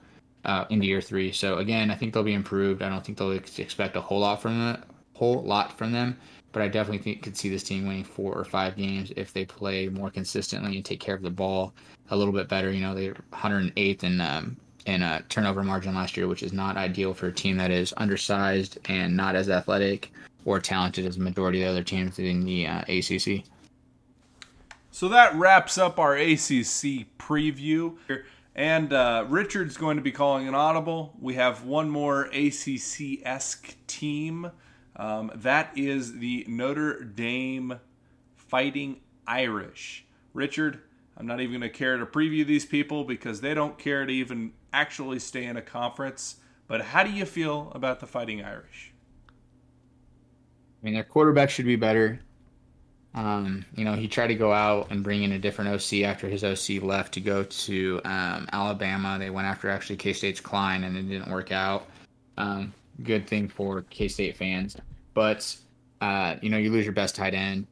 uh, 0.46 0.66
into 0.70 0.86
year 0.86 1.02
three. 1.02 1.32
So, 1.32 1.58
again, 1.58 1.92
I 1.92 1.96
think 1.96 2.14
they'll 2.14 2.24
be 2.24 2.34
improved. 2.34 2.82
I 2.82 2.90
don't 2.90 3.06
think 3.06 3.18
they'll 3.18 3.32
expect 3.32 3.96
a 3.96 4.02
whole 4.02 4.20
lot 4.20 4.42
from 4.42 4.60
them. 4.60 4.84
Whole 5.14 5.44
lot 5.44 5.78
from 5.78 5.92
them, 5.92 6.18
but 6.52 6.62
I 6.62 6.68
definitely 6.68 7.04
think 7.04 7.24
could 7.24 7.38
see 7.38 7.50
this 7.50 7.64
team 7.64 7.88
winning 7.88 8.04
four 8.04 8.34
or 8.34 8.44
five 8.44 8.76
games 8.76 9.12
if 9.16 9.34
they 9.34 9.46
play 9.46 9.88
more 9.90 10.10
consistently 10.10 10.76
and 10.76 10.86
take 10.86 11.00
care 11.00 11.16
of 11.16 11.22
the 11.22 11.30
ball 11.30 11.74
a 12.10 12.16
little 12.16 12.34
bit 12.34 12.48
better. 12.48 12.72
You 12.72 12.82
know, 12.82 12.96
they're 12.96 13.16
108th 13.34 14.04
in 14.04 14.22
um, 14.22 14.58
in 14.86 15.04
a 15.04 15.22
turnover 15.30 15.64
margin 15.64 15.94
last 15.94 16.18
year, 16.18 16.28
which 16.28 16.44
is 16.44 16.54
not 16.54 16.78
ideal 16.78 17.14
for 17.14 17.28
a 17.28 17.32
team 17.32 17.58
that 17.58 17.72
is 17.72 17.94
undersized 17.98 18.80
and 18.86 19.16
not 19.16 19.36
as 19.36 19.50
athletic 19.50 20.12
or 20.46 20.60
talented 20.60 21.06
as 21.06 21.18
the 21.18 21.24
majority 21.24 21.62
of 21.62 21.68
the 21.68 21.72
other 21.72 21.84
teams 21.84 22.18
in 22.18 22.44
the 22.44 22.66
uh, 22.66 22.82
ACC. 22.88 23.44
So 24.92 25.08
that 25.10 25.36
wraps 25.36 25.78
up 25.78 26.00
our 26.00 26.16
ACC 26.16 27.06
preview. 27.18 27.98
And 28.56 28.92
uh, 28.92 29.26
Richard's 29.30 29.78
going 29.78 29.98
to 29.98 30.04
be 30.04 30.12
calling 30.12 30.48
an 30.48 30.56
audible. 30.56 31.14
We 31.22 31.36
have 31.36 31.64
one 31.64 31.90
more 31.90 32.24
ACC 32.34 33.24
esque 33.24 33.76
team 33.88 34.52
um, 35.00 35.32
that 35.34 35.72
is 35.78 36.20
the 36.20 36.46
Notre 36.48 37.06
Dame 37.06 37.80
Fighting 38.36 39.00
Irish. 39.26 40.06
Richard, 40.34 40.82
I'm 41.16 41.26
not 41.26 41.40
even 41.40 41.62
going 41.62 41.72
to 41.72 41.76
care 41.76 41.98
to 41.98 42.06
preview 42.06 42.46
these 42.46 42.66
people 42.66 43.06
because 43.06 43.40
they 43.40 43.54
don't 43.54 43.78
care 43.78 44.06
to 44.06 44.12
even 44.12 44.52
actually 44.74 45.20
stay 45.20 45.46
in 45.46 45.56
a 45.56 45.62
conference. 45.62 46.36
But 46.68 46.82
how 46.82 47.04
do 47.04 47.12
you 47.12 47.26
feel 47.26 47.72
about 47.74 48.02
the 48.02 48.08
Fighting 48.08 48.44
Irish? 48.44 48.92
I 49.30 50.86
mean, 50.86 50.94
their 50.94 51.04
quarterback 51.06 51.50
should 51.50 51.66
be 51.66 51.78
better. 51.78 52.20
Um, 53.16 53.66
you 53.76 53.86
know, 53.86 53.94
he 53.94 54.08
tried 54.10 54.28
to 54.28 54.36
go 54.36 54.52
out 54.52 54.92
and 54.92 55.02
bring 55.02 55.24
in 55.24 55.32
a 55.32 55.40
different 55.40 55.72
OC 55.72 56.02
after 56.04 56.28
his 56.28 56.44
OC 56.44 56.84
left 56.84 57.14
to 57.14 57.22
go 57.22 57.44
to 57.44 58.02
um, 58.04 58.48
Alabama. 58.52 59.18
They 59.18 59.30
went 59.30 59.48
after 59.48 59.70
actually 59.70 59.96
K 59.96 60.12
State's 60.12 60.42
Klein, 60.42 60.84
and 60.84 60.98
it 60.98 61.04
didn't 61.04 61.32
work 61.32 61.54
out. 61.54 61.88
Um, 62.38 62.74
good 63.04 63.28
thing 63.28 63.48
for 63.48 63.84
K 63.90 64.10
State 64.10 64.36
fans. 64.36 64.76
But 65.20 65.54
uh, 66.00 66.38
you 66.42 66.50
know, 66.50 66.58
you 66.58 66.72
lose 66.72 66.86
your 66.86 66.94
best 66.94 67.14
tight 67.14 67.34
end. 67.34 67.68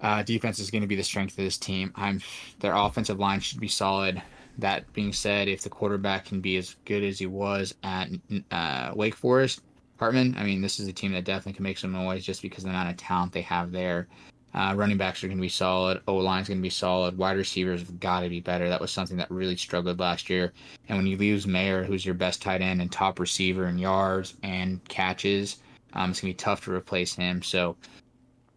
Uh, 0.00 0.22
defense 0.22 0.60
is 0.60 0.70
going 0.70 0.82
to 0.82 0.86
be 0.86 0.94
the 0.94 1.02
strength 1.02 1.32
of 1.32 1.44
this 1.44 1.58
team. 1.58 1.92
I'm 1.96 2.20
their 2.60 2.76
offensive 2.76 3.18
line 3.18 3.40
should 3.40 3.58
be 3.58 3.66
solid. 3.66 4.22
That 4.56 4.90
being 4.92 5.12
said, 5.12 5.48
if 5.48 5.62
the 5.62 5.68
quarterback 5.68 6.26
can 6.26 6.40
be 6.40 6.58
as 6.58 6.76
good 6.84 7.02
as 7.02 7.18
he 7.18 7.26
was 7.26 7.74
at 7.82 8.10
uh, 8.52 8.92
Wake 8.94 9.16
Forest, 9.16 9.62
Hartman, 9.98 10.36
I 10.38 10.44
mean, 10.44 10.62
this 10.62 10.78
is 10.78 10.86
a 10.86 10.92
team 10.92 11.10
that 11.10 11.24
definitely 11.24 11.54
can 11.54 11.64
make 11.64 11.76
some 11.76 11.90
noise 11.90 12.24
just 12.24 12.40
because 12.40 12.62
of 12.62 12.70
the 12.70 12.76
amount 12.76 12.90
of 12.90 12.96
talent 12.98 13.32
they 13.32 13.42
have 13.42 13.72
there. 13.72 14.06
Uh, 14.54 14.72
running 14.76 14.96
backs 14.96 15.24
are 15.24 15.26
going 15.26 15.38
to 15.38 15.42
be 15.42 15.48
solid. 15.48 16.00
O 16.06 16.18
line 16.18 16.42
is 16.42 16.48
going 16.48 16.58
to 16.58 16.62
be 16.62 16.70
solid. 16.70 17.18
Wide 17.18 17.36
receivers 17.36 17.80
have 17.80 17.98
got 17.98 18.20
to 18.20 18.28
be 18.28 18.38
better. 18.38 18.68
That 18.68 18.80
was 18.80 18.92
something 18.92 19.16
that 19.16 19.28
really 19.28 19.56
struggled 19.56 19.98
last 19.98 20.30
year. 20.30 20.52
And 20.88 20.96
when 20.96 21.08
you 21.08 21.16
lose 21.16 21.48
Mayer, 21.48 21.82
who's 21.82 22.06
your 22.06 22.14
best 22.14 22.40
tight 22.40 22.62
end 22.62 22.80
and 22.80 22.92
top 22.92 23.18
receiver 23.18 23.66
in 23.66 23.76
yards 23.76 24.34
and 24.44 24.84
catches, 24.86 25.58
um, 25.92 26.10
it's 26.10 26.20
to 26.20 26.26
be 26.26 26.34
tough 26.34 26.64
to 26.64 26.72
replace 26.72 27.14
him. 27.14 27.42
So 27.42 27.76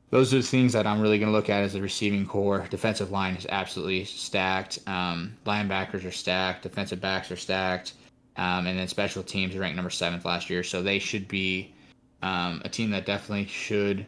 those 0.10 0.34
are 0.34 0.38
the 0.38 0.44
things 0.44 0.74
that 0.74 0.86
I'm 0.86 1.02
really 1.02 1.18
to 1.20 1.32
look 1.32 1.50
at 1.50 1.64
as 1.64 1.74
the 1.74 1.82
receiving 1.82 2.28
core. 2.28 2.68
Defensive 2.70 3.12
line 3.12 3.36
is 3.36 3.48
absolutely 3.50 4.06
stacked. 4.06 4.80
Um, 4.86 5.36
linebackers 5.46 6.06
are 6.06 6.12
stacked. 6.12 6.64
Defensive 6.64 7.02
backs 7.02 7.32
are 7.32 7.36
stacked. 7.36 7.94
Um, 8.36 8.68
and 8.68 8.78
then 8.78 8.88
special 8.88 9.24
teams 9.24 9.58
ranked 9.58 9.76
number 9.76 9.90
seventh 9.90 10.26
last 10.26 10.50
year. 10.50 10.64
So 10.64 10.82
they 10.82 11.00
should 11.00 11.28
be 11.28 11.74
um, 12.22 12.62
a 12.64 12.70
team 12.70 12.92
that 12.92 13.06
definitely 13.06 13.48
should 13.48 14.06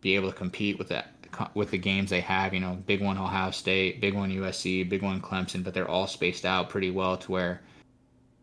be 0.00 0.14
able 0.14 0.30
to 0.30 0.36
compete 0.36 0.78
with 0.78 0.88
that 0.88 1.12
with 1.54 1.70
the 1.70 1.78
games 1.78 2.10
they 2.10 2.20
have. 2.20 2.54
You 2.54 2.60
know, 2.60 2.78
big 2.86 3.02
one 3.02 3.18
Ohio 3.18 3.50
State, 3.50 4.00
big 4.00 4.14
one 4.14 4.30
USC, 4.30 4.88
big 4.88 5.02
one 5.02 5.20
Clemson, 5.20 5.64
but 5.64 5.74
they're 5.74 5.88
all 5.88 6.06
spaced 6.06 6.44
out 6.44 6.68
pretty 6.68 6.90
well 6.90 7.16
to 7.16 7.32
where 7.32 7.62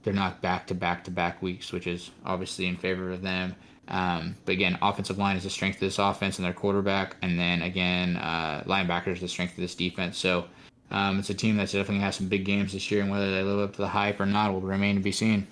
they're 0.03 0.13
not 0.13 0.41
back 0.41 0.67
to 0.67 0.75
back 0.75 1.03
to 1.05 1.11
back 1.11 1.41
weeks, 1.41 1.71
which 1.71 1.87
is 1.87 2.11
obviously 2.25 2.67
in 2.67 2.75
favor 2.75 3.11
of 3.11 3.21
them. 3.21 3.55
Um, 3.87 4.35
but 4.45 4.53
again, 4.53 4.77
offensive 4.81 5.17
line 5.17 5.35
is 5.35 5.43
the 5.43 5.49
strength 5.49 5.75
of 5.75 5.81
this 5.81 5.99
offense 5.99 6.37
and 6.37 6.45
their 6.45 6.53
quarterback, 6.53 7.17
and 7.21 7.37
then 7.37 7.61
again, 7.61 8.17
uh, 8.17 8.63
linebackers 8.65 9.19
the 9.19 9.27
strength 9.27 9.51
of 9.51 9.57
this 9.57 9.75
defense. 9.75 10.17
So 10.17 10.45
um, 10.91 11.19
it's 11.19 11.29
a 11.29 11.33
team 11.33 11.57
that's 11.57 11.73
definitely 11.73 12.03
has 12.03 12.15
some 12.15 12.27
big 12.27 12.45
games 12.45 12.73
this 12.73 12.89
year, 12.89 13.01
and 13.01 13.11
whether 13.11 13.31
they 13.31 13.43
live 13.43 13.59
up 13.59 13.75
to 13.75 13.81
the 13.81 13.89
hype 13.89 14.19
or 14.19 14.25
not 14.25 14.53
will 14.53 14.61
remain 14.61 14.95
to 14.95 15.01
be 15.01 15.11
seen. 15.11 15.47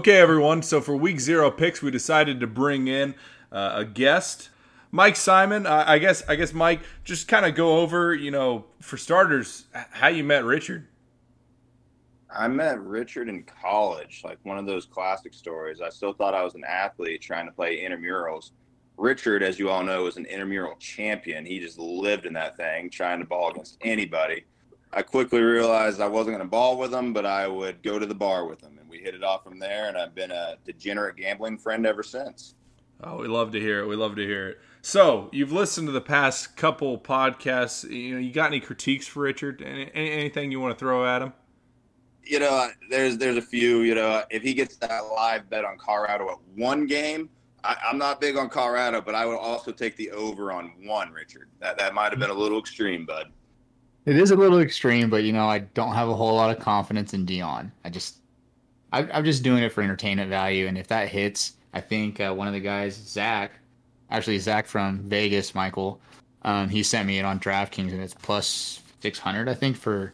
Okay, 0.00 0.18
everyone. 0.18 0.62
So 0.62 0.80
for 0.80 0.96
week 0.96 1.20
zero 1.20 1.50
picks, 1.50 1.82
we 1.82 1.90
decided 1.90 2.40
to 2.40 2.46
bring 2.46 2.86
in 2.86 3.14
uh, 3.50 3.72
a 3.76 3.84
guest, 3.84 4.50
Mike 4.92 5.16
Simon. 5.16 5.66
Uh, 5.66 5.84
I 5.86 5.98
guess 5.98 6.22
I 6.28 6.36
guess 6.36 6.52
Mike, 6.52 6.80
just 7.04 7.28
kind 7.28 7.46
of 7.46 7.54
go 7.54 7.78
over, 7.78 8.14
you 8.14 8.30
know, 8.30 8.66
for 8.80 8.96
starters, 8.96 9.64
how 9.72 10.08
you 10.08 10.22
met 10.22 10.44
Richard. 10.44 10.86
I 12.34 12.48
met 12.48 12.80
Richard 12.80 13.28
in 13.28 13.44
college, 13.44 14.22
like 14.24 14.38
one 14.42 14.58
of 14.58 14.66
those 14.66 14.84
classic 14.86 15.32
stories. 15.32 15.80
I 15.80 15.88
still 15.90 16.12
thought 16.12 16.34
I 16.34 16.42
was 16.42 16.54
an 16.54 16.64
athlete 16.64 17.22
trying 17.22 17.46
to 17.46 17.52
play 17.52 17.82
intramurals. 17.82 18.50
Richard, 18.96 19.42
as 19.42 19.58
you 19.58 19.68
all 19.68 19.82
know, 19.82 20.06
is 20.06 20.16
an 20.16 20.26
intramural 20.26 20.76
champion. 20.78 21.44
He 21.44 21.60
just 21.60 21.78
lived 21.78 22.26
in 22.26 22.32
that 22.32 22.56
thing, 22.56 22.90
trying 22.90 23.20
to 23.20 23.26
ball 23.26 23.50
against 23.50 23.76
anybody. 23.82 24.44
I 24.92 25.02
quickly 25.02 25.42
realized 25.42 26.00
I 26.00 26.08
wasn't 26.08 26.36
going 26.36 26.46
to 26.46 26.50
ball 26.50 26.78
with 26.78 26.92
him, 26.92 27.12
but 27.12 27.26
I 27.26 27.46
would 27.46 27.82
go 27.82 27.98
to 27.98 28.06
the 28.06 28.14
bar 28.14 28.46
with 28.46 28.62
him, 28.62 28.78
and 28.80 28.88
we 28.88 28.98
hit 28.98 29.14
it 29.14 29.22
off 29.22 29.44
from 29.44 29.58
there. 29.58 29.88
And 29.88 29.98
I've 29.98 30.14
been 30.14 30.30
a 30.30 30.56
degenerate 30.64 31.16
gambling 31.16 31.58
friend 31.58 31.86
ever 31.86 32.02
since. 32.02 32.54
Oh, 33.04 33.18
we 33.18 33.28
love 33.28 33.52
to 33.52 33.60
hear 33.60 33.80
it. 33.80 33.86
We 33.86 33.96
love 33.96 34.16
to 34.16 34.22
hear 34.22 34.48
it. 34.48 34.60
So 34.80 35.28
you've 35.32 35.52
listened 35.52 35.88
to 35.88 35.92
the 35.92 36.00
past 36.00 36.56
couple 36.56 36.96
podcasts. 36.98 37.88
You 37.90 38.14
know, 38.14 38.20
you 38.20 38.32
got 38.32 38.46
any 38.46 38.60
critiques 38.60 39.06
for 39.06 39.20
Richard? 39.20 39.60
Any, 39.60 39.90
anything 39.92 40.50
you 40.50 40.60
want 40.60 40.78
to 40.78 40.78
throw 40.78 41.06
at 41.06 41.20
him? 41.20 41.34
You 42.26 42.40
know, 42.40 42.68
there's 42.90 43.16
there's 43.16 43.36
a 43.36 43.42
few. 43.42 43.80
You 43.80 43.94
know, 43.94 44.24
if 44.30 44.42
he 44.42 44.52
gets 44.52 44.76
that 44.76 45.00
live 45.06 45.48
bet 45.48 45.64
on 45.64 45.78
Colorado 45.78 46.30
at 46.30 46.38
one 46.54 46.86
game, 46.86 47.28
I, 47.62 47.76
am 47.90 47.98
not 47.98 48.20
big 48.20 48.36
on 48.36 48.48
Colorado, 48.48 49.00
but 49.00 49.14
I 49.14 49.26
would 49.26 49.38
also 49.38 49.72
take 49.72 49.96
the 49.96 50.10
over 50.10 50.52
on 50.52 50.72
one. 50.84 51.12
Richard, 51.12 51.48
that 51.60 51.78
that 51.78 51.94
might 51.94 52.10
have 52.10 52.18
been 52.18 52.30
a 52.30 52.34
little 52.34 52.58
extreme, 52.58 53.06
bud. 53.06 53.32
It 54.06 54.16
is 54.16 54.30
a 54.30 54.36
little 54.36 54.60
extreme, 54.60 55.10
but 55.10 55.24
you 55.24 55.32
know, 55.32 55.48
I 55.48 55.58
don't 55.58 55.94
have 55.94 56.08
a 56.08 56.14
whole 56.14 56.34
lot 56.34 56.56
of 56.56 56.62
confidence 56.62 57.12
in 57.12 57.26
Deion. 57.26 57.72
I 57.84 57.90
just, 57.90 58.18
I, 58.92 59.02
am 59.02 59.24
just 59.24 59.42
doing 59.42 59.64
it 59.64 59.72
for 59.72 59.82
entertainment 59.82 60.30
value, 60.30 60.68
and 60.68 60.78
if 60.78 60.86
that 60.88 61.08
hits, 61.08 61.54
I 61.74 61.80
think 61.80 62.20
uh, 62.20 62.32
one 62.32 62.46
of 62.46 62.54
the 62.54 62.60
guys, 62.60 62.94
Zach, 62.94 63.52
actually 64.10 64.38
Zach 64.38 64.66
from 64.66 65.00
Vegas, 65.00 65.54
Michael, 65.56 66.00
um, 66.42 66.68
he 66.68 66.84
sent 66.84 67.08
me 67.08 67.18
it 67.18 67.24
on 67.24 67.40
DraftKings, 67.40 67.92
and 67.92 68.00
it's 68.00 68.14
plus 68.14 68.80
six 69.00 69.18
hundred, 69.18 69.48
I 69.48 69.54
think, 69.54 69.76
for 69.76 70.12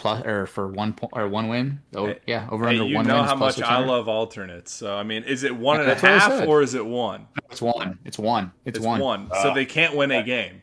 plus 0.00 0.24
or 0.24 0.46
for 0.46 0.68
one 0.68 0.94
point 0.94 1.12
or 1.14 1.28
one 1.28 1.48
win. 1.48 1.78
Oh, 1.94 2.06
hey, 2.06 2.18
yeah, 2.26 2.48
over 2.50 2.64
hey, 2.64 2.70
under 2.70 2.84
you 2.86 2.96
one. 2.96 3.04
You 3.04 3.12
know 3.12 3.18
win 3.18 3.26
how 3.26 3.34
much 3.34 3.60
I 3.60 3.84
love 3.84 4.08
alternates. 4.08 4.72
So 4.72 4.96
I 4.96 5.02
mean, 5.02 5.24
is 5.24 5.44
it 5.44 5.54
one 5.54 5.80
and 5.80 5.90
a 5.90 5.94
half 5.94 6.48
or 6.48 6.62
is 6.62 6.74
it 6.74 6.84
one? 6.84 7.26
It's 7.50 7.60
one. 7.60 7.98
It's 8.04 8.18
one. 8.18 8.50
It's, 8.64 8.78
it's 8.78 8.86
one. 8.86 9.00
one. 9.00 9.28
Uh, 9.30 9.42
so 9.42 9.54
they 9.54 9.66
can't 9.66 9.94
win 9.94 10.10
a 10.10 10.22
game. 10.22 10.62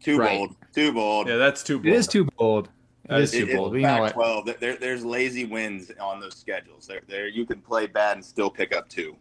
Too 0.00 0.18
right. 0.18 0.38
bold. 0.38 0.56
Too 0.74 0.92
bold. 0.92 1.28
Yeah, 1.28 1.36
that's 1.36 1.62
too 1.62 1.76
bold. 1.76 1.86
It 1.86 1.92
is 1.92 2.06
too 2.06 2.24
bold. 2.38 2.70
It 3.10 3.20
is 3.20 3.32
too 3.32 3.46
it, 3.46 3.54
bold. 3.54 3.74
You 3.74 3.82
know 3.82 4.00
what? 4.00 4.12
Twelve. 4.14 4.48
There, 4.58 4.76
there's 4.76 5.04
lazy 5.04 5.44
wins 5.44 5.92
on 6.00 6.20
those 6.20 6.36
schedules. 6.36 6.86
There, 6.86 7.02
there. 7.06 7.28
You 7.28 7.44
can 7.44 7.60
play 7.60 7.86
bad 7.86 8.16
and 8.16 8.24
still 8.24 8.48
pick 8.48 8.74
up 8.74 8.88
two. 8.88 9.16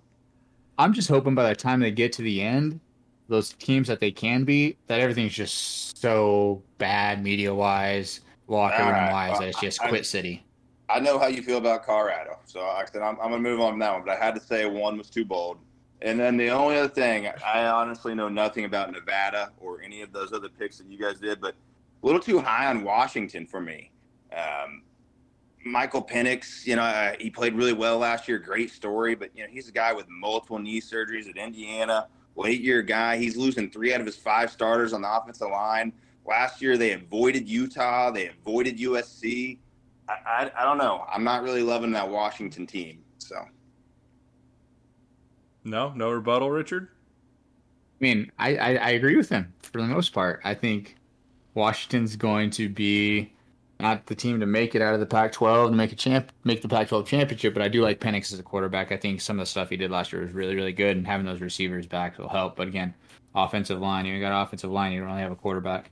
I'm 0.78 0.94
just 0.94 1.10
hoping 1.10 1.36
by 1.36 1.50
the 1.50 1.56
time 1.56 1.82
they 1.82 1.92
get 1.92 2.14
to 2.14 2.22
the 2.22 2.42
end, 2.42 2.80
those 3.28 3.54
teams 3.54 3.88
that 3.90 4.00
they 4.00 4.12
can 4.12 4.46
beat, 4.46 4.78
that 4.88 5.02
everything's 5.02 5.34
just 5.34 5.98
so 6.00 6.64
bad 6.78 7.22
media 7.22 7.54
wise, 7.54 8.22
locker 8.48 8.84
room 8.84 9.12
wise, 9.12 9.40
that 9.40 9.50
it's 9.50 9.60
just 9.60 9.82
I, 9.82 9.90
quit 9.90 10.06
city. 10.06 10.44
I 10.90 11.00
know 11.00 11.18
how 11.18 11.28
you 11.28 11.42
feel 11.42 11.58
about 11.58 11.86
Colorado, 11.86 12.38
so 12.46 12.62
I 12.62 12.86
said 12.92 13.02
I'm, 13.02 13.18
I'm 13.20 13.32
gonna 13.32 13.40
move 13.40 13.60
on 13.60 13.74
from 13.74 13.80
that 13.80 13.94
one. 13.94 14.04
But 14.06 14.18
I 14.18 14.24
had 14.24 14.36
to 14.36 14.42
say 14.42 14.66
one 14.66 14.98
was 14.98 15.10
too 15.10 15.26
bold. 15.26 15.58
And 16.02 16.20
then 16.20 16.36
the 16.36 16.50
only 16.50 16.78
other 16.78 16.90
thing, 16.90 17.30
I 17.46 17.66
honestly 17.68 18.14
know 18.14 18.28
nothing 18.28 18.66
about 18.66 18.92
Nevada 18.92 19.52
or 19.58 19.82
any 19.82 20.02
of 20.02 20.12
those 20.12 20.34
other 20.34 20.50
picks 20.50 20.78
that 20.80 20.88
you 20.88 21.00
guys 21.00 21.20
did, 21.20 21.40
but 21.40 21.56
a 22.04 22.06
little 22.06 22.20
too 22.20 22.40
high 22.40 22.68
on 22.68 22.84
Washington 22.84 23.48
for 23.48 23.62
me. 23.62 23.90
Um, 24.36 24.84
Michael 25.66 26.04
Penix, 26.04 26.66
you 26.66 26.76
know, 26.76 26.82
uh, 26.82 27.14
he 27.20 27.30
played 27.30 27.56
really 27.56 27.72
well 27.72 27.98
last 27.98 28.28
year. 28.28 28.38
Great 28.38 28.70
story, 28.70 29.16
but 29.16 29.30
you 29.34 29.44
know, 29.44 29.50
he's 29.50 29.70
a 29.70 29.72
guy 29.72 29.94
with 29.94 30.10
multiple 30.10 30.60
knee 30.60 30.82
surgeries 30.82 31.30
at 31.30 31.38
Indiana, 31.38 32.08
late 32.36 32.60
year 32.60 32.82
guy. 32.82 33.18
He's 33.18 33.38
losing 33.38 33.70
three 33.70 33.94
out 33.94 34.02
of 34.02 34.06
his 34.06 34.18
five 34.18 34.52
starters 34.52 34.92
on 34.92 35.02
the 35.02 35.10
offensive 35.10 35.50
line. 35.50 35.94
Last 36.26 36.62
year, 36.62 36.78
they 36.78 36.94
avoided 36.94 37.48
Utah, 37.50 38.12
they 38.12 38.30
avoided 38.30 38.78
USC. 38.78 39.60
I, 40.08 40.14
I, 40.26 40.52
I 40.58 40.64
don't 40.64 40.78
know. 40.78 41.06
I'm 41.12 41.24
not 41.24 41.44
really 41.44 41.64
loving 41.64 41.92
that 41.92 42.10
Washington 42.10 42.66
team. 42.66 43.00
So, 43.18 43.46
no, 45.64 45.94
no 45.96 46.12
rebuttal, 46.12 46.52
Richard. 46.52 46.90
I 48.02 48.04
mean, 48.04 48.32
I, 48.38 48.56
I, 48.56 48.76
I 48.76 48.90
agree 48.92 49.16
with 49.16 49.30
him 49.30 49.54
for 49.62 49.82
the 49.82 49.88
most 49.88 50.14
part. 50.14 50.42
I 50.44 50.54
think 50.54 50.96
Washington's 51.54 52.16
going 52.16 52.50
to 52.52 52.68
be 52.70 53.34
not 53.80 54.06
the 54.06 54.16
team 54.16 54.40
to 54.40 54.46
make 54.46 54.76
it 54.76 54.82
out 54.82 54.94
of 54.94 55.00
the 55.00 55.06
Pac-12 55.06 55.70
to 55.70 55.76
make 55.76 55.92
a 55.92 55.96
champ, 55.96 56.32
make 56.44 56.62
the 56.62 56.68
Pac-12 56.68 57.06
championship. 57.06 57.54
But 57.54 57.64
I 57.64 57.68
do 57.68 57.82
like 57.82 58.00
Penix 58.00 58.32
as 58.34 58.40
a 58.40 58.44
quarterback. 58.44 58.92
I 58.92 58.98
think 58.98 59.22
some 59.22 59.38
of 59.40 59.42
the 59.42 59.50
stuff 59.50 59.70
he 59.70 59.78
did 59.78 59.92
last 59.92 60.12
year 60.12 60.22
was 60.22 60.32
really, 60.32 60.56
really 60.56 60.74
good, 60.74 60.98
and 60.98 61.06
having 61.06 61.26
those 61.26 61.42
receivers 61.42 61.86
back 61.86 62.18
will 62.18 62.30
help. 62.30 62.56
But 62.56 62.68
again, 62.68 62.94
offensive 63.36 63.80
line, 63.80 64.06
you 64.06 64.20
got 64.20 64.42
offensive 64.42 64.72
line, 64.72 64.92
you 64.92 65.00
don't 65.00 65.10
really 65.10 65.22
have 65.22 65.32
a 65.32 65.36
quarterback. 65.36 65.92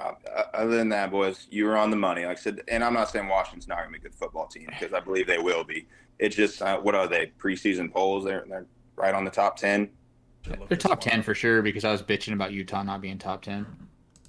Uh, 0.00 0.14
other 0.54 0.76
than 0.76 0.88
that, 0.88 1.10
boys, 1.10 1.46
you 1.50 1.66
were 1.66 1.76
on 1.76 1.90
the 1.90 1.96
money. 1.96 2.24
Like 2.24 2.38
I 2.38 2.40
said, 2.40 2.62
and 2.68 2.82
I'm 2.82 2.94
not 2.94 3.10
saying 3.10 3.28
Washington's 3.28 3.68
not 3.68 3.78
going 3.78 3.92
to 3.92 3.92
be 3.92 3.98
a 3.98 4.08
good 4.08 4.14
football 4.14 4.46
team 4.46 4.66
because 4.66 4.94
I 4.94 5.00
believe 5.00 5.26
they 5.26 5.38
will 5.38 5.62
be. 5.62 5.86
It's 6.18 6.34
just 6.34 6.62
uh, 6.62 6.78
what 6.78 6.94
are 6.94 7.06
they 7.06 7.32
preseason 7.38 7.92
polls? 7.92 8.24
They're 8.24 8.44
they're 8.48 8.66
right 8.96 9.14
on 9.14 9.24
the 9.24 9.30
top 9.30 9.56
ten. 9.56 9.90
They're 10.68 10.78
top 10.78 11.00
ten 11.00 11.22
for 11.22 11.34
sure 11.34 11.60
because 11.60 11.84
I 11.84 11.92
was 11.92 12.02
bitching 12.02 12.32
about 12.32 12.52
Utah 12.52 12.82
not 12.82 13.02
being 13.02 13.18
top 13.18 13.42
ten. 13.42 13.66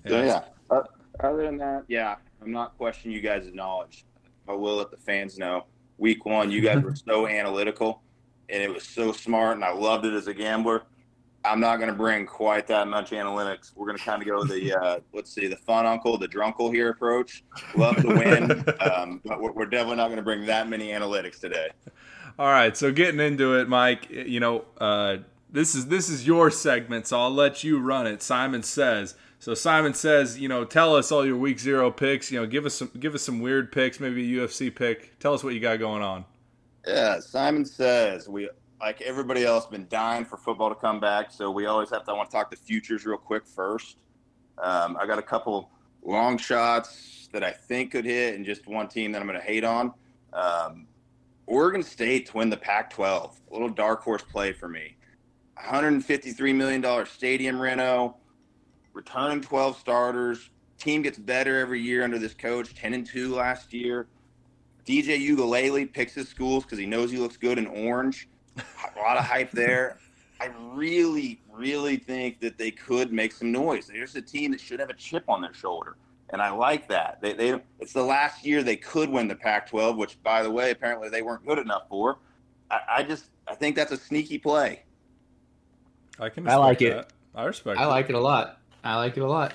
So, 0.08 0.22
yeah. 0.22 0.44
Uh, 0.70 0.82
other 1.22 1.44
than 1.44 1.58
that, 1.58 1.84
yeah, 1.88 2.16
I'm 2.42 2.52
not 2.52 2.78
questioning 2.78 3.16
you 3.16 3.22
guys' 3.22 3.50
knowledge. 3.54 4.06
I 4.48 4.54
will 4.54 4.76
let 4.76 4.92
the 4.92 4.98
fans 4.98 5.38
know. 5.38 5.66
Week 5.98 6.26
one, 6.26 6.52
you 6.52 6.62
guys 6.62 6.84
were 6.84 6.96
so 6.96 7.28
analytical, 7.30 8.02
and 8.50 8.62
it 8.62 8.74
was 8.74 8.84
so 8.84 9.12
smart, 9.12 9.56
and 9.56 9.64
I 9.64 9.72
loved 9.72 10.06
it 10.06 10.14
as 10.14 10.28
a 10.28 10.34
gambler. 10.34 10.84
I'm 11.44 11.60
not 11.60 11.78
going 11.78 11.90
to 11.90 11.96
bring 11.96 12.26
quite 12.26 12.68
that 12.68 12.88
much 12.88 13.12
analytics. 13.12 13.72
We're 13.76 13.88
going 13.88 13.98
to 13.98 14.04
kind 14.04 14.22
of 14.22 14.28
go 14.28 14.44
the 14.44 14.74
uh, 14.74 15.00
let's 15.14 15.34
see, 15.34 15.48
the 15.48 15.56
fun 15.56 15.86
uncle, 15.86 16.18
the 16.18 16.28
drunkle 16.28 16.72
here 16.72 16.90
approach. 16.90 17.44
Love 17.76 17.96
to 17.98 18.08
win, 18.08 18.52
um, 18.80 19.22
but 19.26 19.42
we're, 19.42 19.52
we're 19.52 19.66
definitely 19.66 19.98
not 19.98 20.08
going 20.08 20.18
to 20.18 20.24
bring 20.24 20.46
that 20.46 20.70
many 20.70 20.90
analytics 20.90 21.40
today. 21.40 21.70
All 22.38 22.48
right, 22.48 22.76
so 22.78 22.92
getting 22.92 23.20
into 23.20 23.56
it, 23.56 23.68
Mike. 23.68 24.10
You 24.10 24.40
know, 24.40 24.66
uh, 24.80 25.18
this 25.52 25.76
is 25.76 25.88
this 25.88 26.10
is 26.10 26.28
your 26.28 26.52
segment, 26.52 27.08
so 27.08 27.20
I'll 27.20 27.32
let 27.32 27.64
you 27.64 27.80
run 27.80 28.08
it. 28.08 28.22
Simon 28.22 28.64
says. 28.64 29.16
So 29.40 29.56
Simon 29.56 29.96
says, 29.96 30.38
you 30.38 30.48
know, 30.48 30.66
tell 30.66 30.96
us 30.96 31.12
all 31.12 31.26
your 31.26 31.36
week 31.36 31.60
zero 31.60 31.90
picks. 31.90 32.32
You 32.32 32.40
know, 32.40 32.46
give 32.46 32.64
us 32.68 32.76
some 32.76 32.92
give 33.00 33.16
us 33.16 33.24
some 33.24 33.40
weird 33.40 33.72
picks, 33.72 34.00
maybe 34.00 34.38
a 34.38 34.42
UFC 34.42 34.74
pick. 34.74 35.18
Tell 35.20 35.34
us 35.34 35.44
what 35.44 35.56
you 35.56 35.60
got 35.60 35.80
going 35.80 36.04
on. 36.04 36.26
Yeah, 36.86 37.20
Simon 37.20 37.66
says 37.66 38.30
we 38.30 38.50
like 38.82 39.02
everybody 39.02 39.46
else 39.46 39.68
been 39.68 39.88
dying 39.90 40.26
for 40.26 40.38
football 40.38 40.70
to 40.70 40.76
come 40.76 41.00
back, 41.00 41.32
so 41.32 41.52
we 41.52 41.68
always 41.68 41.92
have 41.92 42.04
to. 42.06 42.12
I 42.12 42.16
want 42.16 42.30
to 42.32 42.36
talk 42.36 42.50
the 42.50 42.58
futures 42.58 43.06
real 43.06 43.18
quick 43.18 43.46
first. 43.46 43.98
Um, 44.58 44.98
I 45.00 45.06
got 45.06 45.20
a 45.20 45.24
couple 45.24 45.70
long 46.04 46.38
shots 46.38 47.30
that 47.32 47.44
I 47.44 47.52
think 47.52 47.92
could 47.92 48.06
hit, 48.06 48.36
and 48.36 48.44
just 48.44 48.68
one 48.68 48.88
team 48.88 49.12
that 49.12 49.22
I'm 49.22 49.28
going 49.28 49.40
to 49.40 49.46
hate 49.46 49.64
on. 49.64 49.94
Um, 50.34 50.88
Oregon 51.46 51.84
State 51.84 52.28
to 52.28 52.38
win 52.38 52.50
the 52.50 52.58
Pac-12, 52.58 53.36
a 53.50 53.54
little 53.54 53.70
dark 53.70 54.02
horse 54.02 54.24
play 54.24 54.52
for 54.52 54.68
me. 54.68 54.98
153 55.56 56.54
million 56.54 56.82
dollar 56.82 57.06
stadium 57.06 57.62
reno, 57.62 58.18
returning 58.94 59.42
12 59.42 59.78
starters. 59.78 60.50
Team 60.80 61.04
gets 61.04 61.20
better 61.20 61.60
every 61.60 61.80
year 61.80 62.04
under 62.04 62.18
this 62.18 62.34
coach. 62.34 62.74
10 62.74 62.96
and 62.96 63.06
two 63.06 63.36
last 63.36 63.72
year. 63.72 64.08
DJ 64.88 65.24
Uiagalelei 65.24 65.94
picks 65.94 66.16
his 66.16 66.28
schools 66.28 66.64
because 66.64 66.80
he 66.80 66.88
knows 66.88 67.12
he 67.12 67.18
looks 67.18 67.38
good 67.38 67.60
in 67.60 67.68
orange 67.68 68.28
a 68.58 69.00
lot 69.00 69.18
of 69.18 69.26
hype 69.26 69.52
there. 69.52 69.98
I 70.40 70.50
really, 70.74 71.40
really 71.52 71.98
think 71.98 72.40
that 72.40 72.58
they 72.58 72.72
could 72.72 73.14
make 73.14 73.32
some 73.32 73.52
noise. 73.52 73.88
There's 73.88 74.16
a 74.16 74.22
team 74.22 74.52
that 74.52 74.62
should 74.62 74.80
have 74.80 74.90
a 74.90 74.96
chip 74.96 75.26
on 75.28 75.42
their 75.42 75.54
shoulder, 75.54 75.98
and 76.32 76.42
I 76.42 76.50
like 76.50 76.88
that. 76.88 77.22
They, 77.22 77.34
they, 77.34 77.62
it's 77.80 77.94
the 77.94 78.04
last 78.04 78.44
year 78.44 78.64
they 78.64 78.76
could 78.76 79.10
win 79.10 79.28
the 79.28 79.36
Pac-12, 79.36 79.98
which, 79.98 80.22
by 80.24 80.42
the 80.42 80.50
way, 80.50 80.72
apparently 80.72 81.10
they 81.10 81.22
weren't 81.22 81.46
good 81.46 81.60
enough 81.60 81.84
for. 81.90 82.18
I, 82.72 82.80
I 82.90 83.04
just, 83.04 83.26
I 83.48 83.54
think 83.54 83.76
that's 83.76 83.92
a 83.92 83.98
sneaky 83.98 84.40
play. 84.40 84.84
I 86.20 86.30
can. 86.30 86.48
I 86.48 86.56
like 86.56 86.80
that. 86.80 86.98
it. 86.98 87.14
I 87.36 87.44
respect. 87.44 87.80
I 87.80 87.84
it. 87.84 87.88
like 87.88 88.10
it 88.10 88.16
a 88.16 88.20
lot. 88.20 88.60
I 88.84 88.96
like 88.96 89.18
it 89.18 89.22
a 89.22 89.28
lot. 89.28 89.54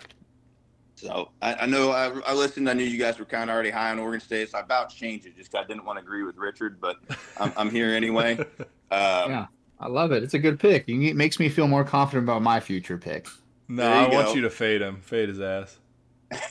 So 0.96 1.30
I, 1.42 1.54
I 1.54 1.66
know 1.66 1.90
I, 1.90 2.06
I, 2.20 2.32
listened. 2.32 2.70
I 2.70 2.72
knew 2.72 2.84
you 2.84 2.98
guys 2.98 3.18
were 3.18 3.26
kind 3.26 3.50
of 3.50 3.54
already 3.54 3.70
high 3.70 3.90
on 3.90 3.98
Oregon 3.98 4.20
State, 4.20 4.50
so 4.50 4.58
I 4.58 4.62
about 4.62 4.88
changed 4.88 5.26
it 5.26 5.36
just 5.36 5.50
because 5.50 5.64
I 5.64 5.68
didn't 5.68 5.84
want 5.84 5.98
to 5.98 6.02
agree 6.02 6.22
with 6.22 6.36
Richard, 6.36 6.80
but 6.80 6.96
I'm, 7.38 7.52
I'm 7.56 7.70
here 7.70 7.90
anyway. 7.90 8.38
Um, 8.90 9.30
yeah, 9.30 9.46
I 9.80 9.88
love 9.88 10.12
it. 10.12 10.22
It's 10.22 10.34
a 10.34 10.38
good 10.38 10.58
pick. 10.58 10.88
It 10.88 11.16
makes 11.16 11.38
me 11.38 11.48
feel 11.48 11.68
more 11.68 11.84
confident 11.84 12.24
about 12.24 12.42
my 12.42 12.60
future 12.60 12.98
pick. 12.98 13.26
No, 13.68 13.90
I 13.90 14.10
go. 14.10 14.16
want 14.16 14.34
you 14.34 14.42
to 14.42 14.50
fade 14.50 14.80
him. 14.80 15.00
Fade 15.00 15.28
his 15.28 15.40
ass. 15.40 15.78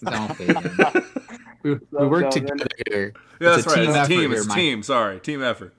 Don't 0.04 0.36
fade 0.36 0.56
him. 0.56 1.04
we, 1.64 1.74
we 1.92 2.08
work 2.08 2.30
together 2.30 2.68
here. 2.90 3.14
Yeah, 3.40 3.56
that's 3.56 3.68
right. 3.68 3.80
It's 3.80 3.96
a 3.96 4.08
team. 4.08 4.32
It's 4.32 4.54
team. 4.54 4.84
Sorry, 4.84 5.20
team 5.20 5.44
effort. 5.44 5.74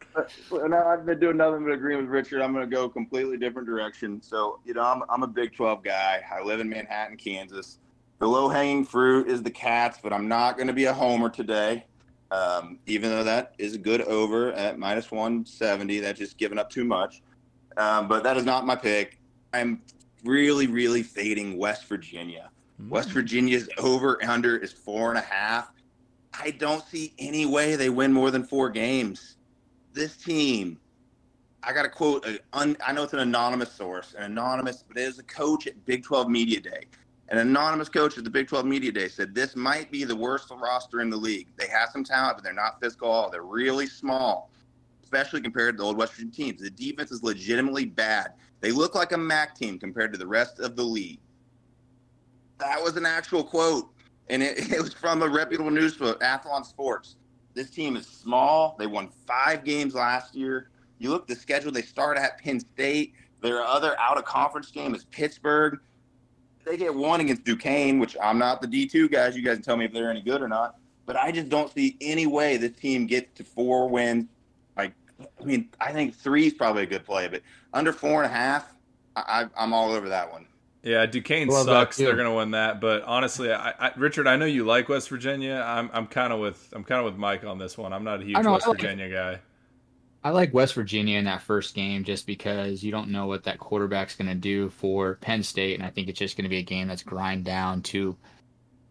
Now 0.51 0.89
I've 0.89 1.07
been 1.07 1.21
doing 1.21 1.37
nothing 1.37 1.65
but 1.65 1.73
agreeing 1.73 2.01
with 2.01 2.11
Richard. 2.11 2.43
I'm 2.43 2.53
going 2.53 2.69
to 2.69 2.75
go 2.75 2.89
completely 2.89 3.37
different 3.37 3.67
direction. 3.67 4.21
So 4.23 4.61
you 4.65 4.75
know, 4.75 4.83
I'm 4.83 5.03
I'm 5.09 5.23
a 5.23 5.29
Big 5.29 5.55
12 5.55 5.83
guy. 5.83 6.23
I 6.31 6.43
live 6.43 6.61
in 6.61 6.69
Manhattan, 6.69 7.17
Kansas. 7.17 7.79
The 8.19 8.27
low 8.27 8.49
hanging 8.49 8.85
fruit 8.85 9.29
is 9.29 9.43
the 9.43 9.51
Cats, 9.51 9.99
but 10.03 10.13
I'm 10.13 10.27
not 10.27 10.57
going 10.57 10.69
to 10.69 10.73
be 10.73 10.87
a 10.87 10.93
homer 10.93 11.29
today. 11.29 11.85
Um, 12.31 12.79
even 12.87 13.11
though 13.11 13.25
that 13.25 13.55
is 13.59 13.75
a 13.75 13.79
good 13.79 14.03
over 14.03 14.53
at 14.53 14.79
minus 14.79 15.11
170, 15.11 16.01
that's 16.01 16.19
just 16.19 16.39
giving 16.39 16.59
up 16.59 16.71
too 16.71 16.85
much. 16.85 17.23
Um, 17.77 18.09
but 18.09 18.23
that 18.25 18.37
is 18.37 18.45
not 18.45 18.67
my 18.67 18.75
pick. 18.75 19.19
I'm 19.53 19.83
really, 20.25 20.67
really 20.67 21.03
fading 21.03 21.57
West 21.57 21.87
Virginia. 21.87 22.51
Mm. 22.83 22.89
West 22.89 23.11
Virginia's 23.11 23.69
over 23.79 24.23
under 24.25 24.57
is 24.57 24.73
four 24.73 25.11
and 25.11 25.19
a 25.19 25.23
half. 25.23 25.71
I 26.39 26.51
don't 26.51 26.85
see 26.85 27.15
any 27.19 27.47
way 27.47 27.77
they 27.77 27.91
win 27.91 28.13
more 28.13 28.31
than 28.31 28.45
four 28.45 28.71
games. 28.71 29.37
This 29.93 30.17
team, 30.17 30.79
I 31.63 31.73
got 31.73 31.85
to 31.85 31.89
quote, 31.89 32.27
a, 32.27 32.39
un, 32.53 32.77
I 32.85 32.93
know 32.93 33.05
it's 33.05 33.15
an 33.15 33.21
anonymous 33.21 33.73
source, 33.73 34.15
an 34.17 34.25
anonymous, 34.25 34.85
but 34.87 34.99
it 34.99 35.05
is 35.05 35.19
a 35.19 35.23
coach 35.23 35.67
at 35.67 35.83
Big 35.87 36.03
12 36.03 36.29
Media 36.29 36.61
Day. 36.61 36.83
An 37.29 37.39
anonymous 37.39 37.89
coach 37.89 38.17
at 38.17 38.25
the 38.25 38.31
Big 38.31 38.47
12 38.47 38.65
Media 38.65 38.93
Day 38.93 39.09
said 39.09 39.35
this 39.35 39.57
might 39.57 39.91
be 39.91 40.05
the 40.05 40.15
worst 40.15 40.51
roster 40.51 41.01
in 41.01 41.11
the 41.11 41.17
league. 41.17 41.49
They 41.57 41.67
have 41.67 41.89
some 41.91 42.05
talent, 42.05 42.37
but 42.37 42.45
they're 42.45 42.53
not 42.53 42.81
physical. 42.81 43.09
all 43.09 43.31
They're 43.31 43.43
really 43.43 43.87
small, 43.87 44.51
especially 45.03 45.41
compared 45.41 45.77
to 45.77 45.83
the 45.83 45.87
old 45.87 45.97
West 45.97 46.13
Virginia 46.13 46.33
teams. 46.33 46.63
The 46.63 46.71
defense 46.71 47.11
is 47.11 47.25
legitimately 47.25 47.87
bad. 47.87 48.35
They 48.61 48.71
look 48.71 48.95
like 48.95 49.11
a 49.13 49.19
MAC 49.19 49.57
team 49.57 49.79
compared 49.79 50.13
to 50.13 50.19
the 50.19 50.27
rest 50.27 50.61
of 50.61 50.77
the 50.77 50.85
league. 50.85 51.19
That 52.59 52.81
was 52.81 52.97
an 52.97 53.05
actual 53.05 53.43
quote, 53.43 53.93
and 54.29 54.43
it, 54.43 54.59
it 54.73 54.81
was 54.81 54.95
from 54.95 55.23
a 55.23 55.29
reputable 55.29 55.71
newspaper, 55.71 56.15
Athlon 56.21 56.65
Sports. 56.65 57.17
This 57.55 57.71
team 57.71 57.97
is 57.97 58.07
small. 58.07 58.77
They 58.79 58.87
won 58.87 59.09
five 59.27 59.65
games 59.65 59.95
last 59.95 60.35
year. 60.35 60.71
You 60.99 61.11
look 61.11 61.23
at 61.23 61.29
the 61.29 61.35
schedule, 61.35 61.73
they 61.73 61.83
start 61.83 62.19
at 62.19 62.39
Penn 62.39 62.61
State. 62.61 63.15
Their 63.43 63.63
other 63.63 63.99
out 63.99 64.17
of 64.17 64.25
conference 64.25 64.71
game 64.71 64.95
is 64.95 65.05
Pittsburgh. 65.07 65.81
They 66.67 66.77
get 66.77 66.93
one 66.93 67.21
against 67.21 67.45
Duquesne, 67.45 68.01
which 68.01 68.17
I'm 68.21 68.39
not 68.39 68.61
the 68.61 68.67
D2 68.67 69.11
guys. 69.11 69.37
You 69.37 69.43
guys 69.43 69.55
can 69.57 69.63
tell 69.63 69.77
me 69.77 69.85
if 69.85 69.93
they're 69.93 70.11
any 70.11 70.21
good 70.21 70.43
or 70.43 70.49
not. 70.49 70.77
But 71.07 71.17
I 71.17 71.31
just 71.31 71.49
don't 71.49 71.73
see 71.73 71.97
any 72.01 72.27
way 72.27 72.57
this 72.57 72.73
team 72.73 73.07
gets 73.07 73.29
to 73.37 73.45
four 73.45 73.89
wins. 73.89 74.27
Like, 74.77 74.93
I 75.41 75.45
mean, 75.45 75.69
I 75.81 75.93
think 75.93 76.17
three 76.17 76.49
is 76.49 76.53
probably 76.55 76.83
a 76.83 76.87
good 76.87 77.05
play, 77.05 77.29
but 77.29 77.43
under 77.73 77.93
four 77.93 78.25
and 78.25 78.33
a 78.33 78.35
half, 78.35 78.75
I, 79.15 79.47
I'm 79.57 79.73
all 79.73 79.93
over 79.93 80.09
that 80.09 80.31
one. 80.33 80.47
Yeah, 80.83 81.07
Duquesne 81.07 81.47
Love 81.49 81.67
sucks. 81.67 81.97
They're 81.97 82.15
going 82.17 82.29
to 82.29 82.35
win 82.35 82.51
that, 82.51 82.81
but 82.81 83.03
honestly, 83.05 83.53
I, 83.53 83.71
I, 83.71 83.93
Richard, 83.97 84.27
I 84.27 84.35
know 84.37 84.45
you 84.45 84.65
like 84.65 84.89
West 84.89 85.09
Virginia. 85.09 85.65
I'm, 85.65 85.89
I'm 85.93 86.07
kind 86.09 86.33
of 86.33 86.41
with, 86.41 86.69
I'm 86.73 86.83
kind 86.85 86.99
of 86.99 87.05
with 87.07 87.17
Mike 87.17 87.45
on 87.45 87.59
this 87.59 87.79
one. 87.79 87.93
I'm 87.93 88.05
not 88.05 88.21
a 88.21 88.25
huge 88.25 88.45
West 88.45 88.67
like- 88.67 88.81
Virginia 88.81 89.09
guy. 89.09 89.39
I 90.27 90.31
like 90.31 90.53
West 90.53 90.75
Virginia 90.75 91.21
in 91.21 91.27
that 91.27 91.43
first 91.43 91.73
game 91.73 92.03
just 92.03 92.27
because 92.27 92.83
you 92.83 92.91
don't 92.91 93.11
know 93.11 93.29
what 93.29 93.45
that 93.45 93.61
quarterback's 93.61 94.17
going 94.17 94.27
to 94.27 94.35
do 94.35 94.71
for 94.71 95.19
Penn 95.21 95.45
State, 95.45 95.79
and 95.79 95.87
I 95.87 95.91
think 95.91 96.09
it's 96.09 96.19
just 96.19 96.37
going 96.37 96.43
to 96.43 96.49
be 96.49 96.59
a 96.59 96.65
game 96.65 96.89
that's 96.89 97.05
grind 97.05 97.45
down 97.45 97.81
to. 97.83 98.17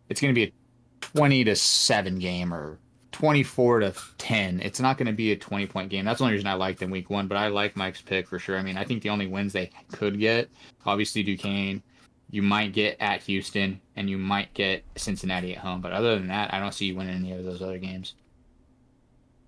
It's 0.07 0.21
going 0.21 0.33
to 0.33 0.39
be 0.39 0.45
a 0.45 0.53
twenty 1.01 1.43
to 1.43 1.53
seven 1.57 2.19
game 2.19 2.53
or 2.53 2.79
twenty 3.11 3.43
four 3.43 3.81
to 3.81 3.93
ten. 4.17 4.61
It's 4.61 4.79
not 4.79 4.97
going 4.97 5.07
to 5.07 5.11
be 5.11 5.33
a 5.33 5.35
twenty 5.35 5.67
point 5.67 5.89
game. 5.89 6.05
That's 6.05 6.19
the 6.19 6.23
only 6.23 6.35
reason 6.35 6.47
I 6.47 6.53
like 6.53 6.79
them 6.79 6.89
week 6.89 7.09
one. 7.09 7.27
But 7.27 7.37
I 7.37 7.49
like 7.49 7.75
Mike's 7.75 8.01
pick 8.01 8.29
for 8.29 8.39
sure. 8.39 8.57
I 8.57 8.61
mean, 8.61 8.77
I 8.77 8.85
think 8.85 9.03
the 9.03 9.09
only 9.09 9.27
wins 9.27 9.51
they 9.51 9.71
could 9.91 10.17
get, 10.17 10.49
obviously 10.85 11.21
Duquesne. 11.21 11.83
You 12.29 12.43
might 12.43 12.71
get 12.71 12.95
at 13.01 13.21
Houston, 13.23 13.81
and 13.97 14.09
you 14.09 14.17
might 14.17 14.53
get 14.53 14.85
Cincinnati 14.95 15.53
at 15.53 15.61
home. 15.61 15.81
But 15.81 15.91
other 15.91 16.15
than 16.15 16.29
that, 16.29 16.53
I 16.53 16.61
don't 16.61 16.73
see 16.73 16.85
you 16.85 16.95
winning 16.95 17.15
any 17.15 17.33
of 17.33 17.43
those 17.43 17.61
other 17.61 17.77
games. 17.77 18.13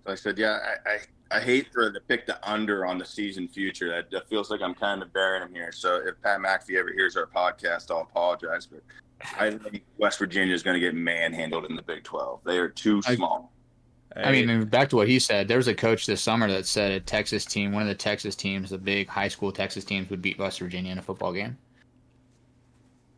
So 0.05 0.11
I 0.11 0.15
said, 0.15 0.37
yeah, 0.37 0.59
I, 0.85 0.89
I, 0.89 0.97
I 1.31 1.39
hate 1.39 1.71
for 1.73 1.91
to 1.91 1.99
pick 2.01 2.25
the 2.25 2.49
under 2.49 2.85
on 2.85 2.97
the 2.97 3.05
season 3.05 3.47
future. 3.47 3.89
That, 3.89 4.09
that 4.11 4.29
feels 4.29 4.49
like 4.49 4.61
I'm 4.61 4.73
kind 4.73 5.01
of 5.01 5.11
burying 5.13 5.43
him 5.43 5.53
here. 5.53 5.71
So 5.71 5.97
if 5.97 6.21
Pat 6.21 6.39
McAfee 6.39 6.77
ever 6.77 6.91
hears 6.91 7.17
our 7.17 7.27
podcast, 7.27 7.91
I'll 7.91 8.01
apologize. 8.01 8.65
But 8.65 8.81
I 9.37 9.51
think 9.57 9.83
West 9.97 10.19
Virginia 10.19 10.53
is 10.53 10.63
going 10.63 10.75
to 10.75 10.79
get 10.79 10.95
manhandled 10.95 11.65
in 11.65 11.75
the 11.75 11.81
Big 11.81 12.03
12. 12.03 12.41
They 12.45 12.57
are 12.57 12.69
too 12.69 13.01
I- 13.05 13.15
small. 13.15 13.51
I 14.15 14.31
mean, 14.31 14.65
back 14.65 14.89
to 14.89 14.95
what 14.95 15.07
he 15.07 15.19
said, 15.19 15.47
there 15.47 15.57
was 15.57 15.67
a 15.67 15.75
coach 15.75 16.07
this 16.07 16.21
summer 16.23 16.47
that 16.49 16.65
said 16.65 16.91
a 16.91 16.99
Texas 16.99 17.45
team, 17.45 17.71
one 17.71 17.83
of 17.83 17.87
the 17.87 17.93
Texas 17.93 18.35
teams, 18.35 18.71
the 18.71 18.77
big 18.79 19.07
high 19.07 19.27
school 19.27 19.51
Texas 19.51 19.83
teams, 19.85 20.09
would 20.09 20.23
beat 20.23 20.39
West 20.39 20.59
Virginia 20.59 20.91
in 20.91 20.97
a 20.97 21.03
football 21.03 21.33
game. 21.33 21.57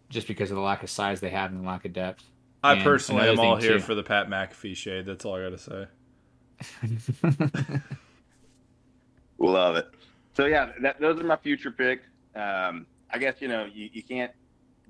Just 0.10 0.28
because 0.28 0.50
of 0.52 0.56
the 0.58 0.62
lack 0.62 0.84
of 0.84 0.90
size 0.90 1.22
they 1.22 1.30
have 1.30 1.52
and 1.52 1.64
the 1.64 1.68
lack 1.68 1.86
of 1.86 1.94
depth. 1.94 2.26
I 2.64 2.74
and 2.74 2.84
personally 2.84 3.22
another 3.22 3.42
am 3.42 3.48
all 3.48 3.56
here 3.58 3.74
too. 3.74 3.80
for 3.80 3.96
the 3.96 4.04
Pat 4.04 4.28
McAfee 4.28 4.76
shade. 4.76 5.06
That's 5.06 5.24
all 5.24 5.36
I 5.36 5.44
got 5.44 5.52
to 5.52 5.58
say. 5.58 5.88
Love 9.40 9.76
it. 9.78 9.88
So 10.34 10.46
yeah, 10.46 10.72
that, 10.82 11.00
those 11.00 11.20
are 11.20 11.24
my 11.24 11.38
future 11.38 11.72
picks. 11.72 12.06
Um, 12.36 12.86
I 13.12 13.18
guess 13.18 13.36
you 13.40 13.48
know 13.48 13.66
you, 13.66 13.90
you 13.92 14.04
can't 14.04 14.32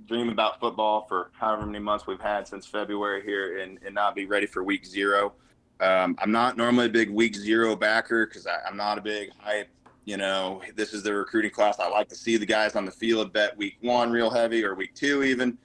dream 0.08 0.30
about 0.30 0.60
football 0.60 1.06
for 1.08 1.32
however 1.34 1.66
many 1.66 1.80
months 1.80 2.08
we've 2.08 2.22
had 2.22 2.48
since 2.48 2.66
February 2.66 3.22
here 3.24 3.60
and, 3.60 3.80
and 3.86 3.94
not 3.94 4.16
be 4.16 4.26
ready 4.26 4.46
for 4.46 4.64
week 4.64 4.86
zero. 4.86 5.34
Um, 5.80 6.16
I'm 6.20 6.32
not 6.32 6.58
normally 6.58 6.88
a 6.88 6.90
big 6.90 7.10
week 7.10 7.36
zero 7.36 7.76
backer 7.76 8.26
because 8.26 8.46
I'm 8.48 8.76
not 8.76 8.98
a 8.98 9.02
big 9.02 9.30
hype. 9.38 9.70
You 10.06 10.18
know, 10.18 10.62
this 10.76 10.94
is 10.94 11.04
the 11.04 11.14
recruiting 11.14 11.52
class. 11.52 11.80
I 11.80 11.88
like 11.88 12.10
to 12.10 12.16
see 12.16 12.38
the 12.38 12.46
guys 12.46 12.76
on 12.76 12.86
the 12.86 12.92
field 12.92 13.32
bet 13.32 13.56
week 13.58 13.78
one 13.82 14.12
real 14.12 14.30
heavy 14.30 14.64
or 14.66 14.76
week 14.76 14.96
two 14.96 15.24
even. 15.24 15.58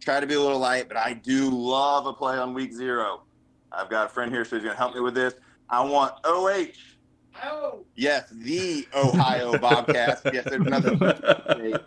Try 0.00 0.18
to 0.18 0.26
be 0.26 0.34
a 0.34 0.40
little 0.40 0.58
light, 0.58 0.88
but 0.88 0.96
I 0.96 1.12
do 1.12 1.48
love 1.50 2.06
a 2.06 2.12
play 2.12 2.36
on 2.36 2.54
week 2.54 2.72
zero. 2.72 3.22
I've 3.70 3.88
got 3.88 4.06
a 4.06 4.08
friend 4.08 4.30
here, 4.32 4.44
so 4.44 4.56
he's 4.56 4.64
going 4.64 4.74
to 4.74 4.78
help 4.78 4.94
me 4.94 5.00
with 5.00 5.14
this. 5.14 5.34
I 5.72 5.80
want 5.80 6.14
OH. 6.24 6.66
Yes, 7.96 8.28
the 8.30 8.86
Ohio 8.94 9.56
Bobcats. 9.58 10.20
Yes, 10.30 10.44
there's 10.44 10.66
another 10.66 10.94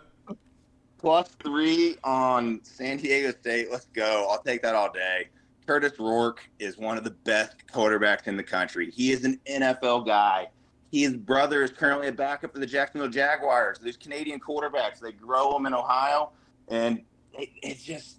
Plus 0.98 1.28
three 1.40 1.96
on 2.02 2.60
San 2.64 2.96
Diego 2.96 3.30
State. 3.30 3.70
Let's 3.70 3.86
go. 3.86 4.26
I'll 4.28 4.42
take 4.42 4.60
that 4.62 4.74
all 4.74 4.90
day. 4.92 5.28
Kurtis 5.68 6.00
Rourke 6.00 6.40
is 6.58 6.76
one 6.78 6.98
of 6.98 7.04
the 7.04 7.12
best 7.12 7.54
quarterbacks 7.72 8.26
in 8.26 8.36
the 8.36 8.42
country. 8.42 8.90
He 8.90 9.12
is 9.12 9.24
an 9.24 9.38
NFL 9.48 10.04
guy. 10.04 10.48
His 10.90 11.16
brother 11.16 11.62
is 11.62 11.70
currently 11.70 12.08
a 12.08 12.12
backup 12.12 12.52
for 12.52 12.58
the 12.58 12.66
Jacksonville 12.66 13.08
Jaguars. 13.08 13.78
These 13.78 13.98
Canadian 13.98 14.40
quarterbacks, 14.40 14.98
they 14.98 15.12
grow 15.12 15.52
them 15.52 15.66
in 15.66 15.74
Ohio, 15.74 16.32
and 16.68 17.02
it, 17.34 17.50
it's 17.62 17.84
just. 17.84 18.18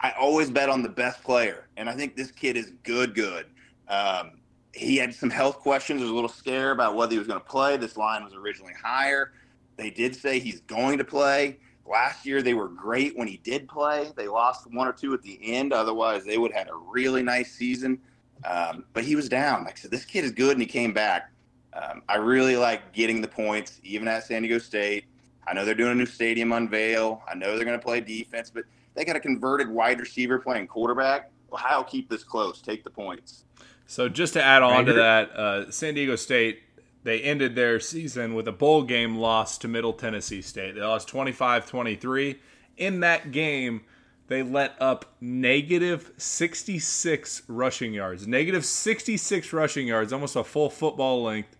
I 0.00 0.12
always 0.12 0.50
bet 0.50 0.68
on 0.68 0.82
the 0.82 0.88
best 0.88 1.24
player, 1.24 1.66
and 1.76 1.90
I 1.90 1.94
think 1.94 2.14
this 2.14 2.30
kid 2.30 2.56
is 2.56 2.72
good. 2.84 3.16
Good. 3.16 3.46
Um, 3.88 4.32
he 4.74 4.96
had 4.96 5.14
some 5.14 5.30
health 5.30 5.58
questions. 5.58 6.00
There 6.00 6.04
was 6.04 6.10
a 6.10 6.14
little 6.14 6.28
scare 6.28 6.72
about 6.72 6.96
whether 6.96 7.12
he 7.12 7.18
was 7.18 7.26
going 7.26 7.40
to 7.40 7.46
play. 7.46 7.76
This 7.76 7.96
line 7.96 8.24
was 8.24 8.34
originally 8.34 8.74
higher. 8.74 9.32
They 9.76 9.90
did 9.90 10.14
say 10.16 10.38
he's 10.38 10.60
going 10.62 10.98
to 10.98 11.04
play. 11.04 11.58
Last 11.86 12.24
year, 12.24 12.42
they 12.42 12.54
were 12.54 12.68
great 12.68 13.16
when 13.16 13.28
he 13.28 13.36
did 13.38 13.68
play. 13.68 14.10
They 14.16 14.26
lost 14.26 14.66
one 14.72 14.88
or 14.88 14.92
two 14.92 15.12
at 15.14 15.22
the 15.22 15.38
end. 15.42 15.72
Otherwise, 15.72 16.24
they 16.24 16.38
would 16.38 16.52
have 16.52 16.66
had 16.66 16.74
a 16.74 16.76
really 16.76 17.22
nice 17.22 17.52
season. 17.52 17.98
Um, 18.44 18.84
but 18.92 19.04
he 19.04 19.16
was 19.16 19.28
down. 19.28 19.64
Like 19.64 19.78
I 19.78 19.80
said, 19.82 19.90
this 19.90 20.04
kid 20.04 20.24
is 20.24 20.32
good, 20.32 20.52
and 20.52 20.60
he 20.60 20.66
came 20.66 20.92
back. 20.92 21.30
Um, 21.72 22.02
I 22.08 22.16
really 22.16 22.56
like 22.56 22.92
getting 22.92 23.20
the 23.20 23.28
points, 23.28 23.80
even 23.82 24.08
at 24.08 24.24
San 24.24 24.42
Diego 24.42 24.58
State. 24.58 25.04
I 25.46 25.52
know 25.52 25.64
they're 25.64 25.74
doing 25.74 25.92
a 25.92 25.94
new 25.94 26.06
stadium 26.06 26.52
unveil. 26.52 27.22
I 27.28 27.34
know 27.34 27.56
they're 27.56 27.66
going 27.66 27.78
to 27.78 27.84
play 27.84 28.00
defense, 28.00 28.50
but 28.50 28.64
they 28.94 29.04
got 29.04 29.16
a 29.16 29.20
converted 29.20 29.68
wide 29.68 30.00
receiver 30.00 30.38
playing 30.38 30.68
quarterback. 30.68 31.30
Ohio 31.52 31.82
keep 31.82 32.08
this 32.08 32.24
close. 32.24 32.60
Take 32.60 32.82
the 32.82 32.90
points. 32.90 33.43
So 33.86 34.08
just 34.08 34.32
to 34.32 34.42
add 34.42 34.62
on 34.62 34.86
to 34.86 34.92
that, 34.94 35.30
uh, 35.36 35.70
San 35.70 35.94
Diego 35.94 36.16
State 36.16 36.60
they 37.04 37.20
ended 37.20 37.54
their 37.54 37.78
season 37.80 38.34
with 38.34 38.48
a 38.48 38.52
bowl 38.52 38.82
game 38.82 39.16
loss 39.16 39.58
to 39.58 39.68
Middle 39.68 39.92
Tennessee 39.92 40.40
State. 40.40 40.74
They 40.74 40.80
lost 40.80 41.06
25-23. 41.08 42.38
In 42.78 43.00
that 43.00 43.30
game, 43.30 43.82
they 44.28 44.42
let 44.42 44.74
up 44.80 45.14
negative 45.20 46.12
66 46.16 47.42
rushing 47.46 47.92
yards. 47.92 48.26
Negative 48.26 48.64
66 48.64 49.52
rushing 49.52 49.86
yards, 49.86 50.14
almost 50.14 50.34
a 50.34 50.42
full 50.42 50.70
football 50.70 51.22
length, 51.22 51.54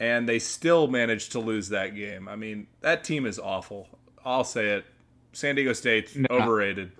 and 0.00 0.26
they 0.26 0.38
still 0.38 0.88
managed 0.88 1.32
to 1.32 1.38
lose 1.38 1.68
that 1.68 1.94
game. 1.94 2.26
I 2.26 2.36
mean, 2.36 2.66
that 2.80 3.04
team 3.04 3.26
is 3.26 3.38
awful. 3.38 3.88
I'll 4.24 4.42
say 4.42 4.70
it. 4.70 4.86
San 5.34 5.54
Diego 5.54 5.74
State's 5.74 6.16
No. 6.16 6.28
overrated. 6.30 6.92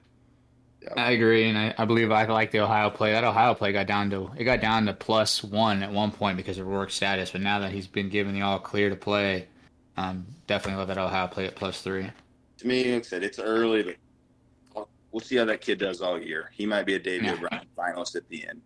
I 0.96 1.12
agree, 1.12 1.48
and 1.48 1.56
I, 1.56 1.74
I 1.78 1.84
believe 1.84 2.10
I 2.10 2.24
like 2.26 2.50
the 2.50 2.60
Ohio 2.60 2.90
play. 2.90 3.12
That 3.12 3.24
Ohio 3.24 3.54
play 3.54 3.72
got 3.72 3.86
down 3.86 4.10
to 4.10 4.30
it 4.36 4.44
got 4.44 4.60
down 4.60 4.86
to 4.86 4.92
plus 4.92 5.42
one 5.42 5.82
at 5.82 5.92
one 5.92 6.10
point 6.10 6.36
because 6.36 6.58
of 6.58 6.66
Rourke's 6.66 6.94
status, 6.94 7.30
but 7.30 7.40
now 7.40 7.58
that 7.60 7.72
he's 7.72 7.86
been 7.86 8.08
given 8.08 8.34
the 8.34 8.42
all 8.42 8.58
clear 8.58 8.90
to 8.90 8.96
play, 8.96 9.46
um, 9.96 10.26
definitely 10.46 10.78
love 10.78 10.88
that 10.88 10.98
Ohio 10.98 11.28
play 11.28 11.46
at 11.46 11.54
plus 11.54 11.82
three. 11.82 12.10
To 12.58 12.66
me, 12.66 12.92
like 12.94 13.02
I 13.04 13.06
said, 13.06 13.22
it's 13.22 13.38
early, 13.38 13.96
but 14.74 14.86
we'll 15.12 15.20
see 15.20 15.36
how 15.36 15.44
that 15.44 15.60
kid 15.60 15.78
does 15.78 16.00
all 16.00 16.20
year. 16.20 16.50
He 16.52 16.66
might 16.66 16.84
be 16.86 16.94
a 16.94 16.98
Davey 16.98 17.26
Yeah. 17.26 17.34
O'Brien 17.34 17.66
finalist 17.76 18.16
at 18.16 18.28
the 18.28 18.46
end. 18.48 18.60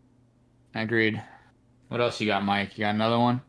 Agreed. 0.75 1.23
What 1.89 2.01
else 2.01 2.21
you 2.21 2.27
got, 2.27 2.45
Mike? 2.45 2.77
You 2.77 2.83
got 2.85 2.95
another 2.95 3.19
one? 3.19 3.41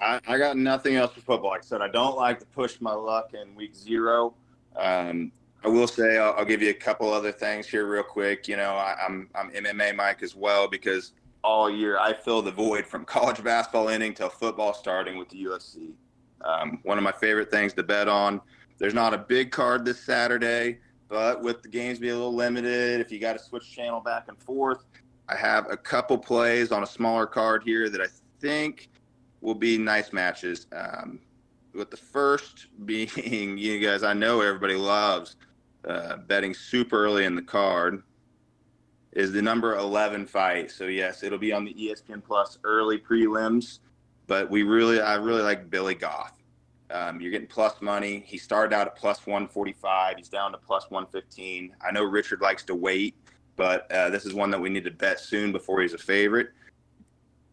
I, 0.00 0.20
I 0.26 0.38
got 0.38 0.56
nothing 0.56 0.96
else 0.96 1.12
for 1.12 1.20
football. 1.20 1.50
Like 1.50 1.62
I 1.62 1.64
said, 1.64 1.80
I 1.80 1.88
don't 1.88 2.16
like 2.16 2.38
to 2.40 2.46
push 2.46 2.80
my 2.80 2.92
luck 2.92 3.32
in 3.34 3.54
week 3.54 3.74
zero. 3.74 4.34
Um, 4.76 5.32
I 5.66 5.68
will 5.68 5.88
say 5.88 6.16
I'll, 6.16 6.32
I'll 6.34 6.44
give 6.44 6.62
you 6.62 6.70
a 6.70 6.74
couple 6.74 7.12
other 7.12 7.32
things 7.32 7.66
here 7.66 7.86
real 7.86 8.04
quick. 8.04 8.46
You 8.46 8.56
know, 8.56 8.74
I, 8.74 8.94
I'm 9.04 9.28
I'm 9.34 9.50
MMA 9.50 9.96
Mike 9.96 10.22
as 10.22 10.36
well 10.36 10.68
because 10.68 11.12
all 11.42 11.68
year 11.68 11.98
I 11.98 12.12
fill 12.12 12.40
the 12.40 12.52
void 12.52 12.86
from 12.86 13.04
college 13.16 13.42
basketball 13.42 13.88
ending 13.88 14.14
till 14.14 14.28
football 14.28 14.72
starting 14.72 15.18
with 15.18 15.28
the 15.28 15.42
UFC. 15.42 15.94
Um, 16.42 16.78
one 16.84 16.98
of 16.98 17.04
my 17.04 17.10
favorite 17.10 17.50
things 17.50 17.72
to 17.74 17.82
bet 17.82 18.06
on. 18.06 18.40
There's 18.78 18.94
not 18.94 19.12
a 19.12 19.18
big 19.18 19.50
card 19.50 19.84
this 19.84 19.98
Saturday, 19.98 20.78
but 21.08 21.42
with 21.42 21.62
the 21.62 21.68
games 21.68 21.98
being 21.98 22.12
a 22.12 22.16
little 22.16 22.34
limited, 22.34 23.00
if 23.00 23.10
you 23.10 23.18
got 23.18 23.32
to 23.32 23.40
switch 23.40 23.68
channel 23.72 24.00
back 24.00 24.26
and 24.28 24.38
forth, 24.38 24.84
I 25.28 25.34
have 25.34 25.68
a 25.68 25.76
couple 25.76 26.16
plays 26.16 26.70
on 26.70 26.84
a 26.84 26.86
smaller 26.86 27.26
card 27.26 27.64
here 27.64 27.90
that 27.90 28.00
I 28.00 28.06
think 28.40 28.88
will 29.40 29.54
be 29.54 29.78
nice 29.78 30.12
matches. 30.12 30.68
Um, 30.72 31.18
with 31.74 31.90
the 31.90 31.96
first 31.96 32.68
being, 32.86 33.58
you 33.58 33.80
guys, 33.80 34.04
I 34.04 34.12
know 34.12 34.42
everybody 34.42 34.76
loves 34.76 35.34
uh, 35.86 36.16
betting 36.16 36.54
super 36.54 37.04
early 37.04 37.24
in 37.24 37.34
the 37.34 37.42
card, 37.42 38.02
is 39.12 39.32
the 39.32 39.40
number 39.40 39.76
11 39.76 40.26
fight. 40.26 40.70
So, 40.70 40.84
yes, 40.86 41.22
it'll 41.22 41.38
be 41.38 41.52
on 41.52 41.64
the 41.64 41.74
ESPN 41.74 42.22
Plus 42.22 42.58
early 42.64 42.98
prelims, 42.98 43.78
but 44.26 44.50
we 44.50 44.62
really, 44.62 45.00
I 45.00 45.14
really 45.14 45.42
like 45.42 45.70
Billy 45.70 45.94
Goff. 45.94 46.32
Um, 46.90 47.20
you're 47.20 47.30
getting 47.30 47.48
plus 47.48 47.80
money. 47.80 48.22
He 48.26 48.38
started 48.38 48.74
out 48.74 48.86
at 48.86 48.96
plus 48.96 49.26
145. 49.26 50.16
He's 50.18 50.28
down 50.28 50.52
to 50.52 50.58
plus 50.58 50.90
115. 50.90 51.74
I 51.84 51.90
know 51.90 52.04
Richard 52.04 52.40
likes 52.40 52.62
to 52.64 52.74
wait, 52.74 53.16
but 53.56 53.90
uh, 53.90 54.10
this 54.10 54.24
is 54.24 54.34
one 54.34 54.50
that 54.50 54.60
we 54.60 54.68
need 54.68 54.84
to 54.84 54.90
bet 54.90 55.18
soon 55.18 55.50
before 55.50 55.80
he's 55.80 55.94
a 55.94 55.98
favorite. 55.98 56.50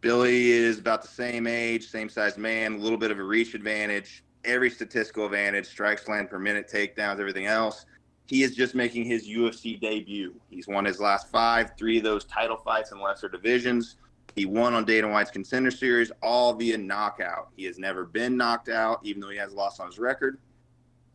Billy 0.01 0.51
is 0.51 0.79
about 0.79 1.01
the 1.01 1.07
same 1.07 1.47
age, 1.47 1.87
same 1.87 2.09
size 2.09 2.37
man, 2.37 2.73
a 2.73 2.77
little 2.77 2.97
bit 2.97 3.09
of 3.09 3.19
a 3.19 3.23
reach 3.23 3.53
advantage, 3.53 4.23
every 4.43 4.69
statistical 4.69 5.25
advantage, 5.25 5.65
strikes 5.65 6.07
land 6.07 6.29
per 6.29 6.37
minute, 6.37 6.69
takedowns, 6.71 7.19
everything 7.19 7.45
else. 7.45 7.85
He 8.25 8.43
is 8.43 8.55
just 8.55 8.73
making 8.73 9.05
his 9.05 9.27
UFC 9.27 9.79
debut. 9.79 10.33
He's 10.49 10.67
won 10.67 10.85
his 10.85 10.99
last 10.99 11.29
five, 11.29 11.71
three 11.77 11.97
of 11.97 12.03
those 12.03 12.23
title 12.25 12.57
fights 12.57 12.91
in 12.91 13.01
lesser 13.01 13.27
divisions. 13.27 13.97
He 14.35 14.45
won 14.45 14.73
on 14.73 14.85
Dana 14.85 15.09
White's 15.09 15.29
Contender 15.29 15.69
Series, 15.69 16.11
all 16.21 16.53
via 16.53 16.77
knockout. 16.77 17.49
He 17.55 17.65
has 17.65 17.77
never 17.77 18.05
been 18.05 18.35
knocked 18.35 18.69
out, 18.69 18.99
even 19.03 19.21
though 19.21 19.29
he 19.29 19.37
has 19.37 19.53
lost 19.53 19.79
on 19.79 19.87
his 19.87 19.99
record. 19.99 20.39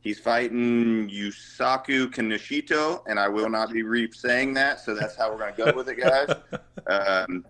He's 0.01 0.21
fighting 0.21 1.09
Yusaku 1.09 2.07
Kinoshita, 2.13 3.03
and 3.07 3.19
I 3.19 3.29
will 3.29 3.49
not 3.49 3.73
be 3.73 3.83
re 3.83 4.11
saying 4.13 4.55
that, 4.55 4.79
so 4.79 4.95
that's 4.95 5.17
how 5.17 5.33
we're 5.33 5.39
going 5.39 5.55
to 5.55 5.65
go 5.65 5.73
with 5.77 5.89
it, 5.89 5.97
guys. 5.97 6.29
Um, 6.87 7.45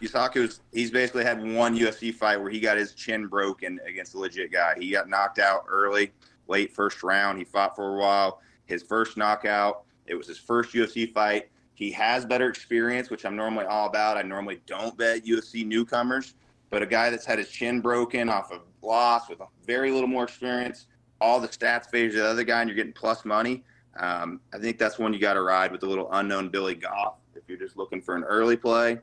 Yusaku's 0.00 0.60
he's 0.72 0.90
basically 0.90 1.24
had 1.24 1.42
one 1.42 1.76
UFC 1.76 2.14
fight 2.14 2.40
where 2.40 2.48
he 2.48 2.58
got 2.58 2.78
his 2.78 2.94
chin 2.94 3.26
broken 3.26 3.78
against 3.86 4.14
a 4.14 4.18
legit 4.18 4.50
guy. 4.50 4.74
He 4.78 4.90
got 4.90 5.10
knocked 5.10 5.38
out 5.38 5.64
early, 5.68 6.12
late 6.48 6.72
first 6.72 7.02
round. 7.02 7.38
He 7.38 7.44
fought 7.44 7.76
for 7.76 7.94
a 7.94 7.98
while. 7.98 8.40
His 8.66 8.82
first 8.82 9.16
knockout. 9.16 9.84
It 10.06 10.14
was 10.14 10.26
his 10.26 10.38
first 10.38 10.74
UFC 10.74 11.12
fight. 11.12 11.48
He 11.74 11.90
has 11.92 12.24
better 12.24 12.48
experience, 12.48 13.10
which 13.10 13.24
I'm 13.24 13.36
normally 13.36 13.66
all 13.66 13.86
about. 13.86 14.16
I 14.16 14.22
normally 14.22 14.60
don't 14.66 14.96
bet 14.96 15.24
UFC 15.24 15.66
newcomers, 15.66 16.34
but 16.70 16.82
a 16.82 16.86
guy 16.86 17.10
that's 17.10 17.26
had 17.26 17.38
his 17.38 17.50
chin 17.50 17.80
broken 17.80 18.28
off 18.28 18.50
of 18.50 18.62
loss 18.82 19.28
with 19.28 19.40
very 19.66 19.90
little 19.90 20.08
more 20.08 20.24
experience, 20.24 20.86
all 21.20 21.38
the 21.38 21.48
stats 21.48 21.90
favor 21.90 22.14
the 22.14 22.26
other 22.26 22.44
guy, 22.44 22.60
and 22.60 22.70
you're 22.70 22.76
getting 22.76 22.92
plus 22.92 23.24
money. 23.24 23.62
Um, 23.98 24.40
I 24.54 24.58
think 24.58 24.78
that's 24.78 24.98
one 24.98 25.12
you 25.12 25.18
got 25.18 25.34
to 25.34 25.42
ride 25.42 25.72
with 25.72 25.80
the 25.80 25.86
little 25.86 26.08
unknown 26.12 26.48
Billy 26.48 26.74
Goff 26.74 27.14
if 27.34 27.42
you're 27.46 27.58
just 27.58 27.76
looking 27.76 28.00
for 28.00 28.16
an 28.16 28.24
early 28.24 28.56
play. 28.56 28.98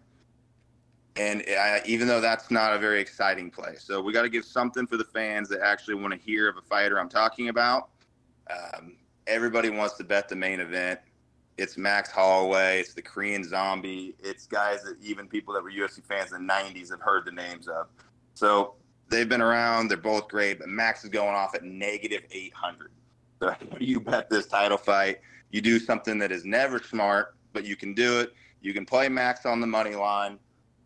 And 1.16 1.44
I, 1.48 1.82
even 1.86 2.08
though 2.08 2.22
that's 2.22 2.50
not 2.50 2.74
a 2.74 2.80
very 2.80 3.00
exciting 3.00 3.52
play, 3.52 3.76
so 3.78 4.02
we 4.02 4.14
got 4.14 4.24
to 4.24 4.30
give 4.30 4.46
something 4.46 4.88
for 4.88 4.98
the 4.98 5.04
fans 5.04 5.48
that 5.50 5.62
actually 5.62 5.94
want 5.96 6.12
to 6.12 6.20
hear 6.20 6.50
of 6.50 6.58
a 6.58 6.62
fighter 6.62 7.00
I'm 7.00 7.10
talking 7.10 7.50
about. 7.50 7.90
Um, 8.50 8.98
everybody 9.28 9.70
wants 9.70 9.96
to 9.96 10.04
bet 10.04 10.30
the 10.30 10.36
main 10.36 10.60
event 10.60 11.00
it's 11.58 11.78
Max 11.78 12.10
Holloway, 12.10 12.80
it's 12.80 12.94
the 12.94 13.02
Korean 13.02 13.44
Zombie, 13.44 14.16
it's 14.20 14.48
guys 14.48 14.84
that 14.84 14.98
even 15.02 15.28
people 15.28 15.54
that 15.54 15.64
were 15.64 15.72
UFC 15.72 16.04
fans 16.04 16.32
in 16.32 16.48
the 16.48 16.54
90s 16.54 16.90
have 16.90 17.02
heard 17.02 17.26
the 17.26 17.32
names 17.32 17.68
of. 17.68 17.88
So 18.34 18.74
they've 19.10 19.30
been 19.30 19.42
around, 19.42 19.90
they're 19.90 19.98
both 19.98 20.28
great, 20.28 20.60
but 20.60 20.68
Max 20.68 21.04
is 21.04 21.10
going 21.10 21.36
off 21.36 21.54
at 21.54 21.64
negative 21.64 22.24
800. 22.32 22.92
So 23.40 23.56
you 23.80 24.00
bet 24.00 24.30
this 24.30 24.48
title 24.48 24.78
fight, 24.78 25.20
you 25.52 25.62
do 25.62 25.78
something 25.78 26.18
that 26.20 26.32
is 26.32 26.44
never 26.44 26.80
smart, 26.80 27.36
but 27.52 27.66
you 27.66 27.76
can 27.76 27.94
do 27.94 28.20
it. 28.20 28.34
You 28.62 28.74
can 28.74 28.86
play 28.86 29.10
Max 29.10 29.46
on 29.46 29.60
the 29.60 29.68
money 29.68 29.96
line, 29.96 30.40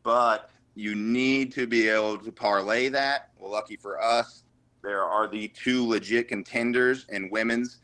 but 0.03 0.49
you 0.75 0.95
need 0.95 1.53
to 1.53 1.65
be 1.65 1.87
able 1.87 2.17
to 2.17 2.31
parlay 2.31 2.89
that. 2.89 3.29
Well, 3.37 3.51
lucky 3.51 3.77
for 3.77 4.01
us, 4.01 4.43
there 4.83 5.03
are 5.03 5.27
the 5.27 5.47
two 5.49 5.87
legit 5.87 6.27
contenders 6.27 7.05
in 7.09 7.29
women's 7.29 7.79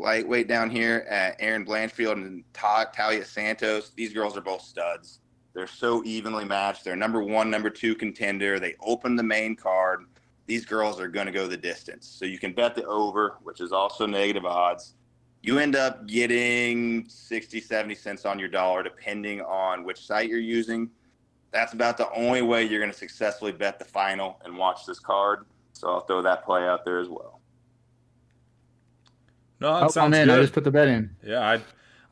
lightweight 0.00 0.48
down 0.48 0.70
here 0.70 1.06
at 1.08 1.36
Erin 1.38 1.64
Blanchfield 1.64 2.12
and 2.12 2.44
Taila 2.52 3.24
Santos. 3.24 3.90
These 3.94 4.12
girls 4.12 4.36
are 4.36 4.40
both 4.42 4.62
studs. 4.62 5.20
They're 5.52 5.66
so 5.66 6.02
evenly 6.04 6.44
matched. 6.44 6.84
They're 6.84 6.96
number 6.96 7.22
one, 7.22 7.50
number 7.50 7.70
two 7.70 7.94
contender. 7.94 8.58
They 8.58 8.76
open 8.80 9.16
the 9.16 9.22
main 9.22 9.56
card. 9.56 10.04
These 10.46 10.64
girls 10.64 11.00
are 11.00 11.08
going 11.08 11.26
to 11.26 11.32
go 11.32 11.46
the 11.46 11.56
distance. 11.56 12.06
So 12.06 12.24
you 12.24 12.38
can 12.38 12.52
bet 12.52 12.74
the 12.74 12.84
over, 12.86 13.36
which 13.42 13.60
is 13.60 13.72
also 13.72 14.06
negative 14.06 14.44
odds. 14.44 14.94
You 15.42 15.58
end 15.58 15.74
up 15.74 16.06
getting 16.06 17.08
60, 17.08 17.60
70 17.60 17.94
cents 17.94 18.26
on 18.26 18.38
your 18.38 18.48
dollar, 18.48 18.82
depending 18.82 19.40
on 19.40 19.84
which 19.84 20.06
site 20.06 20.28
you're 20.28 20.38
using. 20.38 20.90
That's 21.50 21.72
about 21.72 21.96
the 21.96 22.10
only 22.12 22.42
way 22.42 22.64
you're 22.64 22.80
going 22.80 22.92
to 22.92 22.98
successfully 22.98 23.52
bet 23.52 23.78
the 23.78 23.84
final 23.84 24.40
and 24.44 24.56
watch 24.56 24.86
this 24.86 24.98
card. 24.98 25.46
So 25.72 25.88
I'll 25.88 26.00
throw 26.00 26.22
that 26.22 26.44
play 26.44 26.66
out 26.66 26.84
there 26.84 26.98
as 26.98 27.08
well. 27.08 27.39
No, 29.60 29.74
that 29.74 29.82
oh, 29.82 29.86
oh, 29.86 29.88
sounds 29.88 30.14
I'm 30.14 30.22
in. 30.22 30.28
good. 30.28 30.38
I 30.38 30.42
just 30.42 30.52
put 30.52 30.64
the 30.64 30.70
bet 30.70 30.88
in. 30.88 31.16
Yeah, 31.24 31.40
I 31.40 31.60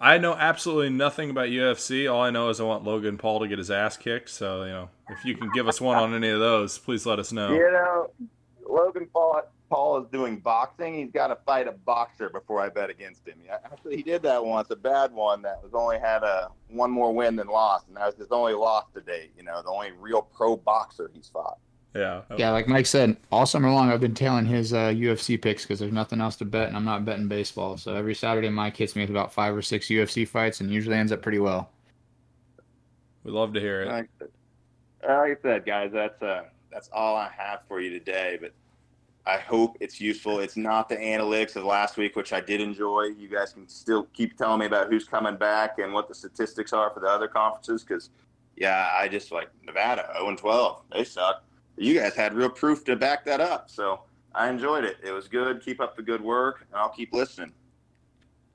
I 0.00 0.18
know 0.18 0.34
absolutely 0.34 0.90
nothing 0.90 1.30
about 1.30 1.48
UFC. 1.48 2.12
All 2.12 2.22
I 2.22 2.30
know 2.30 2.50
is 2.50 2.60
I 2.60 2.64
want 2.64 2.84
Logan 2.84 3.18
Paul 3.18 3.40
to 3.40 3.48
get 3.48 3.58
his 3.58 3.70
ass 3.70 3.96
kicked. 3.96 4.30
So 4.30 4.64
you 4.64 4.70
know, 4.70 4.90
if 5.08 5.24
you 5.24 5.36
can 5.36 5.50
give 5.52 5.66
us 5.66 5.80
one 5.80 5.96
on 5.96 6.14
any 6.14 6.28
of 6.28 6.40
those, 6.40 6.78
please 6.78 7.06
let 7.06 7.18
us 7.18 7.32
know. 7.32 7.52
You 7.52 7.70
know, 7.72 8.10
Logan 8.68 9.08
Paul 9.12 9.42
Paul 9.70 10.02
is 10.02 10.08
doing 10.10 10.38
boxing. 10.38 10.94
He's 10.94 11.10
got 11.10 11.28
to 11.28 11.36
fight 11.46 11.68
a 11.68 11.72
boxer 11.72 12.30
before 12.30 12.60
I 12.60 12.68
bet 12.68 12.90
against 12.90 13.26
him. 13.26 13.38
Yeah, 13.44 13.58
actually, 13.64 13.96
he 13.96 14.02
did 14.02 14.22
that 14.22 14.44
once, 14.44 14.70
a 14.70 14.76
bad 14.76 15.12
one 15.12 15.42
that 15.42 15.62
was 15.62 15.72
only 15.74 15.98
had 15.98 16.22
a 16.22 16.50
one 16.68 16.90
more 16.90 17.14
win 17.14 17.36
than 17.36 17.48
loss, 17.48 17.82
and 17.88 17.96
that 17.96 18.06
was 18.06 18.14
his 18.16 18.28
only 18.30 18.54
loss 18.54 18.84
to 18.94 19.00
date. 19.00 19.32
You 19.36 19.42
know, 19.42 19.62
the 19.62 19.70
only 19.70 19.92
real 19.92 20.22
pro 20.22 20.56
boxer 20.56 21.10
he's 21.12 21.28
fought. 21.28 21.58
Yeah. 21.94 22.22
Yeah, 22.36 22.50
like 22.50 22.68
Mike 22.68 22.86
said, 22.86 23.16
all 23.32 23.46
summer 23.46 23.70
long 23.70 23.90
I've 23.90 24.00
been 24.00 24.14
tailing 24.14 24.46
his 24.46 24.72
uh, 24.72 24.88
UFC 24.88 25.40
picks 25.40 25.62
because 25.64 25.78
there's 25.78 25.92
nothing 25.92 26.20
else 26.20 26.36
to 26.36 26.44
bet, 26.44 26.68
and 26.68 26.76
I'm 26.76 26.84
not 26.84 27.04
betting 27.04 27.28
baseball. 27.28 27.76
So 27.76 27.94
every 27.94 28.14
Saturday, 28.14 28.50
Mike 28.50 28.76
hits 28.76 28.94
me 28.94 29.02
with 29.02 29.10
about 29.10 29.32
five 29.32 29.56
or 29.56 29.62
six 29.62 29.86
UFC 29.88 30.26
fights, 30.28 30.60
and 30.60 30.70
usually 30.70 30.96
ends 30.96 31.12
up 31.12 31.22
pretty 31.22 31.38
well. 31.38 31.70
We 33.24 33.32
love 33.32 33.52
to 33.54 33.60
hear 33.60 33.82
it. 33.82 33.88
Like, 33.88 34.08
like 35.02 35.38
I 35.38 35.42
said, 35.42 35.66
guys, 35.66 35.90
that's 35.92 36.22
uh, 36.22 36.44
that's 36.70 36.88
all 36.92 37.16
I 37.16 37.30
have 37.36 37.60
for 37.66 37.80
you 37.80 37.90
today. 37.90 38.38
But 38.40 38.52
I 39.26 39.38
hope 39.38 39.76
it's 39.80 40.00
useful. 40.00 40.40
It's 40.40 40.56
not 40.56 40.88
the 40.88 40.96
analytics 40.96 41.56
of 41.56 41.64
last 41.64 41.96
week, 41.96 42.16
which 42.16 42.32
I 42.32 42.40
did 42.40 42.60
enjoy. 42.60 43.10
You 43.18 43.28
guys 43.28 43.52
can 43.52 43.68
still 43.68 44.04
keep 44.12 44.36
telling 44.36 44.60
me 44.60 44.66
about 44.66 44.88
who's 44.88 45.04
coming 45.04 45.36
back 45.36 45.78
and 45.78 45.92
what 45.92 46.08
the 46.08 46.14
statistics 46.14 46.72
are 46.72 46.90
for 46.90 47.00
the 47.00 47.08
other 47.08 47.28
conferences. 47.28 47.82
Because, 47.82 48.10
yeah, 48.56 48.88
I 48.92 49.08
just 49.08 49.32
like 49.32 49.48
Nevada 49.64 50.08
0 50.14 50.28
and 50.28 50.38
12. 50.38 50.82
They 50.92 51.04
suck 51.04 51.44
you 51.78 51.98
guys 51.98 52.14
had 52.14 52.34
real 52.34 52.50
proof 52.50 52.84
to 52.84 52.96
back 52.96 53.24
that 53.24 53.40
up. 53.40 53.70
So 53.70 54.00
I 54.34 54.48
enjoyed 54.48 54.84
it. 54.84 54.96
It 55.02 55.12
was 55.12 55.28
good. 55.28 55.62
Keep 55.62 55.80
up 55.80 55.96
the 55.96 56.02
good 56.02 56.20
work, 56.20 56.66
and 56.70 56.80
I'll 56.80 56.88
keep 56.90 57.12
listening. 57.12 57.52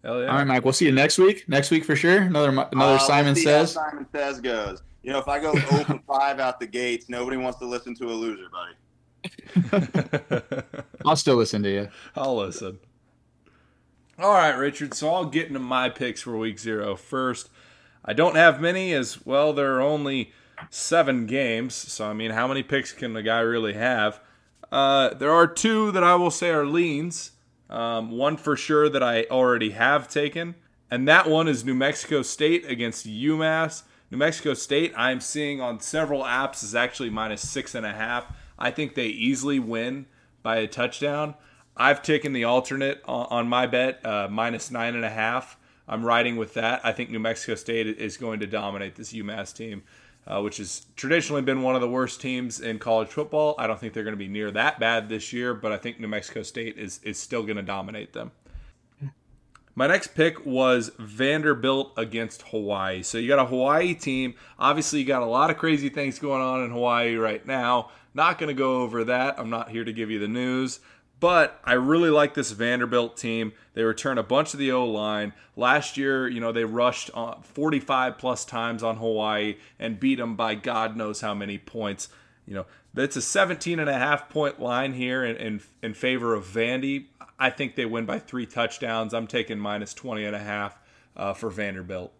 Hell 0.04 0.22
yeah. 0.22 0.28
All 0.28 0.38
right, 0.38 0.48
Mike. 0.48 0.64
We'll 0.64 0.74
see 0.74 0.86
you 0.86 0.92
next 0.92 1.18
week. 1.18 1.48
Next 1.48 1.72
week 1.72 1.86
for 1.86 1.96
sure. 1.96 2.24
Another 2.24 2.50
another 2.50 2.96
Uh, 2.96 3.00
Simon 3.00 3.34
we'll 3.34 3.36
see 3.36 3.46
how 3.46 3.66
says. 3.66 3.72
Simon 3.74 4.06
says 4.14 4.42
goes. 4.42 4.84
You 5.02 5.12
know, 5.12 5.20
if 5.20 5.28
I 5.28 5.40
go 5.40 5.52
open 5.72 6.00
five 6.08 6.40
out 6.40 6.60
the 6.60 6.68
gates, 6.68 7.10
nobody 7.10 7.38
wants 7.38 7.60
to 7.60 7.66
listen 7.66 7.96
to 7.96 8.06
a 8.06 8.14
loser, 8.14 8.48
buddy. 8.50 8.74
I'll 11.06 11.16
still 11.16 11.36
listen 11.36 11.64
to 11.64 11.70
you. 11.70 11.90
I'll 12.16 12.38
listen. 12.38 12.80
All 14.20 14.34
right, 14.34 14.56
Richard. 14.56 14.94
So 14.94 15.14
I'll 15.14 15.26
get 15.26 15.48
into 15.48 15.60
my 15.60 15.90
picks 15.90 16.22
for 16.22 16.38
week 16.38 16.60
zero 16.60 16.96
first. 16.96 17.50
I 18.06 18.14
don't 18.14 18.36
have 18.36 18.62
many, 18.62 18.94
as 18.94 19.26
well. 19.26 19.54
There 19.54 19.76
are 19.76 19.82
only 19.82 20.34
seven 20.70 21.26
games, 21.26 21.74
so 21.74 22.06
I 22.06 22.14
mean, 22.14 22.32
how 22.32 22.48
many 22.48 22.64
picks 22.64 22.92
can 22.92 23.16
a 23.16 23.24
guy 23.24 23.40
really 23.40 23.74
have? 23.74 24.20
Uh, 24.72 25.14
there 25.14 25.32
are 25.32 25.48
two 25.48 25.92
that 25.92 26.04
I 26.04 26.16
will 26.16 26.32
say 26.32 26.50
are 26.50 26.66
leans. 26.66 27.32
Um, 27.70 28.12
one 28.12 28.38
for 28.38 28.56
sure 28.56 28.90
that 28.90 29.02
I 29.02 29.24
already 29.32 29.72
have 29.72 30.08
taken, 30.08 30.56
and 30.92 31.08
that 31.08 31.30
one 31.30 31.48
is 31.48 31.66
New 31.66 31.74
Mexico 31.74 32.22
State 32.22 32.66
against 32.70 33.08
UMass. 33.08 33.84
New 34.12 34.18
Mexico 34.18 34.54
State, 34.54 34.94
I'm 34.96 35.20
seeing 35.20 35.60
on 35.60 35.80
several 35.80 36.24
apps 36.24 36.64
is 36.64 36.76
actually 36.76 37.10
minus 37.10 37.48
six 37.50 37.74
and 37.74 37.86
a 37.86 37.94
half. 37.94 38.32
I 38.60 38.70
think 38.70 38.94
they 38.94 39.08
easily 39.08 39.60
win 39.60 40.06
by 40.44 40.58
a 40.58 40.68
touchdown. 40.68 41.34
I've 41.76 42.04
taken 42.04 42.34
the 42.34 42.44
alternate 42.44 43.02
on, 43.06 43.26
on 43.30 43.48
my 43.48 43.66
bet, 43.66 44.06
uh, 44.06 44.28
minus 44.30 44.70
nine 44.70 44.94
and 44.94 45.04
a 45.04 45.10
half. 45.10 45.58
I'm 45.88 46.06
riding 46.06 46.38
with 46.38 46.54
that. 46.54 46.82
I 46.84 46.92
think 46.92 47.10
New 47.10 47.20
Mexico 47.20 47.56
State 47.56 47.88
is 47.88 48.18
going 48.18 48.40
to 48.40 48.48
dominate 48.48 48.96
this 48.96 49.14
UMass 49.14 49.54
team, 49.56 49.84
uh, 50.28 50.42
which 50.42 50.58
has 50.58 50.86
traditionally 50.96 51.42
been 51.42 51.62
one 51.62 51.76
of 51.76 51.82
the 51.82 51.90
worst 51.90 52.22
teams 52.22 52.60
in 52.60 52.80
college 52.80 53.10
football. 53.10 53.56
I 53.58 53.68
don't 53.68 53.80
think 53.80 53.94
they're 53.94 54.04
going 54.04 54.16
to 54.16 54.18
be 54.18 54.28
near 54.28 54.52
that 54.52 54.80
bad 54.80 55.10
this 55.10 55.34
year, 55.34 55.54
but 55.54 55.72
I 55.72 55.78
think 55.78 56.00
New 56.00 56.08
Mexico 56.08 56.44
State 56.44 56.78
is, 56.78 57.00
is 57.04 57.20
still 57.20 57.44
going 57.44 57.58
to 57.58 57.64
dominate 57.64 58.14
them. 58.14 58.32
My 59.76 59.88
next 59.88 60.14
pick 60.14 60.46
was 60.46 60.92
Vanderbilt 61.00 61.94
against 61.98 62.44
Hawaii. 62.44 63.02
So 63.02 63.18
you 63.18 63.28
got 63.28 63.40
a 63.40 63.46
Hawaii 63.46 63.96
team. 63.96 64.36
Obviously, 64.60 65.00
you 65.00 65.06
got 65.06 65.24
a 65.24 65.28
lot 65.28 65.50
of 65.50 65.58
crazy 65.58 65.90
things 65.90 66.20
going 66.20 66.44
on 66.44 66.64
in 66.64 66.70
Hawaii 66.70 67.16
right 67.16 67.44
now. 67.46 67.90
Not 68.14 68.38
going 68.38 68.50
to 68.50 68.54
go 68.54 68.84
over 68.84 69.06
that. 69.06 69.40
I'm 69.40 69.50
not 69.50 69.72
here 69.72 69.84
to 69.84 69.92
give 69.92 70.12
you 70.12 70.20
the 70.20 70.28
news. 70.28 70.80
But 71.24 71.62
I 71.64 71.72
really 71.76 72.10
like 72.10 72.34
this 72.34 72.52
Vanderbilt 72.52 73.16
team. 73.16 73.54
They 73.76 73.84
return 73.84 74.18
a 74.18 74.24
bunch 74.24 74.52
of 74.54 74.60
the 74.60 74.74
O 74.74 74.86
line. 74.86 75.32
Last 75.56 75.96
year, 75.96 76.28
you 76.28 76.42
know, 76.42 76.52
they 76.52 76.66
rushed 76.66 77.12
45 77.44 78.18
plus 78.18 78.44
times 78.44 78.84
on 78.84 78.98
Hawaii 78.98 79.56
and 79.80 80.02
beat 80.02 80.18
them 80.18 80.36
by 80.36 80.56
God 80.56 80.98
knows 80.98 81.22
how 81.22 81.34
many 81.34 81.58
points. 81.58 82.10
You 82.46 82.56
know, 82.56 82.66
it's 82.98 83.16
a 83.16 83.22
17 83.22 83.80
and 83.80 83.90
a 83.90 83.98
half 83.98 84.28
point 84.28 84.60
line 84.60 84.92
here 84.96 85.24
in, 85.24 85.38
in, 85.38 85.62
in 85.82 85.94
favor 85.94 86.34
of 86.34 86.44
Vandy. 86.44 87.06
I 87.40 87.52
think 87.52 87.78
they 87.78 87.86
win 87.86 88.06
by 88.06 88.20
three 88.20 88.46
touchdowns. 88.46 89.14
I'm 89.14 89.28
taking 89.28 89.58
minus 89.58 89.94
20 89.94 90.26
and 90.26 90.36
a 90.36 90.40
half 90.40 90.78
uh, 91.16 91.34
for 91.34 91.50
Vanderbilt. 91.50 92.12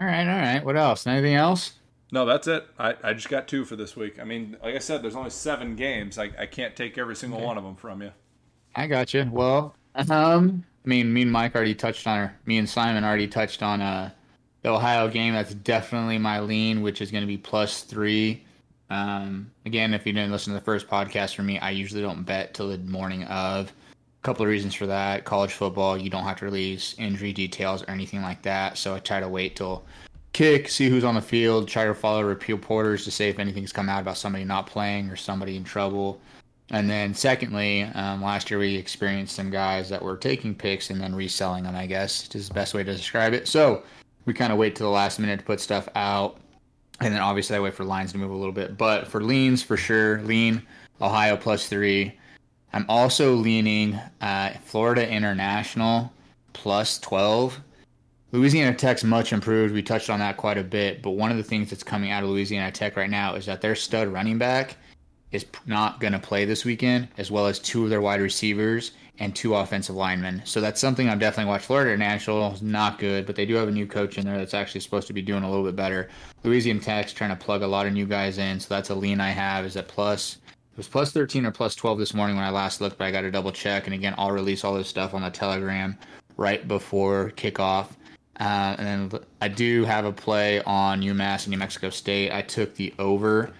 All 0.00 0.04
right, 0.04 0.28
all 0.28 0.40
right. 0.40 0.64
What 0.64 0.76
else? 0.76 1.06
Anything 1.06 1.36
else? 1.36 1.74
No, 2.16 2.24
that's 2.24 2.46
it. 2.46 2.66
I, 2.78 2.94
I 3.04 3.12
just 3.12 3.28
got 3.28 3.46
two 3.46 3.66
for 3.66 3.76
this 3.76 3.94
week. 3.94 4.18
I 4.18 4.24
mean, 4.24 4.56
like 4.62 4.74
I 4.74 4.78
said, 4.78 5.02
there's 5.02 5.16
only 5.16 5.28
seven 5.28 5.76
games. 5.76 6.18
I, 6.18 6.30
I 6.38 6.46
can't 6.46 6.74
take 6.74 6.96
every 6.96 7.14
single 7.14 7.42
one 7.42 7.58
of 7.58 7.64
them 7.64 7.76
from 7.76 8.00
you. 8.00 8.10
I 8.74 8.86
got 8.86 9.12
you. 9.12 9.28
Well, 9.30 9.74
um, 10.08 10.64
I 10.86 10.88
mean, 10.88 11.12
me 11.12 11.20
and 11.20 11.30
Mike 11.30 11.54
already 11.54 11.74
touched 11.74 12.06
on, 12.06 12.18
or 12.18 12.34
me 12.46 12.56
and 12.56 12.66
Simon 12.66 13.04
already 13.04 13.28
touched 13.28 13.62
on 13.62 13.82
uh, 13.82 14.10
the 14.62 14.70
Ohio 14.70 15.08
game. 15.08 15.34
That's 15.34 15.52
definitely 15.52 16.16
my 16.16 16.40
lean, 16.40 16.80
which 16.80 17.02
is 17.02 17.10
going 17.10 17.20
to 17.20 17.26
be 17.26 17.36
plus 17.36 17.82
three. 17.82 18.46
Um, 18.88 19.50
again, 19.66 19.92
if 19.92 20.06
you 20.06 20.14
didn't 20.14 20.32
listen 20.32 20.54
to 20.54 20.58
the 20.58 20.64
first 20.64 20.88
podcast 20.88 21.34
for 21.34 21.42
me, 21.42 21.58
I 21.58 21.68
usually 21.68 22.00
don't 22.00 22.22
bet 22.22 22.54
till 22.54 22.70
the 22.70 22.78
morning 22.78 23.24
of. 23.24 23.68
A 23.68 24.22
couple 24.22 24.42
of 24.42 24.48
reasons 24.48 24.74
for 24.74 24.86
that. 24.86 25.26
College 25.26 25.52
football, 25.52 25.98
you 25.98 26.08
don't 26.08 26.24
have 26.24 26.38
to 26.38 26.46
release 26.46 26.94
injury 26.98 27.34
details 27.34 27.82
or 27.82 27.90
anything 27.90 28.22
like 28.22 28.40
that. 28.40 28.78
So 28.78 28.94
I 28.94 29.00
try 29.00 29.20
to 29.20 29.28
wait 29.28 29.54
till 29.56 29.84
kick, 30.36 30.68
see 30.68 30.90
who's 30.90 31.02
on 31.02 31.14
the 31.14 31.22
field, 31.22 31.66
try 31.66 31.86
to 31.86 31.94
follow 31.94 32.22
reporters 32.22 33.04
to 33.04 33.10
say 33.10 33.30
if 33.30 33.38
anything's 33.38 33.72
come 33.72 33.88
out 33.88 34.02
about 34.02 34.18
somebody 34.18 34.44
not 34.44 34.66
playing 34.66 35.08
or 35.08 35.16
somebody 35.16 35.56
in 35.56 35.64
trouble. 35.64 36.20
And 36.68 36.90
then, 36.90 37.14
secondly, 37.14 37.84
um, 37.84 38.22
last 38.22 38.50
year 38.50 38.58
we 38.58 38.74
experienced 38.74 39.34
some 39.34 39.48
guys 39.48 39.88
that 39.88 40.02
were 40.02 40.18
taking 40.18 40.54
picks 40.54 40.90
and 40.90 41.00
then 41.00 41.14
reselling 41.14 41.64
them, 41.64 41.74
I 41.74 41.86
guess, 41.86 42.28
is 42.34 42.48
the 42.48 42.54
best 42.54 42.74
way 42.74 42.84
to 42.84 42.94
describe 42.94 43.32
it. 43.32 43.48
So 43.48 43.82
we 44.26 44.34
kind 44.34 44.52
of 44.52 44.58
wait 44.58 44.76
to 44.76 44.82
the 44.82 44.90
last 44.90 45.18
minute 45.18 45.38
to 45.38 45.46
put 45.46 45.58
stuff 45.58 45.88
out. 45.94 46.36
And 47.00 47.14
then 47.14 47.22
obviously 47.22 47.56
I 47.56 47.60
wait 47.60 47.72
for 47.72 47.84
lines 47.84 48.12
to 48.12 48.18
move 48.18 48.30
a 48.30 48.36
little 48.36 48.52
bit. 48.52 48.76
But 48.76 49.08
for 49.08 49.22
leans, 49.22 49.62
for 49.62 49.78
sure, 49.78 50.20
lean 50.22 50.60
Ohio 51.00 51.38
plus 51.38 51.66
three. 51.66 52.12
I'm 52.74 52.84
also 52.90 53.32
leaning 53.32 53.98
uh, 54.20 54.50
Florida 54.64 55.08
International 55.08 56.12
plus 56.52 56.98
12. 56.98 57.58
Louisiana 58.32 58.74
Tech's 58.74 59.04
much 59.04 59.32
improved. 59.32 59.72
We 59.72 59.82
touched 59.82 60.10
on 60.10 60.18
that 60.18 60.36
quite 60.36 60.58
a 60.58 60.64
bit. 60.64 61.00
But 61.00 61.10
one 61.10 61.30
of 61.30 61.36
the 61.36 61.42
things 61.42 61.70
that's 61.70 61.82
coming 61.82 62.10
out 62.10 62.24
of 62.24 62.30
Louisiana 62.30 62.72
Tech 62.72 62.96
right 62.96 63.10
now 63.10 63.34
is 63.34 63.46
that 63.46 63.60
their 63.60 63.74
stud 63.74 64.08
running 64.08 64.38
back 64.38 64.76
is 65.32 65.46
not 65.66 66.00
going 66.00 66.12
to 66.12 66.18
play 66.18 66.44
this 66.44 66.64
weekend, 66.64 67.08
as 67.18 67.30
well 67.30 67.46
as 67.46 67.58
two 67.58 67.84
of 67.84 67.90
their 67.90 68.00
wide 68.00 68.20
receivers 68.20 68.92
and 69.18 69.34
two 69.34 69.54
offensive 69.54 69.96
linemen. 69.96 70.42
So 70.44 70.60
that's 70.60 70.80
something 70.80 71.08
I'm 71.08 71.18
definitely 71.18 71.50
watching. 71.50 71.66
Florida 71.66 71.92
International 71.92 72.52
is 72.52 72.62
not 72.62 72.98
good, 72.98 73.26
but 73.26 73.36
they 73.36 73.46
do 73.46 73.54
have 73.54 73.68
a 73.68 73.72
new 73.72 73.86
coach 73.86 74.18
in 74.18 74.24
there 74.24 74.36
that's 74.38 74.54
actually 74.54 74.80
supposed 74.80 75.06
to 75.06 75.12
be 75.12 75.22
doing 75.22 75.42
a 75.42 75.48
little 75.48 75.64
bit 75.64 75.76
better. 75.76 76.08
Louisiana 76.44 76.80
Tech's 76.80 77.12
trying 77.12 77.30
to 77.30 77.36
plug 77.36 77.62
a 77.62 77.66
lot 77.66 77.86
of 77.86 77.92
new 77.92 78.06
guys 78.06 78.38
in, 78.38 78.60
so 78.60 78.74
that's 78.74 78.90
a 78.90 78.94
lean 78.94 79.20
I 79.20 79.30
have. 79.30 79.64
Is 79.64 79.74
that 79.74 79.88
plus 79.88 80.36
it 80.76 80.76
was 80.76 80.88
plus 80.88 81.12
13 81.12 81.46
or 81.46 81.50
plus 81.50 81.74
12 81.74 81.98
this 81.98 82.12
morning 82.12 82.36
when 82.36 82.44
I 82.44 82.50
last 82.50 82.80
looked, 82.80 82.98
but 82.98 83.06
I 83.06 83.10
got 83.10 83.22
to 83.22 83.30
double 83.30 83.52
check. 83.52 83.86
And 83.86 83.94
again, 83.94 84.14
I'll 84.18 84.32
release 84.32 84.62
all 84.62 84.74
this 84.74 84.88
stuff 84.88 85.14
on 85.14 85.22
the 85.22 85.30
Telegram 85.30 85.96
right 86.36 86.68
before 86.68 87.32
kickoff. 87.36 87.88
Uh, 88.38 88.76
and 88.78 89.10
then 89.12 89.20
I 89.40 89.48
do 89.48 89.84
have 89.84 90.04
a 90.04 90.12
play 90.12 90.62
on 90.62 91.00
UMass 91.00 91.44
and 91.44 91.48
New 91.48 91.58
Mexico 91.58 91.90
State. 91.90 92.32
I 92.32 92.42
took 92.42 92.74
the 92.74 92.92
over. 92.98 93.52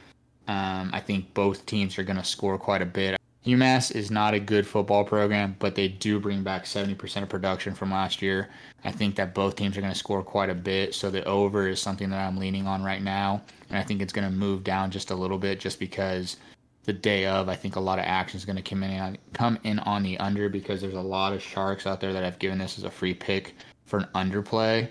Um, 0.49 0.91
I 0.93 1.01
think 1.01 1.33
both 1.35 1.65
teams 1.67 1.99
are 1.99 2.05
going 2.05 2.19
to 2.19 2.25
score 2.25 2.59
quite 2.59 2.83
a 2.83 2.87
bit. 2.87 3.19
UMass 3.47 3.95
is 3.95 4.11
not 4.11 4.35
a 4.35 4.41
good 4.41 4.67
football 4.67 5.05
program, 5.05 5.55
but 5.61 5.77
they 5.77 5.87
do 5.87 6.19
bring 6.19 6.43
back 6.43 6.65
70% 6.65 7.23
of 7.23 7.29
production 7.29 7.75
from 7.75 7.93
last 7.93 8.21
year. 8.21 8.49
I 8.85 8.91
think 8.91 9.15
that 9.17 9.35
both 9.35 9.55
teams 9.55 9.79
are 9.79 9.81
going 9.81 9.93
to 9.93 9.99
score 9.99 10.23
quite 10.23 10.51
a 10.51 10.55
bit. 10.55 10.95
So 10.95 11.11
the 11.11 11.25
over 11.25 11.69
is 11.69 11.81
something 11.81 12.11
that 12.11 12.27
I'm 12.27 12.37
leaning 12.37 12.67
on 12.67 12.83
right 12.83 13.03
now. 13.03 13.43
And 13.69 13.79
I 13.79 13.85
think 13.85 14.03
it's 14.03 14.13
going 14.13 14.29
to 14.29 14.37
move 14.37 14.65
down 14.65 14.91
just 14.91 15.13
a 15.13 15.15
little 15.15 15.39
bit 15.39 15.61
just 15.61 15.79
because 15.79 16.39
the 16.85 16.93
day 16.93 17.27
of, 17.27 17.49
I 17.49 17.55
think 17.55 17.77
a 17.77 17.81
lot 17.81 18.01
of 18.01 18.05
action 18.05 18.37
is 18.37 18.45
going 18.45 18.57
to 18.57 18.63
come 18.63 18.83
in 18.83 19.01
on, 19.01 19.19
come 19.33 19.59
in 19.63 19.79
on 19.81 20.03
the 20.03 20.19
under 20.19 20.49
because 20.49 20.81
there's 20.81 20.95
a 20.95 21.01
lot 21.01 21.33
of 21.33 21.41
sharks 21.41 21.87
out 21.87 22.01
there 22.01 22.13
that 22.13 22.25
have 22.25 22.41
given 22.41 22.59
this 22.59 22.79
as 22.79 22.85
a 22.85 22.91
free 22.91 23.15
pick 23.15 23.55
for 23.87 23.99
an 23.99 24.09
underplay. 24.15 24.89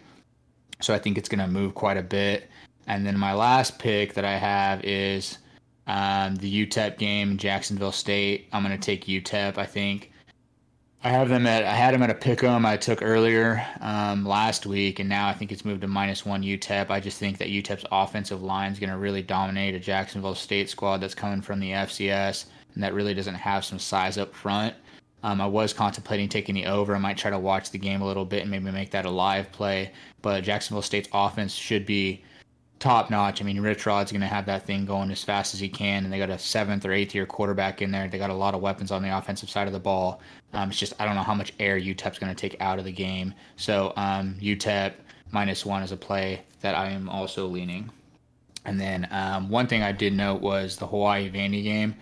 So 0.82 0.94
I 0.94 1.00
think 1.00 1.18
it's 1.18 1.30
going 1.30 1.40
to 1.40 1.48
move 1.48 1.76
quite 1.76 1.98
a 1.98 2.04
bit. 2.04 2.50
And 2.88 3.06
then 3.06 3.18
my 3.18 3.34
last 3.34 3.80
pick 3.80 4.14
that 4.14 4.26
I 4.26 4.38
have 4.38 4.84
is 4.84 5.38
um, 5.88 6.36
the 6.36 6.66
UTEP 6.66 6.98
game, 6.98 7.38
Jacksonville 7.38 7.92
State. 7.92 8.48
I'm 8.52 8.64
going 8.64 8.78
to 8.78 8.84
take 8.84 9.06
UTEP. 9.06 9.58
I 9.58 9.66
think 9.66 10.12
I 11.04 11.10
have 11.10 11.30
them 11.30 11.46
at. 11.46 11.64
I 11.64 11.74
had 11.74 11.94
them 11.94 12.02
at 12.02 12.10
a 12.10 12.16
pick 12.16 12.44
'em 12.44 12.66
I 12.66 12.78
took 12.78 13.04
earlier 13.04 13.66
um, 13.80 14.26
last 14.26 14.66
week, 14.66 15.00
and 15.00 15.08
now 15.08 15.28
I 15.28 15.34
think 15.34 15.52
it's 15.52 15.64
moved 15.64 15.82
to 15.82 15.88
minus 15.88 16.26
one 16.26 16.42
UTEP. 16.42 16.90
I 16.90 17.00
just 17.00 17.20
think 17.20 17.38
that 17.38 17.50
UTEP's 17.50 17.86
offensive 17.92 18.42
line 18.42 18.72
is 18.72 18.80
going 18.80 18.90
to 18.90 18.98
really 18.98 19.22
dominate 19.22 19.76
a 19.76 19.80
Jacksonville 19.80 20.34
State 20.34 20.68
squad 20.68 20.98
that's 20.98 21.14
coming 21.14 21.44
from 21.44 21.60
the 21.60 21.72
FCS 21.72 22.46
and 22.74 22.84
that 22.84 22.94
really 22.94 23.14
doesn't 23.14 23.36
have 23.36 23.66
some 23.66 23.80
size 23.80 24.18
up 24.18 24.34
front. 24.34 24.76
Um, 25.24 25.42
I 25.42 25.48
was 25.48 25.74
contemplating 25.74 26.30
taking 26.30 26.56
the 26.56 26.66
over. 26.66 26.96
I 26.96 27.00
might 27.00 27.18
try 27.18 27.32
to 27.32 27.40
watch 27.40 27.72
the 27.72 27.80
game 27.80 28.02
a 28.02 28.06
little 28.06 28.26
bit 28.26 28.42
and 28.42 28.52
maybe 28.52 28.70
make 28.72 28.92
that 28.92 29.06
a 29.06 29.10
live 29.10 29.52
play. 29.52 29.92
But 30.22 30.44
Jacksonville 30.44 30.84
State's 30.84 31.10
offense 31.12 31.54
should 31.54 31.86
be 31.86 32.24
top 32.80 33.10
notch. 33.10 33.42
I 33.42 33.46
mean, 33.46 33.60
Rich 33.60 33.86
Rod's 33.86 34.12
going 34.12 34.22
to 34.22 34.28
have 34.28 34.46
that 34.46 34.66
thing 34.66 34.86
going 34.86 35.10
as 35.10 35.24
fast 35.24 35.54
as 35.54 35.60
he 35.60 35.70
can, 35.70 36.04
and 36.04 36.14
they 36.14 36.20
got 36.20 36.30
a 36.30 36.38
seventh 36.38 36.86
or 36.86 36.92
eighth 36.92 37.16
year 37.16 37.26
quarterback 37.26 37.82
in 37.82 37.92
there. 37.92 38.08
They 38.08 38.18
got 38.18 38.30
a 38.30 38.36
lot 38.36 38.54
of 38.54 38.62
weapons 38.62 38.92
on 38.92 39.02
the 39.02 39.18
offensive 39.18 39.50
side 39.50 39.68
of 39.68 39.74
the 39.74 39.80
ball. 39.80 40.22
Um, 40.54 40.70
it's 40.70 40.80
just 40.80 40.94
I 41.00 41.06
don't 41.06 41.16
know 41.16 41.24
how 41.24 41.34
much 41.34 41.54
air 41.60 41.80
UTEP's 41.80 42.20
going 42.20 42.34
to 42.34 42.40
take 42.40 42.60
out 42.62 42.80
of 42.80 42.86
the 42.86 42.92
game. 42.92 43.34
So 43.56 43.94
um, 43.96 44.36
UTEP 44.40 44.94
minus 45.32 45.66
one 45.66 45.84
is 45.84 45.92
a 45.92 45.98
play 45.98 46.44
that 46.62 46.76
I 46.76 46.90
am 46.90 47.10
also 47.10 47.48
leaning. 47.48 47.90
And 48.66 48.80
then 48.80 49.08
um, 49.12 49.50
one 49.50 49.68
thing 49.68 49.84
I 49.84 49.92
did 49.92 50.14
note 50.14 50.42
was 50.42 50.78
the 50.78 50.88
Hawaii 50.88 51.30
Vandy 51.30 51.64
game. 51.64 51.96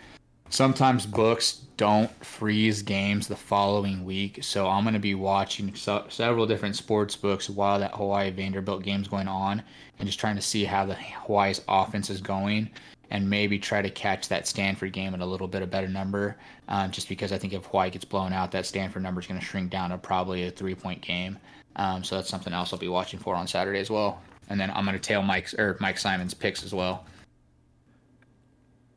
Sometimes 0.49 1.05
books 1.05 1.61
don't 1.77 2.11
freeze 2.23 2.83
games 2.83 3.27
the 3.27 3.35
following 3.35 4.05
week, 4.05 4.43
so 4.43 4.67
I'm 4.67 4.83
going 4.83 4.93
to 4.93 4.99
be 4.99 5.15
watching 5.15 5.73
so- 5.73 6.05
several 6.09 6.45
different 6.45 6.75
sports 6.75 7.15
books 7.15 7.49
while 7.49 7.79
that 7.79 7.95
Hawaii 7.95 8.29
Vanderbilt 8.29 8.83
game's 8.83 9.07
going 9.07 9.27
on 9.27 9.63
and 9.97 10.07
just 10.07 10.19
trying 10.19 10.35
to 10.35 10.41
see 10.41 10.63
how 10.65 10.85
the 10.85 10.93
Hawaii's 10.95 11.61
offense 11.67 12.09
is 12.09 12.21
going 12.21 12.69
and 13.09 13.29
maybe 13.29 13.59
try 13.59 13.81
to 13.81 13.89
catch 13.89 14.27
that 14.29 14.47
Stanford 14.47 14.91
game 14.91 15.13
at 15.13 15.21
a 15.21 15.25
little 15.25 15.47
bit 15.47 15.61
of 15.61 15.71
better 15.71 15.87
number. 15.87 16.35
Um, 16.67 16.91
just 16.91 17.09
because 17.09 17.31
I 17.31 17.37
think 17.37 17.53
if 17.53 17.65
Hawaii 17.65 17.89
gets 17.89 18.05
blown 18.05 18.33
out, 18.33 18.51
that 18.51 18.65
Stanford 18.65 19.03
number 19.03 19.21
is 19.21 19.27
going 19.27 19.39
to 19.39 19.45
shrink 19.45 19.69
down 19.69 19.89
to 19.89 19.97
probably 19.97 20.47
a 20.47 20.51
three 20.51 20.75
point 20.75 21.01
game. 21.01 21.37
Um, 21.75 22.03
so 22.03 22.15
that's 22.15 22.29
something 22.29 22.53
else 22.53 22.71
I'll 22.73 22.79
be 22.79 22.87
watching 22.87 23.19
for 23.19 23.35
on 23.35 23.47
Saturday 23.47 23.79
as 23.79 23.89
well. 23.89 24.21
And 24.49 24.59
then 24.59 24.71
I'm 24.71 24.85
going 24.85 24.97
to 24.97 25.01
tail 25.01 25.21
Mike's 25.21 25.53
or 25.53 25.77
Mike 25.79 25.97
Simon's 25.97 26.33
picks 26.33 26.63
as 26.63 26.73
well. 26.73 27.05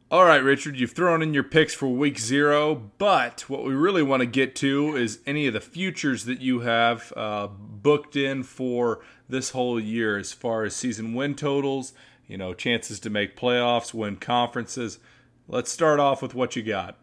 All 0.08 0.24
right, 0.24 0.36
Richard, 0.36 0.78
you've 0.78 0.92
thrown 0.92 1.20
in 1.20 1.34
your 1.34 1.42
picks 1.42 1.74
for 1.74 1.88
week 1.88 2.20
zero, 2.20 2.76
but 2.96 3.40
what 3.48 3.64
we 3.64 3.74
really 3.74 4.04
want 4.04 4.20
to 4.20 4.26
get 4.26 4.54
to 4.56 4.94
is 4.94 5.18
any 5.26 5.48
of 5.48 5.52
the 5.52 5.60
futures 5.60 6.26
that 6.26 6.40
you 6.40 6.60
have 6.60 7.12
uh, 7.16 7.48
booked 7.48 8.14
in 8.14 8.44
for 8.44 9.00
this 9.28 9.50
whole 9.50 9.80
year 9.80 10.16
as 10.16 10.32
far 10.32 10.62
as 10.62 10.76
season 10.76 11.12
win 11.12 11.34
totals, 11.34 11.92
you 12.28 12.38
know, 12.38 12.54
chances 12.54 13.00
to 13.00 13.10
make 13.10 13.36
playoffs, 13.36 13.92
win 13.92 14.14
conferences. 14.14 15.00
Let's 15.48 15.72
start 15.72 15.98
off 15.98 16.22
with 16.22 16.36
what 16.36 16.54
you 16.54 16.62
got. 16.62 16.96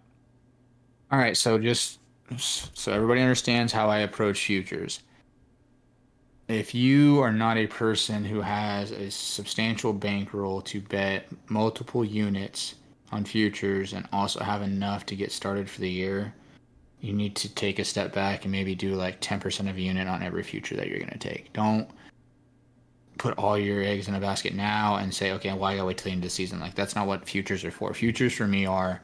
All 1.11 1.19
right, 1.19 1.35
so 1.35 1.59
just 1.59 1.99
so 2.39 2.93
everybody 2.93 3.19
understands 3.19 3.73
how 3.73 3.89
I 3.89 3.97
approach 3.97 4.45
futures. 4.45 5.01
If 6.47 6.73
you 6.73 7.19
are 7.19 7.33
not 7.33 7.57
a 7.57 7.67
person 7.67 8.23
who 8.23 8.39
has 8.39 8.91
a 8.91 9.11
substantial 9.11 9.91
bankroll 9.91 10.61
to 10.61 10.79
bet 10.79 11.27
multiple 11.49 12.05
units 12.05 12.75
on 13.13 13.23
futures 13.25 13.93
and 13.93 14.07
also 14.11 14.39
have 14.43 14.61
enough 14.61 15.05
to 15.05 15.15
get 15.15 15.31
started 15.31 15.69
for 15.69 15.79
the 15.81 15.89
year, 15.89 16.33
you 16.99 17.13
need 17.13 17.35
to 17.35 17.53
take 17.53 17.79
a 17.79 17.85
step 17.85 18.13
back 18.13 18.43
and 18.43 18.51
maybe 18.51 18.75
do 18.75 18.95
like 18.95 19.21
10% 19.21 19.69
of 19.69 19.77
a 19.77 19.81
unit 19.81 20.07
on 20.07 20.23
every 20.23 20.43
future 20.43 20.75
that 20.75 20.87
you're 20.87 20.99
going 20.99 21.11
to 21.11 21.17
take. 21.17 21.53
Don't 21.53 21.89
put 23.17 23.37
all 23.37 23.57
your 23.57 23.83
eggs 23.83 24.07
in 24.07 24.15
a 24.15 24.19
basket 24.19 24.55
now 24.55 24.95
and 24.95 25.13
say, 25.13 25.31
okay, 25.33 25.53
well, 25.53 25.65
I 25.65 25.75
gotta 25.75 25.85
wait 25.85 25.97
till 25.97 26.05
the 26.05 26.11
end 26.11 26.19
of 26.19 26.23
the 26.23 26.29
season. 26.29 26.59
Like, 26.59 26.75
that's 26.75 26.95
not 26.95 27.07
what 27.07 27.27
futures 27.27 27.63
are 27.63 27.71
for. 27.71 27.93
Futures 27.93 28.33
for 28.33 28.47
me 28.47 28.65
are 28.65 29.01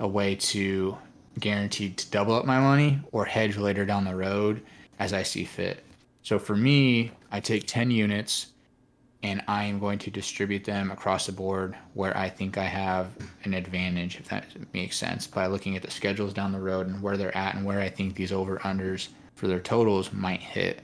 a 0.00 0.08
way 0.08 0.34
to 0.36 0.96
guarantee 1.40 1.90
to 1.90 2.10
double 2.10 2.34
up 2.34 2.46
my 2.46 2.58
money 2.58 3.00
or 3.12 3.24
hedge 3.24 3.56
later 3.56 3.84
down 3.84 4.04
the 4.04 4.14
road 4.14 4.62
as 4.98 5.12
I 5.12 5.22
see 5.22 5.44
fit. 5.44 5.84
So 6.22 6.38
for 6.38 6.56
me, 6.56 7.10
I 7.30 7.40
take 7.40 7.66
10 7.66 7.90
units 7.90 8.46
and 9.24 9.42
I 9.48 9.64
am 9.64 9.78
going 9.78 9.98
to 10.00 10.10
distribute 10.10 10.64
them 10.64 10.90
across 10.90 11.24
the 11.24 11.32
board 11.32 11.74
where 11.94 12.14
I 12.14 12.28
think 12.28 12.58
I 12.58 12.64
have 12.64 13.08
an 13.44 13.54
advantage, 13.54 14.16
if 14.20 14.28
that 14.28 14.44
makes 14.74 14.98
sense, 14.98 15.26
by 15.26 15.46
looking 15.46 15.76
at 15.76 15.82
the 15.82 15.90
schedules 15.90 16.34
down 16.34 16.52
the 16.52 16.60
road 16.60 16.86
and 16.86 17.00
where 17.00 17.16
they're 17.16 17.34
at 17.34 17.54
and 17.54 17.64
where 17.64 17.80
I 17.80 17.88
think 17.88 18.14
these 18.14 18.32
over 18.32 18.58
unders 18.58 19.08
for 19.34 19.48
their 19.48 19.60
totals 19.60 20.12
might 20.12 20.40
hit. 20.40 20.82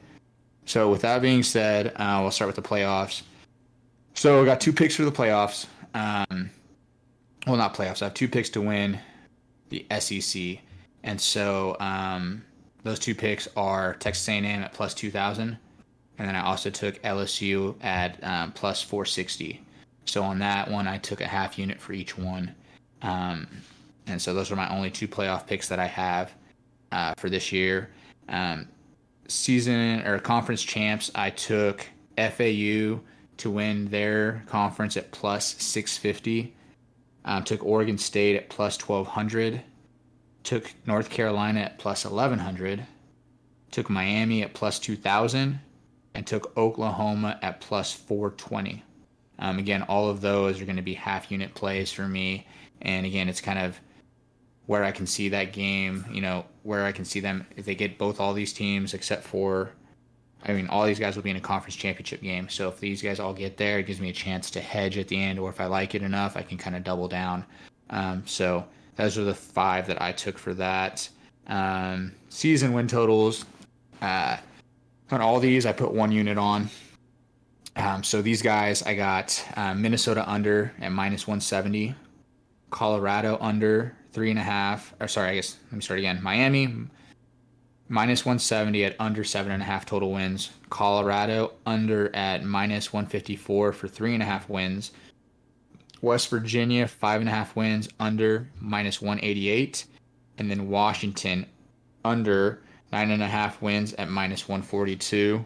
So, 0.65 0.89
with 0.89 1.03
that 1.03 1.21
being 1.21 1.43
said, 1.43 1.93
uh, 1.97 2.21
we'll 2.23 2.31
start 2.31 2.47
with 2.47 2.57
the 2.57 2.63
playoffs. 2.63 3.23
So, 4.15 4.41
I 4.41 4.47
got 4.47 4.59
two 4.59 4.73
picks 4.73 4.97
for 4.97 5.05
the 5.05 5.13
playoffs. 5.13 5.67
Um, 5.93 6.51
well, 7.47 7.57
not 7.57 7.75
playoffs. 7.75 8.01
I 8.01 8.07
have 8.07 8.15
two 8.15 8.29
picks 8.29 8.49
to 8.51 8.63
win 8.63 8.99
the 9.69 9.85
SEC, 9.99 10.61
and 11.03 11.21
so 11.21 11.77
um, 11.79 12.43
those 12.85 12.99
two 12.99 13.15
picks 13.15 13.49
are 13.55 13.95
Texas 13.95 14.27
A&M 14.29 14.47
at 14.47 14.73
plus 14.73 14.95
two 14.95 15.11
thousand 15.11 15.59
and 16.21 16.29
then 16.29 16.37
I 16.37 16.43
also 16.43 16.69
took 16.69 17.03
LSU 17.03 17.75
at 17.83 18.23
um, 18.23 18.53
plus 18.53 18.83
460. 18.83 19.59
So 20.05 20.23
on 20.23 20.39
that 20.41 20.71
one, 20.71 20.87
I 20.87 20.99
took 20.99 21.23
a 21.23 21.27
half 21.27 21.59
unit 21.59 21.81
for 21.81 21.95
each 21.95 22.19
one. 22.19 22.55
Um, 23.01 23.49
and 24.07 24.21
so 24.21 24.35
those 24.35 24.51
are 24.53 24.57
my 24.57 24.69
only 24.69 24.91
two 24.91 25.09
playoff 25.09 25.47
picks 25.47 25.69
that 25.69 25.79
I 25.79 25.87
have 25.87 26.35
uh, 26.93 27.15
for 27.17 27.31
this 27.31 27.53
year. 27.53 27.89
Um, 28.29 28.69
season 29.29 30.07
or 30.07 30.19
conference 30.19 30.63
champs, 30.63 31.11
I 31.15 31.31
took 31.31 31.87
FAU 32.19 33.01
to 33.39 33.51
win 33.51 33.89
their 33.89 34.45
conference 34.47 34.99
at 34.99 35.13
plus 35.13 35.55
650. 35.63 36.55
Um, 37.25 37.45
took 37.45 37.65
Oregon 37.65 37.97
State 37.97 38.37
at 38.37 38.51
plus 38.51 38.77
1200. 38.79 39.63
Took 40.43 40.71
North 40.87 41.09
Carolina 41.09 41.61
at 41.61 41.79
plus 41.79 42.05
1100. 42.05 42.87
Took 43.71 43.89
Miami 43.89 44.43
at 44.43 44.53
plus 44.53 44.79
2000. 44.79 45.61
And 46.15 46.27
took 46.27 46.57
Oklahoma 46.57 47.39
at 47.43 47.61
plus 47.61 47.93
420. 47.93 48.83
Um, 49.39 49.59
again, 49.59 49.83
all 49.83 50.11
of 50.11 50.21
those 50.21 50.61
are 50.61 50.65
going 50.65 50.77
to 50.77 50.83
be 50.83 50.95
half 50.95 51.31
unit 51.31 51.55
plays 51.55 51.93
for 51.93 52.07
me. 52.07 52.47
And 52.83 53.07
again, 53.07 53.29
it's 53.29 53.41
kind 53.41 53.59
of 53.59 53.79
where 54.67 54.85
I 54.85 54.91
can 54.91 55.07
see 55.07 55.29
that 55.31 55.53
game, 55.53 56.05
you 56.11 56.21
know, 56.21 56.45
where 56.63 56.85
I 56.85 56.93
can 56.93 57.05
see 57.05 57.21
them 57.21 57.47
if 57.57 57.65
they 57.65 57.75
get 57.75 57.99
both 57.99 58.21
all 58.21 58.35
these 58.35 58.53
teams 58.53 58.93
except 58.95 59.25
for 59.25 59.73
I 60.45 60.53
mean, 60.53 60.69
all 60.69 60.87
these 60.87 60.99
guys 60.99 61.17
will 61.17 61.23
be 61.23 61.31
in 61.31 61.37
a 61.37 61.41
conference 61.41 61.77
championship 61.77 62.23
game. 62.23 62.49
So 62.49 62.69
if 62.69 62.81
these 62.81 63.03
guys 63.03 63.21
all 63.21 63.35
get 63.35 63.57
there, 63.57 63.79
it 63.79 63.87
gives 63.87 64.01
me 64.01 64.09
a 64.09 64.13
chance 64.13 64.51
to 64.53 64.61
hedge 64.61 64.97
at 64.97 65.09
the 65.09 65.21
end, 65.21 65.39
or 65.39 65.51
if 65.51 65.61
I 65.61 65.67
like 65.67 65.95
it 65.95 66.03
enough, 66.03 66.37
I 66.37 66.43
can 66.43 66.57
kind 66.57 66.75
of 66.75 66.83
double 66.83 67.09
down. 67.09 67.45
Um, 67.91 68.23
so 68.27 68.65
those 68.97 69.19
are 69.19 69.25
the 69.25 69.35
five 69.35 69.87
that 69.89 70.01
I 70.01 70.13
took 70.13 70.39
for 70.39 70.55
that. 70.55 71.09
Um, 71.47 72.13
season 72.31 72.73
win 72.73 72.89
totals. 72.89 73.45
Uh, 74.01 74.39
on 75.13 75.21
all 75.21 75.41
these, 75.41 75.67
I 75.67 75.73
put 75.73 75.93
one 75.93 76.13
unit 76.13 76.39
on. 76.39 76.71
Um, 77.77 78.03
so 78.03 78.21
these 78.21 78.43
guys, 78.43 78.83
I 78.83 78.95
got 78.95 79.45
uh, 79.57 79.75
Minnesota 79.75 80.29
under 80.29 80.73
at 80.81 80.93
minus 80.93 81.27
170, 81.27 81.95
Colorado 82.71 83.39
under 83.41 83.97
three 84.13 84.31
and 84.31 84.39
a 84.39 84.43
half. 84.43 84.95
Or 85.01 85.09
sorry, 85.09 85.31
I 85.31 85.35
guess 85.37 85.57
let 85.67 85.73
me 85.73 85.81
start 85.81 85.99
again. 85.99 86.21
Miami 86.23 86.75
minus 87.89 88.25
170 88.25 88.85
at 88.85 88.97
under 88.99 89.25
seven 89.25 89.53
and 89.53 89.63
a 89.63 89.67
half 89.67 89.87
total 89.87 90.13
wins. 90.13 90.51
Colorado 90.69 91.53
under 91.67 92.15
at 92.15 92.45
minus 92.45 92.93
154 92.93 93.73
for 93.73 93.89
three 93.89 94.15
and 94.15 94.23
a 94.23 94.27
half 94.27 94.49
wins. 94.49 94.93
West 96.03 96.29
Virginia 96.29 96.89
five 96.89 97.21
and 97.21 97.29
a 97.29 97.33
half 97.33 97.55
wins 97.55 97.89
under 97.99 98.49
minus 98.59 99.03
188, 99.03 99.85
and 100.39 100.51
then 100.51 100.69
Washington 100.69 101.47
under 102.05 102.63
nine 102.93 103.11
and 103.11 103.23
a 103.23 103.27
half 103.27 103.61
wins 103.63 103.93
at 103.95 104.09
minus 104.09 104.49
142. 104.49 105.45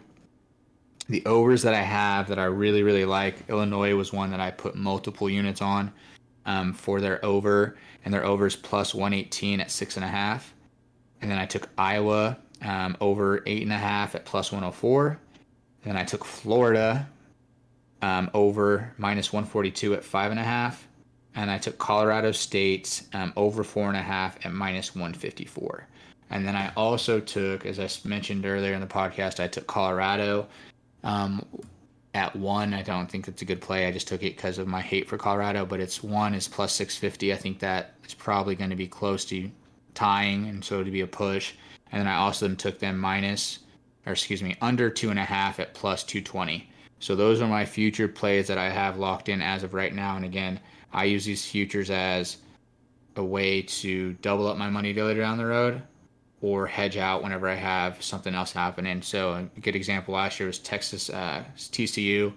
The 1.07 1.25
overs 1.25 1.61
that 1.61 1.73
I 1.73 1.81
have 1.81 2.27
that 2.29 2.39
I 2.39 2.45
really 2.45 2.83
really 2.83 3.05
like, 3.05 3.49
Illinois 3.49 3.95
was 3.95 4.11
one 4.11 4.31
that 4.31 4.39
I 4.39 4.51
put 4.51 4.75
multiple 4.75 5.29
units 5.29 5.61
on 5.61 5.91
um, 6.45 6.73
for 6.73 7.01
their 7.01 7.23
over, 7.23 7.77
and 8.03 8.13
their 8.13 8.25
overs 8.25 8.55
plus 8.55 8.93
118 8.93 9.59
at 9.59 9.71
six 9.71 9.95
and 9.95 10.05
a 10.05 10.07
half. 10.07 10.53
And 11.21 11.29
then 11.31 11.37
I 11.37 11.45
took 11.45 11.69
Iowa 11.77 12.37
um, 12.61 12.97
over 13.01 13.43
eight 13.45 13.63
and 13.63 13.73
a 13.73 13.77
half 13.77 14.15
at 14.15 14.25
plus 14.25 14.51
104. 14.51 15.19
Then 15.83 15.97
I 15.97 16.03
took 16.03 16.25
Florida 16.25 17.07
um, 18.01 18.29
over 18.33 18.93
minus 18.97 19.31
142 19.31 19.93
at 19.95 20.03
five 20.03 20.31
and 20.31 20.39
a 20.39 20.43
half. 20.43 20.87
And 21.35 21.51
I 21.51 21.57
took 21.57 21.77
Colorado 21.77 22.31
State 22.31 23.03
um, 23.13 23.33
over 23.35 23.63
four 23.63 23.87
and 23.89 23.97
a 23.97 24.01
half 24.01 24.43
at 24.45 24.53
minus 24.53 24.95
154. 24.95 25.87
And 26.29 26.47
then 26.47 26.55
I 26.55 26.71
also 26.75 27.19
took, 27.19 27.65
as 27.65 27.79
I 27.79 27.89
mentioned 28.07 28.45
earlier 28.45 28.73
in 28.73 28.81
the 28.81 28.87
podcast, 28.87 29.39
I 29.39 29.47
took 29.47 29.67
Colorado 29.67 30.47
um, 31.03 31.45
at 32.13 32.35
one. 32.35 32.73
I 32.73 32.81
don't 32.81 33.09
think 33.09 33.27
it's 33.27 33.41
a 33.41 33.45
good 33.45 33.61
play. 33.61 33.85
I 33.85 33.91
just 33.91 34.07
took 34.07 34.23
it 34.23 34.35
because 34.35 34.57
of 34.57 34.67
my 34.67 34.81
hate 34.81 35.07
for 35.07 35.17
Colorado, 35.17 35.65
but 35.65 35.79
it's 35.79 36.03
one 36.03 36.33
is 36.33 36.47
plus 36.47 36.73
650. 36.73 37.31
I 37.31 37.37
think 37.37 37.59
that 37.59 37.93
is 38.05 38.13
probably 38.13 38.55
going 38.55 38.71
to 38.71 38.75
be 38.75 38.87
close 38.87 39.23
to 39.25 39.49
tying, 39.93 40.47
and 40.47 40.63
so 40.63 40.83
to 40.83 40.91
be 40.91 41.01
a 41.01 41.07
push. 41.07 41.53
And 41.91 42.01
then 42.01 42.07
I 42.07 42.15
also 42.15 42.53
took 42.55 42.79
them 42.79 42.99
minus, 42.99 43.59
or 44.05 44.13
excuse 44.13 44.41
me, 44.41 44.55
under 44.61 44.89
two 44.89 45.11
and 45.11 45.19
a 45.19 45.25
half 45.25 45.59
at 45.59 45.73
plus 45.75 46.03
220. 46.03 46.69
So 46.99 47.15
those 47.15 47.39
are 47.41 47.47
my 47.47 47.65
future 47.65 48.07
plays 48.07 48.47
that 48.47 48.57
I 48.57 48.69
have 48.69 48.97
locked 48.97 49.29
in 49.29 49.41
as 49.41 49.61
of 49.61 49.75
right 49.75 49.93
now. 49.93 50.15
And 50.15 50.25
again, 50.25 50.59
I 50.91 51.03
use 51.03 51.23
these 51.23 51.45
futures 51.45 51.91
as 51.91 52.37
a 53.15 53.23
way 53.23 53.61
to 53.61 54.13
double 54.13 54.47
up 54.47 54.57
my 54.57 54.69
money 54.69 54.93
later 54.93 55.21
down 55.21 55.37
the 55.37 55.45
road 55.45 55.81
or 56.45 56.67
hedge 56.67 56.95
out 56.95 57.23
whenever 57.23 57.49
I 57.49 57.55
have 57.55 58.03
something 58.03 58.35
else 58.35 58.51
happening. 58.51 59.01
So 59.01 59.47
a 59.57 59.59
good 59.61 59.75
example 59.75 60.13
last 60.13 60.39
year 60.39 60.45
was 60.45 60.59
Texas 60.59 61.09
uh, 61.09 61.43
TCU. 61.57 62.31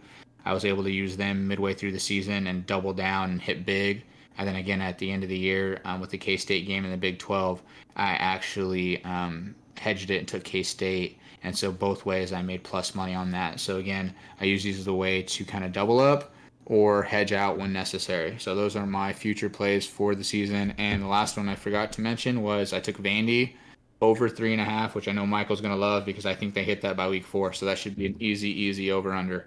I 0.47 0.55
was 0.55 0.64
able 0.64 0.82
to 0.85 0.90
use 0.90 1.14
them 1.14 1.47
midway 1.47 1.74
through 1.74 1.93
the 1.93 2.01
season 2.01 2.47
and 2.47 2.64
double 2.64 2.94
down 2.94 3.32
and 3.32 3.43
hit 3.43 3.66
big. 3.66 4.02
And 4.39 4.48
then 4.48 4.56
again 4.56 4.80
at 4.80 4.97
the 4.97 5.12
end 5.12 5.24
of 5.24 5.28
the 5.28 5.36
year 5.36 5.82
um, 5.85 6.01
with 6.01 6.09
the 6.09 6.16
K 6.16 6.39
State 6.39 6.66
game 6.66 6.86
in 6.86 6.90
the 6.90 6.97
Big 6.97 7.18
12, 7.18 7.60
I 7.97 8.12
actually 8.12 9.05
um, 9.05 9.55
hedged 9.76 10.09
it 10.09 10.20
and 10.20 10.26
took 10.26 10.43
K 10.43 10.62
State. 10.62 11.18
And 11.43 11.55
so 11.55 11.70
both 11.70 12.06
ways 12.06 12.32
I 12.32 12.40
made 12.40 12.64
plus 12.64 12.94
money 12.94 13.14
on 13.14 13.30
that. 13.32 13.60
So 13.60 13.76
again, 13.76 14.14
I 14.40 14.47
use 14.47 14.62
these 14.62 14.78
as 14.78 14.86
a 14.86 14.94
way 14.94 15.22
to 15.22 15.44
kind 15.44 15.64
of 15.64 15.72
double 15.72 16.01
up 16.01 16.32
or 16.64 17.02
hedge 17.02 17.32
out 17.32 17.59
when 17.59 17.74
necessary. 17.74 18.36
So 18.39 18.55
those 18.55 18.74
are 18.74 18.86
my 18.86 19.12
future 19.12 19.51
plays 19.51 19.86
for 19.86 20.14
the 20.14 20.24
season. 20.24 20.72
And 20.78 21.02
the 21.02 21.09
last 21.09 21.36
one 21.36 21.51
I 21.51 21.56
forgot 21.56 21.93
to 21.93 22.01
mention 22.01 22.40
was 22.40 22.72
I 22.72 22.80
took 22.80 22.97
Vandy 22.97 23.52
over 24.01 24.29
three 24.29 24.53
and 24.53 24.61
a 24.61 24.65
half, 24.65 24.95
which 24.95 25.09
I 25.09 25.12
know 25.12 25.27
Michael's 25.27 25.61
going 25.61 25.75
to 25.75 25.81
love 25.81 26.05
because 26.05 26.27
I 26.27 26.35
think 26.35 26.55
they 26.55 26.65
hit 26.65 26.83
that 26.83 26.97
by 26.97 27.09
week 27.09 27.27
four. 27.27 27.53
So 27.53 27.66
that 27.66 27.79
should 27.79 27.97
be 27.97 28.07
an 28.07 28.16
easy, 28.20 28.51
easy 28.51 28.93
over 28.93 29.12
under. 29.12 29.47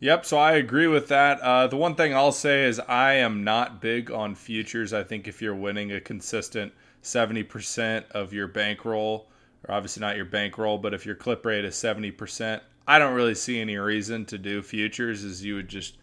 Yep, 0.00 0.24
so 0.24 0.38
I 0.38 0.52
agree 0.52 0.86
with 0.86 1.08
that. 1.08 1.40
Uh, 1.40 1.66
the 1.66 1.76
one 1.76 1.94
thing 1.94 2.14
I'll 2.14 2.32
say 2.32 2.64
is 2.64 2.80
I 2.80 3.14
am 3.14 3.44
not 3.44 3.82
big 3.82 4.10
on 4.10 4.34
futures. 4.34 4.94
I 4.94 5.04
think 5.04 5.28
if 5.28 5.42
you're 5.42 5.54
winning 5.54 5.92
a 5.92 6.00
consistent 6.00 6.72
70% 7.02 8.10
of 8.12 8.32
your 8.32 8.48
bankroll, 8.48 9.28
or 9.68 9.74
obviously 9.74 10.00
not 10.00 10.16
your 10.16 10.24
bankroll, 10.24 10.78
but 10.78 10.94
if 10.94 11.04
your 11.04 11.14
clip 11.14 11.44
rate 11.44 11.66
is 11.66 11.74
70%, 11.74 12.62
I 12.88 12.98
don't 12.98 13.14
really 13.14 13.34
see 13.34 13.60
any 13.60 13.76
reason 13.76 14.24
to 14.26 14.38
do 14.38 14.62
futures 14.62 15.22
as 15.22 15.44
you 15.44 15.56
would 15.56 15.68
just 15.68 15.96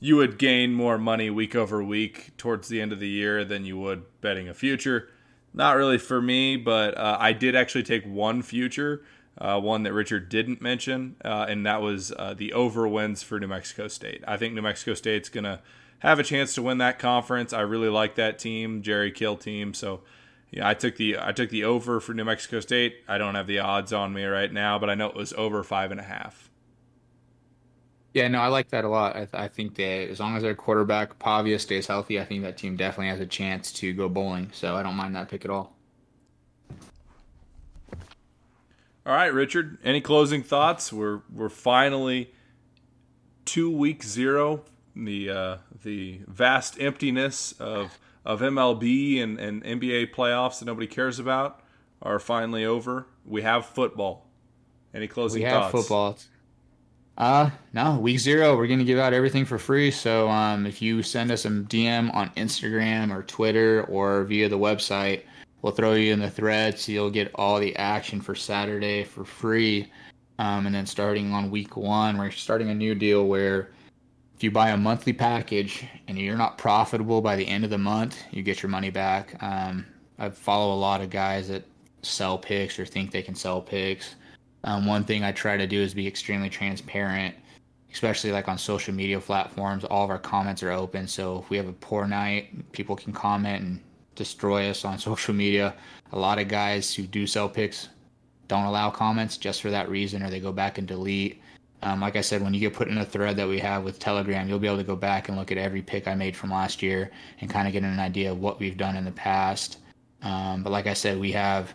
you 0.00 0.16
would 0.16 0.36
gain 0.36 0.72
more 0.72 0.98
money 0.98 1.30
week 1.30 1.54
over 1.54 1.80
week 1.80 2.36
towards 2.36 2.66
the 2.66 2.80
end 2.80 2.92
of 2.92 2.98
the 2.98 3.08
year 3.08 3.44
than 3.44 3.64
you 3.64 3.78
would 3.78 4.02
betting 4.20 4.48
a 4.48 4.54
future. 4.54 5.08
Not 5.54 5.76
really 5.76 5.98
for 5.98 6.20
me, 6.20 6.56
but 6.56 6.96
uh, 6.96 7.16
I 7.20 7.32
did 7.32 7.54
actually 7.54 7.82
take 7.82 8.04
one 8.06 8.42
future, 8.42 9.02
uh, 9.36 9.60
one 9.60 9.82
that 9.82 9.92
Richard 9.92 10.28
didn't 10.28 10.62
mention, 10.62 11.16
uh, 11.24 11.46
and 11.48 11.66
that 11.66 11.82
was 11.82 12.12
uh, 12.18 12.34
the 12.34 12.52
over 12.52 12.88
wins 12.88 13.22
for 13.22 13.38
New 13.38 13.48
Mexico 13.48 13.88
State. 13.88 14.24
I 14.26 14.36
think 14.36 14.54
New 14.54 14.62
Mexico 14.62 14.94
State's 14.94 15.28
going 15.28 15.44
to 15.44 15.60
have 15.98 16.18
a 16.18 16.24
chance 16.24 16.54
to 16.54 16.62
win 16.62 16.78
that 16.78 16.98
conference. 16.98 17.52
I 17.52 17.60
really 17.60 17.88
like 17.88 18.14
that 18.14 18.38
team, 18.38 18.82
Jerry 18.82 19.12
Kill 19.12 19.36
team. 19.36 19.74
So 19.74 20.00
yeah, 20.50 20.68
I 20.68 20.74
took 20.74 20.96
the 20.96 21.16
I 21.20 21.32
took 21.32 21.50
the 21.50 21.64
over 21.64 22.00
for 22.00 22.12
New 22.12 22.24
Mexico 22.24 22.60
State. 22.60 22.96
I 23.06 23.18
don't 23.18 23.34
have 23.34 23.46
the 23.46 23.58
odds 23.58 23.92
on 23.92 24.12
me 24.12 24.24
right 24.24 24.52
now, 24.52 24.78
but 24.78 24.90
I 24.90 24.94
know 24.94 25.08
it 25.08 25.14
was 25.14 25.32
over 25.34 25.62
five 25.62 25.90
and 25.90 26.00
a 26.00 26.04
half. 26.04 26.41
Yeah, 28.14 28.28
no, 28.28 28.40
I 28.40 28.48
like 28.48 28.68
that 28.70 28.84
a 28.84 28.88
lot. 28.88 29.16
I, 29.16 29.26
I 29.32 29.48
think 29.48 29.74
that 29.76 30.10
as 30.10 30.20
long 30.20 30.36
as 30.36 30.42
their 30.42 30.54
quarterback 30.54 31.18
Pavia 31.18 31.58
stays 31.58 31.86
healthy, 31.86 32.20
I 32.20 32.24
think 32.24 32.42
that 32.42 32.58
team 32.58 32.76
definitely 32.76 33.08
has 33.08 33.20
a 33.20 33.26
chance 33.26 33.72
to 33.74 33.92
go 33.94 34.08
bowling. 34.08 34.50
So 34.52 34.76
I 34.76 34.82
don't 34.82 34.96
mind 34.96 35.16
that 35.16 35.30
pick 35.30 35.44
at 35.44 35.50
all. 35.50 35.74
All 39.04 39.14
right, 39.14 39.32
Richard. 39.32 39.78
Any 39.82 40.00
closing 40.00 40.42
thoughts? 40.42 40.92
We're 40.92 41.22
we're 41.32 41.48
finally 41.48 42.32
two 43.44 43.70
week 43.70 44.04
zero. 44.04 44.64
The 44.94 45.30
uh, 45.30 45.56
the 45.82 46.20
vast 46.28 46.80
emptiness 46.80 47.52
of 47.58 47.98
of 48.24 48.40
MLB 48.40 49.20
and, 49.20 49.40
and 49.40 49.64
NBA 49.64 50.14
playoffs 50.14 50.60
that 50.60 50.66
nobody 50.66 50.86
cares 50.86 51.18
about 51.18 51.60
are 52.00 52.18
finally 52.18 52.64
over. 52.64 53.06
We 53.24 53.42
have 53.42 53.66
football. 53.66 54.28
Any 54.94 55.08
closing 55.08 55.42
we 55.42 55.48
thoughts? 55.48 55.64
have 55.64 55.70
football. 55.72 56.18
Uh, 57.18 57.50
no, 57.72 57.98
week 57.98 58.18
zero, 58.18 58.56
we're 58.56 58.66
going 58.66 58.78
to 58.78 58.84
give 58.84 58.98
out 58.98 59.12
everything 59.12 59.44
for 59.44 59.58
free. 59.58 59.90
So, 59.90 60.28
um, 60.28 60.66
if 60.66 60.80
you 60.80 61.02
send 61.02 61.30
us 61.30 61.44
a 61.44 61.50
DM 61.50 62.14
on 62.14 62.30
Instagram 62.30 63.14
or 63.14 63.22
Twitter 63.22 63.84
or 63.84 64.24
via 64.24 64.48
the 64.48 64.58
website, 64.58 65.22
we'll 65.60 65.72
throw 65.72 65.92
you 65.92 66.12
in 66.12 66.20
the 66.20 66.30
thread 66.30 66.78
so 66.78 66.90
you'll 66.90 67.10
get 67.10 67.30
all 67.34 67.60
the 67.60 67.76
action 67.76 68.20
for 68.20 68.34
Saturday 68.34 69.04
for 69.04 69.24
free. 69.24 69.90
Um, 70.38 70.66
and 70.66 70.74
then 70.74 70.86
starting 70.86 71.32
on 71.32 71.50
week 71.50 71.76
one, 71.76 72.16
we're 72.16 72.30
starting 72.30 72.70
a 72.70 72.74
new 72.74 72.94
deal 72.94 73.26
where 73.26 73.70
if 74.34 74.42
you 74.42 74.50
buy 74.50 74.70
a 74.70 74.76
monthly 74.76 75.12
package 75.12 75.86
and 76.08 76.18
you're 76.18 76.36
not 76.36 76.58
profitable 76.58 77.20
by 77.20 77.36
the 77.36 77.46
end 77.46 77.62
of 77.62 77.70
the 77.70 77.78
month, 77.78 78.24
you 78.30 78.42
get 78.42 78.62
your 78.62 78.70
money 78.70 78.90
back. 78.90 79.40
Um, 79.42 79.86
I 80.18 80.30
follow 80.30 80.74
a 80.74 80.80
lot 80.80 81.00
of 81.00 81.10
guys 81.10 81.48
that 81.48 81.64
sell 82.02 82.38
picks 82.38 82.78
or 82.78 82.86
think 82.86 83.10
they 83.10 83.22
can 83.22 83.34
sell 83.34 83.60
picks. 83.60 84.16
Um, 84.64 84.86
one 84.86 85.04
thing 85.04 85.24
I 85.24 85.32
try 85.32 85.56
to 85.56 85.66
do 85.66 85.80
is 85.80 85.94
be 85.94 86.06
extremely 86.06 86.48
transparent, 86.48 87.34
especially 87.92 88.32
like 88.32 88.48
on 88.48 88.58
social 88.58 88.94
media 88.94 89.20
platforms. 89.20 89.84
All 89.84 90.04
of 90.04 90.10
our 90.10 90.18
comments 90.18 90.62
are 90.62 90.70
open, 90.70 91.06
so 91.06 91.38
if 91.38 91.50
we 91.50 91.56
have 91.56 91.68
a 91.68 91.72
poor 91.72 92.06
night, 92.06 92.72
people 92.72 92.96
can 92.96 93.12
comment 93.12 93.62
and 93.62 93.80
destroy 94.14 94.70
us 94.70 94.84
on 94.84 94.98
social 95.10 95.34
media. 95.34 95.74
A 96.12 96.18
lot 96.18 96.38
of 96.38 96.48
guys 96.48 96.94
who 96.94 97.02
do 97.04 97.26
sell 97.26 97.48
picks 97.48 97.88
don't 98.48 98.64
allow 98.64 98.90
comments 98.90 99.36
just 99.36 99.62
for 99.62 99.70
that 99.70 99.88
reason, 99.88 100.22
or 100.22 100.30
they 100.30 100.40
go 100.40 100.52
back 100.52 100.78
and 100.78 100.86
delete. 100.86 101.40
Um, 101.82 102.00
like 102.00 102.14
I 102.14 102.20
said, 102.20 102.42
when 102.42 102.54
you 102.54 102.60
get 102.60 102.74
put 102.74 102.86
in 102.86 102.98
a 102.98 103.04
thread 103.04 103.36
that 103.36 103.48
we 103.48 103.58
have 103.58 103.82
with 103.82 103.98
Telegram, 103.98 104.48
you'll 104.48 104.60
be 104.60 104.68
able 104.68 104.76
to 104.76 104.84
go 104.84 104.94
back 104.94 105.28
and 105.28 105.36
look 105.36 105.50
at 105.50 105.58
every 105.58 105.82
pick 105.82 106.06
I 106.06 106.14
made 106.14 106.36
from 106.36 106.50
last 106.50 106.80
year 106.80 107.10
and 107.40 107.50
kind 107.50 107.66
of 107.66 107.72
get 107.72 107.82
an 107.82 107.98
idea 107.98 108.30
of 108.30 108.38
what 108.38 108.60
we've 108.60 108.76
done 108.76 108.96
in 108.96 109.04
the 109.04 109.10
past. 109.12 109.78
Um, 110.22 110.62
but 110.62 110.70
like 110.70 110.86
I 110.86 110.92
said, 110.92 111.18
we 111.18 111.32
have 111.32 111.74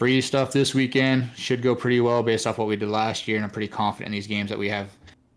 free 0.00 0.22
stuff 0.22 0.50
this 0.50 0.74
weekend. 0.74 1.28
Should 1.36 1.60
go 1.60 1.74
pretty 1.74 2.00
well 2.00 2.22
based 2.22 2.46
off 2.46 2.56
what 2.56 2.66
we 2.66 2.74
did 2.74 2.88
last 2.88 3.28
year, 3.28 3.36
and 3.36 3.44
I'm 3.44 3.50
pretty 3.50 3.68
confident 3.68 4.06
in 4.06 4.12
these 4.12 4.26
games 4.26 4.48
that 4.48 4.58
we 4.58 4.70
have 4.70 4.88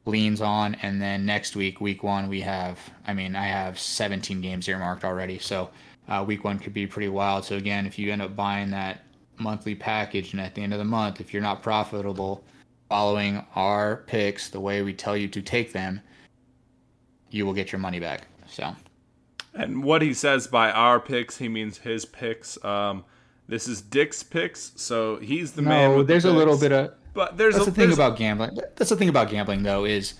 leans 0.05 0.39
on, 0.39 0.75
and 0.75 1.01
then 1.01 1.25
next 1.25 1.57
week, 1.57 1.81
week 1.81 2.01
one, 2.01 2.29
we 2.29 2.39
have. 2.39 2.79
I 3.05 3.13
mean, 3.13 3.35
I 3.35 3.43
have 3.43 3.77
17 3.77 4.39
games 4.39 4.69
earmarked 4.69 5.03
already, 5.03 5.37
so 5.37 5.69
uh, 6.07 6.23
week 6.25 6.45
one 6.45 6.59
could 6.59 6.73
be 6.73 6.87
pretty 6.87 7.09
wild. 7.09 7.43
So 7.43 7.57
again, 7.57 7.85
if 7.85 7.99
you 7.99 8.09
end 8.13 8.21
up 8.21 8.37
buying 8.37 8.69
that 8.69 9.03
monthly 9.37 9.75
package, 9.75 10.31
and 10.31 10.39
at 10.39 10.55
the 10.55 10.61
end 10.61 10.71
of 10.71 10.79
the 10.79 10.85
month, 10.85 11.19
if 11.19 11.33
you're 11.33 11.43
not 11.43 11.61
profitable, 11.61 12.41
following 12.87 13.45
our 13.55 13.97
picks 14.07 14.47
the 14.47 14.61
way 14.61 14.81
we 14.81 14.93
tell 14.93 15.17
you 15.17 15.27
to 15.27 15.41
take 15.41 15.73
them, 15.73 15.99
you 17.31 17.45
will 17.45 17.53
get 17.53 17.73
your 17.73 17.79
money 17.79 17.99
back. 17.99 18.27
So. 18.47 18.73
And 19.55 19.83
what 19.83 20.01
he 20.01 20.13
says 20.13 20.47
by 20.47 20.71
our 20.71 21.01
picks, 21.01 21.37
he 21.37 21.49
means 21.49 21.79
his 21.79 22.05
picks. 22.05 22.63
Um, 22.63 23.03
this 23.47 23.67
is 23.67 23.81
Dick's 23.81 24.23
picks, 24.23 24.71
so 24.75 25.17
he's 25.17 25.51
the 25.51 25.61
no, 25.61 25.69
man. 25.69 25.97
With 25.97 26.07
there's 26.07 26.23
the 26.23 26.31
a 26.31 26.33
little 26.33 26.57
bit 26.57 26.71
of. 26.71 26.93
But 27.13 27.37
there's 27.37 27.55
That's 27.55 27.67
a, 27.67 27.71
the 27.71 27.75
thing 27.75 27.93
about 27.93 28.17
gambling. 28.17 28.57
That's 28.75 28.89
the 28.89 28.95
thing 28.95 29.09
about 29.09 29.29
gambling, 29.29 29.63
though, 29.63 29.85
is 29.85 30.15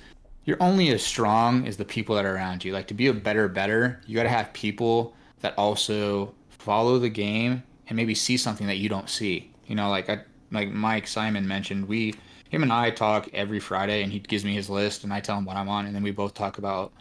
you're 0.46 0.62
only 0.62 0.90
as 0.90 1.02
strong 1.02 1.66
as 1.68 1.78
the 1.78 1.86
people 1.86 2.16
that 2.16 2.26
are 2.26 2.36
around 2.36 2.64
you. 2.64 2.74
Like 2.74 2.88
to 2.88 2.94
be 2.94 3.08
a 3.08 3.14
better 3.14 3.48
better, 3.48 4.02
you 4.06 4.16
got 4.16 4.24
to 4.24 4.30
have 4.30 4.54
people 4.54 5.16
that 5.42 5.58
also 5.58 6.36
follow 6.50 7.00
the 7.00 7.10
game 7.10 7.64
and 7.88 7.96
maybe 7.96 8.14
see 8.14 8.38
something 8.38 8.68
that 8.68 8.78
you 8.78 8.90
don't 8.90 9.10
see. 9.10 9.52
You 9.68 9.76
know, 9.76 9.90
like 9.90 10.10
I, 10.10 10.20
like 10.52 10.70
Mike 10.70 11.08
Simon 11.08 11.48
mentioned, 11.48 11.88
we 11.88 12.14
him 12.50 12.62
and 12.62 12.72
I 12.72 12.92
talk 12.92 13.28
every 13.34 13.60
Friday, 13.60 14.04
and 14.04 14.12
he 14.12 14.20
gives 14.20 14.46
me 14.46 14.54
his 14.54 14.70
list, 14.70 15.04
and 15.04 15.14
I 15.14 15.22
tell 15.22 15.38
him 15.38 15.46
what 15.46 15.56
I'm 15.56 15.70
on, 15.70 15.86
and 15.86 15.96
then 15.96 16.04
we 16.04 16.12
both 16.12 16.36
talk 16.36 16.60
about, 16.60 16.92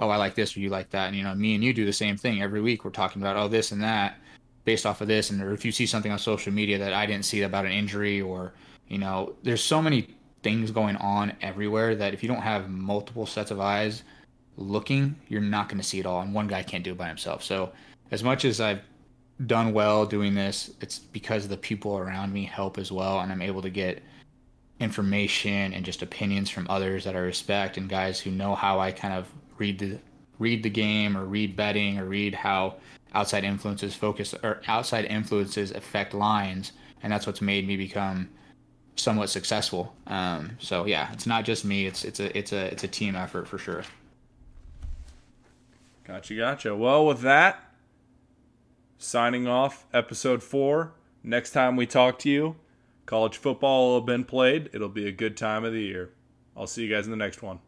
oh, 0.00 0.10
I 0.10 0.16
like 0.16 0.34
this 0.34 0.54
or 0.54 0.60
you 0.60 0.68
like 0.68 0.90
that, 0.90 1.06
and 1.06 1.16
you 1.16 1.22
know, 1.22 1.34
me 1.34 1.54
and 1.54 1.64
you 1.64 1.72
do 1.72 1.86
the 1.86 1.92
same 1.92 2.16
thing 2.16 2.42
every 2.42 2.60
week. 2.60 2.84
We're 2.84 2.90
talking 2.90 3.22
about 3.22 3.36
oh 3.36 3.48
this 3.48 3.72
and 3.72 3.82
that 3.82 4.18
based 4.68 4.84
off 4.84 5.00
of 5.00 5.08
this, 5.08 5.30
and 5.30 5.40
or 5.40 5.54
if 5.54 5.64
you 5.64 5.72
see 5.72 5.86
something 5.86 6.12
on 6.12 6.18
social 6.18 6.52
media 6.52 6.76
that 6.76 6.92
I 6.92 7.06
didn't 7.06 7.24
see 7.24 7.40
about 7.40 7.64
an 7.64 7.72
injury 7.72 8.20
or 8.20 8.52
you 8.88 8.98
know, 8.98 9.34
there's 9.42 9.62
so 9.62 9.80
many 9.80 10.08
things 10.42 10.70
going 10.70 10.96
on 10.96 11.32
everywhere 11.40 11.94
that 11.94 12.12
if 12.12 12.22
you 12.22 12.28
don't 12.28 12.42
have 12.42 12.68
multiple 12.68 13.24
sets 13.24 13.50
of 13.50 13.60
eyes 13.60 14.02
looking, 14.58 15.16
you're 15.28 15.40
not 15.40 15.70
going 15.70 15.80
to 15.80 15.86
see 15.86 16.00
it 16.00 16.04
all. 16.04 16.20
And 16.20 16.34
one 16.34 16.48
guy 16.48 16.62
can't 16.62 16.84
do 16.84 16.92
it 16.92 16.98
by 16.98 17.08
himself. 17.08 17.42
So, 17.42 17.72
as 18.10 18.22
much 18.22 18.44
as 18.44 18.60
I've 18.60 18.82
done 19.46 19.72
well 19.72 20.04
doing 20.04 20.34
this, 20.34 20.70
it's 20.82 20.98
because 20.98 21.48
the 21.48 21.56
people 21.56 21.96
around 21.96 22.34
me 22.34 22.44
help 22.44 22.76
as 22.76 22.92
well. 22.92 23.20
And 23.20 23.32
I'm 23.32 23.40
able 23.40 23.62
to 23.62 23.70
get 23.70 24.02
information 24.80 25.72
and 25.72 25.82
just 25.82 26.02
opinions 26.02 26.50
from 26.50 26.66
others 26.68 27.04
that 27.04 27.16
I 27.16 27.20
respect 27.20 27.78
and 27.78 27.88
guys 27.88 28.20
who 28.20 28.30
know 28.30 28.54
how 28.54 28.80
I 28.80 28.92
kind 28.92 29.14
of 29.14 29.26
read 29.56 29.78
the 29.78 29.98
read 30.38 30.62
the 30.62 30.70
game 30.70 31.16
or 31.16 31.24
read 31.24 31.56
betting 31.56 31.98
or 31.98 32.04
read 32.04 32.34
how 32.34 32.76
outside 33.14 33.44
influences 33.44 33.94
focus 33.94 34.34
or 34.42 34.60
outside 34.66 35.04
influences 35.04 35.70
affect 35.70 36.14
lines 36.14 36.72
and 37.02 37.12
that's 37.12 37.26
what's 37.26 37.40
made 37.40 37.66
me 37.66 37.76
become 37.76 38.28
somewhat 38.96 39.30
successful. 39.30 39.94
Um, 40.06 40.56
so 40.58 40.86
yeah, 40.86 41.12
it's 41.12 41.26
not 41.26 41.44
just 41.44 41.64
me. 41.64 41.86
It's 41.86 42.04
it's 42.04 42.20
a 42.20 42.36
it's 42.36 42.52
a 42.52 42.72
it's 42.72 42.84
a 42.84 42.88
team 42.88 43.16
effort 43.16 43.46
for 43.48 43.58
sure. 43.58 43.84
Gotcha, 46.04 46.34
gotcha. 46.34 46.74
Well, 46.74 47.06
with 47.06 47.20
that, 47.20 47.62
signing 48.96 49.46
off 49.46 49.86
episode 49.92 50.42
four. 50.42 50.92
Next 51.22 51.50
time 51.50 51.76
we 51.76 51.86
talk 51.86 52.18
to 52.20 52.30
you, 52.30 52.56
college 53.04 53.36
football 53.36 53.88
will 53.88 54.00
have 54.00 54.06
been 54.06 54.24
played. 54.24 54.70
It'll 54.72 54.88
be 54.88 55.06
a 55.06 55.12
good 55.12 55.36
time 55.36 55.64
of 55.64 55.72
the 55.72 55.82
year. 55.82 56.10
I'll 56.56 56.66
see 56.66 56.84
you 56.84 56.94
guys 56.94 57.04
in 57.04 57.10
the 57.10 57.16
next 57.16 57.42
one. 57.42 57.60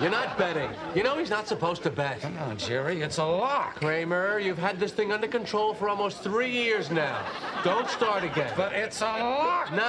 You're 0.00 0.10
not 0.10 0.38
betting. 0.38 0.70
You 0.94 1.02
know 1.02 1.18
he's 1.18 1.30
not 1.30 1.48
supposed 1.48 1.82
to 1.82 1.90
bet. 1.90 2.20
Come 2.20 2.38
on, 2.38 2.56
Jerry, 2.56 3.02
it's 3.02 3.18
a 3.18 3.24
lock. 3.24 3.76
Kramer, 3.76 4.38
you've 4.38 4.58
had 4.58 4.78
this 4.78 4.92
thing 4.92 5.12
under 5.12 5.26
control 5.26 5.74
for 5.74 5.88
almost 5.88 6.22
three 6.22 6.50
years 6.50 6.90
now. 6.90 7.24
Don't 7.64 7.88
start 7.88 8.24
again. 8.24 8.52
But 8.56 8.72
it's 8.72 9.00
a 9.00 9.04
lock. 9.04 9.72
No. 9.72 9.82